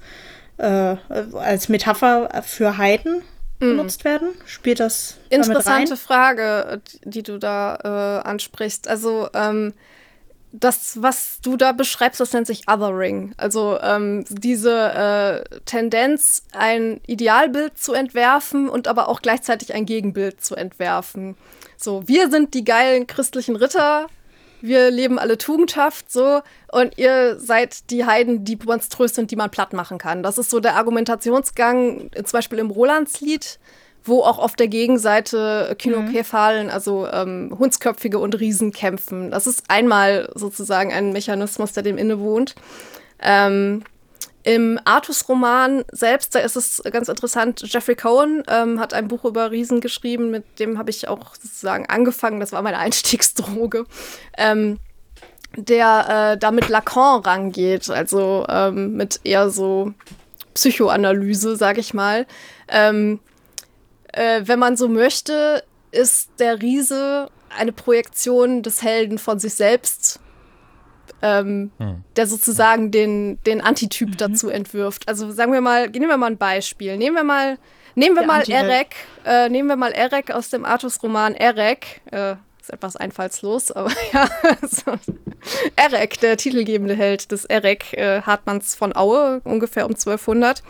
äh, 0.58 0.96
als 1.34 1.70
Metapher 1.70 2.42
für 2.44 2.78
Heiden 2.78 3.24
mhm. 3.62 3.78
benutzt 3.78 4.04
werden? 4.04 4.30
Spielt 4.46 4.80
das 4.80 5.18
Interessante 5.30 5.96
Frage, 5.96 6.82
die 7.04 7.24
du 7.24 7.38
da 7.38 8.22
äh, 8.24 8.28
ansprichst. 8.28 8.88
Also 8.88 9.30
ähm, 9.34 9.74
das, 10.53 11.02
was 11.02 11.40
du 11.41 11.56
da 11.56 11.72
beschreibst, 11.72 12.19
das 12.19 12.34
nennt 12.34 12.48
sich 12.48 12.68
Othering. 12.68 13.34
Also 13.38 13.80
ähm, 13.82 14.26
diese 14.30 15.45
äh, 15.52 15.60
Tendenz, 15.65 16.44
ein 16.52 16.99
Idealbild 17.07 17.78
zu 17.78 17.94
entwerfen 17.94 18.68
und 18.69 18.88
aber 18.88 19.07
auch 19.07 19.22
gleichzeitig 19.22 19.73
ein 19.73 19.86
Gegenbild 19.86 20.44
zu 20.44 20.56
entwerfen. 20.56 21.38
So, 21.78 22.07
wir 22.07 22.30
sind 22.30 22.53
die 22.53 22.65
geilen 22.65 23.07
christlichen 23.07 23.56
Ritter, 23.56 24.07
wir 24.61 24.91
leben 24.91 25.18
alle 25.18 25.38
tugendhaft 25.38 26.11
so 26.11 26.41
und 26.72 26.98
ihr 26.98 27.40
seid 27.40 27.90
die 27.90 28.06
Heiden, 28.06 28.45
die 28.45 28.57
monströs 28.57 29.15
sind, 29.15 29.32
die 29.32 29.36
man 29.36 29.49
platt 29.49 29.73
machen 29.73 29.98
kann. 29.98 30.22
Das 30.22 30.38
ist 30.38 30.52
so 30.52 30.60
der 30.60 30.76
Argumentationsgang, 30.76 32.11
zum 32.14 32.32
Beispiel 32.32 32.60
im 32.60 32.69
Rolandslied 32.69 33.60
wo 34.03 34.22
auch 34.22 34.40
auf 34.40 34.56
der 34.56 34.68
Gegenseite 34.68 35.76
Kinokephalen, 35.78 36.68
mhm. 36.68 36.73
also 36.73 37.07
ähm, 37.07 37.56
Hundsköpfige 37.57 38.19
und 38.19 38.40
Riesen 38.40 38.72
kämpfen. 38.72 39.32
Das 39.32 39.48
ist 39.48 39.65
einmal 39.68 40.32
sozusagen 40.36 40.91
ein 40.91 41.11
Mechanismus, 41.11 41.73
der 41.73 41.84
dem 41.84 41.98
innewohnt. 41.98 42.56
Ähm, 43.22 43.84
Im 44.44 44.80
Artus-Roman 44.86 45.84
selbst, 45.91 46.34
da 46.34 46.40
ist 46.40 46.56
es 46.56 46.82
ganz 46.91 47.10
interessant, 47.10 47.61
Jeffrey 47.72 47.95
Cohen 47.95 48.44
ähm, 48.48 48.80
hat 48.80 48.94
ein 48.94 49.07
Buch 49.07 49.26
über 49.26 49.52
Riesen 49.52 49.82
geschrieben, 49.82 50.32
mit 50.32 50.60
dem 50.60 50.80
habe 50.80 50.90
ich 50.90 51.07
auch 51.07 51.36
sozusagen 51.36 51.86
angefangen, 51.88 52.40
das 52.40 52.52
war 52.52 52.64
meine 52.64 52.80
Einstiegsdroge. 52.80 53.86
Ähm, 54.38 54.80
der 55.56 56.32
äh, 56.34 56.38
da 56.38 56.52
mit 56.52 56.69
Lacan 56.69 57.22
rangeht, 57.22 57.90
also 57.90 58.45
ähm, 58.49 58.94
mit 58.95 59.19
eher 59.26 59.49
so 59.49 59.94
Psychoanalyse, 60.53 61.56
sag 61.56 61.78
ich 61.78 61.94
mal. 61.94 62.26
Ähm, 62.68 63.19
äh, 64.14 64.42
wenn 64.46 64.60
man 64.60 64.78
so 64.78 64.88
möchte, 64.88 65.64
ist 65.92 66.30
der 66.40 66.62
Riese 66.62 67.30
eine 67.58 67.72
Projektion 67.72 68.64
des 68.64 68.82
Helden 68.82 69.18
von 69.18 69.40
sich 69.40 69.54
selbst, 69.54 70.20
ähm, 71.22 71.72
hm. 71.78 72.04
der 72.16 72.28
sozusagen 72.28 72.92
den, 72.92 73.40
den 73.46 73.62
Antityp 73.62 74.10
mhm. 74.10 74.18
dazu 74.18 74.50
entwirft. 74.50 75.08
Also 75.08 75.32
sagen 75.32 75.52
wir 75.52 75.62
mal, 75.62 75.90
nehmen 75.90 76.08
wir 76.08 76.18
mal 76.18 76.32
ein 76.32 76.38
Beispiel. 76.38 76.98
Nehmen 76.98 77.16
wir 77.16 77.24
mal, 77.24 77.58
nehmen 77.96 78.16
wir 78.16 78.26
mal 78.26 78.50
Erek, 78.50 78.96
äh, 79.26 79.50
nehmen 79.50 79.68
wir 79.68 79.76
mal 79.76 79.92
Erek 79.92 80.32
aus 80.32 80.50
dem 80.50 80.66
Artus-Roman 80.66 81.36
Erek. 81.36 82.02
Äh, 82.12 82.36
ist 82.60 82.72
etwas 82.72 82.96
einfallslos, 82.96 83.72
aber 83.72 83.92
ja. 84.14 84.28
so. 84.62 84.94
Erek, 85.76 86.20
der 86.22 86.38
titelgebende 86.38 86.96
Held 86.96 87.32
des 87.32 87.46
Erek 87.46 87.94
äh, 87.94 88.22
Hartmanns 88.22 88.76
von 88.76 88.96
Aue, 88.96 89.42
ungefähr 89.44 89.86
um 89.86 89.92
1200 89.92 90.64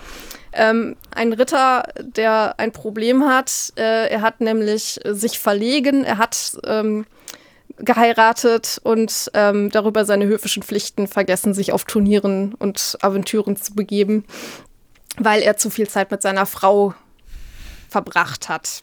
ähm, 0.53 0.95
ein 1.13 1.33
Ritter, 1.33 1.83
der 1.99 2.55
ein 2.57 2.71
Problem 2.71 3.25
hat. 3.25 3.73
Äh, 3.77 4.09
er 4.09 4.21
hat 4.21 4.41
nämlich 4.41 4.99
sich 5.05 5.39
verlegen, 5.39 6.03
er 6.03 6.17
hat 6.17 6.57
ähm, 6.65 7.05
geheiratet 7.77 8.79
und 8.83 9.31
ähm, 9.33 9.69
darüber 9.71 10.05
seine 10.05 10.25
höfischen 10.25 10.63
Pflichten 10.63 11.07
vergessen, 11.07 11.53
sich 11.53 11.73
auf 11.73 11.85
Turnieren 11.85 12.53
und 12.55 12.97
Aventüren 13.01 13.55
zu 13.55 13.73
begeben, 13.73 14.25
weil 15.17 15.41
er 15.41 15.57
zu 15.57 15.69
viel 15.69 15.87
Zeit 15.87 16.11
mit 16.11 16.21
seiner 16.21 16.45
Frau 16.45 16.93
verbracht 17.89 18.49
hat. 18.49 18.81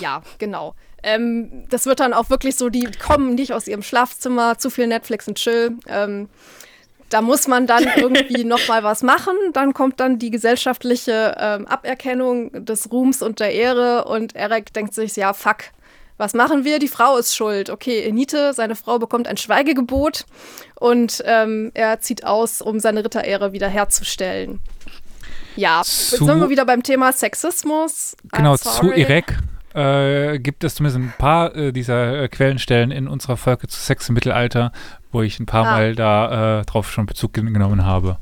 Ja, 0.00 0.22
genau. 0.38 0.74
Ähm, 1.02 1.64
das 1.70 1.86
wird 1.86 2.00
dann 2.00 2.12
auch 2.12 2.30
wirklich 2.30 2.56
so, 2.56 2.68
die 2.68 2.90
kommen 2.98 3.34
nicht 3.34 3.52
aus 3.52 3.68
ihrem 3.68 3.82
Schlafzimmer, 3.82 4.58
zu 4.58 4.70
viel 4.70 4.86
Netflix 4.86 5.28
und 5.28 5.38
Chill. 5.38 5.76
Ähm, 5.86 6.28
da 7.10 7.20
muss 7.20 7.48
man 7.48 7.66
dann 7.66 7.84
irgendwie 7.96 8.44
noch 8.44 8.66
mal 8.68 8.82
was 8.82 9.02
machen. 9.02 9.34
Dann 9.52 9.74
kommt 9.74 10.00
dann 10.00 10.18
die 10.18 10.30
gesellschaftliche 10.30 11.36
ähm, 11.38 11.66
Aberkennung 11.66 12.64
des 12.64 12.90
Ruhms 12.90 13.22
und 13.22 13.40
der 13.40 13.52
Ehre 13.52 14.04
und 14.04 14.34
Eric 14.34 14.72
denkt 14.72 14.94
sich, 14.94 15.16
ja, 15.16 15.32
fuck, 15.32 15.58
was 16.18 16.34
machen 16.34 16.64
wir? 16.64 16.78
Die 16.78 16.88
Frau 16.88 17.16
ist 17.18 17.36
schuld. 17.36 17.70
Okay, 17.70 18.02
Enite, 18.02 18.54
seine 18.54 18.74
Frau 18.74 18.98
bekommt 18.98 19.28
ein 19.28 19.36
Schweigegebot 19.36 20.24
und 20.76 21.22
ähm, 21.26 21.70
er 21.74 22.00
zieht 22.00 22.24
aus, 22.24 22.62
um 22.62 22.80
seine 22.80 23.04
Ritterehre 23.04 23.52
wiederherzustellen. 23.52 24.60
Ja, 25.56 25.82
zu, 25.84 26.16
jetzt 26.16 26.24
sind 26.24 26.40
wir 26.40 26.48
wieder 26.48 26.64
beim 26.64 26.82
Thema 26.82 27.12
Sexismus. 27.12 28.16
Genau, 28.32 28.56
zu 28.56 28.92
Erek 28.92 29.36
äh, 29.74 30.38
gibt 30.38 30.64
es 30.64 30.76
zumindest 30.76 31.02
ein 31.02 31.14
paar 31.18 31.54
äh, 31.54 31.72
dieser 31.72 32.22
äh, 32.22 32.28
Quellenstellen 32.28 32.90
in 32.90 33.08
unserer 33.08 33.36
Folge 33.36 33.68
zu 33.68 33.78
Sex 33.78 34.08
im 34.08 34.14
Mittelalter, 34.14 34.72
wo 35.16 35.22
ich 35.22 35.40
ein 35.40 35.46
paar 35.46 35.66
ah. 35.66 35.70
Mal 35.70 35.94
da 35.94 36.60
äh, 36.60 36.64
drauf 36.66 36.92
schon 36.92 37.06
Bezug 37.06 37.32
genommen 37.32 37.86
habe. 37.86 38.18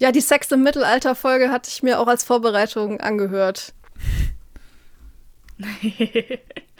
Ja, 0.00 0.10
die 0.10 0.20
Sex 0.20 0.50
im 0.50 0.64
Mittelalter-Folge 0.64 1.52
hatte 1.52 1.70
ich 1.72 1.84
mir 1.84 2.00
auch 2.00 2.08
als 2.08 2.24
Vorbereitung 2.24 3.00
angehört. 3.00 3.72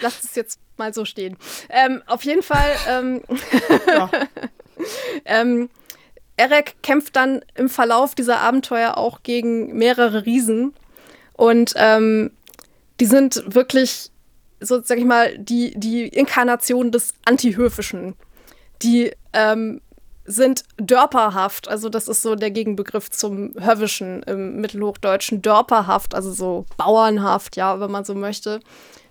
Lass 0.00 0.24
es 0.24 0.34
jetzt 0.34 0.58
mal 0.76 0.92
so 0.92 1.04
stehen. 1.04 1.36
Ähm, 1.68 2.02
auf 2.06 2.24
jeden 2.24 2.42
Fall. 2.42 2.72
Ähm, 2.88 3.22
ja. 3.86 4.10
ähm, 5.26 5.70
Erek 6.36 6.74
kämpft 6.82 7.14
dann 7.14 7.44
im 7.54 7.68
Verlauf 7.68 8.16
dieser 8.16 8.40
Abenteuer 8.40 8.98
auch 8.98 9.22
gegen 9.22 9.78
mehrere 9.78 10.26
Riesen. 10.26 10.74
Und 11.34 11.74
ähm, 11.76 12.32
die 12.98 13.06
sind 13.06 13.44
wirklich, 13.46 14.10
so 14.58 14.82
sag 14.82 14.98
ich 14.98 15.04
mal, 15.04 15.38
die, 15.38 15.72
die 15.78 16.08
Inkarnation 16.08 16.90
des 16.90 17.14
Antihöfischen. 17.24 18.16
Die 18.84 19.10
ähm, 19.32 19.80
sind 20.24 20.64
dörperhaft, 20.76 21.68
also 21.68 21.88
das 21.88 22.08
ist 22.08 22.22
so 22.22 22.34
der 22.34 22.50
Gegenbegriff 22.50 23.10
zum 23.10 23.52
Hövischen 23.58 24.22
im 24.22 24.60
Mittelhochdeutschen, 24.60 25.42
dörperhaft, 25.42 26.14
also 26.14 26.32
so 26.32 26.66
bauernhaft, 26.76 27.56
ja, 27.56 27.80
wenn 27.80 27.90
man 27.90 28.04
so 28.04 28.14
möchte. 28.14 28.60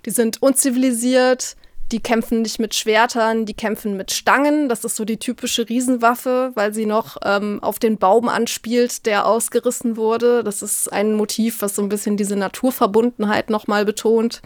Die 0.05 0.11
sind 0.11 0.41
unzivilisiert, 0.41 1.55
die 1.91 1.99
kämpfen 1.99 2.41
nicht 2.41 2.59
mit 2.59 2.73
Schwertern, 2.73 3.45
die 3.45 3.53
kämpfen 3.53 3.95
mit 3.95 4.11
Stangen. 4.11 4.67
Das 4.67 4.83
ist 4.83 4.95
so 4.95 5.05
die 5.05 5.17
typische 5.17 5.69
Riesenwaffe, 5.69 6.51
weil 6.55 6.73
sie 6.73 6.87
noch 6.87 7.17
ähm, 7.23 7.61
auf 7.61 7.77
den 7.77 7.97
Baum 7.97 8.29
anspielt, 8.29 9.05
der 9.05 9.27
ausgerissen 9.27 9.95
wurde. 9.95 10.43
Das 10.43 10.63
ist 10.63 10.91
ein 10.91 11.13
Motiv, 11.13 11.61
was 11.61 11.75
so 11.75 11.83
ein 11.83 11.89
bisschen 11.89 12.17
diese 12.17 12.35
Naturverbundenheit 12.35 13.51
nochmal 13.51 13.85
betont. 13.85 14.41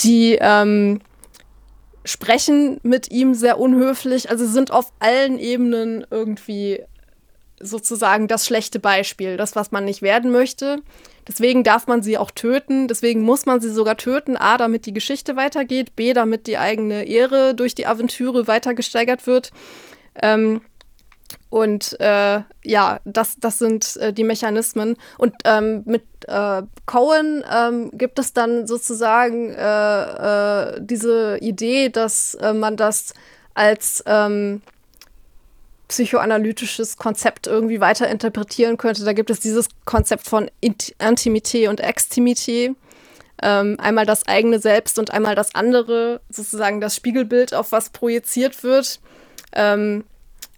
Die 0.00 0.36
ähm, 0.40 1.00
sprechen 2.10 2.80
mit 2.82 3.10
ihm 3.10 3.34
sehr 3.34 3.58
unhöflich, 3.58 4.30
also 4.30 4.46
sind 4.46 4.70
auf 4.70 4.92
allen 4.98 5.38
Ebenen 5.38 6.06
irgendwie 6.10 6.82
sozusagen 7.60 8.26
das 8.26 8.46
schlechte 8.46 8.80
Beispiel, 8.80 9.36
das, 9.36 9.54
was 9.54 9.70
man 9.70 9.84
nicht 9.84 10.02
werden 10.02 10.30
möchte. 10.30 10.82
Deswegen 11.28 11.62
darf 11.62 11.86
man 11.86 12.02
sie 12.02 12.18
auch 12.18 12.30
töten. 12.30 12.88
Deswegen 12.88 13.20
muss 13.20 13.46
man 13.46 13.60
sie 13.60 13.70
sogar 13.70 13.96
töten. 13.96 14.36
A, 14.36 14.56
damit 14.56 14.86
die 14.86 14.94
Geschichte 14.94 15.36
weitergeht. 15.36 15.94
B, 15.94 16.12
damit 16.14 16.46
die 16.46 16.58
eigene 16.58 17.04
Ehre 17.04 17.54
durch 17.54 17.74
die 17.74 17.86
Aventüre 17.86 18.46
weiter 18.48 18.74
gesteigert 18.74 19.26
wird. 19.26 19.50
Ähm, 20.20 20.62
und 21.50 21.98
äh, 22.00 22.42
ja, 22.62 23.00
das, 23.04 23.36
das 23.40 23.58
sind 23.58 23.96
äh, 23.96 24.12
die 24.12 24.24
Mechanismen. 24.24 24.96
Und 25.18 25.34
ähm, 25.44 25.82
mit 25.84 26.04
äh, 26.28 26.62
Cohen 26.86 27.44
ähm, 27.52 27.90
gibt 27.92 28.20
es 28.20 28.32
dann 28.32 28.68
sozusagen 28.68 29.50
äh, 29.50 30.74
äh, 30.76 30.80
diese 30.80 31.38
Idee, 31.40 31.88
dass 31.88 32.36
äh, 32.36 32.52
man 32.52 32.76
das 32.76 33.14
als 33.54 34.02
ähm, 34.06 34.62
psychoanalytisches 35.88 36.96
Konzept 36.96 37.48
irgendwie 37.48 37.80
weiterinterpretieren 37.80 38.76
könnte, 38.76 39.04
da 39.04 39.12
gibt 39.12 39.28
es 39.28 39.40
dieses 39.40 39.66
Konzept 39.84 40.28
von 40.28 40.48
Intimität 40.60 41.68
und 41.68 41.80
Extimität. 41.80 42.76
Ähm, 43.42 43.76
einmal 43.80 44.06
das 44.06 44.28
eigene 44.28 44.60
Selbst 44.60 45.00
und 45.00 45.10
einmal 45.10 45.34
das 45.34 45.54
andere, 45.54 46.20
sozusagen 46.28 46.80
das 46.80 46.94
Spiegelbild, 46.94 47.54
auf 47.54 47.72
was 47.72 47.90
projiziert 47.90 48.62
wird. 48.62 49.00
Ähm, 49.52 50.04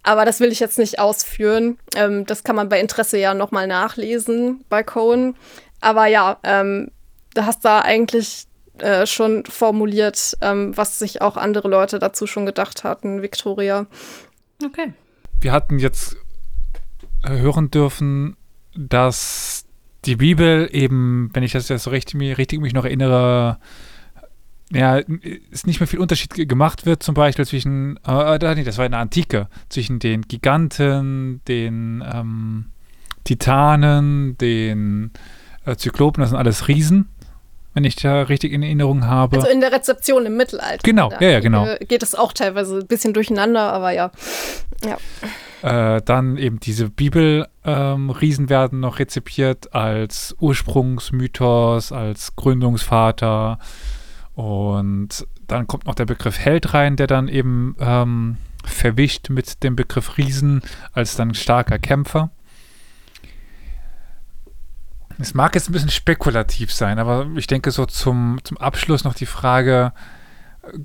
aber 0.03 0.24
das 0.24 0.41
will 0.41 0.51
ich 0.51 0.61
jetzt 0.61 0.79
nicht 0.79 0.99
ausführen. 0.99 1.79
Ähm, 1.95 2.27
das 2.27 2.45
kann 2.45 2.57
man 2.57 2.69
bei 2.69 2.81
Interesse 2.81 3.19
ja 3.19 3.35
nochmal 3.35 3.66
nachlesen 3.66 4.65
bei 4.69 4.83
Cohen. 4.83 5.37
Aber 5.81 6.07
ja, 6.07 6.39
ähm, 6.43 6.91
du 7.35 7.47
hast 7.47 7.65
da 7.65 7.81
eigentlich 7.81 8.47
äh, 8.79 9.07
schon 9.07 9.45
formuliert, 9.45 10.37
ähm, 10.41 10.77
was 10.77 10.99
sich 10.99 11.23
auch 11.23 11.37
andere 11.37 11.69
Leute 11.69 11.99
dazu 11.99 12.27
schon 12.27 12.47
gedacht 12.47 12.85
hatten, 12.85 13.23
Victoria. 13.23 13.87
Okay. 14.65 14.93
Wir 15.41 15.53
hatten 15.53 15.79
jetzt 15.79 16.16
äh, 17.23 17.39
hören 17.39 17.70
dürfen, 17.70 18.37
dass 18.74 19.66
die 20.05 20.16
Bibel 20.16 20.69
eben, 20.73 21.31
wenn 21.33 21.43
ich 21.43 21.53
das 21.53 21.69
jetzt 21.69 21.85
so 21.85 21.91
richtig, 21.91 22.39
richtig 22.39 22.61
mich 22.61 22.73
noch 22.73 22.85
erinnere, 22.85 23.59
ja, 24.73 24.97
ist 25.51 25.66
nicht 25.66 25.81
mehr 25.81 25.86
viel 25.86 26.01
Unterschied 26.01 26.49
gemacht 26.49 26.86
wird, 26.86 27.03
zum 27.03 27.15
Beispiel 27.15 27.47
zwischen, 27.47 27.99
äh, 28.07 28.36
äh 28.36 28.65
das 28.65 28.78
war 28.78 28.86
in 28.86 28.93
der 28.93 29.01
Antike, 29.01 29.49
zwischen 29.69 29.99
den 29.99 30.23
Giganten, 30.23 31.40
den 31.47 32.03
ähm, 32.11 32.66
Titanen, 33.24 34.36
den 34.39 35.11
äh, 35.66 35.77
Zyklopen, 35.77 36.23
das 36.23 36.31
sind 36.31 36.39
alles 36.39 36.69
Riesen, 36.69 37.09
wenn 37.74 37.85
ich 37.85 37.97
da 37.97 38.23
richtig 38.23 38.53
in 38.53 38.62
Erinnerung 38.62 39.07
habe. 39.07 39.36
Also 39.36 39.49
in 39.49 39.61
der 39.61 39.73
Rezeption 39.73 40.27
im 40.27 40.36
Mittelalter. 40.36 40.82
Genau, 40.82 41.11
ja, 41.20 41.28
ja, 41.28 41.40
genau. 41.40 41.66
Geht 41.86 42.03
es 42.03 42.15
auch 42.15 42.32
teilweise 42.32 42.78
ein 42.78 42.86
bisschen 42.86 43.12
durcheinander, 43.15 43.73
aber 43.73 43.90
ja. 43.93 44.11
ja. 44.85 45.97
Äh, 45.97 46.03
dann 46.03 46.39
eben 46.39 46.61
diese 46.61 46.89
Bibelriesen 46.89 47.49
ähm, 47.65 48.49
werden 48.51 48.81
noch 48.81 48.99
rezipiert 48.99 49.74
als 49.74 50.35
Ursprungsmythos, 50.40 51.93
als 51.93 52.35
Gründungsvater. 52.36 53.59
Und 54.35 55.27
dann 55.47 55.67
kommt 55.67 55.87
noch 55.87 55.95
der 55.95 56.07
Begriff 56.07 56.39
Held 56.39 56.73
rein, 56.75 56.97
der 56.97 57.07
dann 57.07 57.29
eben 57.29 57.77
ähm, 57.79 58.37
verwischt 58.65 59.29
mit 59.31 59.63
dem 59.63 59.77
Begriff 59.77 60.17
Riesen 60.17 60.63
als 60.93 61.17
dann 61.17 61.35
starker 61.35 61.79
Kämpfer. 61.79 62.31
Es 65.19 65.35
mag 65.35 65.55
jetzt 65.55 65.69
ein 65.69 65.73
bisschen 65.73 65.91
spekulativ 65.91 66.73
sein, 66.73 66.99
aber 66.99 67.29
ich 67.37 67.47
denke 67.47 67.71
so 67.71 67.87
zum, 67.87 68.39
zum 68.45 68.57
Abschluss 68.57 69.05
noch 69.05 69.15
die 69.15 69.27
Frage, 69.27 69.93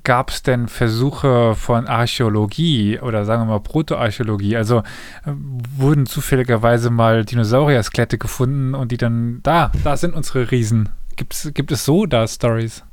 gab 0.04 0.30
es 0.30 0.42
denn 0.42 0.68
Versuche 0.68 1.54
von 1.54 1.86
Archäologie 1.86 2.98
oder 3.00 3.24
sagen 3.24 3.42
wir 3.42 3.46
mal 3.46 3.60
Protoarchäologie? 3.60 4.56
Also 4.56 4.78
äh, 4.78 5.32
wurden 5.76 6.06
zufälligerweise 6.06 6.90
mal 6.90 7.24
Dinosaurier-Skelette 7.24 8.18
gefunden 8.18 8.74
und 8.74 8.92
die 8.92 8.96
dann, 8.96 9.40
da, 9.42 9.72
da 9.84 9.96
sind 9.96 10.14
unsere 10.14 10.50
Riesen. 10.50 10.88
Gibt's, 11.16 11.50
gibt 11.54 11.72
es 11.72 11.84
so 11.84 12.06
da 12.06 12.26
Stories? 12.26 12.84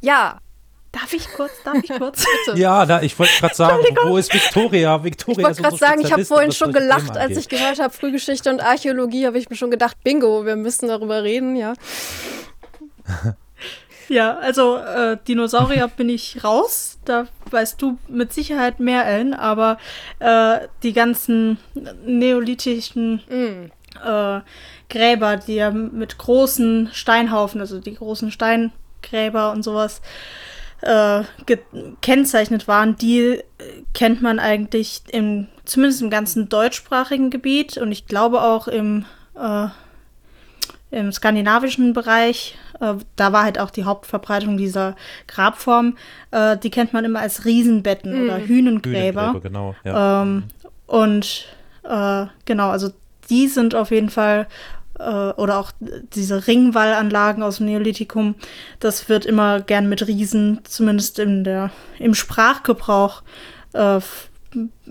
Ja. 0.00 0.38
Darf 0.92 1.12
ich 1.12 1.32
kurz, 1.32 1.52
darf 1.64 1.76
ich 1.84 1.90
kurz? 1.90 2.24
ja, 2.56 2.84
da, 2.84 3.00
ich 3.00 3.16
wollte 3.16 3.32
gerade 3.38 3.54
sagen, 3.54 3.84
wo 4.06 4.16
ist 4.16 4.34
Victoria? 4.34 5.04
Victoria 5.04 5.38
ich 5.38 5.44
wollte 5.44 5.62
gerade 5.62 5.76
sagen, 5.76 6.00
ich 6.00 6.10
habe 6.10 6.24
vorhin 6.24 6.50
schon 6.50 6.72
gelacht, 6.72 7.16
als 7.16 7.36
ich 7.36 7.48
gehört 7.48 7.78
habe, 7.78 7.94
Frühgeschichte 7.94 8.50
und 8.50 8.60
Archäologie, 8.60 9.24
habe 9.24 9.38
ich 9.38 9.48
mir 9.48 9.54
schon 9.54 9.70
gedacht, 9.70 9.96
bingo, 10.02 10.44
wir 10.44 10.56
müssen 10.56 10.88
darüber 10.88 11.22
reden, 11.22 11.54
ja. 11.54 11.74
Ja, 14.10 14.38
also 14.38 14.76
äh, 14.76 15.18
Dinosaurier 15.28 15.86
bin 15.86 16.08
ich 16.08 16.42
raus. 16.42 16.98
Da 17.04 17.28
weißt 17.48 17.80
du 17.80 17.96
mit 18.08 18.32
Sicherheit 18.32 18.80
mehr, 18.80 19.06
Ellen. 19.06 19.34
Aber 19.34 19.78
äh, 20.18 20.66
die 20.82 20.92
ganzen 20.92 21.58
neolithischen 22.04 23.22
mm. 23.28 23.70
äh, 24.04 24.40
Gräber, 24.88 25.36
die 25.36 25.54
ja 25.54 25.70
mit 25.70 26.18
großen 26.18 26.90
Steinhaufen, 26.92 27.60
also 27.60 27.78
die 27.78 27.94
großen 27.94 28.32
Steingräber 29.00 29.52
und 29.52 29.62
sowas, 29.62 30.00
äh, 30.82 31.22
gekennzeichnet 31.44 32.66
waren, 32.66 32.96
die 32.96 33.20
äh, 33.20 33.42
kennt 33.92 34.22
man 34.22 34.38
eigentlich 34.38 35.02
im, 35.10 35.48
zumindest 35.64 36.00
im 36.02 36.10
ganzen 36.10 36.48
deutschsprachigen 36.48 37.30
Gebiet 37.30 37.76
und 37.76 37.92
ich 37.92 38.06
glaube 38.06 38.40
auch 38.40 38.66
im, 38.66 39.04
äh, 39.38 39.66
im 40.90 41.12
skandinavischen 41.12 41.92
Bereich 41.92 42.56
äh, 42.80 42.94
da 43.16 43.32
war 43.32 43.44
halt 43.44 43.58
auch 43.58 43.70
die 43.70 43.84
Hauptverbreitung 43.84 44.56
dieser 44.56 44.96
Grabform. 45.26 45.98
Äh, 46.30 46.56
die 46.56 46.70
kennt 46.70 46.94
man 46.94 47.04
immer 47.04 47.20
als 47.20 47.44
Riesenbetten 47.44 48.16
mhm. 48.16 48.24
oder 48.24 48.38
Hünengräber. 48.38 49.32
Hünengräber 49.32 49.40
genau, 49.40 49.74
ja. 49.84 50.22
ähm, 50.22 50.44
und 50.86 51.46
äh, 51.82 52.26
genau, 52.46 52.70
also 52.70 52.90
die 53.28 53.48
sind 53.48 53.74
auf 53.74 53.90
jeden 53.90 54.08
Fall 54.10 54.46
äh, 55.00 55.32
oder 55.40 55.58
auch 55.58 55.72
diese 56.14 56.46
Ringwallanlagen 56.46 57.42
aus 57.42 57.56
dem 57.56 57.66
Neolithikum, 57.66 58.34
das 58.78 59.08
wird 59.08 59.26
immer 59.26 59.60
gern 59.60 59.88
mit 59.88 60.06
Riesen, 60.06 60.60
zumindest 60.64 61.18
in 61.18 61.44
der, 61.44 61.70
im 61.98 62.14
Sprachgebrauch, 62.14 63.22
äh, 63.72 64.00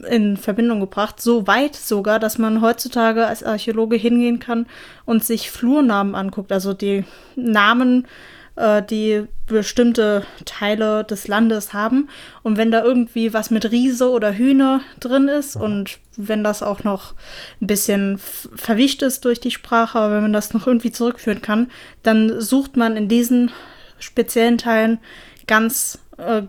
in 0.10 0.38
Verbindung 0.38 0.80
gebracht. 0.80 1.22
So 1.22 1.45
weit 1.48 1.76
sogar, 1.76 2.19
dass 2.19 2.38
man 2.38 2.61
heutzutage 2.61 3.27
als 3.27 3.44
Archäologe 3.44 3.98
hingehen 3.98 4.40
kann 4.40 4.68
und 5.06 5.23
sich 5.23 5.52
Flurnamen 5.52 6.15
anguckt, 6.15 6.52
also 6.52 6.73
die 6.73 7.03
Namen, 7.36 8.07
äh, 8.56 8.81
die 8.81 9.26
bestimmte 9.55 10.26
Teile 10.45 11.03
des 11.03 11.27
Landes 11.27 11.73
haben. 11.73 12.09
Und 12.43 12.57
wenn 12.57 12.71
da 12.71 12.84
irgendwie 12.84 13.34
was 13.34 13.51
mit 13.51 13.71
Riese 13.71 14.09
oder 14.09 14.34
Hühner 14.34 14.81
drin 14.99 15.27
ist 15.27 15.55
und 15.55 15.99
wenn 16.17 16.43
das 16.43 16.63
auch 16.63 16.84
noch 16.84 17.13
ein 17.61 17.67
bisschen 17.67 18.17
verwischt 18.17 19.01
ist 19.01 19.26
durch 19.26 19.39
die 19.39 19.51
Sprache, 19.51 19.99
aber 19.99 20.15
wenn 20.15 20.23
man 20.23 20.34
das 20.34 20.53
noch 20.53 20.67
irgendwie 20.67 20.91
zurückführen 20.91 21.41
kann, 21.41 21.69
dann 22.03 22.39
sucht 22.41 22.77
man 22.77 22.97
in 22.97 23.07
diesen 23.07 23.51
speziellen 23.99 24.57
Teilen 24.57 24.99
ganz 25.47 25.99
äh, 26.17 26.43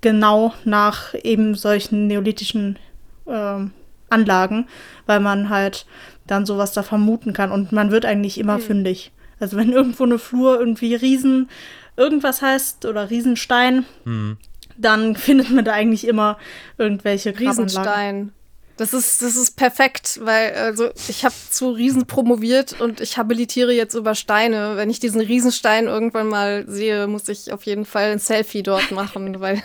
genau 0.00 0.54
nach 0.64 1.14
eben 1.22 1.54
solchen 1.54 2.06
neolithischen 2.06 2.78
äh, 3.26 3.66
Anlagen, 4.10 4.66
weil 5.06 5.20
man 5.20 5.48
halt 5.48 5.86
dann 6.26 6.46
sowas 6.46 6.72
da 6.72 6.82
vermuten 6.82 7.32
kann 7.32 7.50
und 7.50 7.72
man 7.72 7.90
wird 7.90 8.06
eigentlich 8.06 8.38
immer 8.38 8.58
mhm. 8.58 8.62
fündig. 8.62 9.12
Also 9.40 9.56
wenn 9.56 9.72
irgendwo 9.72 10.04
eine 10.04 10.18
Flur 10.18 10.58
irgendwie 10.58 10.94
Riesen 10.94 11.48
irgendwas 11.96 12.42
heißt 12.42 12.84
oder 12.86 13.10
Riesenstein, 13.10 13.84
mhm. 14.04 14.36
dann 14.76 15.16
findet 15.16 15.50
man 15.50 15.64
da 15.64 15.72
eigentlich 15.72 16.06
immer 16.06 16.38
irgendwelche 16.78 17.38
Riesenstein. 17.38 18.32
Das 18.76 18.92
ist, 18.92 19.22
das 19.22 19.36
ist 19.36 19.56
perfekt, 19.56 20.18
weil 20.24 20.52
also 20.54 20.90
ich 21.08 21.24
habe 21.24 21.34
zu 21.48 21.70
Riesen 21.70 22.06
promoviert 22.06 22.80
und 22.80 23.00
ich 23.00 23.16
habilitiere 23.16 23.72
jetzt 23.72 23.94
über 23.94 24.16
Steine. 24.16 24.76
Wenn 24.76 24.90
ich 24.90 24.98
diesen 24.98 25.20
Riesenstein 25.20 25.86
irgendwann 25.86 26.26
mal 26.26 26.64
sehe, 26.66 27.06
muss 27.06 27.28
ich 27.28 27.52
auf 27.52 27.62
jeden 27.66 27.84
Fall 27.84 28.10
ein 28.10 28.18
Selfie 28.18 28.64
dort 28.64 28.90
machen, 28.90 29.38
weil 29.40 29.62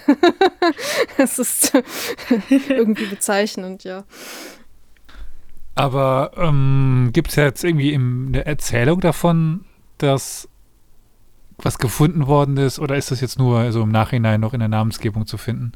es 1.18 1.39
ist 1.39 1.73
irgendwie 2.69 3.06
bezeichnend, 3.06 3.84
ja. 3.84 4.03
Aber 5.73 6.31
ähm, 6.35 7.10
gibt 7.11 7.30
es 7.30 7.35
jetzt 7.35 7.64
irgendwie 7.64 7.95
eine 7.95 8.45
Erzählung 8.45 8.99
davon, 8.99 9.65
dass 9.97 10.48
was 11.64 11.77
gefunden 11.77 12.27
worden 12.27 12.57
ist, 12.57 12.80
oder 12.80 12.95
ist 12.95 13.11
das 13.11 13.22
jetzt 13.22 13.40
nur 13.40 13.72
so 13.72 13.81
im 13.81 13.91
Nachhinein 13.91 14.40
noch 14.40 14.53
in 14.53 14.60
der 14.60 14.69
Namensgebung 14.69 15.26
zu 15.26 15.38
finden? 15.38 15.73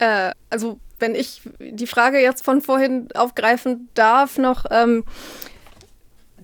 äh, 0.00 0.32
also 0.48 0.80
wenn 0.98 1.14
ich 1.14 1.42
die 1.60 1.86
Frage 1.86 2.20
jetzt 2.20 2.44
von 2.44 2.60
vorhin 2.60 3.08
aufgreifen 3.14 3.88
darf, 3.94 4.38
noch, 4.38 4.64
ähm, 4.70 5.04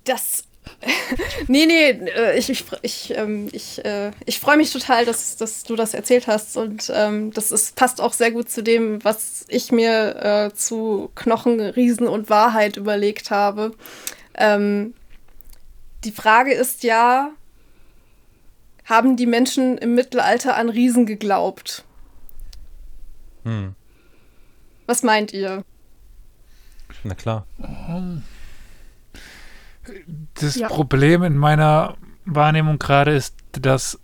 das 0.04 0.44
nee, 1.46 1.64
nee, 1.64 1.90
äh, 1.90 2.36
ich, 2.36 2.50
ich, 2.50 2.64
ich, 2.82 3.16
ähm, 3.16 3.48
ich, 3.52 3.84
äh, 3.84 4.10
ich 4.24 4.40
freue 4.40 4.56
mich 4.56 4.72
total, 4.72 5.04
dass, 5.04 5.36
dass 5.36 5.62
du 5.62 5.76
das 5.76 5.94
erzählt 5.94 6.26
hast. 6.26 6.56
Und 6.56 6.92
ähm, 6.92 7.32
das 7.32 7.52
ist, 7.52 7.76
passt 7.76 8.00
auch 8.00 8.12
sehr 8.12 8.32
gut 8.32 8.50
zu 8.50 8.62
dem, 8.62 9.02
was 9.04 9.44
ich 9.48 9.70
mir 9.70 10.50
äh, 10.50 10.54
zu 10.54 11.10
Knochen, 11.14 11.60
Riesen 11.60 12.08
und 12.08 12.30
Wahrheit 12.30 12.76
überlegt 12.76 13.30
habe. 13.30 13.74
Ähm, 14.34 14.94
die 16.06 16.12
Frage 16.12 16.54
ist 16.54 16.84
ja, 16.84 17.32
haben 18.84 19.16
die 19.16 19.26
Menschen 19.26 19.76
im 19.78 19.94
Mittelalter 19.94 20.56
an 20.56 20.68
Riesen 20.68 21.04
geglaubt? 21.04 21.84
Hm. 23.44 23.74
Was 24.86 25.02
meint 25.02 25.32
ihr? 25.32 25.64
Na 27.02 27.14
klar. 27.14 27.46
Das 30.34 30.54
ja. 30.54 30.68
Problem 30.68 31.22
in 31.24 31.36
meiner 31.36 31.96
Wahrnehmung 32.24 32.78
gerade 32.78 33.14
ist, 33.14 33.36
dass 33.52 33.98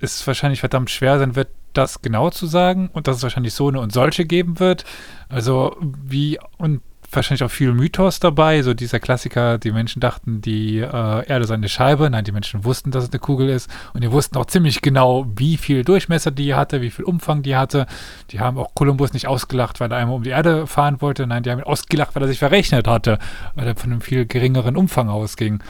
es 0.00 0.26
wahrscheinlich 0.26 0.60
verdammt 0.60 0.90
schwer 0.90 1.18
sein 1.18 1.36
wird, 1.36 1.48
das 1.72 2.02
genau 2.02 2.30
zu 2.30 2.46
sagen 2.46 2.90
und 2.92 3.06
dass 3.06 3.16
es 3.16 3.22
wahrscheinlich 3.22 3.54
so 3.54 3.68
eine 3.68 3.80
und 3.80 3.92
solche 3.92 4.24
geben 4.24 4.60
wird. 4.60 4.84
Also 5.28 5.76
wie 5.80 6.38
und 6.58 6.82
wahrscheinlich 7.14 7.44
auch 7.44 7.50
viel 7.50 7.72
Mythos 7.72 8.20
dabei. 8.20 8.62
So 8.62 8.74
dieser 8.74 9.00
Klassiker, 9.00 9.58
die 9.58 9.72
Menschen 9.72 10.00
dachten, 10.00 10.40
die 10.40 10.78
äh, 10.78 11.26
Erde 11.26 11.44
sei 11.44 11.54
eine 11.54 11.68
Scheibe. 11.68 12.08
Nein, 12.10 12.24
die 12.24 12.32
Menschen 12.32 12.64
wussten, 12.64 12.90
dass 12.90 13.04
es 13.04 13.10
eine 13.10 13.20
Kugel 13.20 13.48
ist. 13.48 13.70
Und 13.94 14.02
die 14.02 14.12
wussten 14.12 14.36
auch 14.36 14.46
ziemlich 14.46 14.82
genau, 14.82 15.26
wie 15.36 15.56
viel 15.56 15.84
Durchmesser 15.84 16.30
die 16.30 16.54
hatte, 16.54 16.82
wie 16.82 16.90
viel 16.90 17.04
Umfang 17.04 17.42
die 17.42 17.56
hatte. 17.56 17.86
Die 18.30 18.40
haben 18.40 18.58
auch 18.58 18.74
Kolumbus 18.74 19.12
nicht 19.12 19.28
ausgelacht, 19.28 19.80
weil 19.80 19.90
er 19.90 19.98
einmal 19.98 20.16
um 20.16 20.22
die 20.22 20.30
Erde 20.30 20.66
fahren 20.66 21.00
wollte. 21.00 21.26
Nein, 21.26 21.42
die 21.42 21.50
haben 21.50 21.58
ihn 21.58 21.64
ausgelacht, 21.64 22.14
weil 22.14 22.22
er 22.22 22.28
sich 22.28 22.38
verrechnet 22.38 22.88
hatte, 22.88 23.18
weil 23.54 23.66
er 23.66 23.76
von 23.76 23.92
einem 23.92 24.00
viel 24.00 24.26
geringeren 24.26 24.76
Umfang 24.76 25.08
ausging. 25.08 25.62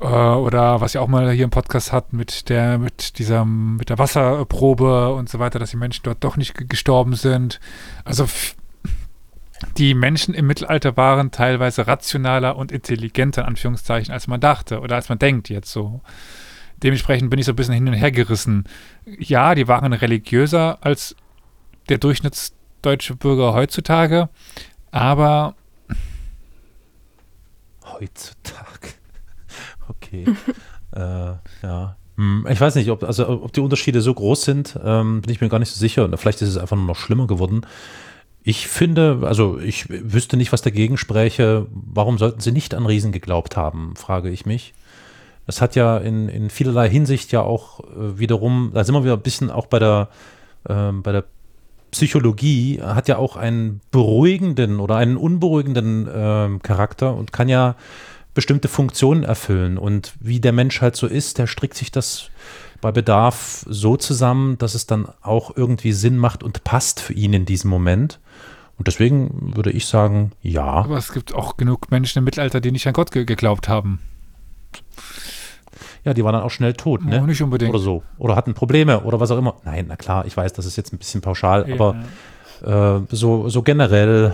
Äh, 0.00 0.04
oder 0.04 0.80
was 0.80 0.94
ich 0.94 0.98
auch 0.98 1.08
mal 1.08 1.30
hier 1.32 1.44
im 1.44 1.50
Podcast 1.50 1.92
hat 1.92 2.12
mit 2.12 2.48
der, 2.48 2.78
mit 2.78 3.18
dieser, 3.18 3.44
mit 3.44 3.90
der 3.90 3.98
Wasserprobe 3.98 5.12
und 5.14 5.28
so 5.28 5.38
weiter, 5.38 5.58
dass 5.58 5.70
die 5.70 5.76
Menschen 5.76 6.02
dort 6.04 6.22
doch 6.22 6.36
nicht 6.36 6.54
gestorben 6.68 7.14
sind. 7.14 7.60
Also 8.04 8.26
die 9.76 9.94
Menschen 9.94 10.34
im 10.34 10.46
Mittelalter 10.46 10.96
waren 10.96 11.30
teilweise 11.30 11.86
rationaler 11.86 12.56
und 12.56 12.72
intelligenter, 12.72 13.42
in 13.42 13.48
Anführungszeichen, 13.48 14.12
als 14.12 14.26
man 14.26 14.40
dachte 14.40 14.80
oder 14.80 14.96
als 14.96 15.08
man 15.08 15.18
denkt 15.18 15.48
jetzt 15.48 15.70
so. 15.72 16.00
Dementsprechend 16.82 17.30
bin 17.30 17.40
ich 17.40 17.46
so 17.46 17.52
ein 17.52 17.56
bisschen 17.56 17.74
hin 17.74 17.88
und 17.88 17.94
her 17.94 18.12
gerissen. 18.12 18.64
Ja, 19.18 19.54
die 19.54 19.66
waren 19.66 19.92
religiöser 19.92 20.78
als 20.80 21.16
der 21.88 21.98
durchschnittsdeutsche 21.98 23.16
Bürger 23.16 23.52
heutzutage, 23.54 24.28
aber 24.90 25.54
heutzutage. 27.84 28.64
Okay. 29.90 30.26
äh, 30.92 31.32
ja. 31.62 31.96
Hm, 32.16 32.46
Ich 32.50 32.60
weiß 32.60 32.74
nicht, 32.74 32.90
ob, 32.90 33.04
also, 33.04 33.26
ob 33.26 33.52
die 33.54 33.60
Unterschiede 33.60 34.02
so 34.02 34.12
groß 34.12 34.42
sind, 34.42 34.78
ähm, 34.84 35.22
bin 35.22 35.32
ich 35.32 35.40
mir 35.40 35.48
gar 35.48 35.58
nicht 35.58 35.70
so 35.70 35.78
sicher. 35.78 36.08
Vielleicht 36.18 36.42
ist 36.42 36.50
es 36.50 36.58
einfach 36.58 36.76
nur 36.76 36.84
noch 36.84 36.96
schlimmer 36.96 37.26
geworden. 37.26 37.62
Ich 38.48 38.66
finde, 38.66 39.18
also 39.24 39.58
ich 39.58 39.90
wüsste 39.90 40.38
nicht, 40.38 40.52
was 40.52 40.62
dagegen 40.62 40.96
spräche. 40.96 41.66
Warum 41.70 42.16
sollten 42.16 42.40
sie 42.40 42.50
nicht 42.50 42.72
an 42.72 42.86
Riesen 42.86 43.12
geglaubt 43.12 43.58
haben, 43.58 43.92
frage 43.94 44.30
ich 44.30 44.46
mich. 44.46 44.72
Es 45.46 45.60
hat 45.60 45.76
ja 45.76 45.98
in, 45.98 46.30
in 46.30 46.48
vielerlei 46.48 46.88
Hinsicht 46.88 47.30
ja 47.30 47.42
auch 47.42 47.80
äh, 47.80 48.18
wiederum, 48.18 48.70
da 48.72 48.84
sind 48.84 48.94
wir 48.94 49.04
wieder 49.04 49.18
ein 49.18 49.20
bisschen 49.20 49.50
auch 49.50 49.66
bei 49.66 49.78
der, 49.78 50.08
ähm, 50.66 51.02
bei 51.02 51.12
der 51.12 51.24
Psychologie, 51.90 52.80
hat 52.80 53.06
ja 53.06 53.18
auch 53.18 53.36
einen 53.36 53.82
beruhigenden 53.90 54.80
oder 54.80 54.96
einen 54.96 55.18
unberuhigenden 55.18 56.08
ähm, 56.10 56.62
Charakter 56.62 57.14
und 57.14 57.34
kann 57.34 57.50
ja 57.50 57.76
bestimmte 58.32 58.68
Funktionen 58.68 59.24
erfüllen. 59.24 59.76
Und 59.76 60.14
wie 60.20 60.40
der 60.40 60.52
Mensch 60.52 60.80
halt 60.80 60.96
so 60.96 61.06
ist, 61.06 61.36
der 61.36 61.48
strickt 61.48 61.76
sich 61.76 61.92
das 61.92 62.30
bei 62.80 62.92
Bedarf 62.92 63.66
so 63.68 63.98
zusammen, 63.98 64.56
dass 64.56 64.74
es 64.74 64.86
dann 64.86 65.06
auch 65.20 65.54
irgendwie 65.54 65.92
Sinn 65.92 66.16
macht 66.16 66.42
und 66.42 66.64
passt 66.64 66.98
für 66.98 67.12
ihn 67.12 67.34
in 67.34 67.44
diesem 67.44 67.68
Moment. 67.68 68.20
Und 68.78 68.86
deswegen 68.86 69.56
würde 69.56 69.70
ich 69.72 69.86
sagen, 69.86 70.32
ja. 70.40 70.64
Aber 70.64 70.96
es 70.96 71.12
gibt 71.12 71.34
auch 71.34 71.56
genug 71.56 71.90
Menschen 71.90 72.20
im 72.20 72.24
Mittelalter, 72.24 72.60
die 72.60 72.70
nicht 72.72 72.86
an 72.86 72.92
Gott 72.92 73.10
ge 73.10 73.24
geglaubt 73.24 73.68
haben. 73.68 74.00
Ja, 76.04 76.14
die 76.14 76.24
waren 76.24 76.32
dann 76.32 76.42
auch 76.42 76.50
schnell 76.50 76.74
tot, 76.74 77.04
ne? 77.04 77.20
nicht 77.22 77.42
unbedingt. 77.42 77.70
Oder 77.70 77.80
so. 77.82 78.02
Oder 78.18 78.36
hatten 78.36 78.54
Probleme 78.54 79.02
oder 79.02 79.18
was 79.20 79.30
auch 79.30 79.38
immer. 79.38 79.56
Nein, 79.64 79.86
na 79.88 79.96
klar, 79.96 80.26
ich 80.26 80.36
weiß, 80.36 80.52
das 80.52 80.64
ist 80.64 80.76
jetzt 80.76 80.92
ein 80.92 80.98
bisschen 80.98 81.20
pauschal, 81.20 81.68
Ja. 81.68 81.74
aber 81.74 83.00
äh, 83.10 83.14
so, 83.14 83.48
so 83.48 83.62
generell 83.62 84.32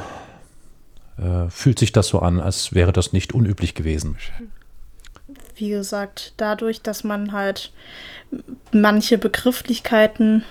äh, 1.19 1.49
fühlt 1.49 1.79
sich 1.79 1.93
das 1.93 2.09
so 2.09 2.19
an, 2.21 2.39
als 2.39 2.75
wäre 2.75 2.93
das 2.93 3.13
nicht 3.13 3.33
unüblich 3.33 3.75
gewesen. 3.75 4.17
Wie 5.57 5.71
gesagt, 5.71 6.35
dadurch, 6.37 6.83
dass 6.83 7.03
man 7.03 7.33
halt 7.33 7.73
manche 8.73 9.17
Begrifflichkeiten 9.19 10.45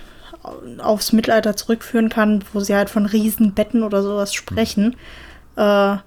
aufs 0.80 1.14
Mittelalter 1.14 1.56
zurückführen 1.56 2.10
kann, 2.10 2.44
wo 2.54 2.60
sie 2.60 2.76
halt 2.76 2.90
von 2.90 3.06
Riesenbetten 3.06 3.84
oder 3.84 4.04
sowas 4.04 4.34
sprechen, 4.34 4.96
äh, 5.56 5.98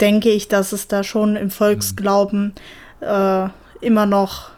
denke 0.00 0.30
ich, 0.30 0.48
dass 0.48 0.72
es 0.72 0.88
da 0.88 1.02
schon 1.02 1.36
im 1.36 1.50
Volksglauben 1.50 2.54
äh, 3.00 3.48
immer 3.80 4.06
noch 4.06 4.50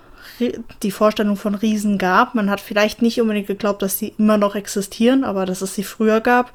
die 0.83 0.91
Vorstellung 0.91 1.37
von 1.37 1.55
Riesen 1.55 1.99
gab. 1.99 2.35
Man 2.35 2.51
hat 2.51 2.61
vielleicht 2.61 3.03
nicht 3.03 3.21
unbedingt 3.21 3.47
geglaubt, 3.47 3.83
dass 3.83 3.99
sie 3.99 4.15
immer 4.19 4.39
noch 4.39 4.55
existieren, 4.55 5.25
aber 5.25 5.47
dass 5.47 5.61
es 5.61 5.75
sie 5.75 5.85
früher 5.85 6.21
gab. 6.21 6.53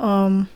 Ähm, 0.00 0.46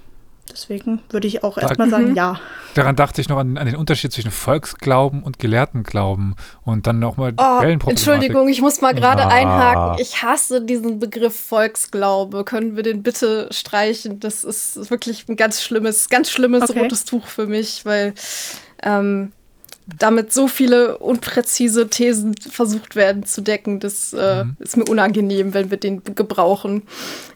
deswegen 0.52 1.01
würde 1.10 1.27
ich 1.27 1.43
auch 1.44 1.59
erstmal 1.59 1.89
sagen, 1.90 2.14
ja. 2.14 2.40
Daran 2.74 2.94
dachte 2.97 3.20
ich 3.20 3.28
noch 3.28 3.39
an, 3.39 3.56
an 3.59 3.66
den 3.66 3.77
Unterschied 3.77 4.12
zwischen 4.12 4.31
Volksglauben 4.31 5.23
und 5.23 5.39
Gelehrtenglauben 5.39 6.35
und 6.64 6.86
dann 6.86 6.98
nochmal 6.98 7.32
die 7.32 7.39
Oh, 7.43 7.59
Quellenproblematik. 7.60 7.89
Entschuldigung, 8.09 8.48
ich 8.48 8.60
muss 8.60 8.81
mal 8.81 8.94
gerade 8.94 9.24
Ah. 9.24 9.28
einhaken. 9.28 10.02
Ich 10.02 10.23
hasse 10.23 10.60
diesen 10.62 10.98
Begriff 10.98 11.35
Volksglaube. 11.39 12.44
Können 12.44 12.77
wir 12.77 12.82
den 12.82 13.02
bitte 13.02 13.48
streichen? 13.51 14.20
Das 14.20 14.44
ist 14.44 14.90
wirklich 14.90 15.27
ein 15.28 15.36
ganz 15.36 15.62
schlimmes, 15.62 16.09
ganz 16.09 16.31
schlimmes 16.31 16.68
Okay. 16.70 16.81
rotes 16.81 17.05
Tuch 17.05 17.27
für 17.27 17.47
mich, 17.47 17.85
weil 17.86 18.12
ähm, 18.82 19.32
damit 19.98 20.32
so 20.32 20.48
viele 20.48 20.98
unpräzise 20.98 21.89
Thesen 21.89 22.35
versucht 22.36 22.97
werden 22.97 23.24
zu 23.24 23.40
decken. 23.40 23.78
Das 23.81 24.12
äh, 24.12 24.44
Mhm. 24.44 24.56
ist 24.59 24.77
mir 24.77 24.85
unangenehm, 24.85 25.55
wenn 25.55 25.70
wir 25.70 25.78
den 25.78 26.02
gebrauchen. 26.05 26.82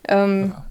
Ähm, 0.09 0.53
Ja, 0.55 0.67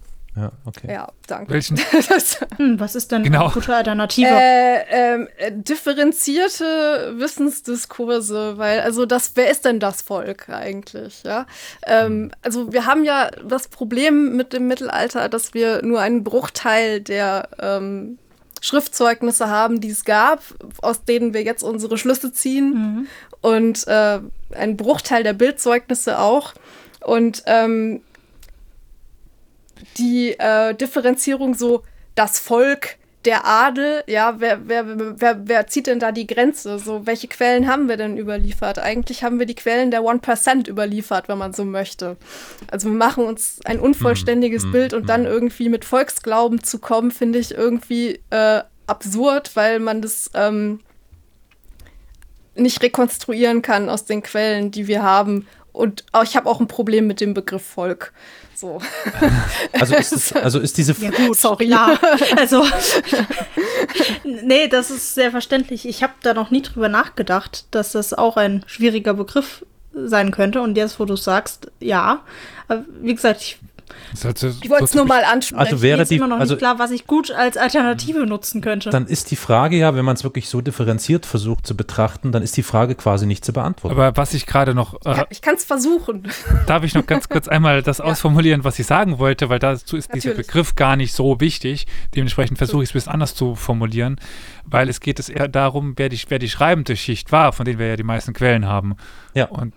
okay. 0.66 0.91
ja, 0.91 1.07
danke. 1.28 1.53
Welchen? 1.53 1.80
Das, 2.10 2.40
Hm, 2.57 2.80
was 2.80 2.95
ist 2.95 3.11
denn 3.11 3.24
Genau. 3.24 3.45
eine 3.45 3.53
gute 3.53 3.76
Alternative? 3.76 4.28
äh, 4.30 4.84
ähm, 4.90 5.28
äh, 5.38 5.52
differenzierte 5.53 7.14
Wissensdiskurse, 7.18 8.57
weil, 8.57 8.82
also 8.82 9.06
das, 9.06 9.32
wer 9.36 9.49
ist 9.49 9.66
denn 9.66 9.80
das 9.80 10.02
Volk 10.02 10.49
eigentlich, 10.49 11.24
ja? 11.24 11.45
Ähm, 11.86 12.32
also 12.41 12.72
wir 12.74 12.86
haben 12.86 13.03
ja 13.03 13.30
das 13.48 13.68
Problem 13.68 14.36
mit 14.36 14.53
dem 14.53 14.68
Mittelalter, 14.68 15.30
dass 15.30 15.53
wir 15.53 15.84
nur 15.84 15.99
einen 16.02 16.24
Bruchteil 16.24 17.02
der 17.02 17.49
ähm, 17.60 18.18
Schriftzeugnisse 18.61 19.48
haben, 19.49 19.80
die 19.80 19.90
es 19.90 20.03
gab, 20.06 20.41
aus 20.82 21.03
denen 21.06 21.34
wir 21.34 21.44
jetzt 21.44 21.64
unsere 21.64 21.98
Schlüsse 21.98 22.34
ziehen 22.34 22.74
Mhm. 22.74 23.07
und 23.41 23.88
äh, 23.88 24.20
ein 24.52 24.76
Bruchteil 24.78 25.24
der 25.24 25.34
Bildzeugnisse 25.34 26.20
auch. 26.20 26.53
Und 27.02 27.44
ähm, 27.45 28.02
die 29.98 30.32
äh, 30.40 30.74
Differenzierung 30.74 31.54
so 31.54 31.84
das 32.16 32.40
Volk, 32.40 32.98
der 33.26 33.46
Adel, 33.46 34.04
ja, 34.08 34.36
wer, 34.40 34.68
wer, 34.68 35.20
wer, 35.20 35.48
wer 35.48 35.68
zieht 35.68 35.88
denn 35.88 36.00
da 36.00 36.12
die 36.14 36.28
Grenze? 36.28 36.80
So, 36.80 37.06
welche 37.06 37.28
Quellen 37.28 37.68
haben 37.68 37.90
wir 37.90 37.98
denn 37.98 38.18
überliefert? 38.18 38.80
Eigentlich 38.80 39.24
haben 39.24 39.40
wir 39.40 39.46
die 39.46 39.56
Quellen 39.56 39.92
der 39.92 40.02
1% 40.02 40.70
überliefert, 40.70 41.28
wenn 41.28 41.38
man 41.38 41.54
so 41.54 41.66
möchte. 41.66 42.16
Also 42.72 42.88
wir 42.88 42.96
machen 42.96 43.26
uns 43.26 43.60
ein 43.66 43.80
unvollständiges 43.80 44.64
Hm, 44.64 44.72
Bild 44.72 44.94
und 44.94 45.02
hm, 45.02 45.08
dann 45.08 45.26
hm. 45.26 45.32
irgendwie 45.32 45.68
mit 45.68 45.84
Volksglauben 45.84 46.64
zu 46.64 46.80
kommen, 46.80 47.12
finde 47.12 47.40
ich 47.40 47.54
irgendwie 47.54 48.22
äh, 48.30 48.62
absurd, 48.88 49.56
weil 49.56 49.80
man 49.80 50.02
das 50.02 50.32
ähm, 50.34 50.80
nicht 52.56 52.82
rekonstruieren 52.82 53.62
kann 53.62 53.90
aus 53.90 54.06
den 54.06 54.24
Quellen, 54.24 54.72
die 54.72 54.88
wir 54.88 55.04
haben. 55.04 55.46
Und 55.74 56.06
ich 56.24 56.36
habe 56.36 56.50
auch 56.50 56.60
ein 56.60 56.68
Problem 56.68 57.06
mit 57.06 57.22
dem 57.22 57.34
Begriff 57.34 57.66
Volk. 57.66 58.14
So. 58.60 58.81
Also 59.72 59.95
ist, 59.95 60.11
es, 60.11 60.34
also 60.36 60.60
ist 60.60 60.77
diese 60.77 60.94
Ja 60.99 61.11
gut, 61.11 61.38
Sorry. 61.38 61.68
klar. 61.68 61.98
Also, 62.38 62.65
nee, 64.23 64.68
das 64.68 64.91
ist 64.91 65.15
sehr 65.15 65.31
verständlich. 65.31 65.88
Ich 65.88 66.03
habe 66.03 66.14
da 66.22 66.34
noch 66.34 66.52
nie 66.52 66.61
drüber 66.61 66.90
nachgedacht, 66.90 67.65
dass 67.72 67.94
das 67.94 68.14
auch 68.14 68.36
ein 68.36 68.64
schwieriger 68.68 69.14
Begriff 69.14 69.65
sein 69.94 70.31
könnte. 70.31 70.61
Und 70.61 70.76
jetzt, 70.76 70.99
wo 70.99 71.06
du 71.06 71.15
sagst, 71.15 71.72
ja. 71.80 72.22
Wie 73.02 73.15
gesagt, 73.15 73.41
ich, 73.41 73.60
Das 74.11 74.20
ist 74.20 74.26
halt 74.26 74.38
so- 74.38 74.48
Ich 74.61 74.70
wollte 74.70 74.84
es 74.86 74.94
nur 74.95 75.06
mal 75.06 75.20
Also 75.24 75.32
ansprechen. 75.34 75.76
mir 75.76 75.82
wäre 75.82 76.02
ist 76.03 76.11
die, 76.11 76.16
immer 76.18 76.28
noch 76.28 76.40
also 76.40 76.53
nicht 76.53 76.60
klar, 76.60 76.80
was 76.80 76.91
ich 76.91 77.07
gut 77.07 77.32
als 77.32 77.57
Alternative 77.57 78.26
nutzen 78.26 78.61
könnte. 78.61 78.90
dann 78.90 79.06
ist 79.07 79.32
die 79.32 79.36
Frage 79.36 79.78
ja, 79.78 79.95
wenn 79.95 80.06
man 80.06 80.16
es 80.16 80.24
wirklich 80.24 80.49
so 80.49 80.61
differenziert 80.61 81.26
versucht 81.26 81.66
zu 81.68 81.76
betrachten, 81.76 82.32
dann 82.32 82.44
ist 82.44 82.56
die 82.57 82.64
Frage 82.64 82.95
quasi 82.95 83.26
nicht 83.26 83.44
zu 83.45 83.53
beantworten. 83.53 83.95
Aber 83.95 84.16
was 84.18 84.34
ich 84.34 84.45
gerade 84.45 84.74
noch, 84.74 84.95
äh, 85.06 85.26
ich 85.30 85.41
kann 85.41 85.56
es 85.56 85.66
versuchen. 85.66 86.28
darf 86.68 86.84
ich 86.84 86.94
noch 86.94 87.06
ganz 87.06 87.30
kurz 87.30 87.48
einmal 87.48 87.82
das 87.82 88.02
ausformulieren, 88.02 88.64
was 88.64 88.80
ich 88.80 88.86
sagen 88.88 89.20
wollte, 89.20 89.49
weil 89.49 89.60
dazu 89.60 89.98
ist 89.98 90.14
dieser 90.14 90.30
Natürlich. 90.30 90.48
Begriff 90.48 90.76
gar 90.76 90.95
nicht 90.95 91.14
so 91.14 91.40
wichtig. 91.40 91.88
Dementsprechend 92.16 92.57
versuche 92.57 92.84
ich 92.84 92.90
es 92.90 92.94
ein 92.94 92.98
bisschen 92.99 93.11
anders 93.14 93.36
zu 93.36 93.56
formulieren, 93.56 94.18
weil 94.66 94.90
es 94.90 94.99
geht 94.99 95.20
es 95.20 95.30
eher 95.30 95.48
darum, 95.48 95.94
wer 95.98 96.10
die, 96.10 96.20
wer 96.30 96.40
die 96.40 96.49
schreibende 96.49 96.95
Schicht 96.95 97.32
war, 97.32 97.53
von 97.53 97.66
denen 97.66 97.80
wir 97.80 97.88
ja 97.88 97.95
die 97.95 98.03
meisten 98.03 98.34
Quellen 98.34 98.66
haben. 98.66 98.95
Ja. 99.34 99.45
Und 99.45 99.74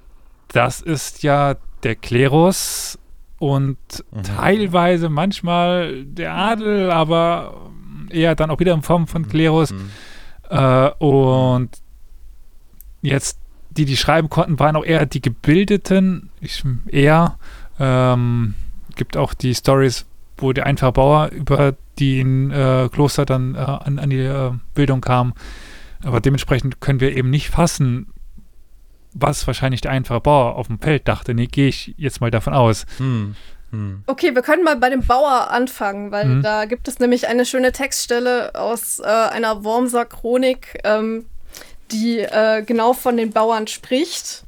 das 0.48 0.80
ist 0.80 1.22
ja 1.22 1.56
der 1.82 1.96
Klerus 1.96 2.98
und 3.42 3.76
Mhm. 4.12 4.22
teilweise 4.22 5.08
manchmal 5.08 6.04
der 6.04 6.32
Adel, 6.32 6.92
aber 6.92 7.70
eher 8.08 8.36
dann 8.36 8.52
auch 8.52 8.60
wieder 8.60 8.72
in 8.72 8.82
Form 8.82 9.08
von 9.08 9.26
Klerus. 9.26 9.72
Mhm. 9.72 9.90
Äh, 10.48 10.90
und 10.98 11.70
jetzt, 13.00 13.40
die, 13.70 13.84
die 13.84 13.96
schreiben 13.96 14.30
konnten, 14.30 14.60
waren 14.60 14.76
auch 14.76 14.84
eher 14.84 15.06
die 15.06 15.20
Gebildeten. 15.20 16.30
Ich, 16.40 16.62
eher. 16.86 17.36
Ähm, 17.80 18.54
gibt 18.94 19.16
auch 19.16 19.34
die 19.34 19.56
Stories, 19.56 20.06
wo 20.36 20.52
der 20.52 20.66
einfache 20.66 20.92
Bauer 20.92 21.30
über 21.32 21.74
den 21.98 22.52
äh, 22.52 22.88
Kloster 22.92 23.24
dann 23.24 23.56
äh, 23.56 23.58
an, 23.58 23.98
an 23.98 24.10
die 24.10 24.18
äh, 24.18 24.52
Bildung 24.74 25.00
kam. 25.00 25.32
Aber 26.04 26.20
dementsprechend 26.20 26.80
können 26.80 27.00
wir 27.00 27.16
eben 27.16 27.30
nicht 27.30 27.48
fassen, 27.50 28.06
was 29.14 29.46
wahrscheinlich 29.46 29.80
der 29.80 29.90
einfache 29.90 30.20
Bauer 30.20 30.56
auf 30.56 30.66
dem 30.66 30.78
Feld 30.78 31.08
dachte. 31.08 31.34
Nee, 31.34 31.46
gehe 31.46 31.68
ich 31.68 31.94
jetzt 31.96 32.20
mal 32.20 32.30
davon 32.30 32.54
aus. 32.54 32.86
Hm. 32.98 33.36
Hm. 33.70 34.02
Okay, 34.06 34.34
wir 34.34 34.42
können 34.42 34.64
mal 34.64 34.76
bei 34.76 34.90
dem 34.90 35.04
Bauer 35.04 35.50
anfangen, 35.50 36.10
weil 36.10 36.24
hm. 36.24 36.42
da 36.42 36.66
gibt 36.66 36.88
es 36.88 36.98
nämlich 36.98 37.26
eine 37.26 37.46
schöne 37.46 37.72
Textstelle 37.72 38.54
aus 38.54 39.00
äh, 39.00 39.04
einer 39.04 39.64
Wormser 39.64 40.04
Chronik, 40.04 40.78
ähm, 40.84 41.24
die 41.90 42.18
äh, 42.20 42.62
genau 42.62 42.92
von 42.92 43.16
den 43.16 43.32
Bauern 43.32 43.66
spricht 43.66 44.44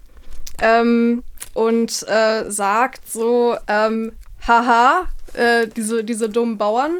ähm, 0.61 1.25
und 1.55 2.07
äh, 2.09 2.51
sagt 2.51 3.11
so, 3.11 3.57
ähm, 3.67 4.13
haha, 4.47 5.07
äh, 5.33 5.69
diese, 5.69 6.05
diese 6.05 6.29
dummen 6.29 6.59
Bauern. 6.59 6.99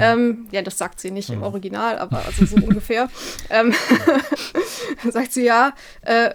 Ähm, 0.00 0.46
ja, 0.52 0.62
das 0.62 0.78
sagt 0.78 1.00
sie 1.00 1.10
nicht 1.10 1.30
im 1.30 1.36
hm. 1.36 1.42
Original, 1.42 1.98
aber 1.98 2.24
also 2.24 2.44
so 2.46 2.56
ungefähr. 2.56 3.08
Ähm, 3.50 3.74
sagt 5.10 5.32
sie 5.32 5.44
ja. 5.44 5.74
Äh, 6.02 6.30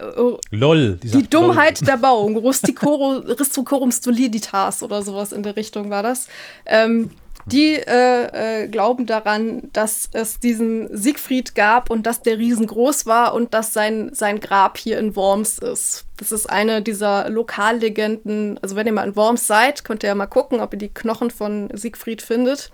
Lol. 0.51 0.99
Die, 1.01 1.09
die 1.09 1.29
Dummheit 1.29 1.81
Lol. 1.81 1.87
der 1.87 1.97
Bauung. 1.97 2.37
Rusticorum 2.37 3.91
stoliditas 3.91 4.83
oder 4.83 5.01
sowas 5.01 5.31
in 5.31 5.43
der 5.43 5.55
Richtung 5.55 5.89
war 5.89 6.03
das. 6.03 6.27
Ähm, 6.65 7.09
die 7.51 7.75
äh, 7.75 8.63
äh, 8.63 8.67
glauben 8.67 9.05
daran, 9.05 9.69
dass 9.73 10.09
es 10.13 10.39
diesen 10.39 10.95
Siegfried 10.95 11.55
gab 11.55 11.89
und 11.89 12.05
dass 12.05 12.21
der 12.21 12.37
riesengroß 12.37 13.05
war 13.05 13.33
und 13.33 13.53
dass 13.53 13.73
sein, 13.73 14.11
sein 14.13 14.39
Grab 14.39 14.77
hier 14.77 14.99
in 14.99 15.15
Worms 15.15 15.57
ist. 15.59 16.05
Das 16.17 16.31
ist 16.31 16.49
eine 16.49 16.81
dieser 16.81 17.29
Lokallegenden. 17.29 18.59
Also 18.61 18.75
wenn 18.75 18.87
ihr 18.87 18.93
mal 18.93 19.07
in 19.07 19.15
Worms 19.15 19.47
seid, 19.47 19.83
könnt 19.83 20.03
ihr 20.03 20.09
ja 20.09 20.15
mal 20.15 20.27
gucken, 20.27 20.59
ob 20.59 20.73
ihr 20.73 20.79
die 20.79 20.93
Knochen 20.93 21.31
von 21.31 21.69
Siegfried 21.73 22.21
findet. 22.21 22.71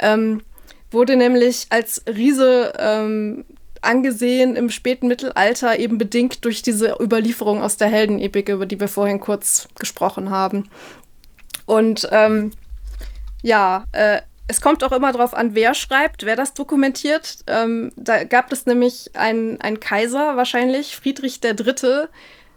Ähm, 0.00 0.42
wurde 0.90 1.16
nämlich 1.16 1.66
als 1.70 2.02
Riese 2.06 2.72
ähm, 2.78 3.44
angesehen 3.82 4.56
im 4.56 4.70
späten 4.70 5.08
Mittelalter, 5.08 5.78
eben 5.78 5.98
bedingt 5.98 6.44
durch 6.44 6.62
diese 6.62 6.96
Überlieferung 7.00 7.62
aus 7.62 7.76
der 7.76 7.88
Heldenepik, 7.88 8.48
über 8.48 8.66
die 8.66 8.80
wir 8.80 8.88
vorhin 8.88 9.20
kurz 9.20 9.68
gesprochen 9.78 10.30
haben. 10.30 10.68
Und 11.66 12.08
ähm, 12.12 12.52
ja, 13.46 13.84
äh, 13.92 14.22
es 14.48 14.60
kommt 14.60 14.82
auch 14.82 14.90
immer 14.90 15.12
darauf 15.12 15.32
an, 15.32 15.54
wer 15.54 15.72
schreibt, 15.74 16.26
wer 16.26 16.34
das 16.34 16.52
dokumentiert. 16.52 17.38
Ähm, 17.46 17.92
da 17.94 18.24
gab 18.24 18.50
es 18.52 18.66
nämlich 18.66 19.10
einen, 19.14 19.60
einen 19.60 19.78
Kaiser, 19.78 20.36
wahrscheinlich, 20.36 20.96
Friedrich 20.96 21.40
III., 21.44 22.08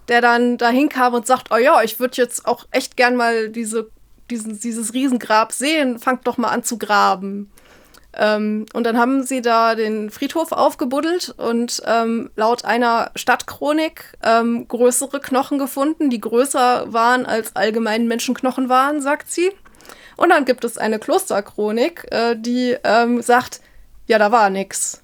der 0.08 0.22
dann 0.22 0.58
dahin 0.58 0.90
kam 0.90 1.14
und 1.14 1.28
sagt, 1.28 1.52
oh 1.52 1.58
ja, 1.58 1.84
ich 1.84 2.00
würde 2.00 2.18
jetzt 2.18 2.48
auch 2.48 2.66
echt 2.72 2.98
gern 2.98 3.16
mal 3.16 3.50
diese, 3.50 3.92
diesen, 4.32 4.60
dieses 4.60 4.96
Riesengrab 4.96 5.52
sehen, 5.52 6.00
fangt 6.00 6.26
doch 6.26 6.38
mal 6.38 6.48
an 6.48 6.64
zu 6.64 6.80
graben. 6.80 7.52
Ähm, 8.14 8.66
und 8.74 8.84
dann 8.86 8.98
haben 8.98 9.22
sie 9.22 9.44
da 9.44 9.76
den 9.76 10.10
Friedhof 10.10 10.52
aufgebuddelt 10.52 11.36
und 11.38 11.84
ähm, 11.86 12.32
laut 12.36 12.66
einer 12.66 13.12
Stadtchronik 13.16 14.18
ähm, 14.24 14.68
größere 14.68 15.20
Knochen 15.20 15.60
gefunden, 15.60 16.10
die 16.10 16.20
größer 16.20 16.92
waren 16.92 17.28
als 17.28 17.56
allgemein 17.56 18.08
Menschenknochen 18.08 18.70
waren, 18.70 19.02
sagt 19.02 19.32
sie. 19.32 19.52
Und 20.20 20.32
dann 20.32 20.44
gibt 20.44 20.66
es 20.66 20.78
eine 20.78 21.00
Klosterchronik, 21.00 22.06
äh, 22.12 22.36
die 22.36 22.76
ähm, 22.84 23.22
sagt, 23.22 23.62
ja, 24.06 24.20
da 24.20 24.34
war 24.34 24.50
nix. 24.50 25.02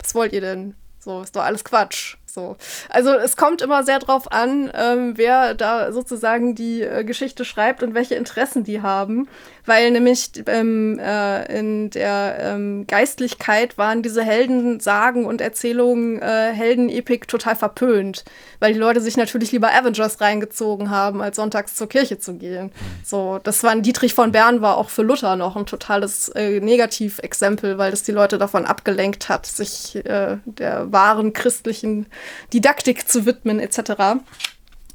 Was 0.00 0.14
wollt 0.14 0.32
ihr 0.32 0.40
denn? 0.40 0.74
So, 0.98 1.20
ist 1.20 1.36
doch 1.36 1.42
alles 1.42 1.64
Quatsch. 1.64 2.16
So. 2.38 2.56
Also 2.88 3.10
es 3.14 3.36
kommt 3.36 3.62
immer 3.62 3.82
sehr 3.82 3.98
drauf 3.98 4.30
an, 4.30 4.70
ähm, 4.72 5.14
wer 5.16 5.54
da 5.54 5.90
sozusagen 5.90 6.54
die 6.54 6.82
äh, 6.82 7.02
Geschichte 7.02 7.44
schreibt 7.44 7.82
und 7.82 7.94
welche 7.94 8.14
Interessen 8.14 8.62
die 8.62 8.80
haben 8.80 9.28
weil 9.68 9.90
nämlich 9.90 10.30
ähm, 10.46 10.98
äh, 10.98 11.58
in 11.58 11.90
der 11.90 12.38
ähm, 12.40 12.86
Geistlichkeit 12.86 13.76
waren 13.76 14.02
diese 14.02 14.22
Heldensagen 14.22 15.26
und 15.26 15.40
Erzählungen, 15.40 16.20
äh, 16.20 16.52
Heldenepik 16.52 17.28
total 17.28 17.54
verpönt, 17.54 18.24
weil 18.60 18.72
die 18.72 18.78
Leute 18.78 19.00
sich 19.00 19.16
natürlich 19.16 19.52
lieber 19.52 19.72
Avengers 19.72 20.20
reingezogen 20.20 20.90
haben, 20.90 21.20
als 21.20 21.36
sonntags 21.36 21.74
zur 21.74 21.88
Kirche 21.88 22.18
zu 22.18 22.34
gehen. 22.34 22.72
So, 23.04 23.38
das 23.42 23.62
war 23.62 23.76
Dietrich 23.76 24.14
von 24.14 24.32
Bern 24.32 24.62
war 24.62 24.78
auch 24.78 24.88
für 24.88 25.02
Luther 25.02 25.36
noch 25.36 25.54
ein 25.54 25.66
totales 25.66 26.30
äh, 26.30 26.60
Negativexempel, 26.60 27.76
weil 27.76 27.90
das 27.90 28.02
die 28.02 28.12
Leute 28.12 28.38
davon 28.38 28.64
abgelenkt 28.64 29.28
hat, 29.28 29.44
sich 29.44 29.96
äh, 30.06 30.38
der 30.46 30.90
wahren 30.90 31.34
christlichen 31.34 32.06
Didaktik 32.52 33.08
zu 33.08 33.26
widmen 33.26 33.60
etc. 33.60 34.20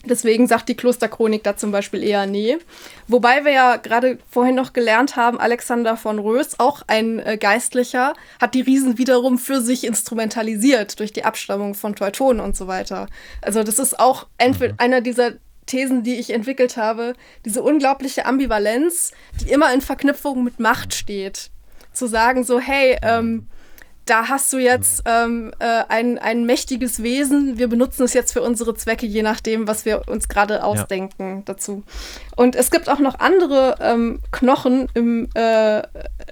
Deswegen 0.05 0.47
sagt 0.47 0.67
die 0.67 0.75
Klosterchronik 0.75 1.43
da 1.43 1.55
zum 1.55 1.71
Beispiel 1.71 2.03
eher 2.03 2.25
nee. 2.25 2.57
Wobei 3.07 3.45
wir 3.45 3.53
ja 3.53 3.77
gerade 3.77 4.17
vorhin 4.29 4.55
noch 4.55 4.73
gelernt 4.73 5.15
haben, 5.15 5.39
Alexander 5.39 5.95
von 5.95 6.19
Rös, 6.19 6.59
auch 6.59 6.81
ein 6.87 7.19
äh, 7.19 7.37
Geistlicher, 7.37 8.13
hat 8.41 8.53
die 8.53 8.61
Riesen 8.61 8.97
wiederum 8.97 9.37
für 9.37 9.61
sich 9.61 9.85
instrumentalisiert 9.85 10.99
durch 10.99 11.13
die 11.13 11.23
Abstammung 11.23 11.73
von 11.73 11.95
Teutonen 11.95 12.41
und 12.41 12.57
so 12.57 12.67
weiter. 12.67 13.07
Also 13.41 13.63
das 13.63 13.79
ist 13.79 13.97
auch 13.97 14.27
entweder 14.37 14.73
mhm. 14.73 14.79
einer 14.79 15.01
dieser 15.01 15.33
Thesen, 15.65 16.03
die 16.03 16.15
ich 16.15 16.31
entwickelt 16.31 16.75
habe, 16.75 17.13
diese 17.45 17.63
unglaubliche 17.63 18.25
Ambivalenz, 18.25 19.13
die 19.39 19.51
immer 19.51 19.73
in 19.73 19.79
Verknüpfung 19.79 20.43
mit 20.43 20.59
Macht 20.59 20.93
steht. 20.93 21.49
Zu 21.93 22.07
sagen 22.07 22.43
so, 22.43 22.59
hey, 22.59 22.97
ähm, 23.01 23.47
da 24.05 24.27
hast 24.27 24.51
du 24.51 24.57
jetzt 24.57 25.03
ähm, 25.05 25.53
äh, 25.59 25.83
ein, 25.87 26.19
ein 26.19 26.45
mächtiges 26.45 27.03
Wesen. 27.03 27.57
Wir 27.57 27.69
benutzen 27.69 28.03
es 28.03 28.13
jetzt 28.13 28.33
für 28.33 28.41
unsere 28.41 28.75
Zwecke, 28.75 29.05
je 29.05 29.23
nachdem, 29.23 29.67
was 29.67 29.85
wir 29.85 30.07
uns 30.07 30.27
gerade 30.27 30.63
ausdenken 30.63 31.37
ja. 31.37 31.41
dazu. 31.45 31.83
Und 32.35 32.55
es 32.55 32.69
gibt 32.69 32.89
auch 32.89 32.99
noch 32.99 33.19
andere 33.19 33.77
ähm, 33.79 34.19
Knochen 34.31 34.89
im, 34.93 35.29
äh, 35.35 35.83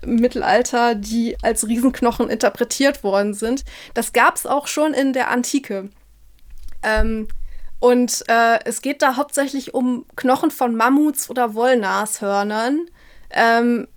Mittelalter, 0.06 0.96
die 0.96 1.38
als 1.42 1.68
Riesenknochen 1.68 2.30
interpretiert 2.30 3.04
worden 3.04 3.34
sind. 3.34 3.64
Das 3.94 4.12
gab 4.12 4.36
es 4.36 4.46
auch 4.46 4.68
schon 4.68 4.94
in 4.94 5.14
der 5.14 5.30
Antike. 5.32 5.90
Ähm, 6.84 7.28
und 7.80 8.24
äh, 8.28 8.60
es 8.66 8.82
geht 8.82 9.02
da 9.02 9.16
hauptsächlich 9.16 9.74
um 9.74 10.06
Knochen 10.16 10.52
von 10.52 10.76
Mammuts 10.76 11.30
oder 11.30 11.56
Wollnashörnern. 11.56 12.86
Ähm, 13.32 13.88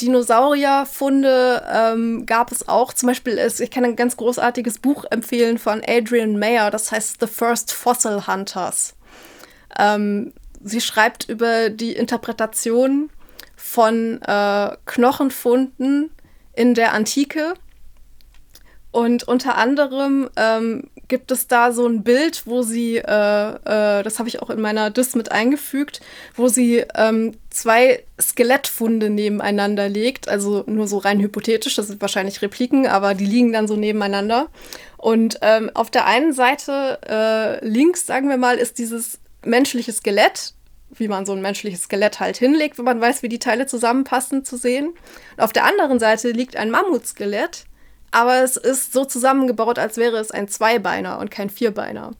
Dinosaurierfunde 0.00 1.62
ähm, 1.70 2.26
gab 2.26 2.52
es 2.52 2.68
auch. 2.68 2.92
Zum 2.92 3.08
Beispiel, 3.08 3.34
ist, 3.34 3.60
ich 3.60 3.70
kann 3.70 3.84
ein 3.84 3.96
ganz 3.96 4.16
großartiges 4.16 4.78
Buch 4.78 5.04
empfehlen 5.10 5.58
von 5.58 5.82
Adrian 5.86 6.38
Mayer, 6.38 6.70
das 6.70 6.92
heißt 6.92 7.18
The 7.20 7.26
First 7.26 7.72
Fossil 7.72 8.26
Hunters. 8.26 8.94
Ähm, 9.78 10.32
sie 10.62 10.80
schreibt 10.80 11.28
über 11.28 11.70
die 11.70 11.92
Interpretation 11.92 13.10
von 13.56 14.20
äh, 14.22 14.76
Knochenfunden 14.86 16.10
in 16.54 16.74
der 16.74 16.92
Antike. 16.92 17.54
Und 18.94 19.26
unter 19.26 19.56
anderem 19.56 20.30
ähm, 20.36 20.84
gibt 21.08 21.32
es 21.32 21.48
da 21.48 21.72
so 21.72 21.84
ein 21.84 22.04
Bild, 22.04 22.46
wo 22.46 22.62
sie, 22.62 22.98
äh, 22.98 23.00
äh, 23.00 24.02
das 24.04 24.20
habe 24.20 24.28
ich 24.28 24.40
auch 24.40 24.50
in 24.50 24.60
meiner 24.60 24.90
Dis 24.90 25.16
mit 25.16 25.32
eingefügt, 25.32 26.00
wo 26.36 26.46
sie 26.46 26.84
ähm, 26.94 27.32
zwei 27.50 28.04
Skelettfunde 28.22 29.10
nebeneinander 29.10 29.88
legt, 29.88 30.28
also 30.28 30.62
nur 30.68 30.86
so 30.86 30.98
rein 30.98 31.18
hypothetisch, 31.18 31.74
das 31.74 31.88
sind 31.88 32.00
wahrscheinlich 32.00 32.40
Repliken, 32.40 32.86
aber 32.86 33.14
die 33.14 33.26
liegen 33.26 33.52
dann 33.52 33.66
so 33.66 33.74
nebeneinander. 33.74 34.46
Und 34.96 35.38
ähm, 35.42 35.72
auf 35.74 35.90
der 35.90 36.06
einen 36.06 36.32
Seite 36.32 37.00
äh, 37.04 37.66
links, 37.66 38.06
sagen 38.06 38.28
wir 38.28 38.36
mal, 38.36 38.58
ist 38.58 38.78
dieses 38.78 39.18
menschliche 39.44 39.92
Skelett, 39.92 40.54
wie 40.92 41.08
man 41.08 41.26
so 41.26 41.32
ein 41.32 41.42
menschliches 41.42 41.82
Skelett 41.82 42.20
halt 42.20 42.36
hinlegt, 42.36 42.78
wenn 42.78 42.84
man 42.84 43.00
weiß, 43.00 43.24
wie 43.24 43.28
die 43.28 43.40
Teile 43.40 43.66
zusammenpassen, 43.66 44.44
zu 44.44 44.56
sehen. 44.56 44.90
Und 45.36 45.42
auf 45.42 45.52
der 45.52 45.64
anderen 45.64 45.98
Seite 45.98 46.30
liegt 46.30 46.54
ein 46.54 46.70
Mammutskelett 46.70 47.64
aber 48.14 48.42
es 48.42 48.56
ist 48.56 48.92
so 48.92 49.04
zusammengebaut, 49.04 49.78
als 49.78 49.96
wäre 49.96 50.18
es 50.18 50.30
ein 50.30 50.48
Zweibeiner 50.48 51.18
und 51.18 51.30
kein 51.30 51.50
Vierbeiner. 51.50 52.12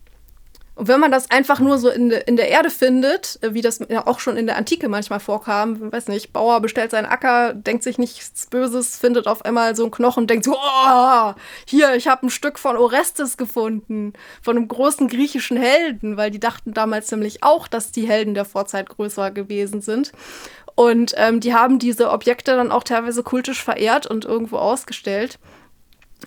Und 0.77 0.89
wenn 0.89 0.99
man 0.99 1.13
das 1.13 1.31
einfach 1.31 1.61
nur 1.61 1.79
so 1.79 1.89
in, 1.89 2.09
de, 2.09 2.25
in 2.27 2.35
der 2.35 2.49
Erde 2.49 2.69
findet, 2.69 3.39
äh, 3.43 3.55
wie 3.55 3.61
das 3.61 3.79
ja 3.89 4.09
auch 4.09 4.19
schon 4.19 4.37
in 4.37 4.47
der 4.47 4.57
Antike 4.57 4.89
manchmal 4.89 5.21
vorkam, 5.21 5.93
weiß 5.93 6.09
nicht, 6.09 6.33
Bauer 6.33 6.61
bestellt 6.61 6.91
seinen 6.91 7.07
Acker, 7.07 7.55
denkt 7.55 7.85
sich 7.85 7.97
nichts 7.97 8.47
Böses, 8.47 8.99
findet 8.99 9.29
auf 9.29 9.45
einmal 9.45 9.77
so 9.77 9.85
einen 9.85 9.93
Knochen, 9.93 10.27
denkt 10.27 10.45
so, 10.45 10.57
oh, 10.57 11.35
hier, 11.65 11.95
ich 11.95 12.09
habe 12.09 12.27
ein 12.27 12.31
Stück 12.31 12.59
von 12.59 12.77
Orestes 12.77 13.37
gefunden, 13.37 14.15
von 14.43 14.57
einem 14.57 14.67
großen 14.67 15.07
griechischen 15.07 15.57
Helden, 15.57 16.17
weil 16.17 16.33
die 16.33 16.41
dachten 16.41 16.75
damals 16.75 17.09
nämlich 17.13 17.45
auch, 17.45 17.69
dass 17.69 17.93
die 17.93 18.09
Helden 18.09 18.35
der 18.35 18.45
Vorzeit 18.45 18.89
größer 18.89 19.31
gewesen 19.31 19.81
sind. 19.81 20.11
Und 20.75 21.15
ähm, 21.17 21.39
die 21.39 21.55
haben 21.55 21.79
diese 21.79 22.11
Objekte 22.11 22.57
dann 22.57 22.73
auch 22.73 22.83
teilweise 22.83 23.23
kultisch 23.23 23.63
verehrt 23.63 24.09
und 24.09 24.25
irgendwo 24.25 24.57
ausgestellt 24.57 25.39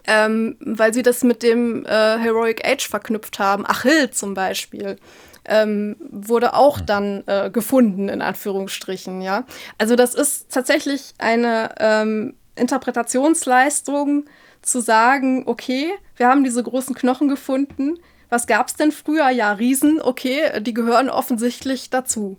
ähm, 0.06 0.58
weil 0.60 0.94
sie 0.94 1.02
das 1.02 1.24
mit 1.24 1.44
dem 1.44 1.86
äh, 1.86 2.18
Heroic 2.18 2.68
Age 2.68 2.88
verknüpft 2.88 3.40
haben. 3.40 3.66
Achill 3.66 4.12
zum 4.12 4.34
Beispiel. 4.34 4.98
Ähm, 5.46 5.96
wurde 6.00 6.54
auch 6.54 6.80
hm. 6.80 6.86
dann 6.86 7.24
äh, 7.26 7.50
gefunden, 7.50 8.10
in 8.10 8.22
Anführungsstrichen, 8.22 9.22
ja. 9.22 9.46
Also 9.78 9.96
das 9.96 10.14
ist 10.14 10.52
tatsächlich 10.52 11.14
eine 11.20 11.74
ähm, 11.80 12.34
Interpretationsleistung 12.56 14.26
zu 14.62 14.82
sagen, 14.82 15.44
okay, 15.46 15.94
wir 16.18 16.28
haben 16.28 16.44
diese 16.44 16.62
großen 16.62 16.96
Knochen 16.96 17.30
gefunden. 17.30 17.98
Was 18.30 18.46
gab 18.46 18.68
es 18.68 18.76
denn 18.76 18.92
früher? 18.92 19.30
Ja, 19.30 19.54
Riesen, 19.54 20.02
okay, 20.02 20.60
die 20.60 20.74
gehören 20.74 21.10
offensichtlich 21.10 21.90
dazu 21.90 22.38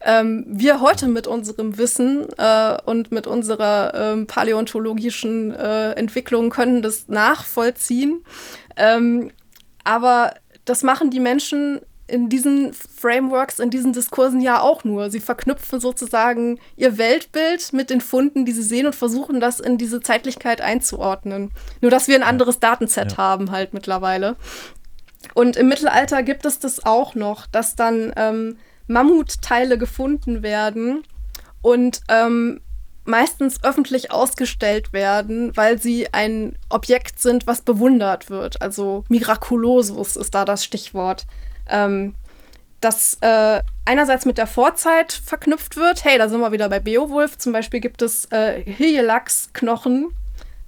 ähm, 0.00 0.44
wir 0.46 0.80
heute 0.80 1.08
mit 1.08 1.26
unserem 1.26 1.78
Wissen 1.78 2.26
äh, 2.36 2.76
und 2.84 3.12
mit 3.12 3.26
unserer 3.26 3.94
ähm, 3.94 4.26
paläontologischen 4.26 5.54
äh, 5.54 5.92
Entwicklung 5.92 6.50
können 6.50 6.82
das 6.82 7.08
nachvollziehen. 7.08 8.22
Ähm, 8.76 9.30
aber 9.84 10.34
das 10.64 10.82
machen 10.82 11.10
die 11.10 11.20
Menschen 11.20 11.80
in 12.08 12.28
diesen 12.28 12.72
Frameworks, 12.72 13.58
in 13.58 13.70
diesen 13.70 13.92
Diskursen 13.92 14.40
ja 14.40 14.60
auch 14.60 14.84
nur. 14.84 15.10
Sie 15.10 15.20
verknüpfen 15.20 15.80
sozusagen 15.80 16.60
ihr 16.76 16.98
Weltbild 16.98 17.72
mit 17.72 17.90
den 17.90 18.00
Funden, 18.00 18.44
die 18.44 18.52
sie 18.52 18.62
sehen 18.62 18.86
und 18.86 18.94
versuchen 18.94 19.40
das 19.40 19.58
in 19.58 19.76
diese 19.76 20.00
Zeitlichkeit 20.00 20.60
einzuordnen. 20.60 21.50
Nur, 21.80 21.90
dass 21.90 22.06
wir 22.06 22.14
ein 22.14 22.22
anderes 22.22 22.60
Datenset 22.60 23.12
ja. 23.12 23.18
haben 23.18 23.50
halt 23.50 23.74
mittlerweile. 23.74 24.36
Und 25.34 25.56
im 25.56 25.68
Mittelalter 25.68 26.22
gibt 26.22 26.46
es 26.46 26.60
das 26.60 26.84
auch 26.84 27.14
noch, 27.14 27.46
dass 27.46 27.74
dann 27.74 28.12
ähm, 28.16 28.58
Mammutteile 28.86 29.78
gefunden 29.78 30.42
werden 30.42 31.04
und 31.62 32.00
ähm, 32.08 32.60
meistens 33.04 33.62
öffentlich 33.62 34.10
ausgestellt 34.10 34.92
werden, 34.92 35.56
weil 35.56 35.80
sie 35.80 36.12
ein 36.12 36.56
Objekt 36.68 37.20
sind, 37.20 37.46
was 37.46 37.62
bewundert 37.62 38.30
wird. 38.30 38.60
Also 38.60 39.04
Miraculosus 39.08 40.16
ist 40.16 40.34
da 40.34 40.44
das 40.44 40.64
Stichwort. 40.64 41.26
Ähm, 41.68 42.14
das 42.80 43.18
äh, 43.20 43.62
einerseits 43.84 44.26
mit 44.26 44.38
der 44.38 44.46
Vorzeit 44.46 45.12
verknüpft 45.12 45.76
wird. 45.76 46.04
Hey, 46.04 46.18
da 46.18 46.28
sind 46.28 46.40
wir 46.40 46.52
wieder 46.52 46.68
bei 46.68 46.80
Beowulf. 46.80 47.38
Zum 47.38 47.52
Beispiel 47.52 47.80
gibt 47.80 48.02
es 48.02 48.26
äh, 48.26 48.62
Hyelax-Knochen, 48.64 50.12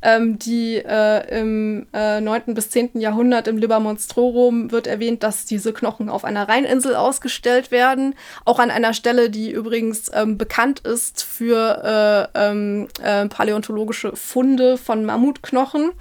ähm, 0.02 0.38
die 0.38 0.76
äh, 0.76 1.40
im 1.40 1.86
äh, 1.92 2.20
9. 2.20 2.54
bis 2.54 2.70
10. 2.70 3.00
Jahrhundert 3.00 3.48
im 3.48 3.58
Liber 3.58 3.80
Monstrorum 3.80 4.70
wird 4.70 4.86
erwähnt, 4.86 5.22
dass 5.22 5.44
diese 5.44 5.72
Knochen 5.72 6.08
auf 6.08 6.24
einer 6.24 6.48
Rheininsel 6.48 6.94
ausgestellt 6.94 7.70
werden. 7.70 8.14
Auch 8.44 8.58
an 8.58 8.70
einer 8.70 8.94
Stelle, 8.94 9.30
die 9.30 9.50
übrigens 9.50 10.10
ähm, 10.14 10.38
bekannt 10.38 10.80
ist 10.80 11.22
für 11.22 12.30
äh, 12.34 12.38
ähm, 12.38 12.88
äh, 13.02 13.26
paläontologische 13.26 14.14
Funde 14.14 14.76
von 14.78 15.04
Mammutknochen. 15.04 15.92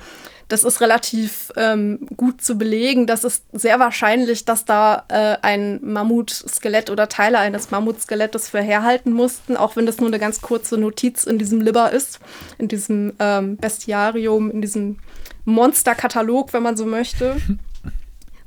Das 0.48 0.64
ist 0.64 0.80
relativ 0.80 1.52
ähm, 1.57 2.07
gut 2.15 2.41
zu 2.41 2.57
belegen. 2.57 3.06
Das 3.06 3.24
ist 3.24 3.44
sehr 3.52 3.80
wahrscheinlich, 3.80 4.45
dass 4.45 4.64
da 4.64 5.03
äh, 5.10 5.38
ein 5.41 5.80
Mammutskelett 5.84 6.90
oder 6.90 7.10
Teile 7.10 7.40
eines 7.40 7.69
Mammutskelettes 7.69 8.49
für 8.49 8.61
herhalten 8.61 9.11
mussten, 9.11 9.57
auch 9.57 9.76
wenn 9.76 9.86
das 9.86 9.98
nur 9.98 10.07
eine 10.07 10.19
ganz 10.19 10.41
kurze 10.41 10.78
Notiz 10.78 11.26
in 11.26 11.38
diesem 11.38 11.61
Liber 11.61 11.91
ist, 11.91 12.19
in 12.57 12.68
diesem 12.68 13.14
ähm, 13.19 13.57
Bestiarium, 13.57 14.49
in 14.49 14.61
diesem 14.61 14.99
Monsterkatalog, 15.45 16.53
wenn 16.53 16.64
man 16.64 16.78
so 16.78 16.86
möchte. 16.86 17.38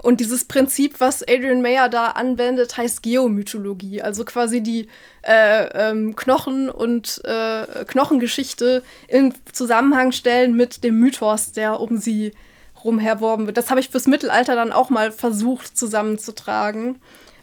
Und 0.03 0.21
dieses 0.21 0.45
Prinzip, 0.47 0.99
was 0.99 1.23
Adrian 1.23 1.61
Mayer 1.61 1.89
da 1.89 2.09
anwendet, 2.09 2.77
heißt 2.77 3.03
Geomythologie. 3.03 4.01
Also 4.01 4.25
quasi 4.25 4.63
die 4.63 4.89
äh, 5.23 5.91
ähm, 5.91 6.17
Knochen 6.17 6.71
und 6.71 7.21
äh, 7.25 7.85
Knochengeschichte 7.85 8.83
in 9.09 9.35
Zusammenhang 9.53 10.13
stellen 10.13 10.57
mit 10.57 10.85
dem 10.85 10.99
Mythos, 10.99 11.53
der 11.53 11.81
um 11.81 11.99
sie 11.99 12.33
rumherworben 12.83 13.47
wird. 13.47 13.59
Das 13.59 13.69
habe 13.69 13.81
ich 13.81 13.91
fürs 13.91 14.07
Mittelalter 14.07 14.55
dann 14.55 14.73
auch 14.73 14.89
mal 14.89 15.13
versucht 15.13 15.77
zusammenzutragen. 15.77 16.99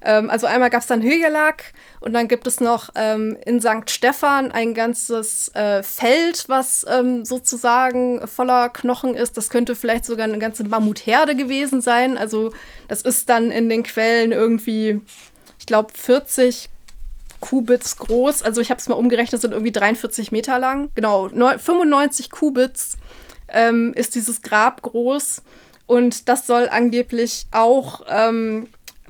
Ähm, 0.08 0.30
also 0.30 0.48
einmal 0.48 0.70
gab 0.70 0.82
es 0.82 0.88
dann 0.88 1.02
Hügelag 1.02 1.74
und 2.00 2.14
dann 2.14 2.30
gibt 2.30 2.48
es 2.48 2.62
noch 2.62 2.90
ähm, 2.96 3.38
in 3.46 3.60
St. 3.60 3.90
Stephan 3.90 4.54
ein 4.54 4.74
ganzes 4.74 5.54
äh, 5.54 5.84
Feld, 5.84 6.46
was 6.48 6.86
ähm, 6.90 7.26
sozusagen 7.26 8.26
voller 8.26 8.70
Knochen 8.70 9.16
ist. 9.16 9.36
Das 9.36 9.50
könnte 9.50 9.76
vielleicht 9.76 10.06
sogar 10.06 10.24
eine 10.24 10.40
ganze 10.40 10.64
Mammutherde 10.64 11.36
gewesen 11.36 11.82
sein. 11.82 12.18
Also 12.18 12.54
das 12.88 13.02
ist 13.02 13.28
dann 13.28 13.52
in 13.52 13.68
den 13.68 13.84
Quellen 13.84 14.32
irgendwie, 14.32 15.02
ich 15.60 15.66
glaube, 15.66 15.90
40 15.94 16.70
Kubits 17.42 17.98
groß. 17.98 18.44
Also 18.44 18.62
ich 18.62 18.70
habe 18.72 18.80
es 18.80 18.88
mal 18.88 18.96
umgerechnet, 18.96 19.42
sind 19.42 19.52
irgendwie 19.52 19.74
43 19.74 20.32
Meter 20.32 20.58
lang. 20.58 20.90
Genau, 20.96 21.28
95 21.28 22.32
Kubits 22.32 22.98
ähm, 23.50 23.92
ist 23.94 24.16
dieses 24.16 24.42
Grab 24.42 24.82
groß. 24.84 25.42
Und 25.86 26.30
das 26.30 26.48
soll 26.48 26.70
angeblich 26.70 27.46
auch 27.52 28.02
ähm, 28.10 28.68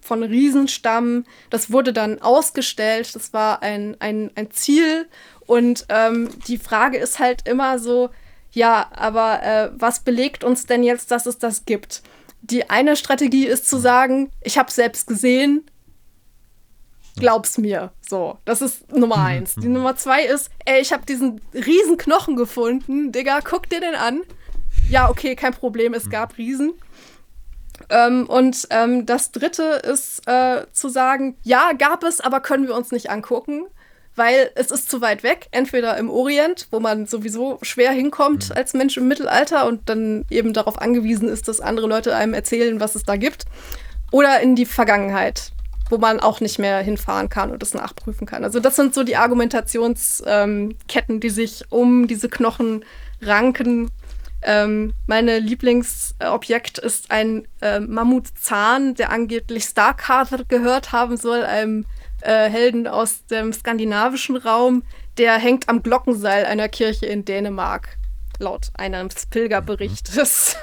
von 0.08 0.24
Riesenstamm. 0.24 1.26
Das 1.50 1.72
wurde 1.72 1.94
dann 1.94 2.22
ausgestellt. 2.22 3.14
Das 3.14 3.34
war 3.34 3.62
ein, 3.62 3.98
ein, 4.00 4.32
ein 4.36 4.50
Ziel. 4.52 5.08
Und 5.46 5.86
ähm, 5.90 6.30
die 6.48 6.58
Frage 6.58 6.98
ist 6.98 7.20
halt 7.20 7.48
immer 7.48 7.78
so, 7.80 8.10
ja, 8.52 8.88
aber 8.92 9.44
äh, 9.44 9.70
was 9.78 10.00
belegt 10.00 10.44
uns 10.44 10.66
denn 10.66 10.84
jetzt, 10.84 11.12
dass 11.12 11.26
es 11.26 11.38
das 11.38 11.66
gibt? 11.66 12.02
Die 12.42 12.70
eine 12.70 12.96
Strategie 12.96 13.46
ist 13.46 13.70
zu 13.70 13.78
sagen, 13.78 14.32
ich 14.42 14.58
habe 14.58 14.72
selbst 14.72 15.08
gesehen, 15.08 15.70
glaub's 17.18 17.58
mir. 17.58 17.92
So, 18.08 18.38
das 18.46 18.62
ist 18.62 18.92
Nummer 18.92 19.18
eins. 19.18 19.56
Die 19.56 19.68
Nummer 19.68 19.96
zwei 19.96 20.24
ist, 20.24 20.50
ey, 20.66 20.82
ich 20.82 20.94
habe 20.94 21.06
diesen 21.06 21.42
riesen 21.54 21.98
Knochen 21.98 22.36
gefunden. 22.36 23.12
Digga, 23.12 23.42
guck 23.44 23.70
dir 23.70 23.82
den 23.82 23.96
an. 23.96 24.22
Ja, 24.90 25.10
okay, 25.10 25.36
kein 25.36 25.54
Problem, 25.54 25.94
es 25.94 26.10
gab 26.10 26.38
Riesen. 26.38 26.74
Ähm, 27.90 28.28
und 28.28 28.68
ähm, 28.70 29.06
das 29.06 29.32
dritte 29.32 29.64
ist 29.64 30.28
äh, 30.28 30.66
zu 30.72 30.90
sagen, 30.90 31.38
ja, 31.44 31.72
gab 31.78 32.04
es, 32.04 32.22
aber 32.22 32.40
können 32.40 32.68
wir 32.68 32.76
uns 32.76 32.92
nicht 32.92 33.10
angucken, 33.10 33.66
weil 34.16 34.50
es 34.56 34.72
ist 34.72 34.90
zu 34.90 35.02
weit 35.02 35.24
weg. 35.24 35.48
Entweder 35.52 35.98
im 35.98 36.10
Orient, 36.10 36.68
wo 36.72 36.80
man 36.80 37.06
sowieso 37.06 37.60
schwer 37.62 37.92
hinkommt 37.92 38.50
mhm. 38.50 38.58
als 38.58 38.74
Mensch 38.74 38.98
im 38.98 39.08
Mittelalter 39.08 39.68
und 39.68 39.88
dann 39.90 40.26
eben 40.30 40.54
darauf 40.54 40.82
angewiesen 40.82 41.30
ist, 41.30 41.48
dass 41.48 41.62
andere 41.62 41.88
Leute 41.88 42.16
einem 42.16 42.34
erzählen, 42.34 42.80
was 42.80 42.96
es 42.96 43.04
da 43.04 43.16
gibt, 43.16 43.46
oder 44.12 44.40
in 44.42 44.56
die 44.56 44.66
Vergangenheit, 44.66 45.52
wo 45.90 45.98
man 45.98 46.20
auch 46.20 46.42
nicht 46.42 46.60
mehr 46.60 46.80
hinfahren 46.80 47.30
kann 47.30 47.52
und 47.52 47.62
es 47.62 47.74
nachprüfen 47.74 48.26
kann. 48.26 48.44
Also 48.44 48.60
das 48.60 48.76
sind 48.76 48.94
so 48.94 49.04
die 49.04 49.18
Argumentationsketten, 49.18 50.76
ähm, 51.10 51.20
die 51.20 51.30
sich 51.30 51.64
um 51.70 52.08
diese 52.08 52.30
Knochen 52.30 52.84
ranken 53.22 53.90
ähm, 54.48 54.94
meine 55.08 55.40
Lieblingsobjekt 55.40 56.78
ist 56.78 57.12
ein 57.12 57.46
äh, 57.62 57.82
Mammutzahn, 57.82 58.96
der 58.96 59.12
angeblich 59.12 59.66
Starcarter 59.66 60.46
gehört 60.46 60.94
haben 60.94 61.18
soll, 61.18 61.44
einem 61.44 61.86
äh, 62.22 62.50
Helden 62.50 62.88
aus 62.88 63.26
dem 63.26 63.52
skandinavischen 63.52 64.38
Raum. 64.38 64.84
Der 65.18 65.34
hängt 65.34 65.68
am 65.68 65.84
Glockenseil 65.84 66.46
einer 66.46 66.70
Kirche 66.70 67.08
in 67.08 67.26
Dänemark, 67.26 67.98
laut 68.40 68.70
eines 68.76 69.26
Pilgerberichtes. 69.26 70.56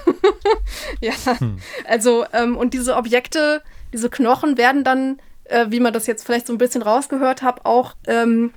ja, 1.02 1.12
hm. 1.38 1.58
also, 1.86 2.24
ähm, 2.32 2.56
und 2.56 2.72
diese 2.72 2.96
Objekte, 2.96 3.62
diese 3.92 4.08
Knochen 4.08 4.56
werden 4.56 4.82
dann, 4.84 5.20
äh, 5.44 5.66
wie 5.68 5.80
man 5.80 5.92
das 5.92 6.06
jetzt 6.06 6.24
vielleicht 6.24 6.46
so 6.46 6.54
ein 6.54 6.58
bisschen 6.58 6.80
rausgehört 6.80 7.42
hat, 7.42 7.66
auch 7.66 7.94
ähm, 8.06 8.54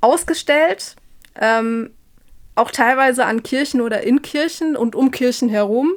ausgestellt. 0.00 0.96
Ähm, 1.40 1.92
auch 2.54 2.70
teilweise 2.70 3.24
an 3.24 3.42
Kirchen 3.42 3.80
oder 3.80 4.02
in 4.02 4.22
Kirchen 4.22 4.76
und 4.76 4.94
um 4.94 5.10
Kirchen 5.10 5.48
herum, 5.48 5.94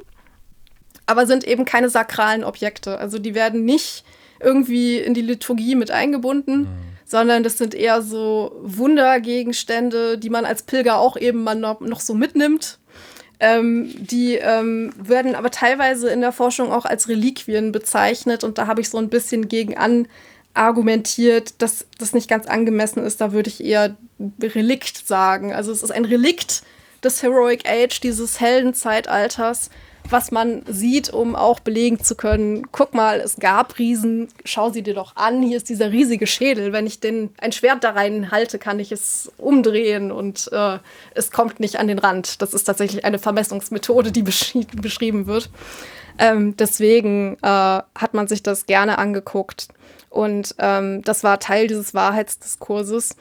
aber 1.06 1.26
sind 1.27 1.45
eben 1.45 1.65
keine 1.65 1.90
sakralen 1.90 2.44
Objekte. 2.44 2.98
Also 2.98 3.19
die 3.19 3.36
werden 3.36 3.65
nicht 3.65 4.03
irgendwie 4.40 4.98
in 4.98 5.14
die 5.14 5.22
Liturgie 5.22 5.76
mit 5.76 5.91
eingebunden, 5.91 6.61
mhm. 6.61 6.68
sondern 7.06 7.44
das 7.44 7.57
sind 7.57 7.73
eher 7.73 8.02
so 8.02 8.60
Wundergegenstände, 8.61 10.18
die 10.18 10.30
man 10.30 10.45
als 10.45 10.64
Pilger 10.64 10.98
auch 10.98 11.18
eben 11.18 11.44
mal 11.44 11.56
noch, 11.56 11.82
noch 11.82 11.99
so 11.99 12.14
mitnimmt. 12.14 12.80
Ähm, 13.40 13.94
die 13.98 14.36
ähm, 14.36 14.94
werden 14.98 15.36
aber 15.36 15.52
teilweise 15.52 16.10
in 16.10 16.22
der 16.22 16.32
Forschung 16.32 16.72
auch 16.72 16.86
als 16.86 17.10
Reliquien 17.10 17.73
bezeichnet 17.73 18.45
und 18.45 18.57
da 18.57 18.65
habe 18.65 18.80
ich 18.80 18.90
so 18.90 18.98
ein 18.98 19.10
bisschen 19.10 19.49
gegen 19.49 19.77
an 19.77 20.07
argumentiert, 20.56 21.61
dass 21.61 21.86
das 21.98 22.14
nicht 22.14 22.30
ganz 22.30 22.48
angemessen 22.48 23.03
ist. 23.03 23.22
Da 23.22 23.32
würde 23.32 23.49
ich 23.49 23.64
eher 23.64 23.95
Relikt 24.41 25.07
sagen. 25.07 25.53
Also 25.53 25.72
es 25.72 25.84
ist 25.84 25.91
ein 25.91 26.06
Relikt 26.06 26.64
des 27.03 27.22
Heroic 27.22 27.69
Age, 27.69 27.99
dieses 28.02 28.40
Heldenzeitalters, 28.40 29.69
was 30.10 30.32
man 30.32 30.64
sieht, 30.68 31.11
um 31.11 31.36
auch 31.36 31.60
belegen 31.60 31.99
zu 31.99 32.15
können, 32.15 32.72
guck 32.72 32.94
mal, 32.94 33.19
es 33.19 33.38
gab 33.38 33.80
Riesen, 33.80 34.27
schau 34.44 34.69
sie 34.69 34.84
dir 34.84 34.94
doch 34.94 35.15
an, 35.15 35.41
hier 35.41 35.57
ist 35.57 35.69
dieser 35.69 35.91
riesige 35.91 36.27
Schädel. 36.27 36.73
Wenn 36.73 36.86
ich 36.86 36.99
den, 36.99 37.32
ein 37.40 37.52
Schwert 37.52 37.84
da 37.84 37.91
rein 37.91 38.32
halte, 38.32 38.60
kann 38.60 38.80
ich 38.80 38.91
es 38.91 39.32
umdrehen 39.38 40.11
und 40.11 40.49
äh, 40.52 40.80
es 41.15 41.32
kommt 41.32 41.60
nicht 41.60 41.77
an 41.77 41.88
den 41.88 41.99
Rand. 41.99 42.41
Das 42.41 42.53
ist 42.53 42.65
tatsächlich 42.65 43.03
eine 43.06 43.19
Vermessungsmethode, 43.19 44.11
die 44.11 44.22
beschri 44.22 44.68
beschrieben 44.76 45.26
wird. 45.27 45.49
Ähm, 46.18 46.56
deswegen 46.56 47.38
äh, 47.41 47.48
hat 47.48 48.14
man 48.14 48.27
sich 48.27 48.44
das 48.44 48.65
gerne 48.68 48.98
angeguckt. 48.98 49.68
Und 50.16 50.56
ähm, 50.60 51.02
das 51.02 51.26
war 51.26 51.42
Teil 51.42 51.68
dieses 51.68 51.94
Wahrheitsdiskurses. 51.94 53.18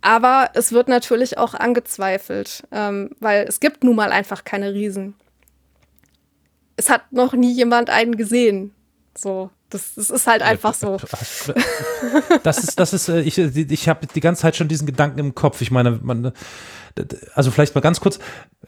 Aber 0.00 0.48
es 0.54 0.72
wird 0.72 0.88
natürlich 0.88 1.36
auch 1.36 1.52
angezweifelt, 1.52 2.66
ähm, 2.72 3.10
weil 3.20 3.44
es 3.46 3.60
gibt 3.60 3.84
nun 3.84 3.96
mal 3.96 4.12
einfach 4.12 4.44
keine 4.44 4.72
Riesen. 4.72 5.14
Es 6.76 6.88
hat 6.88 7.12
noch 7.12 7.34
nie 7.34 7.52
jemand 7.52 7.90
einen 7.90 8.16
gesehen. 8.16 8.72
So, 9.14 9.50
das, 9.68 9.94
das 9.96 10.08
ist 10.08 10.26
halt 10.26 10.40
einfach 10.40 10.72
so. 10.72 10.96
Das 12.42 12.58
ist, 12.64 12.80
das 12.80 12.94
ist, 12.94 13.10
äh, 13.10 13.20
ich, 13.20 13.36
ich 13.36 13.88
habe 13.88 14.06
die 14.06 14.20
ganze 14.20 14.42
Zeit 14.42 14.56
schon 14.56 14.68
diesen 14.68 14.86
Gedanken 14.86 15.18
im 15.18 15.34
Kopf. 15.34 15.60
Ich 15.60 15.70
meine, 15.70 15.98
man, 16.02 16.32
also 17.34 17.50
vielleicht 17.50 17.74
mal 17.74 17.82
ganz 17.82 18.00
kurz, 18.00 18.18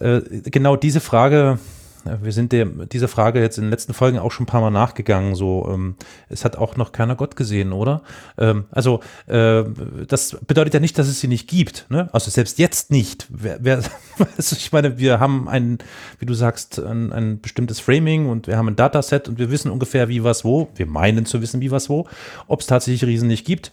äh, 0.00 0.20
genau 0.44 0.76
diese 0.76 1.00
Frage 1.00 1.58
wir 2.04 2.32
sind 2.32 2.52
dem, 2.52 2.88
dieser 2.88 3.08
Frage 3.08 3.40
jetzt 3.40 3.58
in 3.58 3.64
den 3.64 3.70
letzten 3.70 3.94
Folgen 3.94 4.18
auch 4.18 4.32
schon 4.32 4.44
ein 4.44 4.46
paar 4.46 4.60
Mal 4.60 4.70
nachgegangen. 4.70 5.34
So, 5.34 5.68
ähm, 5.70 5.96
es 6.28 6.44
hat 6.44 6.56
auch 6.56 6.76
noch 6.76 6.92
keiner 6.92 7.16
Gott 7.16 7.36
gesehen, 7.36 7.72
oder? 7.72 8.02
Ähm, 8.38 8.64
also, 8.70 9.00
äh, 9.26 9.64
das 10.06 10.36
bedeutet 10.46 10.74
ja 10.74 10.80
nicht, 10.80 10.98
dass 10.98 11.08
es 11.08 11.20
sie 11.20 11.28
nicht 11.28 11.48
gibt. 11.48 11.86
Ne? 11.88 12.08
Also 12.12 12.30
selbst 12.30 12.58
jetzt 12.58 12.90
nicht. 12.90 13.26
Wer, 13.30 13.58
wer, 13.60 13.82
also 14.36 14.56
ich 14.56 14.72
meine, 14.72 14.98
wir 14.98 15.20
haben 15.20 15.48
ein, 15.48 15.78
wie 16.18 16.26
du 16.26 16.34
sagst, 16.34 16.78
ein, 16.78 17.12
ein 17.12 17.40
bestimmtes 17.40 17.80
Framing 17.80 18.28
und 18.28 18.46
wir 18.46 18.56
haben 18.56 18.68
ein 18.68 18.76
Dataset 18.76 19.28
und 19.28 19.38
wir 19.38 19.50
wissen 19.50 19.70
ungefähr, 19.70 20.08
wie 20.08 20.24
was 20.24 20.44
wo. 20.44 20.68
Wir 20.74 20.86
meinen 20.86 21.26
zu 21.26 21.42
wissen, 21.42 21.60
wie 21.60 21.70
was 21.70 21.88
wo. 21.88 22.06
Ob 22.46 22.60
es 22.60 22.66
tatsächlich 22.66 23.08
Riesen 23.08 23.28
nicht 23.28 23.46
gibt, 23.46 23.72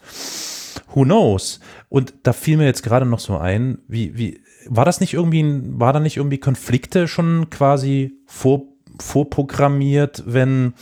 who 0.93 1.03
knows? 1.03 1.59
Und 1.89 2.13
da 2.23 2.33
fiel 2.33 2.57
mir 2.57 2.65
jetzt 2.65 2.83
gerade 2.83 3.05
noch 3.05 3.19
so 3.19 3.37
ein, 3.37 3.79
wie, 3.87 4.17
wie, 4.17 4.41
war 4.69 4.85
das 4.85 4.99
nicht 4.99 5.13
irgendwie, 5.13 5.43
war 5.79 5.93
da 5.93 5.99
nicht 5.99 6.17
irgendwie 6.17 6.39
Konflikte 6.39 7.07
schon 7.07 7.49
quasi 7.49 8.13
vor, 8.25 8.63
vorprogrammiert, 8.99 10.23
wenn 10.25 10.73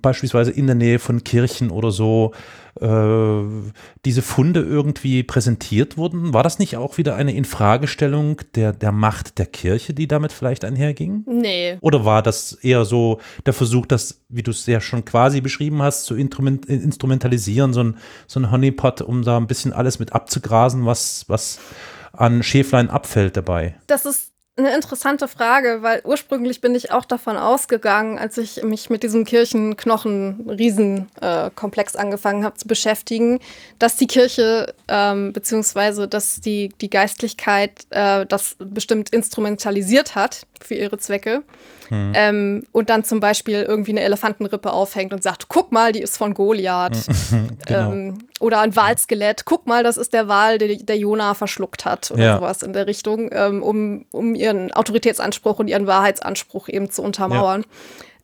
beispielsweise 0.00 0.50
in 0.50 0.66
der 0.66 0.76
Nähe 0.76 0.98
von 0.98 1.24
Kirchen 1.24 1.70
oder 1.70 1.90
so 1.90 2.32
äh, 2.80 3.42
diese 4.04 4.22
Funde 4.22 4.60
irgendwie 4.60 5.22
präsentiert 5.22 5.96
wurden? 5.96 6.32
War 6.32 6.42
das 6.42 6.58
nicht 6.58 6.76
auch 6.76 6.96
wieder 6.96 7.16
eine 7.16 7.34
Infragestellung 7.34 8.40
der, 8.54 8.72
der 8.72 8.92
Macht 8.92 9.38
der 9.38 9.46
Kirche, 9.46 9.92
die 9.92 10.08
damit 10.08 10.32
vielleicht 10.32 10.64
einherging? 10.64 11.24
Nee. 11.26 11.76
Oder 11.80 12.04
war 12.04 12.22
das 12.22 12.52
eher 12.52 12.84
so 12.84 13.18
der 13.44 13.52
Versuch, 13.52 13.86
das, 13.86 14.22
wie 14.28 14.42
du 14.42 14.52
es 14.52 14.64
ja 14.66 14.80
schon 14.80 15.04
quasi 15.04 15.40
beschrieben 15.40 15.82
hast, 15.82 16.04
zu 16.04 16.14
instrument, 16.14 16.66
instrumentalisieren, 16.66 17.72
so 17.72 17.82
ein, 17.82 17.96
so 18.26 18.40
ein 18.40 18.50
Honeypot, 18.50 19.02
um 19.02 19.22
da 19.22 19.36
ein 19.36 19.46
bisschen 19.46 19.72
alles 19.72 19.98
mit 19.98 20.12
abzugrasen, 20.12 20.86
was, 20.86 21.24
was 21.28 21.58
an 22.20 22.42
Schäflein 22.42 22.90
abfällt 22.90 23.36
dabei? 23.36 23.76
Das 23.86 24.04
ist 24.04 24.32
eine 24.58 24.74
interessante 24.74 25.28
Frage, 25.28 25.82
weil 25.82 26.00
ursprünglich 26.04 26.60
bin 26.60 26.74
ich 26.74 26.90
auch 26.90 27.04
davon 27.04 27.36
ausgegangen, 27.36 28.18
als 28.18 28.36
ich 28.38 28.64
mich 28.64 28.90
mit 28.90 29.04
diesem 29.04 29.24
Kirchenknochen-Riesenkomplex 29.24 31.94
äh, 31.94 31.98
angefangen 31.98 32.44
habe 32.44 32.56
zu 32.56 32.66
beschäftigen, 32.66 33.38
dass 33.78 33.94
die 33.96 34.08
Kirche 34.08 34.74
ähm, 34.88 35.32
beziehungsweise 35.32 36.08
dass 36.08 36.40
die, 36.40 36.70
die 36.80 36.90
Geistlichkeit 36.90 37.86
äh, 37.90 38.26
das 38.26 38.56
bestimmt 38.58 39.10
instrumentalisiert 39.10 40.16
hat 40.16 40.44
für 40.60 40.74
ihre 40.74 40.98
Zwecke. 40.98 41.44
Hm. 41.88 42.12
Ähm, 42.14 42.64
und 42.72 42.90
dann 42.90 43.04
zum 43.04 43.20
Beispiel 43.20 43.62
irgendwie 43.62 43.92
eine 43.92 44.02
Elefantenrippe 44.02 44.72
aufhängt 44.72 45.12
und 45.12 45.22
sagt, 45.22 45.48
guck 45.48 45.72
mal, 45.72 45.92
die 45.92 46.00
ist 46.00 46.16
von 46.16 46.34
Goliath. 46.34 46.96
genau. 47.66 47.92
ähm, 47.92 48.18
oder 48.40 48.60
ein 48.60 48.76
Walskelett, 48.76 49.44
guck 49.44 49.66
mal, 49.66 49.82
das 49.82 49.96
ist 49.96 50.12
der 50.12 50.28
Wal, 50.28 50.58
der, 50.58 50.76
der 50.76 50.96
Jona 50.96 51.34
verschluckt 51.34 51.84
hat 51.84 52.10
oder 52.10 52.22
ja. 52.22 52.36
sowas 52.36 52.62
in 52.62 52.72
der 52.72 52.86
Richtung, 52.86 53.30
ähm, 53.32 53.62
um, 53.62 54.06
um 54.12 54.34
ihren 54.34 54.72
Autoritätsanspruch 54.72 55.58
und 55.58 55.68
ihren 55.68 55.86
Wahrheitsanspruch 55.86 56.68
eben 56.68 56.90
zu 56.90 57.02
untermauern. 57.02 57.64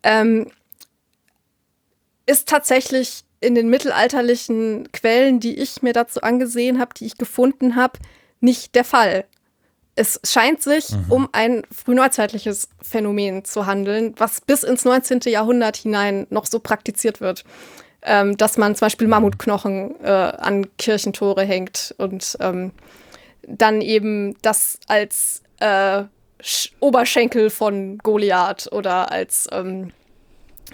Ja. 0.05 0.21
Ähm, 0.21 0.47
ist 2.27 2.49
tatsächlich 2.49 3.25
in 3.41 3.55
den 3.55 3.69
mittelalterlichen 3.69 4.91
Quellen, 4.93 5.41
die 5.41 5.55
ich 5.55 5.83
mir 5.83 5.93
dazu 5.93 6.23
angesehen 6.23 6.79
habe, 6.79 6.95
die 6.95 7.07
ich 7.07 7.19
gefunden 7.19 7.77
habe, 7.77 7.99
nicht 8.41 8.75
der 8.75 8.85
Fall 8.85 9.25
es 9.97 10.21
scheint 10.25 10.63
sich 10.63 10.91
mhm. 10.91 11.05
um 11.09 11.29
ein 11.33 11.63
frühneuzeitliches 11.71 12.69
Phänomen 12.83 13.45
zu 13.45 13.67
handeln, 13.67 14.15
was 14.17 14.41
bis 14.41 14.63
ins 14.65 14.85
19. 14.85 15.21
Jahrhundert 15.27 15.77
hinein 15.77 16.27
noch 16.31 16.47
so 16.47 16.59
praktiziert 16.59 17.21
wird. 17.21 17.45
Ähm, 18.07 18.37
dass 18.37 18.59
man 18.59 18.75
zum 18.75 18.85
Beispiel 18.85 19.09
Mammutknochen 19.09 19.95
äh, 20.03 20.11
an 20.11 20.67
Kirchentore 20.77 21.43
hängt 21.43 21.95
und 21.97 22.37
ähm, 22.39 22.73
dann 23.49 23.81
eben 23.81 24.37
das 24.43 24.79
als 24.89 25.43
äh, 25.61 26.05
Oberschenkel 26.81 27.49
von 27.49 27.97
Goliath 27.99 28.71
oder 28.73 29.11
als, 29.11 29.49
ähm, 29.53 29.93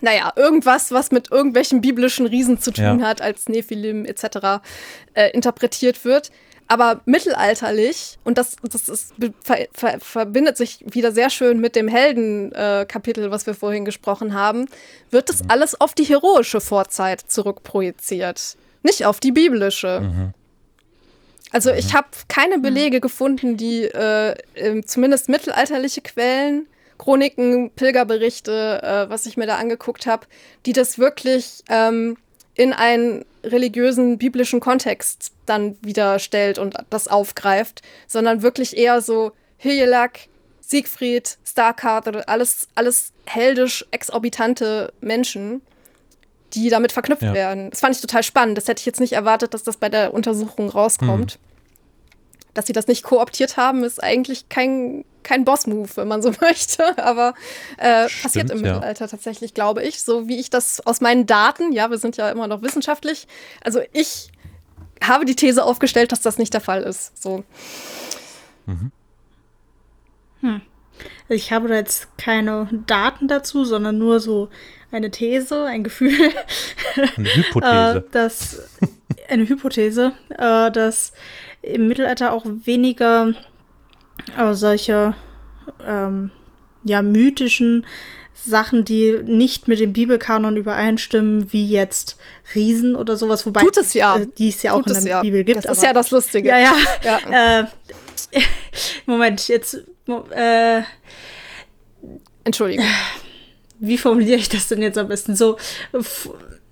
naja, 0.00 0.32
irgendwas, 0.34 0.90
was 0.90 1.12
mit 1.12 1.30
irgendwelchen 1.30 1.80
biblischen 1.80 2.26
Riesen 2.26 2.58
zu 2.58 2.72
tun 2.72 2.98
ja. 2.98 3.06
hat, 3.06 3.22
als 3.22 3.48
Nephilim 3.48 4.04
etc. 4.04 4.60
Äh, 5.14 5.30
interpretiert 5.30 6.04
wird. 6.04 6.32
Aber 6.70 7.00
mittelalterlich, 7.04 8.16
und 8.22 8.38
das, 8.38 8.54
das 8.62 8.88
ist, 8.88 9.14
ver, 9.42 9.66
ver, 9.72 9.98
verbindet 9.98 10.56
sich 10.56 10.84
wieder 10.88 11.10
sehr 11.10 11.28
schön 11.28 11.58
mit 11.58 11.74
dem 11.74 11.88
Heldenkapitel, 11.88 13.24
äh, 13.24 13.30
was 13.32 13.44
wir 13.48 13.54
vorhin 13.54 13.84
gesprochen 13.84 14.34
haben, 14.34 14.66
wird 15.10 15.28
das 15.28 15.42
mhm. 15.42 15.50
alles 15.50 15.80
auf 15.80 15.94
die 15.94 16.04
heroische 16.04 16.60
Vorzeit 16.60 17.22
zurückprojiziert, 17.26 18.56
nicht 18.84 19.04
auf 19.04 19.18
die 19.18 19.32
biblische. 19.32 20.00
Mhm. 20.00 20.34
Also 21.50 21.72
ich 21.72 21.88
mhm. 21.88 21.96
habe 21.96 22.08
keine 22.28 22.58
mhm. 22.58 22.62
Belege 22.62 23.00
gefunden, 23.00 23.56
die 23.56 23.86
äh, 23.86 24.36
zumindest 24.84 25.28
mittelalterliche 25.28 26.02
Quellen, 26.02 26.68
Chroniken, 26.98 27.72
Pilgerberichte, 27.72 28.80
äh, 28.80 29.10
was 29.10 29.26
ich 29.26 29.36
mir 29.36 29.48
da 29.48 29.56
angeguckt 29.56 30.06
habe, 30.06 30.24
die 30.66 30.72
das 30.72 31.00
wirklich 31.00 31.64
ähm, 31.68 32.16
in 32.54 32.72
einen 32.72 33.24
religiösen, 33.44 34.18
biblischen 34.18 34.60
Kontext 34.60 35.32
dann 35.46 35.76
wieder 35.82 36.18
stellt 36.18 36.58
und 36.58 36.74
das 36.90 37.08
aufgreift, 37.08 37.82
sondern 38.06 38.42
wirklich 38.42 38.76
eher 38.76 39.00
so 39.00 39.32
Hylak, 39.58 40.28
Siegfried, 40.60 41.38
Starkard 41.44 42.08
oder 42.08 42.28
alles, 42.28 42.68
alles 42.74 43.12
heldisch 43.26 43.84
exorbitante 43.90 44.92
Menschen, 45.00 45.62
die 46.54 46.68
damit 46.68 46.92
verknüpft 46.92 47.22
ja. 47.22 47.34
werden. 47.34 47.70
Das 47.70 47.80
fand 47.80 47.94
ich 47.94 48.00
total 48.00 48.22
spannend. 48.22 48.56
Das 48.56 48.68
hätte 48.68 48.80
ich 48.80 48.86
jetzt 48.86 49.00
nicht 49.00 49.12
erwartet, 49.12 49.54
dass 49.54 49.62
das 49.62 49.76
bei 49.76 49.88
der 49.88 50.14
Untersuchung 50.14 50.68
rauskommt. 50.68 51.38
Mhm 51.40 51.49
dass 52.54 52.66
sie 52.66 52.72
das 52.72 52.86
nicht 52.86 53.02
kooptiert 53.02 53.56
haben, 53.56 53.84
ist 53.84 54.02
eigentlich 54.02 54.48
kein, 54.48 55.04
kein 55.22 55.44
Boss-Move, 55.44 55.88
wenn 55.94 56.08
man 56.08 56.22
so 56.22 56.32
möchte. 56.40 56.98
Aber 56.98 57.34
äh, 57.78 58.08
Stimmt, 58.08 58.22
passiert 58.22 58.50
im 58.50 58.64
ja. 58.64 58.74
Mittelalter 58.74 59.08
tatsächlich, 59.08 59.54
glaube 59.54 59.82
ich. 59.82 60.02
So 60.02 60.28
wie 60.28 60.38
ich 60.38 60.50
das 60.50 60.84
aus 60.86 61.00
meinen 61.00 61.26
Daten, 61.26 61.72
ja, 61.72 61.90
wir 61.90 61.98
sind 61.98 62.16
ja 62.16 62.30
immer 62.30 62.46
noch 62.46 62.62
wissenschaftlich. 62.62 63.26
Also 63.62 63.80
ich 63.92 64.30
habe 65.02 65.24
die 65.24 65.36
These 65.36 65.64
aufgestellt, 65.64 66.12
dass 66.12 66.20
das 66.20 66.38
nicht 66.38 66.52
der 66.52 66.60
Fall 66.60 66.82
ist. 66.82 67.20
So. 67.22 67.44
Mhm. 68.66 68.92
Hm. 70.40 70.60
Ich 71.28 71.52
habe 71.52 71.68
da 71.68 71.74
jetzt 71.74 72.16
keine 72.18 72.68
Daten 72.86 73.28
dazu, 73.28 73.64
sondern 73.64 73.98
nur 73.98 74.20
so 74.20 74.48
eine 74.90 75.10
These, 75.10 75.64
ein 75.64 75.84
Gefühl. 75.84 76.32
Eine 77.16 77.34
Hypothese. 77.34 78.04
äh, 78.06 78.12
dass, 78.12 78.80
eine 79.30 79.48
Hypothese, 79.48 80.12
äh, 80.30 80.70
dass 80.70 81.12
im 81.62 81.88
Mittelalter 81.88 82.32
auch 82.32 82.44
weniger 82.64 83.34
äh, 84.36 84.54
solche 84.54 85.14
ähm, 85.86 86.30
ja, 86.84 87.02
mythischen 87.02 87.86
Sachen, 88.34 88.84
die 88.84 89.20
nicht 89.24 89.68
mit 89.68 89.80
dem 89.80 89.92
Bibelkanon 89.92 90.56
übereinstimmen, 90.56 91.52
wie 91.52 91.68
jetzt 91.68 92.16
Riesen 92.54 92.96
oder 92.96 93.16
sowas, 93.16 93.44
wobei 93.44 93.60
Tut 93.60 93.76
es 93.76 93.92
ja. 93.92 94.16
Äh, 94.16 94.26
die 94.38 94.48
es 94.48 94.62
ja 94.62 94.72
auch 94.72 94.82
Tut 94.82 94.96
in 94.96 95.04
der 95.04 95.12
ja. 95.12 95.20
Bibel 95.20 95.44
gibt. 95.44 95.64
Das 95.64 95.76
ist 95.76 95.82
ja 95.82 95.92
das 95.92 96.10
Lustige. 96.10 96.48
Ja, 96.48 96.58
ja. 96.58 96.74
ja. 97.04 97.60
Äh, 97.60 97.66
Moment, 99.06 99.48
jetzt 99.48 99.82
äh, 100.30 100.82
Entschuldigung. 102.44 102.86
Wie 103.78 103.98
formuliere 103.98 104.38
ich 104.38 104.48
das 104.48 104.68
denn 104.68 104.82
jetzt 104.82 104.98
am 104.98 105.08
besten? 105.08 105.36
So, 105.36 105.56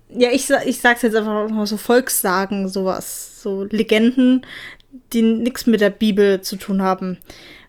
ja, 0.09 0.29
ich, 0.31 0.49
ich 0.65 0.79
sag's 0.79 1.03
jetzt 1.03 1.15
einfach 1.15 1.49
mal 1.49 1.67
so 1.67 1.77
Volkssagen, 1.77 2.67
sowas, 2.67 3.41
so 3.41 3.63
Legenden, 3.63 4.45
die 5.13 5.21
nichts 5.21 5.67
mit 5.67 5.81
der 5.81 5.91
Bibel 5.91 6.41
zu 6.41 6.55
tun 6.55 6.81
haben. 6.81 7.17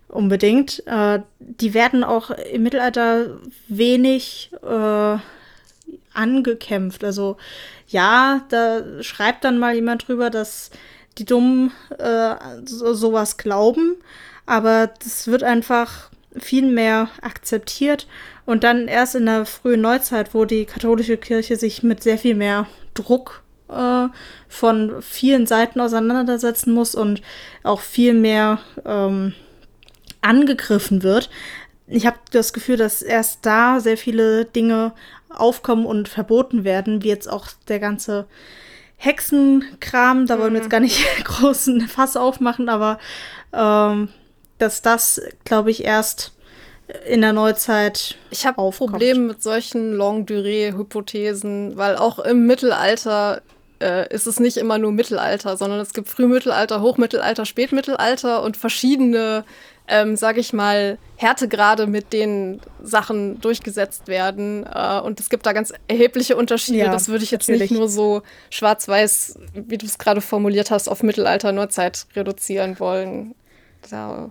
Unbedingt. 0.08 0.82
Äh, 0.86 1.20
die 1.38 1.74
werden 1.74 2.02
auch 2.02 2.30
im 2.30 2.62
Mittelalter 2.62 3.38
wenig 3.68 4.50
äh, 4.62 5.18
angekämpft. 6.14 7.04
Also 7.04 7.36
ja, 7.88 8.44
da 8.48 9.02
schreibt 9.02 9.44
dann 9.44 9.58
mal 9.58 9.74
jemand 9.74 10.08
drüber, 10.08 10.30
dass 10.30 10.70
die 11.18 11.24
Dummen 11.24 11.72
äh, 11.98 12.34
so, 12.64 12.94
sowas 12.94 13.36
glauben, 13.36 13.96
aber 14.46 14.88
das 15.02 15.26
wird 15.26 15.42
einfach 15.42 16.10
viel 16.36 16.70
mehr 16.70 17.08
akzeptiert 17.20 18.06
und 18.50 18.64
dann 18.64 18.88
erst 18.88 19.14
in 19.14 19.26
der 19.26 19.46
frühen 19.46 19.80
Neuzeit, 19.80 20.34
wo 20.34 20.44
die 20.44 20.64
katholische 20.64 21.16
Kirche 21.16 21.54
sich 21.54 21.84
mit 21.84 22.02
sehr 22.02 22.18
viel 22.18 22.34
mehr 22.34 22.66
Druck 22.94 23.44
äh, 23.68 24.08
von 24.48 25.00
vielen 25.00 25.46
Seiten 25.46 25.80
auseinandersetzen 25.80 26.74
muss 26.74 26.96
und 26.96 27.22
auch 27.62 27.78
viel 27.80 28.12
mehr 28.12 28.58
ähm, 28.84 29.34
angegriffen 30.20 31.04
wird. 31.04 31.30
Ich 31.86 32.06
habe 32.06 32.16
das 32.32 32.52
Gefühl, 32.52 32.76
dass 32.76 33.02
erst 33.02 33.46
da 33.46 33.78
sehr 33.78 33.96
viele 33.96 34.46
Dinge 34.46 34.94
aufkommen 35.28 35.86
und 35.86 36.08
verboten 36.08 36.64
werden, 36.64 37.04
wie 37.04 37.08
jetzt 37.08 37.30
auch 37.30 37.46
der 37.68 37.78
ganze 37.78 38.26
Hexenkram. 38.96 40.26
Da 40.26 40.40
wollen 40.40 40.54
wir 40.54 40.58
jetzt 40.58 40.66
mhm. 40.66 40.70
gar 40.70 40.80
nicht 40.80 41.04
großen 41.24 41.82
Fass 41.86 42.16
aufmachen, 42.16 42.68
aber 42.68 42.98
ähm, 43.52 44.08
dass 44.58 44.82
das, 44.82 45.20
glaube 45.44 45.70
ich, 45.70 45.84
erst 45.84 46.32
in 47.06 47.20
der 47.20 47.32
Neuzeit. 47.32 48.16
Ich 48.30 48.46
habe 48.46 48.56
Probleme 48.70 49.20
mit 49.20 49.42
solchen 49.42 49.94
Longue-Durée-Hypothesen, 49.94 51.76
weil 51.76 51.96
auch 51.96 52.18
im 52.18 52.46
Mittelalter 52.46 53.42
äh, 53.80 54.12
ist 54.12 54.26
es 54.26 54.40
nicht 54.40 54.56
immer 54.56 54.78
nur 54.78 54.92
Mittelalter, 54.92 55.56
sondern 55.56 55.80
es 55.80 55.92
gibt 55.92 56.08
Frühmittelalter, 56.08 56.82
Hochmittelalter, 56.82 57.46
Spätmittelalter 57.46 58.42
und 58.42 58.56
verschiedene 58.56 59.44
ähm, 59.90 60.14
sage 60.14 60.38
ich 60.38 60.52
mal, 60.52 60.98
Härtegrade 61.16 61.88
mit 61.88 62.12
den 62.12 62.60
Sachen 62.80 63.40
durchgesetzt 63.40 64.06
werden. 64.06 64.64
Äh, 64.64 65.00
und 65.00 65.18
es 65.18 65.28
gibt 65.28 65.44
da 65.46 65.52
ganz 65.52 65.72
erhebliche 65.88 66.36
Unterschiede. 66.36 66.78
Ja, 66.78 66.92
das 66.92 67.08
würde 67.08 67.24
ich 67.24 67.32
jetzt 67.32 67.48
natürlich. 67.48 67.72
nicht 67.72 67.78
nur 67.78 67.88
so 67.88 68.22
schwarz-weiß, 68.50 69.38
wie 69.52 69.78
du 69.78 69.86
es 69.86 69.98
gerade 69.98 70.20
formuliert 70.20 70.70
hast, 70.70 70.88
auf 70.88 71.02
Mittelalter-Neuzeit 71.02 72.06
reduzieren 72.14 72.78
wollen. 72.78 73.34
Da 73.90 74.30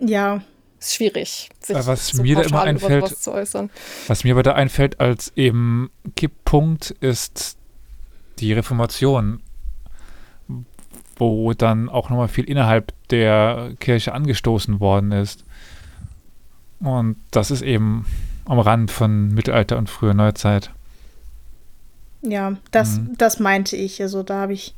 ja. 0.00 0.42
Ist 0.78 0.94
schwierig, 0.94 1.48
sich 1.60 1.76
was 1.76 2.08
so 2.08 2.22
mir 2.22 2.36
da 2.36 2.42
immer 2.42 2.62
einfällt, 2.62 3.08
zu 3.08 3.32
äußern. 3.32 3.70
Was 4.08 4.24
mir 4.24 4.34
aber 4.34 4.42
da 4.42 4.52
einfällt 4.52 5.00
als 5.00 5.32
eben 5.36 5.90
Kipppunkt 6.14 6.90
ist 7.00 7.56
die 8.38 8.52
Reformation 8.52 9.40
wo 11.16 11.52
dann 11.54 11.88
auch 11.88 12.10
nochmal 12.10 12.28
viel 12.28 12.44
innerhalb 12.44 12.92
der 13.10 13.72
Kirche 13.80 14.12
angestoßen 14.12 14.80
worden 14.80 15.12
ist. 15.12 15.44
Und 16.80 17.16
das 17.30 17.50
ist 17.50 17.62
eben 17.62 18.04
am 18.44 18.58
Rand 18.58 18.90
von 18.90 19.28
Mittelalter 19.28 19.78
und 19.78 19.88
früher 19.88 20.14
Neuzeit. 20.14 20.70
Ja, 22.22 22.56
das, 22.70 22.98
mhm. 22.98 23.14
das 23.16 23.40
meinte 23.40 23.76
ich. 23.76 24.02
Also 24.02 24.22
da 24.22 24.42
habe 24.42 24.52
ich 24.52 24.74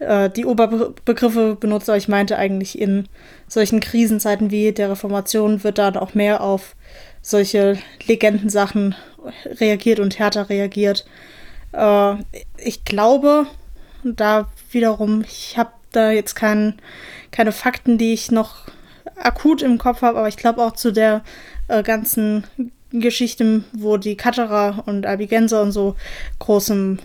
äh, 0.00 0.30
die 0.30 0.46
Oberbegriffe 0.46 1.56
benutzt, 1.58 1.88
aber 1.88 1.98
ich 1.98 2.08
meinte 2.08 2.36
eigentlich 2.36 2.78
in 2.78 3.08
solchen 3.46 3.80
Krisenzeiten 3.80 4.50
wie 4.50 4.72
der 4.72 4.90
Reformation 4.90 5.62
wird 5.62 5.78
dann 5.78 5.96
auch 5.96 6.14
mehr 6.14 6.42
auf 6.42 6.74
solche 7.22 7.78
Legendensachen 8.06 8.94
reagiert 9.44 10.00
und 10.00 10.18
härter 10.18 10.48
reagiert. 10.48 11.04
Äh, 11.72 12.14
ich 12.56 12.84
glaube, 12.84 13.46
da 14.02 14.50
wiederum, 14.70 15.22
ich 15.22 15.58
habe 15.58 15.70
da 15.92 16.10
jetzt 16.10 16.34
kein, 16.34 16.80
keine 17.30 17.52
Fakten, 17.52 17.98
die 17.98 18.12
ich 18.12 18.30
noch 18.30 18.68
akut 19.16 19.62
im 19.62 19.78
Kopf 19.78 20.02
habe, 20.02 20.18
aber 20.18 20.28
ich 20.28 20.36
glaube 20.36 20.62
auch 20.62 20.72
zu 20.72 20.92
der 20.92 21.22
äh, 21.68 21.82
ganzen 21.82 22.44
Geschichte, 22.90 23.64
wo 23.72 23.96
die 23.98 24.16
Katterer 24.16 24.82
und 24.86 25.06
Albigenser 25.06 25.62
und 25.62 25.72
so 25.72 25.94
großem 26.38 26.98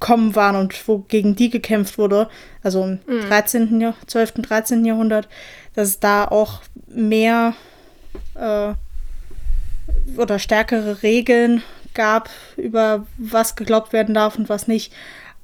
äh, 0.00 0.06
Kommen 0.06 0.34
waren 0.34 0.56
und 0.56 0.88
wo 0.88 0.98
gegen 0.98 1.36
die 1.36 1.50
gekämpft 1.50 1.98
wurde, 1.98 2.28
also 2.62 2.84
im 2.84 3.00
mhm. 3.06 3.20
13., 3.28 3.80
Jahr, 3.80 3.94
12., 4.06 4.32
13. 4.42 4.84
Jahrhundert, 4.84 5.28
dass 5.74 5.88
es 5.88 6.00
da 6.00 6.24
auch 6.24 6.62
mehr 6.88 7.54
äh, 8.34 8.72
oder 10.16 10.38
stärkere 10.38 11.02
Regeln 11.02 11.62
gab, 11.94 12.30
über 12.56 13.06
was 13.18 13.56
geglaubt 13.56 13.92
werden 13.92 14.14
darf 14.14 14.36
und 14.36 14.48
was 14.48 14.68
nicht, 14.68 14.92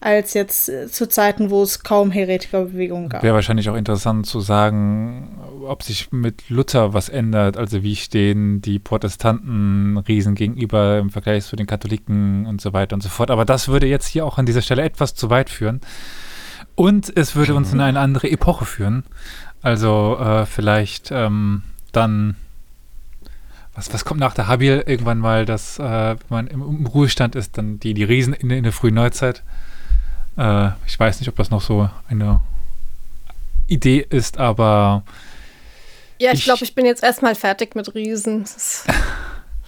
als 0.00 0.34
jetzt 0.34 0.68
äh, 0.68 0.88
zu 0.88 1.08
Zeiten, 1.08 1.50
wo 1.50 1.62
es 1.62 1.82
kaum 1.82 2.10
Heretikerbewegungen 2.10 3.08
gab. 3.08 3.22
Wäre 3.22 3.34
wahrscheinlich 3.34 3.68
auch 3.70 3.76
interessant 3.76 4.26
zu 4.26 4.40
sagen, 4.40 5.40
ob 5.66 5.82
sich 5.82 6.12
mit 6.12 6.48
Luther 6.50 6.92
was 6.92 7.08
ändert. 7.08 7.56
Also 7.56 7.82
wie 7.82 7.96
stehen 7.96 8.60
die 8.60 8.78
Protestanten 8.78 9.96
Riesen 9.98 10.34
gegenüber 10.34 10.98
im 10.98 11.10
Vergleich 11.10 11.44
zu 11.44 11.56
den 11.56 11.66
Katholiken 11.66 12.46
und 12.46 12.60
so 12.60 12.72
weiter 12.72 12.94
und 12.94 13.02
so 13.02 13.08
fort. 13.08 13.30
Aber 13.30 13.44
das 13.44 13.68
würde 13.68 13.86
jetzt 13.86 14.06
hier 14.06 14.26
auch 14.26 14.38
an 14.38 14.46
dieser 14.46 14.62
Stelle 14.62 14.82
etwas 14.82 15.14
zu 15.14 15.30
weit 15.30 15.50
führen. 15.50 15.80
Und 16.74 17.10
es 17.16 17.34
würde 17.34 17.54
uns 17.54 17.72
in 17.72 17.80
eine 17.80 18.00
andere 18.00 18.30
Epoche 18.30 18.66
führen. 18.66 19.04
Also 19.62 20.18
äh, 20.20 20.44
vielleicht 20.44 21.10
ähm, 21.10 21.62
dann 21.92 22.36
was, 23.74 23.92
was 23.92 24.04
kommt 24.04 24.20
nach 24.20 24.34
der 24.34 24.48
Habil 24.48 24.82
irgendwann 24.86 25.18
mal, 25.18 25.44
dass 25.44 25.78
äh, 25.78 25.82
wenn 25.82 26.16
man 26.28 26.46
im, 26.46 26.62
im, 26.62 26.86
Ruhestand 26.86 27.34
ist, 27.34 27.58
dann 27.58 27.78
die, 27.78 27.92
die 27.94 28.04
Riesen 28.04 28.32
in, 28.32 28.50
in 28.50 28.62
der 28.62 28.72
frühen 28.72 28.94
Neuzeit. 28.94 29.42
Äh, 30.36 30.70
ich 30.86 30.98
weiß 30.98 31.20
nicht, 31.20 31.28
ob 31.28 31.36
das 31.36 31.50
noch 31.50 31.62
so 31.62 31.88
eine 32.08 32.40
Idee 33.66 34.06
ist, 34.08 34.38
aber. 34.38 35.02
Ja, 36.18 36.32
ich, 36.32 36.40
ich 36.40 36.44
glaube, 36.44 36.64
ich 36.64 36.74
bin 36.74 36.86
jetzt 36.86 37.02
erstmal 37.02 37.34
fertig 37.34 37.74
mit 37.74 37.94
Riesen. 37.94 38.42
Das, 38.42 38.84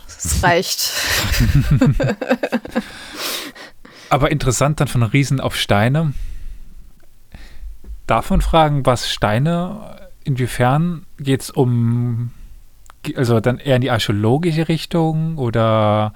das 0.06 0.42
reicht. 0.42 0.92
aber 4.10 4.30
interessant 4.30 4.80
dann 4.80 4.88
von 4.88 5.02
Riesen 5.02 5.40
auf 5.40 5.56
Steine. 5.56 6.14
Darf 8.06 8.30
man 8.30 8.40
fragen, 8.40 8.86
was 8.86 9.10
Steine, 9.10 10.08
inwiefern 10.24 11.04
geht 11.18 11.42
es 11.42 11.50
um, 11.50 12.30
also 13.16 13.40
dann 13.40 13.58
eher 13.58 13.76
in 13.76 13.82
die 13.82 13.90
archäologische 13.90 14.68
Richtung 14.68 15.36
oder 15.36 16.14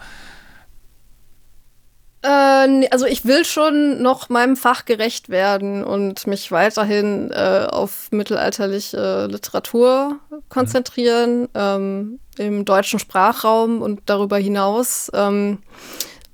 äh, 2.23 2.89
also 2.90 3.07
ich 3.07 3.24
will 3.24 3.44
schon 3.44 4.01
noch 4.03 4.28
meinem 4.28 4.57
Fach 4.57 4.85
gerecht 4.85 5.28
werden 5.28 5.85
und 5.85 6.27
mich 6.27 6.51
weiterhin 6.53 7.31
äh, 7.31 7.66
auf 7.70 8.09
mittelalterliche 8.11 9.27
Literatur 9.31 10.19
konzentrieren, 10.49 11.43
mhm. 11.43 11.49
ähm, 11.55 12.19
im 12.39 12.65
deutschen 12.65 12.99
Sprachraum 12.99 13.82
und 13.82 14.01
darüber 14.07 14.39
hinaus 14.39 15.11
ähm, 15.15 15.59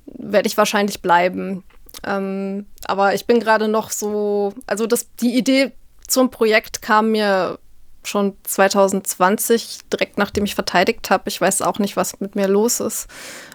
werde 0.07 0.47
ich 0.47 0.57
wahrscheinlich 0.57 1.03
bleiben. 1.03 1.65
Ähm, 2.07 2.67
aber 2.87 3.15
ich 3.15 3.27
bin 3.27 3.41
gerade 3.41 3.69
noch 3.69 3.91
so, 3.91 4.53
also 4.67 4.87
das, 4.87 5.09
die 5.17 5.37
Idee 5.37 5.73
zum 6.07 6.31
Projekt 6.31 6.83
kam 6.83 7.11
mir 7.11 7.59
schon 8.05 8.37
2020, 8.45 9.81
direkt 9.93 10.19
nachdem 10.19 10.45
ich 10.45 10.55
verteidigt 10.55 11.11
habe. 11.11 11.29
Ich 11.29 11.41
weiß 11.41 11.63
auch 11.63 11.79
nicht, 11.79 11.97
was 11.97 12.21
mit 12.21 12.37
mir 12.37 12.49
los 12.49 12.81
ist. 12.81 13.09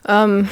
Ähm, 0.07 0.49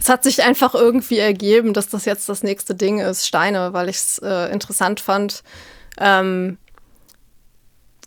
es 0.00 0.08
hat 0.08 0.22
sich 0.22 0.42
einfach 0.42 0.74
irgendwie 0.74 1.18
ergeben, 1.18 1.72
dass 1.74 1.88
das 1.88 2.04
jetzt 2.04 2.28
das 2.28 2.42
nächste 2.42 2.74
Ding 2.74 3.00
ist, 3.00 3.26
Steine, 3.26 3.72
weil 3.72 3.88
ich 3.88 3.96
es 3.96 4.18
äh, 4.18 4.52
interessant 4.52 5.00
fand. 5.00 5.42
Ähm, 5.98 6.58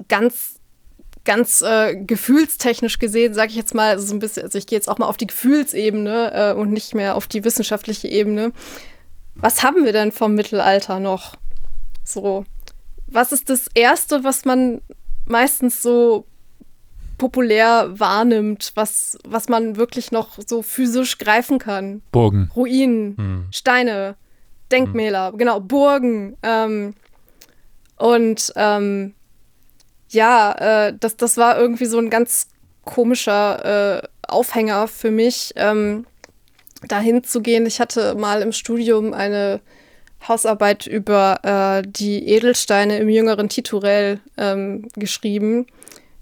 ganz 0.08 0.56
ganz 1.24 1.62
äh, 1.62 1.96
gefühlstechnisch 1.96 3.00
gesehen, 3.00 3.34
sage 3.34 3.52
ich 3.52 3.56
jetzt 3.56 3.76
mal, 3.76 4.00
so 4.00 4.14
ein 4.16 4.20
bisschen, 4.20 4.44
also 4.44 4.58
ich 4.58 4.66
gehe 4.66 4.78
jetzt 4.78 4.90
auch 4.90 4.98
mal 4.98 5.06
auf 5.06 5.18
die 5.18 5.28
Gefühlsebene 5.28 6.34
äh, 6.34 6.54
und 6.54 6.72
nicht 6.72 6.96
mehr 6.96 7.16
auf 7.16 7.28
die 7.28 7.44
wissenschaftliche 7.44 8.08
Ebene. 8.08 8.54
Was 9.36 9.64
haben 9.64 9.86
wir 9.86 9.94
denn 9.94 10.12
vom 10.12 10.34
Mittelalter 10.34 11.00
noch? 11.00 11.36
So, 12.04 12.46
was 13.08 13.32
ist 13.32 13.50
das 13.50 13.68
Erste, 13.74 14.24
was 14.24 14.46
man 14.46 14.82
meistens 15.26 15.82
so 15.82 16.26
populär 17.22 18.00
wahrnimmt, 18.00 18.72
was, 18.74 19.16
was 19.24 19.48
man 19.48 19.76
wirklich 19.76 20.12
noch 20.12 20.40
so 20.44 20.64
physisch 20.64 21.20
greifen 21.20 21.60
kann. 21.60 22.02
Burgen. 22.12 22.50
Ruinen, 22.56 23.16
hm. 23.16 23.46
Steine, 23.52 24.16
Denkmäler, 24.72 25.32
hm. 25.32 25.38
genau, 25.38 25.60
Burgen. 25.60 26.36
Ähm, 26.42 26.96
und 27.98 28.52
ähm, 28.56 29.14
ja, 30.10 30.88
äh, 30.88 30.94
das, 31.00 31.16
das 31.16 31.38
war 31.38 31.60
irgendwie 31.60 31.86
so 31.86 32.00
ein 32.00 32.10
ganz 32.10 32.48
komischer 32.86 34.00
äh, 34.00 34.08
Aufhänger 34.28 34.88
für 34.88 35.12
mich, 35.12 35.54
ähm, 35.58 36.08
dahin 36.88 37.24
zu 37.24 37.42
gehen. 37.42 37.68
Ich 37.68 37.80
hatte 37.80 38.16
mal 38.16 38.42
im 38.42 38.52
Studium 38.52 39.14
eine 39.14 39.62
Hausarbeit 40.28 40.88
über 40.88 41.40
äh, 41.44 41.88
die 41.88 42.28
Edelsteine 42.30 42.98
im 42.98 43.10
jüngeren 43.10 43.48
Titurell 43.48 44.22
ähm, 44.38 44.88
geschrieben 44.96 45.68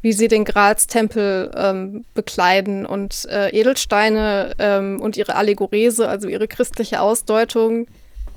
wie 0.01 0.13
sie 0.13 0.27
den 0.27 0.45
Gralstempel 0.45 1.51
ähm, 1.55 2.05
bekleiden. 2.13 2.85
Und 2.85 3.26
äh, 3.26 3.49
Edelsteine 3.49 4.53
ähm, 4.59 5.01
und 5.01 5.17
ihre 5.17 5.35
Allegorese, 5.35 6.07
also 6.07 6.27
ihre 6.27 6.47
christliche 6.47 7.01
Ausdeutung, 7.01 7.88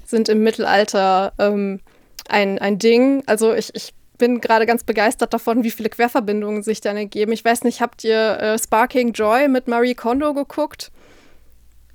sind 0.05 0.29
im 0.29 0.43
Mittelalter 0.43 1.33
ähm, 1.39 1.81
ein, 2.29 2.59
ein 2.59 2.79
Ding. 2.79 3.23
Also 3.27 3.55
ich, 3.55 3.75
ich 3.75 3.95
bin 4.19 4.41
gerade 4.41 4.67
ganz 4.67 4.85
begeistert 4.85 5.33
davon, 5.33 5.65
wie 5.65 5.71
viele 5.71 5.89
Querverbindungen 5.89 6.63
sich 6.63 6.81
dann 6.81 6.97
ergeben. 6.97 7.33
Ich 7.33 7.45
weiß 7.45 7.65
nicht, 7.65 7.81
habt 7.81 8.05
ihr 8.05 8.39
äh, 8.41 8.59
Sparking 8.59 9.13
Joy 9.13 9.49
mit 9.49 9.69
Marie 9.69 9.95
Kondo 9.95 10.35
geguckt? 10.35 10.91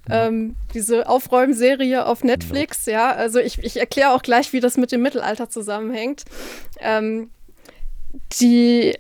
Ähm, 0.10 0.56
diese 0.74 1.08
Aufräumserie 1.10 2.06
auf 2.06 2.24
Netflix, 2.24 2.86
ja. 2.86 3.12
Also 3.12 3.40
ich, 3.40 3.60
ich 3.60 3.78
erkläre 3.78 4.12
auch 4.12 4.22
gleich, 4.22 4.54
wie 4.54 4.62
das 4.62 4.78
mit 4.78 4.92
dem 4.92 5.02
Mittelalter 5.02 5.50
zusammenhängt. 5.50 6.24
Ähm, 6.80 7.30
die 8.40 8.98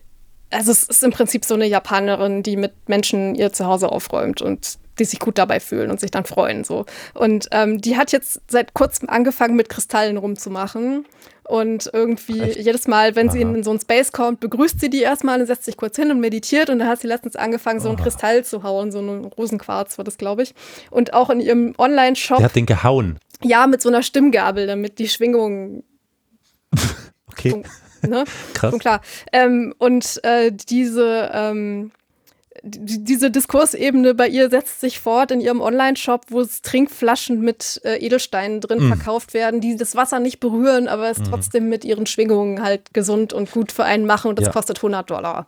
also 0.50 0.72
es 0.72 0.84
ist 0.84 1.04
im 1.04 1.12
Prinzip 1.12 1.46
so 1.46 1.56
eine 1.56 1.66
Japanerin, 1.66 2.44
die 2.44 2.58
mit 2.58 2.74
Menschen 2.88 3.36
ihr 3.36 3.52
Zuhause 3.52 3.92
aufräumt 3.92 4.42
und 4.42 4.78
die 5.00 5.06
sich 5.06 5.20
gut 5.20 5.38
dabei 5.38 5.60
fühlen 5.60 5.92
und 5.92 6.00
sich 6.00 6.12
dann 6.12 6.26
freuen. 6.26 6.64
So. 6.64 6.86
Und 7.14 7.48
ähm, 7.52 7.80
die 7.80 7.98
hat 7.98 8.12
jetzt 8.12 8.42
seit 8.48 8.74
kurzem 8.74 9.10
angefangen, 9.10 9.56
mit 9.56 9.70
Kristallen 9.70 10.18
rumzumachen. 10.18 11.06
Und 11.44 11.90
irgendwie 11.94 12.42
Echt? 12.42 12.58
jedes 12.60 12.88
Mal, 12.88 13.16
wenn 13.16 13.28
Aha. 13.28 13.34
sie 13.34 13.42
in 13.42 13.64
so 13.64 13.70
einen 13.70 13.80
Space 13.80 14.12
kommt, 14.12 14.42
begrüßt 14.42 14.82
sie 14.82 14.90
die 14.90 15.02
erstmal 15.02 15.40
und 15.40 15.48
setzt 15.48 15.64
sich 15.64 15.78
kurz 15.78 15.96
hin 15.96 16.12
und 16.12 16.20
meditiert. 16.20 16.70
Und 16.70 16.80
dann 16.80 16.90
hat 16.90 17.00
sie 17.00 17.08
letztens 17.08 17.36
angefangen, 17.36 17.80
so 17.80 17.88
einen 17.90 17.98
Aha. 17.98 18.04
Kristall 18.04 18.44
zu 18.44 18.64
hauen, 18.64 18.92
so 18.92 19.00
einen 19.00 19.26
Rosenquarz 19.26 19.98
war 19.98 20.04
das, 20.04 20.18
glaube 20.18 20.44
ich. 20.44 20.54
Und 20.90 21.14
auch 21.14 21.30
in 21.30 21.40
ihrem 21.40 21.74
Online-Shop. 21.78 22.40
Sie 22.40 22.44
hat 22.44 22.56
den 22.56 22.66
gehauen. 22.66 23.18
Ja, 23.44 23.68
mit 23.68 23.82
so 23.82 23.90
einer 23.90 24.04
Stimmgabel, 24.04 24.68
damit 24.68 25.00
die 25.00 25.08
Schwingung 25.08 25.84
okay. 27.32 27.64
Ne? 28.08 28.24
Krass. 28.54 28.74
Und 28.74 28.80
klar. 28.80 29.02
Ähm, 29.34 29.74
und 29.78 30.20
äh, 30.24 30.52
diese, 30.52 31.30
ähm, 31.34 31.92
die, 32.64 33.04
diese 33.04 33.30
Diskursebene 33.32 34.14
bei 34.16 34.28
ihr 34.28 34.50
setzt 34.50 34.82
sich 34.82 35.00
fort 35.00 35.32
in 35.32 35.42
ihrem 35.42 35.62
Online-Shop, 35.62 36.26
wo 36.30 36.42
es 36.42 36.62
Trinkflaschen 36.64 37.40
mit 37.42 37.80
äh, 37.86 37.98
Edelsteinen 37.98 38.62
drin 38.62 38.88
Mm. 38.88 38.88
verkauft 38.94 39.34
werden, 39.34 39.62
die 39.62 39.76
das 39.76 39.96
Wasser 39.96 40.20
nicht 40.20 40.40
berühren, 40.40 40.88
aber 40.88 41.10
es 41.10 41.20
Mhm. 41.20 41.24
trotzdem 41.26 41.70
mit 41.70 41.86
ihren 41.86 42.06
Schwingungen 42.08 42.64
halt 42.64 42.94
gesund 42.94 43.32
und 43.34 43.52
gut 43.52 43.72
für 43.72 43.84
einen 43.84 44.06
machen 44.06 44.30
und 44.30 44.40
das 44.40 44.48
Ja. 44.48 44.52
kostet 44.52 44.82
100 44.82 45.10
Dollar. 45.10 45.48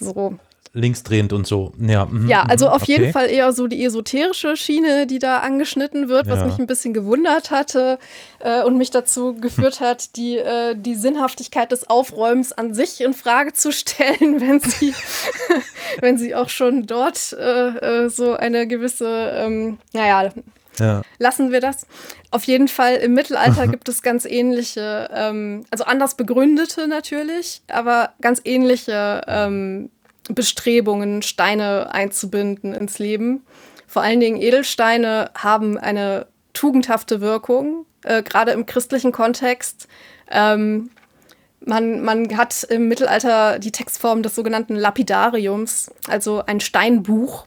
So. 0.00 0.38
Linksdrehend 0.76 1.32
und 1.32 1.46
so. 1.46 1.72
Ja, 1.80 2.04
mhm, 2.04 2.28
Ja, 2.28 2.42
also 2.42 2.66
mhm, 2.66 2.72
auf 2.72 2.84
jeden 2.84 3.04
okay. 3.04 3.12
Fall 3.12 3.30
eher 3.30 3.52
so 3.52 3.66
die 3.66 3.82
esoterische 3.84 4.56
Schiene, 4.56 5.06
die 5.06 5.18
da 5.18 5.38
angeschnitten 5.38 6.08
wird, 6.08 6.28
was 6.28 6.40
Ja. 6.40 6.46
mich 6.46 6.58
ein 6.58 6.66
bisschen 6.66 6.92
gewundert 6.92 7.50
hatte 7.50 7.98
äh, 8.40 8.62
und 8.62 8.76
mich 8.76 8.90
dazu 8.90 9.34
geführt 9.34 9.80
hat, 9.80 10.16
die, 10.16 10.36
äh, 10.36 10.74
die 10.76 10.94
Sinnhaftigkeit 10.94 11.72
des 11.72 11.88
Aufräumens 11.88 12.52
an 12.52 12.74
sich 12.74 13.00
in 13.00 13.14
Frage 13.14 13.54
zu 13.54 13.72
stellen, 13.72 14.40
wenn 14.40 14.60
sie, 14.60 14.94
wenn 16.00 16.18
sie 16.18 16.34
auch 16.34 16.48
schon 16.50 16.86
dort 16.86 17.32
äh, 17.32 18.04
äh, 18.04 18.08
so 18.10 18.34
eine 18.34 18.66
gewisse, 18.66 19.30
ähm, 19.34 19.78
naja, 19.92 20.30
Ja. 20.78 21.02
lassen 21.18 21.52
wir 21.52 21.60
das. 21.60 21.86
Auf 22.30 22.44
jeden 22.44 22.68
Fall 22.68 22.96
im 22.96 23.14
Mittelalter 23.14 23.66
gibt 23.66 23.88
es 23.88 24.02
ganz 24.02 24.26
ähnliche, 24.26 25.08
ähm, 25.14 25.64
also 25.70 25.84
anders 25.84 26.16
begründete 26.16 26.86
natürlich, 26.86 27.62
aber 27.68 28.10
ganz 28.20 28.42
ähnliche 28.44 29.22
ähm, 29.26 29.90
Bestrebungen, 30.30 31.22
Steine 31.22 31.92
einzubinden 31.92 32.74
ins 32.74 32.98
Leben. 32.98 33.44
Vor 33.86 34.02
allen 34.02 34.20
Dingen 34.20 34.40
Edelsteine 34.40 35.30
haben 35.34 35.78
eine 35.78 36.26
tugendhafte 36.52 37.20
Wirkung, 37.20 37.86
äh, 38.02 38.22
gerade 38.22 38.52
im 38.52 38.66
christlichen 38.66 39.12
Kontext. 39.12 39.88
Ähm, 40.30 40.90
man, 41.60 42.02
man 42.02 42.36
hat 42.36 42.64
im 42.64 42.88
Mittelalter 42.88 43.58
die 43.58 43.72
Textform 43.72 44.22
des 44.22 44.34
sogenannten 44.34 44.76
Lapidariums, 44.76 45.90
also 46.08 46.42
ein 46.46 46.60
Steinbuch. 46.60 47.46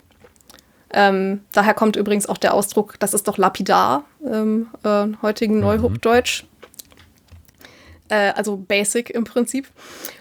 Ähm, 0.91 1.41
daher 1.51 1.73
kommt 1.73 1.95
übrigens 1.95 2.27
auch 2.27 2.37
der 2.37 2.53
Ausdruck, 2.53 2.99
das 2.99 3.13
ist 3.13 3.27
doch 3.27 3.37
lapidar 3.37 4.05
im 4.23 4.67
äh, 4.83 5.07
heutigen 5.21 5.59
Neuhochdeutsch. 5.59 6.45
Äh, 8.09 8.33
also 8.35 8.57
basic 8.57 9.09
im 9.11 9.23
Prinzip. 9.23 9.67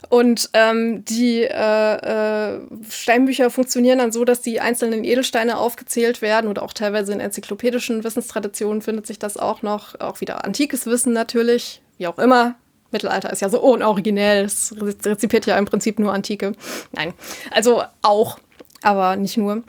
Und 0.09 0.49
ähm, 0.55 1.05
die 1.05 1.43
äh, 1.43 2.55
äh, 2.55 2.61
Steinbücher 2.89 3.51
funktionieren 3.51 3.99
dann 3.99 4.13
so, 4.13 4.25
dass 4.25 4.41
die 4.41 4.61
einzelnen 4.61 5.05
Edelsteine 5.05 5.59
aufgezählt 5.59 6.23
werden 6.23 6.49
oder 6.49 6.63
auch 6.63 6.73
teilweise 6.73 7.13
in 7.13 7.21
enzyklopädischen 7.21 8.05
Wissenstraditionen 8.05 8.81
findet 8.81 9.07
sich 9.07 9.19
das 9.19 9.37
auch 9.37 9.63
noch. 9.63 10.01
Auch 10.01 10.21
wieder 10.21 10.45
antikes 10.45 10.87
Wissen 10.87 11.13
natürlich, 11.13 11.83
wie 11.99 12.07
auch 12.07 12.19
immer. 12.19 12.55
Mittelalter 12.91 13.31
ist 13.31 13.43
ja 13.43 13.51
so 13.51 13.61
unoriginell, 13.61 14.47
es 14.47 14.75
rezipiert 14.81 15.45
ja 15.45 15.59
im 15.59 15.67
Prinzip 15.67 15.99
nur 15.99 16.15
Antike. 16.15 16.53
Nein, 16.93 17.13
also 17.51 17.83
auch, 18.01 18.39
aber 18.83 19.17
nicht 19.17 19.37
nur. 19.37 19.63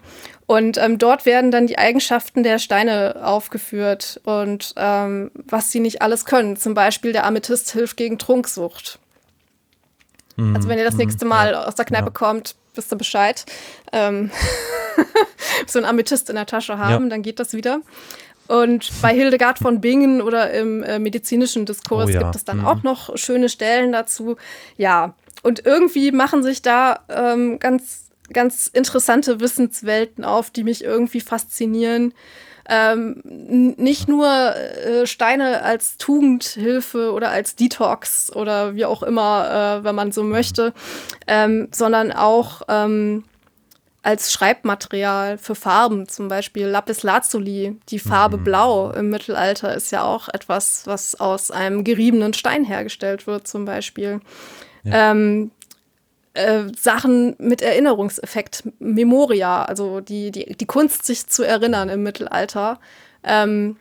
Und 0.45 0.77
ähm, 0.77 0.97
dort 0.97 1.25
werden 1.25 1.51
dann 1.51 1.67
die 1.67 1.77
Eigenschaften 1.77 2.43
der 2.43 2.59
Steine 2.59 3.17
aufgeführt 3.21 4.21
und 4.23 4.73
ähm, 4.77 5.31
was 5.33 5.69
sie 5.69 5.81
nicht 5.81 6.01
alles 6.01 6.23
können. 6.23 6.55
Zum 6.55 6.73
Beispiel 6.73 7.11
der 7.11 7.25
Amethyst 7.25 7.71
hilft 7.71 7.97
gegen 7.97 8.17
Trunksucht. 8.17 8.99
Also 10.55 10.67
wenn 10.69 10.77
ihr 10.77 10.85
das 10.85 10.95
nächste 10.95 11.25
Mal 11.25 11.53
aus 11.55 11.75
der 11.75 11.85
Kneipe 11.85 12.05
Ja. 12.07 12.11
kommt, 12.11 12.55
wisst 12.75 12.91
ihr 12.93 12.97
Bescheid. 12.97 13.45
Ähm, 13.91 14.31
so 15.67 15.79
ein 15.79 15.85
Amethyst 15.85 16.29
in 16.29 16.35
der 16.35 16.45
Tasche 16.45 16.77
haben, 16.77 17.05
Ja. 17.05 17.09
dann 17.09 17.21
geht 17.21 17.39
das 17.39 17.53
wieder. 17.53 17.81
Und 18.47 18.89
bei 19.01 19.13
Hildegard 19.13 19.59
von 19.59 19.79
Bingen 19.79 20.21
oder 20.21 20.51
im 20.51 20.81
äh, 20.83 20.97
medizinischen 20.97 21.65
Diskurs 21.67 22.07
Oh 22.07 22.09
ja. 22.11 22.19
gibt 22.23 22.35
es 22.35 22.45
dann 22.45 22.59
Mhm. 22.59 22.65
auch 22.65 22.83
noch 22.83 23.15
schöne 23.17 23.47
Stellen 23.49 23.91
dazu. 23.91 24.37
Ja, 24.77 25.13
und 25.43 25.65
irgendwie 25.65 26.11
machen 26.11 26.41
sich 26.41 26.61
da 26.63 26.99
ähm, 27.09 27.59
ganz, 27.59 28.05
ganz 28.33 28.67
interessante 28.67 29.39
Wissenswelten 29.39 30.23
auf, 30.25 30.49
die 30.49 30.63
mich 30.63 30.83
irgendwie 30.83 31.21
faszinieren. 31.21 32.13
Ähm, 32.69 33.21
nicht 33.25 34.07
nur 34.07 34.27
äh, 34.27 35.07
Steine 35.07 35.63
als 35.63 35.97
Tugendhilfe 35.97 37.11
oder 37.11 37.31
als 37.31 37.55
Detox 37.55 38.31
oder 38.35 38.75
wie 38.75 38.85
auch 38.85 39.01
immer, 39.01 39.79
äh, 39.79 39.83
wenn 39.83 39.95
man 39.95 40.11
so 40.11 40.23
möchte, 40.23 40.73
ähm, 41.25 41.69
sondern 41.71 42.11
auch 42.11 42.61
ähm, 42.67 43.23
als 44.03 44.31
Schreibmaterial 44.31 45.37
für 45.37 45.55
Farben, 45.55 46.07
zum 46.07 46.27
Beispiel 46.27 46.67
Lapis 46.67 47.03
Lazuli, 47.03 47.75
die 47.89 47.99
Farbe 47.99 48.37
Blau 48.37 48.91
im 48.91 49.09
Mittelalter 49.09 49.73
ist 49.73 49.91
ja 49.91 50.03
auch 50.03 50.29
etwas, 50.29 50.85
was 50.85 51.19
aus 51.19 51.51
einem 51.51 51.83
geriebenen 51.83 52.33
Stein 52.33 52.63
hergestellt 52.63 53.27
wird, 53.27 53.47
zum 53.47 53.65
Beispiel. 53.65 54.21
Ähm, 54.85 55.51
äh, 56.33 56.63
Sachen 56.77 57.35
mit 57.39 57.61
Erinnerungseffekt, 57.61 58.63
Memoria, 58.79 59.63
also 59.65 59.99
die, 59.99 60.31
die, 60.31 60.55
die 60.55 60.65
Kunst, 60.65 61.05
sich 61.05 61.27
zu 61.27 61.43
erinnern 61.43 61.89
im 61.89 62.03
Mittelalter. 62.03 62.79
Ähm, 63.23 63.77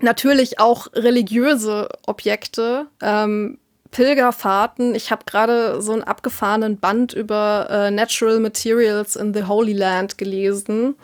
natürlich 0.00 0.60
auch 0.60 0.88
religiöse 0.94 1.88
Objekte, 2.06 2.86
ähm, 3.02 3.58
Pilgerfahrten. 3.90 4.94
Ich 4.94 5.10
habe 5.10 5.24
gerade 5.24 5.80
so 5.80 5.92
einen 5.92 6.02
abgefahrenen 6.02 6.78
Band 6.78 7.14
über 7.14 7.68
äh, 7.70 7.90
Natural 7.90 8.38
Materials 8.38 9.16
in 9.16 9.32
the 9.32 9.44
Holy 9.44 9.72
Land 9.72 10.18
gelesen. 10.18 10.94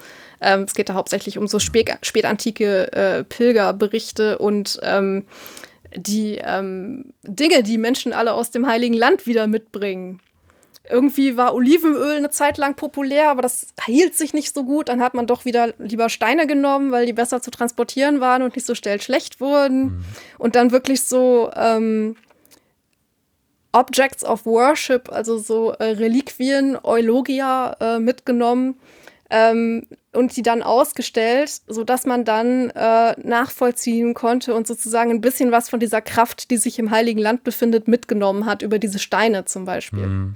Ähm, 0.40 0.62
es 0.62 0.74
geht 0.74 0.90
da 0.90 0.94
hauptsächlich 0.94 1.38
um 1.38 1.46
so 1.46 1.58
spät, 1.58 1.90
spätantike 2.02 2.92
äh, 2.92 3.24
Pilgerberichte 3.24 4.38
und 4.38 4.78
ähm, 4.82 5.24
die 5.96 6.38
ähm, 6.42 7.14
Dinge, 7.22 7.62
die 7.62 7.78
Menschen 7.78 8.12
alle 8.12 8.34
aus 8.34 8.50
dem 8.50 8.66
Heiligen 8.66 8.94
Land 8.94 9.26
wieder 9.26 9.46
mitbringen. 9.46 10.20
Irgendwie 10.88 11.36
war 11.36 11.54
Olivenöl 11.54 12.16
eine 12.16 12.30
Zeit 12.30 12.58
lang 12.58 12.74
populär, 12.74 13.30
aber 13.30 13.40
das 13.40 13.68
hielt 13.86 14.14
sich 14.14 14.34
nicht 14.34 14.54
so 14.54 14.64
gut. 14.64 14.88
Dann 14.90 15.02
hat 15.02 15.14
man 15.14 15.26
doch 15.26 15.44
wieder 15.44 15.72
lieber 15.78 16.10
Steine 16.10 16.46
genommen, 16.46 16.90
weil 16.90 17.06
die 17.06 17.14
besser 17.14 17.40
zu 17.40 17.50
transportieren 17.50 18.20
waren 18.20 18.42
und 18.42 18.54
nicht 18.54 18.66
so 18.66 18.74
schnell 18.74 19.00
schlecht 19.00 19.40
wurden. 19.40 20.04
Und 20.38 20.56
dann 20.56 20.72
wirklich 20.72 21.04
so 21.04 21.50
ähm, 21.56 22.16
Objects 23.72 24.24
of 24.24 24.46
Worship, 24.46 25.10
also 25.10 25.38
so 25.38 25.72
äh, 25.72 25.84
Reliquien, 25.84 26.78
Eulogia 26.82 27.76
äh, 27.80 27.98
mitgenommen 27.98 28.76
ähm, 29.30 29.86
und 30.12 30.36
die 30.36 30.42
dann 30.42 30.62
ausgestellt, 30.62 31.50
sodass 31.66 32.06
man 32.06 32.24
dann 32.24 32.70
äh, 32.70 33.14
nachvollziehen 33.20 34.14
konnte 34.14 34.54
und 34.54 34.66
sozusagen 34.66 35.10
ein 35.10 35.20
bisschen 35.20 35.50
was 35.50 35.68
von 35.68 35.80
dieser 35.80 36.00
Kraft, 36.00 36.50
die 36.50 36.56
sich 36.56 36.78
im 36.78 36.90
Heiligen 36.90 37.18
Land 37.18 37.42
befindet, 37.42 37.88
mitgenommen 37.88 38.46
hat, 38.46 38.62
über 38.62 38.78
diese 38.78 39.00
Steine 39.00 39.44
zum 39.44 39.64
Beispiel. 39.64 40.06
Mhm. 40.06 40.34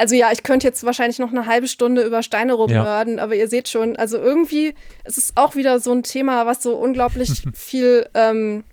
Also 0.00 0.14
ja, 0.16 0.32
ich 0.32 0.42
könnte 0.42 0.66
jetzt 0.66 0.82
wahrscheinlich 0.84 1.18
noch 1.18 1.30
eine 1.30 1.46
halbe 1.46 1.68
Stunde 1.68 2.02
über 2.02 2.22
Steine 2.22 2.54
rumnörden, 2.54 3.18
aber 3.18 3.34
ihr 3.36 3.48
seht 3.48 3.68
schon, 3.68 3.96
also 3.96 4.16
irgendwie 4.18 4.74
es 5.04 5.18
ist 5.18 5.36
auch 5.36 5.54
wieder 5.56 5.78
so 5.78 5.92
ein 5.92 6.02
Thema, 6.02 6.46
was 6.46 6.62
so 6.62 6.74
unglaublich 6.74 7.42
viel, 7.54 8.08
ähm, 8.14 8.64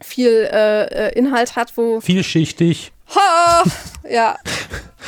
viel 0.00 0.48
äh, 0.52 1.08
äh, 1.08 1.18
Inhalt 1.18 1.56
hat, 1.56 1.76
wo 1.76 2.00
Vielschichtig. 2.00 2.92
Ha! 3.14 3.62
ja, 4.10 4.36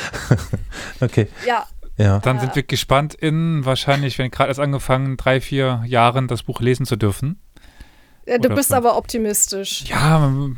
Okay. 1.01 1.27
ja, 1.45 1.65
Ja. 1.97 2.19
Dann 2.19 2.39
sind 2.39 2.55
wir 2.55 2.63
gespannt 2.63 3.13
in 3.13 3.65
wahrscheinlich, 3.65 4.17
wenn 4.17 4.31
gerade 4.31 4.49
erst 4.49 4.59
angefangen, 4.59 5.17
drei, 5.17 5.41
vier 5.41 5.83
Jahren 5.85 6.27
das 6.27 6.43
Buch 6.43 6.61
lesen 6.61 6.85
zu 6.85 6.95
dürfen. 6.95 7.39
Ja, 8.25 8.37
du 8.37 8.47
Oder 8.47 8.55
bist 8.55 8.69
fünf. 8.69 8.77
aber 8.77 8.97
optimistisch. 8.97 9.83
Ja, 9.87 10.19
man 10.19 10.57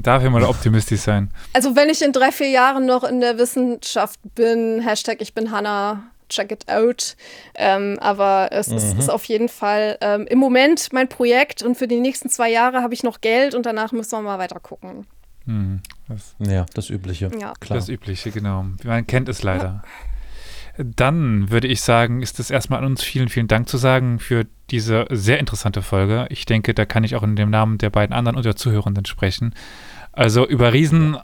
darf 0.00 0.22
ja 0.22 0.30
mal 0.30 0.42
optimistisch 0.44 1.00
sein. 1.00 1.30
Also 1.52 1.76
wenn 1.76 1.90
ich 1.90 2.02
in 2.02 2.12
drei, 2.12 2.32
vier 2.32 2.48
Jahren 2.48 2.86
noch 2.86 3.04
in 3.04 3.20
der 3.20 3.38
Wissenschaft 3.38 4.18
bin, 4.34 4.80
Hashtag 4.80 5.20
ich 5.20 5.34
bin 5.34 5.50
Hannah, 5.50 6.04
check 6.30 6.50
it 6.50 6.68
out. 6.68 7.16
Ähm, 7.54 7.98
aber 8.00 8.48
es 8.52 8.68
ist, 8.68 8.98
ist 8.98 9.10
auf 9.10 9.24
jeden 9.24 9.48
Fall 9.48 9.98
ähm, 10.00 10.26
im 10.26 10.38
Moment 10.38 10.92
mein 10.92 11.08
Projekt 11.08 11.62
und 11.62 11.76
für 11.76 11.86
die 11.86 12.00
nächsten 12.00 12.30
zwei 12.30 12.50
Jahre 12.50 12.82
habe 12.82 12.94
ich 12.94 13.02
noch 13.02 13.20
Geld 13.20 13.54
und 13.54 13.66
danach 13.66 13.92
müssen 13.92 14.12
wir 14.12 14.22
mal 14.22 14.38
weiter 14.38 14.58
gucken. 14.60 15.06
Hm, 15.44 15.80
das, 16.08 16.34
Ja, 16.38 16.66
das 16.74 16.88
Übliche. 16.88 17.30
Ja. 17.38 17.52
Klar. 17.60 17.78
das 17.78 17.88
Übliche, 17.88 18.30
genau. 18.30 18.64
Man 18.84 19.06
kennt 19.06 19.28
es 19.28 19.42
leider. 19.42 19.82
Dann 20.78 21.50
würde 21.50 21.68
ich 21.68 21.82
sagen, 21.82 22.22
ist 22.22 22.40
es 22.40 22.50
erstmal 22.50 22.78
an 22.78 22.86
uns 22.86 23.02
vielen, 23.02 23.28
vielen 23.28 23.48
Dank 23.48 23.68
zu 23.68 23.76
sagen 23.76 24.18
für 24.18 24.46
diese 24.70 25.06
sehr 25.10 25.38
interessante 25.38 25.82
Folge. 25.82 26.26
Ich 26.30 26.46
denke, 26.46 26.72
da 26.72 26.86
kann 26.86 27.04
ich 27.04 27.14
auch 27.14 27.22
in 27.22 27.36
dem 27.36 27.50
Namen 27.50 27.76
der 27.78 27.90
beiden 27.90 28.14
anderen 28.14 28.36
und 28.36 28.44
der 28.44 28.56
Zuhörenden 28.56 29.04
sprechen. 29.04 29.54
Also 30.12 30.46
über 30.46 30.72
Riesen 30.72 31.16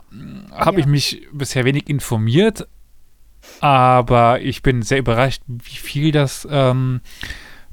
habe 0.51 0.77
Ja. 0.77 0.79
ich 0.79 0.85
mich 0.85 1.27
bisher 1.31 1.65
wenig 1.65 1.89
informiert, 1.89 2.67
aber 3.59 4.41
ich 4.41 4.61
bin 4.61 4.81
sehr 4.81 4.99
überrascht, 4.99 5.41
wie 5.47 5.77
viel 5.77 6.11
das 6.11 6.47
ähm, 6.49 7.01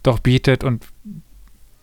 doch 0.03 0.19
bietet 0.20 0.65
und 0.65 0.85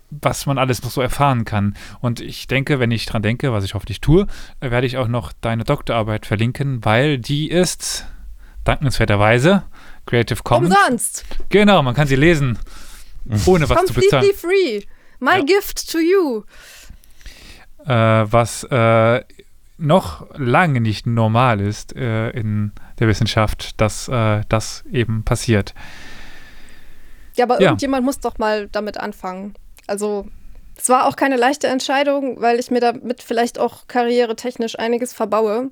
was 0.09 0.45
man 0.45 0.57
alles 0.59 0.83
noch 0.83 0.91
so 0.91 1.01
erfahren 1.01 1.45
kann. 1.45 1.75
Und 1.99 2.19
ich 2.19 2.47
denke, 2.47 2.79
wenn 2.79 2.91
ich 2.91 3.05
dran 3.05 3.23
denke, 3.23 3.51
was 3.51 3.63
ich 3.63 3.73
hoffentlich 3.73 4.01
tue, 4.01 4.27
werde 4.59 4.85
ich 4.87 4.97
auch 4.97 5.07
noch 5.07 5.33
deine 5.41 5.63
Doktorarbeit 5.63 6.25
verlinken, 6.25 6.85
weil 6.85 7.17
die 7.17 7.49
ist 7.49 8.07
dankenswerterweise 8.63 9.63
Creative 10.05 10.41
Commons. 10.43 10.75
Umsonst. 10.75 11.25
Genau, 11.49 11.81
man 11.81 11.93
kann 11.93 12.07
sie 12.07 12.15
lesen, 12.15 12.59
ohne 13.45 13.69
was 13.69 13.85
zu 13.85 13.93
bezahlen. 13.93 14.23
Completely 14.23 14.33
free. 14.33 14.81
My 15.19 15.37
Ja. 15.37 15.43
gift 15.43 15.91
to 15.91 15.99
you. 15.99 16.43
Äh, 17.85 17.93
was 18.31 18.63
äh, 18.65 19.21
noch 19.77 20.27
lange 20.37 20.81
nicht 20.81 21.05
normal 21.05 21.59
ist 21.59 21.95
äh, 21.95 22.29
in 22.31 22.71
der 22.99 23.07
Wissenschaft, 23.07 23.79
dass 23.81 24.07
äh, 24.07 24.41
das 24.49 24.83
eben 24.91 25.23
passiert. 25.23 25.73
Ja, 27.35 27.45
aber 27.45 27.55
ja. 27.55 27.67
irgendjemand 27.69 28.05
muss 28.05 28.19
doch 28.19 28.37
mal 28.37 28.67
damit 28.71 28.97
anfangen. 28.99 29.55
Also 29.87 30.27
es 30.77 30.89
war 30.89 31.07
auch 31.07 31.15
keine 31.15 31.35
leichte 31.35 31.67
Entscheidung, 31.67 32.39
weil 32.41 32.59
ich 32.59 32.71
mir 32.71 32.79
damit 32.79 33.21
vielleicht 33.23 33.59
auch 33.59 33.87
karrieretechnisch 33.87 34.77
einiges 34.79 35.13
verbaue. 35.13 35.71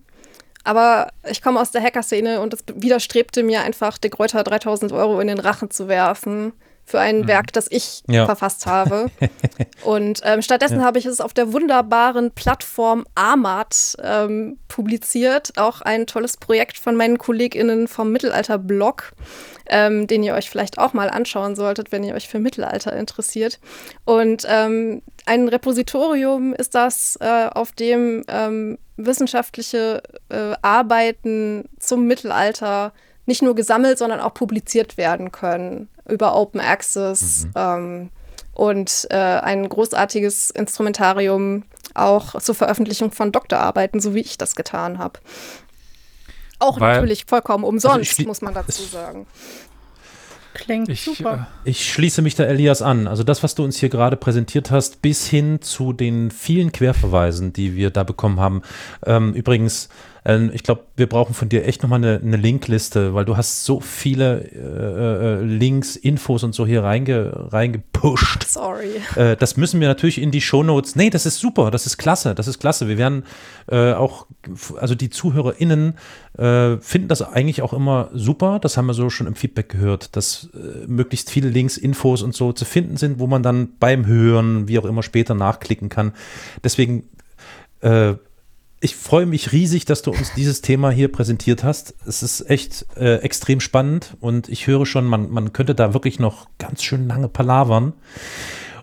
Aber 0.63 1.09
ich 1.29 1.41
komme 1.41 1.59
aus 1.59 1.71
der 1.71 1.81
Hacker-Szene 1.81 2.39
und 2.39 2.53
es 2.53 2.63
widerstrebte 2.73 3.43
mir 3.43 3.61
einfach, 3.61 3.97
De 3.97 4.09
Gruyter 4.09 4.43
3000 4.43 4.91
Euro 4.91 5.19
in 5.19 5.27
den 5.27 5.39
Rachen 5.39 5.71
zu 5.71 5.87
werfen 5.87 6.53
für 6.83 6.99
ein 6.99 7.21
mhm. 7.21 7.27
Werk, 7.27 7.53
das 7.53 7.67
ich 7.69 8.03
ja. 8.07 8.25
verfasst 8.25 8.65
habe. 8.65 9.09
und 9.83 10.21
ähm, 10.23 10.41
stattdessen 10.41 10.79
ja. 10.79 10.85
habe 10.85 10.99
ich 10.99 11.05
es 11.05 11.21
auf 11.21 11.33
der 11.33 11.53
wunderbaren 11.53 12.31
Plattform 12.31 13.05
Amat 13.15 13.95
ähm, 14.03 14.57
publiziert. 14.67 15.53
Auch 15.57 15.81
ein 15.81 16.05
tolles 16.05 16.37
Projekt 16.37 16.77
von 16.77 16.95
meinen 16.95 17.17
KollegInnen 17.17 17.87
vom 17.87 18.11
Mittelalter-Blog, 18.11 19.13
ähm, 19.69 20.07
den 20.07 20.23
ihr 20.23 20.33
euch 20.33 20.49
vielleicht 20.49 20.77
auch 20.77 20.93
mal 20.93 21.09
anschauen 21.09 21.55
solltet, 21.55 21.91
wenn 21.91 22.03
ihr 22.03 22.13
euch 22.13 22.27
für 22.27 22.39
Mittelalter 22.39 22.93
interessiert. 22.95 23.59
Und 24.03 24.45
ähm, 24.47 25.01
ein 25.25 25.47
Repositorium 25.47 26.53
ist 26.53 26.75
das, 26.75 27.17
äh, 27.21 27.47
auf 27.53 27.71
dem 27.71 28.23
ähm, 28.27 28.77
wissenschaftliche 29.05 30.01
äh, 30.29 30.53
Arbeiten 30.61 31.69
zum 31.79 32.07
Mittelalter 32.07 32.93
nicht 33.25 33.41
nur 33.41 33.55
gesammelt, 33.55 33.97
sondern 33.97 34.19
auch 34.19 34.33
publiziert 34.33 34.97
werden 34.97 35.31
können 35.31 35.89
über 36.09 36.35
Open 36.35 36.59
Access 36.59 37.45
mhm. 37.45 37.51
ähm, 37.55 38.09
und 38.53 39.07
äh, 39.09 39.15
ein 39.15 39.67
großartiges 39.67 40.51
Instrumentarium 40.51 41.63
auch 41.93 42.39
zur 42.41 42.55
Veröffentlichung 42.55 43.11
von 43.11 43.31
Doktorarbeiten, 43.31 43.99
so 43.99 44.15
wie 44.15 44.21
ich 44.21 44.37
das 44.37 44.55
getan 44.55 44.97
habe. 44.97 45.19
Auch 46.59 46.79
Weil, 46.79 46.95
natürlich 46.95 47.25
vollkommen 47.25 47.63
umsonst, 47.63 48.19
also 48.19 48.27
muss 48.27 48.41
man 48.41 48.53
dazu 48.53 48.83
sagen. 48.83 49.27
Klingt 50.53 50.89
ich, 50.89 51.03
super. 51.03 51.47
Äh, 51.63 51.69
ich 51.69 51.91
schließe 51.91 52.21
mich 52.21 52.35
da 52.35 52.43
Elias 52.43 52.81
an. 52.81 53.07
Also 53.07 53.23
das, 53.23 53.43
was 53.43 53.55
du 53.55 53.63
uns 53.63 53.77
hier 53.77 53.89
gerade 53.89 54.17
präsentiert 54.17 54.71
hast, 54.71 55.01
bis 55.01 55.27
hin 55.27 55.61
zu 55.61 55.93
den 55.93 56.31
vielen 56.31 56.71
Querverweisen, 56.71 57.53
die 57.53 57.75
wir 57.75 57.89
da 57.89 58.03
bekommen 58.03 58.39
haben. 58.39 58.61
Ähm, 59.05 59.33
übrigens, 59.33 59.89
ähm, 60.23 60.51
ich 60.53 60.63
glaube, 60.63 60.83
wir 60.95 61.07
brauchen 61.07 61.33
von 61.33 61.49
dir 61.49 61.65
echt 61.65 61.81
nochmal 61.81 61.97
eine, 61.97 62.19
eine 62.23 62.37
Linkliste, 62.37 63.13
weil 63.13 63.25
du 63.25 63.37
hast 63.37 63.65
so 63.65 63.79
viele 63.79 64.43
äh, 64.51 65.41
äh, 65.41 65.43
Links, 65.43 65.95
Infos 65.95 66.43
und 66.43 66.53
so 66.53 66.65
hier 66.65 66.83
reinge, 66.83 67.31
reingepusht. 67.51 68.45
Sorry. 68.47 69.01
Äh, 69.15 69.35
das 69.35 69.57
müssen 69.57 69.81
wir 69.81 69.87
natürlich 69.87 70.21
in 70.21 70.31
die 70.31 70.41
Shownotes. 70.41 70.95
Nee, 70.95 71.09
das 71.09 71.25
ist 71.25 71.39
super, 71.39 71.71
das 71.71 71.87
ist 71.87 71.97
klasse, 71.97 72.35
das 72.35 72.47
ist 72.47 72.59
klasse. 72.59 72.87
Wir 72.87 72.99
werden 72.99 73.23
äh, 73.67 73.93
auch, 73.93 74.27
also 74.77 74.93
die 74.93 75.09
ZuhörerInnen 75.09 75.95
äh, 76.37 76.77
finden 76.77 77.07
das 77.07 77.23
eigentlich 77.23 77.63
auch 77.63 77.73
immer 77.73 78.09
super. 78.13 78.59
Das 78.59 78.77
haben 78.77 78.85
wir 78.85 78.93
so 78.93 79.09
schon 79.09 79.27
im 79.27 79.35
Feedback 79.35 79.69
gehört, 79.69 80.15
dass 80.15 80.49
äh, 80.53 80.85
möglichst 80.87 81.31
viele 81.31 81.49
Links, 81.49 81.77
Infos 81.77 82.21
und 82.21 82.35
so 82.35 82.53
zu 82.53 82.65
finden 82.65 82.97
sind, 82.97 83.19
wo 83.19 83.25
man 83.25 83.41
dann 83.41 83.69
beim 83.79 84.05
Hören, 84.05 84.67
wie 84.67 84.77
auch 84.77 84.85
immer 84.85 85.01
später 85.01 85.33
nachklicken 85.33 85.89
kann. 85.89 86.13
Deswegen 86.63 87.09
äh, 87.81 88.13
ich 88.83 88.95
freue 88.95 89.27
mich 89.27 89.51
riesig, 89.51 89.85
dass 89.85 90.01
du 90.01 90.11
uns 90.11 90.33
dieses 90.33 90.61
Thema 90.61 90.89
hier 90.89 91.11
präsentiert 91.11 91.63
hast. 91.63 91.93
Es 92.05 92.23
ist 92.23 92.49
echt 92.49 92.87
äh, 92.97 93.17
extrem 93.17 93.59
spannend 93.59 94.17
und 94.19 94.49
ich 94.49 94.65
höre 94.65 94.87
schon, 94.87 95.05
man, 95.05 95.29
man 95.29 95.53
könnte 95.53 95.75
da 95.75 95.93
wirklich 95.93 96.19
noch 96.19 96.47
ganz 96.57 96.83
schön 96.83 97.07
lange 97.07 97.29
palavern. 97.29 97.93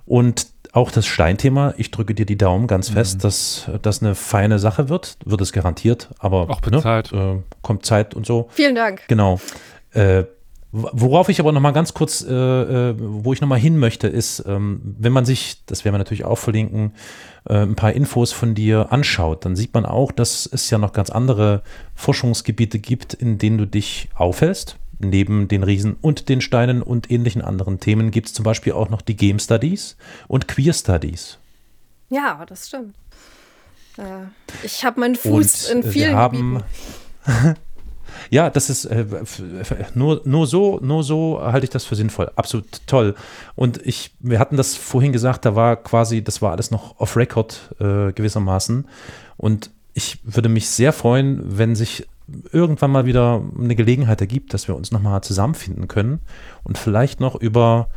Und 0.07 0.47
auch 0.73 0.93
das 0.93 1.07
Steinthema, 1.07 1.75
ich 1.77 1.91
drücke 1.91 2.15
dir 2.15 2.27
die 2.27 2.39
Daumen 2.39 2.69
ganz 2.69 2.91
fest, 2.91 3.17
mhm. 3.17 3.21
dass 3.23 3.71
das 3.83 4.01
eine 4.01 4.15
feine 4.15 4.61
Sache 4.61 4.89
wird. 4.89 5.17
Wird 5.25 5.41
es 5.41 5.53
garantiert, 5.53 6.09
aber 6.19 6.49
auch 6.49 6.63
ne, 6.63 6.81
Zeit. 6.81 7.13
Äh, 7.13 7.43
kommt 7.63 7.85
Zeit 7.85 8.15
und 8.15 8.25
so. 8.25 8.49
Vielen 8.53 8.77
Dank. 8.77 9.03
Genau. 9.09 9.41
Äh, 9.93 10.25
Worauf 10.71 11.31
ich 11.31 11.41
aber 11.41 11.53
noch 11.53 11.63
mal 11.63 11.71
ganz 11.71 11.95
kurz, 11.95 12.23
äh, 12.23 12.31
äh, 12.31 12.95
wo 12.99 13.33
ich 13.33 13.41
noch 13.41 13.49
mal 13.49 13.59
hin 13.59 13.79
möchte, 13.79 14.07
ist, 14.07 14.45
ähm, 14.47 14.83
wenn 14.99 15.13
man 15.13 15.25
sich, 15.25 15.65
das 15.65 15.85
werden 15.85 15.95
wir 15.95 15.99
natürlich 15.99 16.27
auch 16.27 16.37
verlinken, 16.37 16.93
äh, 17.49 17.63
ein 17.63 17.75
paar 17.75 17.95
Infos 17.95 18.33
von 18.33 18.55
dir 18.55 18.93
anschaut, 18.93 19.47
dann 19.47 19.57
sieht 19.57 19.73
man 19.73 19.87
auch, 19.87 20.13
dass 20.13 20.47
es 20.47 20.69
ja 20.69 20.77
noch 20.77 20.93
ganz 20.93 21.09
andere 21.09 21.63
Forschungsgebiete 21.95 22.81
gibt, 22.81 23.15
in 23.15 23.39
denen 23.39 23.57
du 23.57 23.67
dich 23.67 24.11
aufhältst. 24.15 24.77
Neben 24.99 25.49
den 25.49 25.63
Riesen 25.63 25.97
und 26.03 26.29
den 26.29 26.41
Steinen 26.43 26.83
und 26.83 27.11
ähnlichen 27.11 27.41
anderen 27.41 27.81
Themen 27.81 28.11
gibt 28.11 28.27
es 28.27 28.35
zum 28.35 28.43
Beispiel 28.43 28.73
auch 28.73 28.91
noch 28.91 29.01
die 29.01 29.17
Game 29.17 29.39
Studies 29.39 29.97
und 30.27 30.49
Queer 30.49 30.75
Studies. 30.75 31.39
Ja, 32.11 32.45
das 32.47 32.69
stimmt. 32.69 32.95
Äh, 33.97 34.27
ich 34.65 34.85
habe 34.85 35.01
meinen 35.01 35.15
Fuß 35.15 35.71
und 35.71 35.85
in 35.85 35.93
vielen 35.93 36.11
wir 36.11 36.17
haben, 36.17 36.63
Ja, 38.31 38.51
das 38.51 38.71
ist 38.71 38.85
äh, 38.87 39.05
nur, 39.95 40.21
nur 40.25 40.47
so, 40.47 40.79
nur 40.83 41.03
so 41.05 41.41
halte 41.41 41.65
ich 41.65 41.71
das 41.71 41.85
für 41.85 41.97
sinnvoll. 41.97 42.31
Absolut 42.37 42.67
toll. 42.87 43.15
Und 43.55 43.85
ich, 43.87 44.13
wir 44.21 44.39
hatten 44.39 44.57
das 44.57 44.77
vorhin 44.77 45.13
gesagt, 45.13 45.45
da 45.45 45.55
war 45.55 45.77
quasi, 45.77 46.23
das 46.23 46.43
war 46.43 46.53
alles 46.53 46.71
noch 46.71 46.99
off 46.99 47.17
Record 47.17 47.75
äh, 47.81 48.13
gewissermaßen. 48.13 48.87
Und 49.37 49.71
ich 49.95 50.19
würde 50.25 50.49
mich 50.49 50.69
sehr 50.69 50.93
freuen, 50.93 51.41
wenn 51.59 51.75
sich 51.75 52.07
irgendwann 52.53 52.91
mal 52.91 53.07
wieder 53.07 53.43
eine 53.59 53.75
Gelegenheit 53.75 54.21
ergibt, 54.21 54.53
dass 54.53 54.69
wir 54.69 54.77
uns 54.77 54.93
nochmal 54.93 55.23
zusammenfinden 55.23 55.89
können 55.89 56.21
und 56.63 56.77
vielleicht 56.77 57.21
noch 57.21 57.35
über 57.35 57.89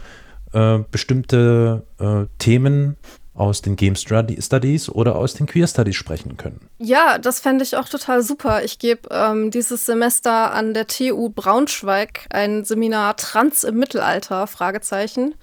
äh, 0.53 0.79
bestimmte 0.89 1.83
äh, 1.99 2.25
Themen 2.37 2.95
aus 3.41 3.63
den 3.63 3.75
Game 3.75 3.95
Studies 3.95 4.87
oder 4.87 5.15
aus 5.15 5.33
den 5.33 5.47
Queer 5.47 5.65
Studies 5.65 5.95
sprechen 5.95 6.37
können. 6.37 6.59
Ja, 6.77 7.17
das 7.17 7.39
fände 7.39 7.63
ich 7.63 7.75
auch 7.75 7.89
total 7.89 8.21
super. 8.21 8.63
Ich 8.63 8.77
gebe 8.77 9.09
ähm, 9.09 9.49
dieses 9.49 9.87
Semester 9.87 10.53
an 10.53 10.75
der 10.75 10.85
TU 10.85 11.29
Braunschweig 11.29 12.27
ein 12.29 12.63
Seminar 12.63 13.17
Trans 13.17 13.63
im 13.63 13.77
Mittelalter, 13.77 14.45
Fragezeichen. 14.45 15.33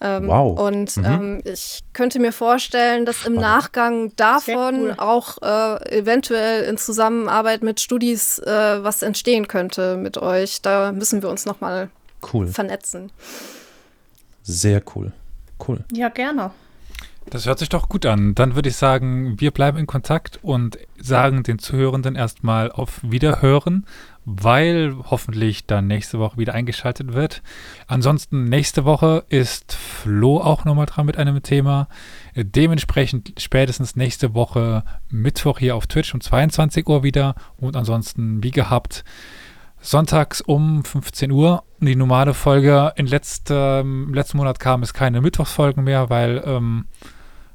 Ähm, 0.00 0.26
wow. 0.26 0.58
Und 0.58 0.96
mhm. 0.96 1.04
ähm, 1.04 1.40
ich 1.44 1.82
könnte 1.92 2.18
mir 2.18 2.32
vorstellen, 2.32 3.06
dass 3.06 3.24
im 3.24 3.34
Nachgang 3.34 4.14
davon 4.16 4.86
cool. 4.86 4.94
auch 4.96 5.40
äh, 5.40 5.98
eventuell 5.98 6.64
in 6.64 6.76
Zusammenarbeit 6.76 7.62
mit 7.62 7.78
Studis 7.78 8.40
äh, 8.40 8.82
was 8.82 9.02
entstehen 9.02 9.46
könnte 9.46 9.96
mit 9.96 10.18
euch. 10.18 10.62
Da 10.62 10.90
müssen 10.90 11.22
wir 11.22 11.30
uns 11.30 11.46
nochmal 11.46 11.90
cool. 12.32 12.48
vernetzen. 12.48 13.12
Sehr 14.42 14.82
cool. 14.96 15.12
Cool. 15.64 15.84
Ja, 15.92 16.08
gerne. 16.08 16.50
Das 17.30 17.46
hört 17.46 17.58
sich 17.58 17.68
doch 17.68 17.88
gut 17.88 18.06
an. 18.06 18.34
Dann 18.34 18.54
würde 18.54 18.68
ich 18.68 18.76
sagen, 18.76 19.40
wir 19.40 19.50
bleiben 19.50 19.78
in 19.78 19.86
Kontakt 19.86 20.38
und 20.42 20.78
sagen 20.98 21.42
den 21.42 21.58
Zuhörenden 21.58 22.16
erstmal 22.16 22.70
auf 22.70 23.00
Wiederhören, 23.02 23.86
weil 24.24 24.94
hoffentlich 25.10 25.66
dann 25.66 25.86
nächste 25.86 26.18
Woche 26.18 26.38
wieder 26.38 26.54
eingeschaltet 26.54 27.12
wird. 27.12 27.42
Ansonsten 27.86 28.44
nächste 28.44 28.84
Woche 28.84 29.24
ist 29.28 29.72
Flo 29.74 30.38
auch 30.38 30.64
nochmal 30.64 30.86
dran 30.86 31.06
mit 31.06 31.16
einem 31.16 31.42
Thema. 31.42 31.88
Dementsprechend 32.36 33.34
spätestens 33.38 33.96
nächste 33.96 34.34
Woche 34.34 34.84
Mittwoch 35.10 35.58
hier 35.58 35.76
auf 35.76 35.86
Twitch 35.86 36.14
um 36.14 36.20
22 36.20 36.86
Uhr 36.88 37.02
wieder 37.02 37.34
und 37.56 37.76
ansonsten 37.76 38.42
wie 38.42 38.50
gehabt 38.50 39.04
sonntags 39.84 40.40
um 40.40 40.82
15 40.84 41.30
Uhr. 41.30 41.62
Die 41.80 41.94
normale 41.94 42.34
Folge 42.34 42.92
in 42.96 43.06
letztem, 43.06 44.12
letzten 44.14 44.38
Monat 44.38 44.58
kam 44.58 44.82
es 44.82 44.94
keine 44.94 45.20
Mittwochsfolgen 45.20 45.84
mehr, 45.84 46.08
weil 46.08 46.42
ähm, 46.46 46.86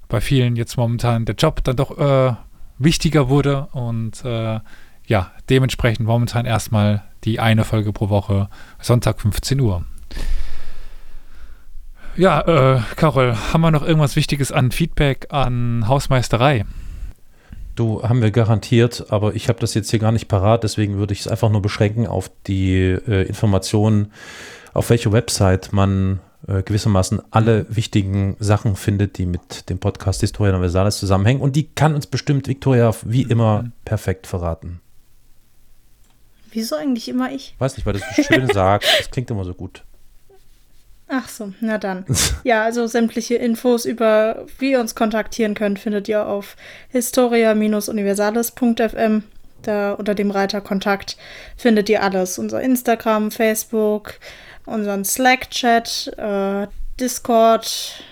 bei 0.07 0.22
vielen 0.22 0.56
jetzt 0.56 0.77
momentan 0.77 1.26
der 1.26 1.35
Job 1.35 1.64
dann 1.64 1.76
doch 1.76 1.97
äh, 1.97 2.35
wichtiger 2.77 3.30
wurde 3.30 3.68
und 3.72 4.23
äh, 4.23 4.60
ja, 5.07 5.31
dementsprechend 5.49 6.06
momentan 6.06 6.45
erstmal 6.45 7.03
die 7.23 7.39
eine 7.39 7.64
Folge 7.64 7.91
pro 7.91 8.10
Woche, 8.10 8.47
Sonntag 8.80 9.19
15 9.19 9.60
Uhr. 9.60 9.84
Ja, 12.15 12.41
äh, 12.41 12.81
Carol, 12.95 13.35
haben 13.53 13.61
wir 13.61 13.72
noch 13.72 13.84
irgendwas 13.84 14.15
Wichtiges 14.15 14.51
an 14.51 14.72
Feedback 14.72 15.27
an 15.31 15.88
Hausmeisterei? 15.88 16.65
Du, 17.80 18.03
haben 18.03 18.22
wir 18.22 18.31
garantiert, 18.31 19.06
aber 19.07 19.35
ich 19.35 19.47
habe 19.47 19.61
das 19.61 19.73
jetzt 19.73 19.89
hier 19.89 19.99
gar 19.99 20.11
nicht 20.11 20.27
parat, 20.27 20.65
deswegen 20.65 20.97
würde 20.97 21.14
ich 21.14 21.22
es 21.22 21.30
einfach 21.30 21.49
nur 21.49 21.61
beschränken 21.61 22.07
auf 22.07 22.30
die 22.45 22.73
äh, 22.73 23.26
Informationen, 23.26 24.11
auf 24.73 24.89
welche 24.89 25.14
Website 25.14 25.72
man 25.72 26.19
äh, 26.45 26.61
gewissermaßen 26.61 27.22
alle 27.31 27.65
wichtigen 27.69 28.35
Sachen 28.38 28.76
findet, 28.76 29.18
die 29.18 29.26
mit 29.26 29.69
dem 29.69 29.80
Podcast 29.80 30.19
Historia 30.19 30.51
Universalis 30.51 30.99
zusammenhängen. 30.99 31.39
Und 31.39 31.56
die 31.56 31.69
kann 31.69 31.95
uns 31.95 32.06
bestimmt 32.06 32.49
Victoria 32.49 32.93
wie 33.06 33.22
immer 33.22 33.72
perfekt 33.85 34.27
verraten. 34.27 34.81
Wieso 36.51 36.76
eigentlich 36.76 37.07
immer 37.07 37.31
ich? 37.31 37.56
Weiß 37.60 37.77
nicht, 37.77 37.85
weil 37.85 37.93
du 37.93 37.99
so 37.99 38.23
schön 38.23 38.47
sagst. 38.53 38.89
Das 38.99 39.10
klingt 39.10 39.31
immer 39.31 39.45
so 39.45 39.53
gut. 39.53 39.85
Ach 41.11 41.27
so, 41.27 41.52
na 41.60 41.80
dann. 41.80 42.06
Ja, 42.44 42.64
also 42.64 42.88
sämtliche 42.88 43.36
Infos 43.36 43.86
über, 43.86 44.45
wie 44.60 44.72
ihr 44.72 44.80
uns 44.80 44.95
kontaktieren 44.95 45.56
könnt, 45.56 45.80
findet 45.80 46.07
ihr 46.07 46.26
auf 46.26 46.56
historia-universales.fm. 46.90 49.23
Da 49.64 49.91
unter 49.94 50.15
dem 50.15 50.31
Reiter 50.31 50.61
Kontakt 50.61 51.18
findet 51.57 51.90
ihr 51.90 52.02
alles. 52.02 52.40
Unser 52.40 52.61
Instagram, 52.61 53.31
Facebook, 53.31 54.14
unseren 54.65 55.03
Slack-Chat, 55.03 56.14
äh, 56.18 56.68
Discord, 56.99 58.03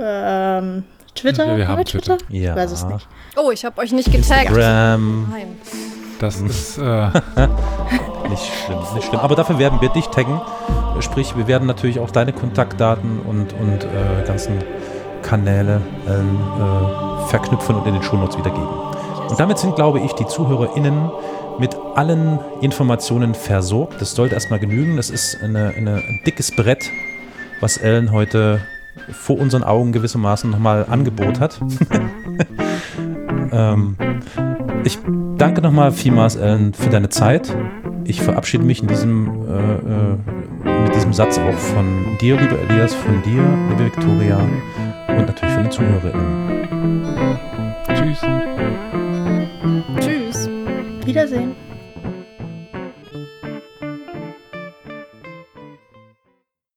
ähm, 0.00 0.84
Twitter? 1.14 1.46
Ja, 1.46 1.56
wir 1.56 1.68
Haben 1.68 1.78
haben 1.78 1.84
Twitter? 1.84 2.18
Ja. 2.30 2.52
Ich 2.52 2.56
weiß 2.56 2.72
es 2.72 2.84
nicht. 2.84 3.06
Oh, 3.36 3.50
ich 3.50 3.64
habe 3.64 3.80
euch 3.80 3.92
nicht 3.92 4.10
getaggt. 4.10 4.50
Instagram. 4.50 5.28
Nein. 5.30 5.56
Das 6.20 6.40
Mhm. 6.40 6.46
ist, 6.46 6.78
äh, 6.78 6.82
Nicht 8.28 8.44
schlimm, 8.64 8.78
nicht 8.94 9.08
schlimm. 9.08 9.20
Aber 9.20 9.34
dafür 9.34 9.58
werden 9.58 9.80
wir 9.80 9.88
dich 9.88 10.06
taggen. 10.06 10.40
Sprich, 11.00 11.36
wir 11.36 11.48
werden 11.48 11.66
natürlich 11.66 11.98
auch 11.98 12.12
deine 12.12 12.32
Kontaktdaten 12.32 13.18
und, 13.20 13.52
und 13.54 13.82
äh, 13.82 14.24
ganzen 14.24 14.58
Kanäle 15.22 15.80
ähm, 16.06 16.38
äh, 16.60 17.28
verknüpfen 17.28 17.74
und 17.74 17.86
in 17.88 17.94
den 17.94 18.02
Shownotes 18.04 18.38
wiedergeben. 18.38 18.68
Und 19.28 19.40
damit 19.40 19.58
sind, 19.58 19.74
glaube 19.74 19.98
ich, 19.98 20.12
die 20.12 20.26
ZuhörerInnen 20.26 21.10
mit 21.58 21.76
allen 21.96 22.38
Informationen 22.60 23.34
versorgt. 23.34 24.00
Das 24.00 24.14
sollte 24.14 24.34
erstmal 24.34 24.60
genügen. 24.60 24.96
Das 24.96 25.10
ist 25.10 25.42
eine, 25.42 25.74
eine, 25.76 25.96
ein 25.96 26.20
dickes 26.24 26.54
Brett, 26.54 26.88
was 27.60 27.78
Ellen 27.78 28.12
heute 28.12 28.60
vor 29.10 29.38
unseren 29.40 29.64
Augen 29.64 29.90
gewissermaßen 29.92 30.48
nochmal 30.50 30.86
angeboten 30.88 31.40
hat. 31.40 31.60
ähm, 33.52 33.96
ich 34.84 34.98
danke 35.36 35.62
nochmal 35.62 35.92
vielmals, 35.92 36.36
Ellen, 36.36 36.74
für 36.74 36.90
deine 36.90 37.08
Zeit. 37.08 37.56
Ich 38.04 38.20
verabschiede 38.22 38.64
mich 38.64 38.82
in 38.82 38.88
diesem, 38.88 39.28
äh, 39.46 40.68
äh, 40.68 40.82
mit 40.84 40.94
diesem 40.94 41.12
Satz 41.12 41.38
auch 41.38 41.58
von 41.58 42.18
dir, 42.20 42.36
lieber 42.36 42.58
Elias, 42.68 42.94
von 42.94 43.22
dir, 43.22 43.42
liebe 43.70 43.84
Viktoria 43.86 44.38
und 45.08 45.26
natürlich 45.26 45.54
von 45.54 45.62
den 45.62 45.72
ZuhörerInnen. 45.72 46.66
tschüss. 47.94 48.20
Tschüss. 50.00 50.50
Wiedersehen. 51.04 51.69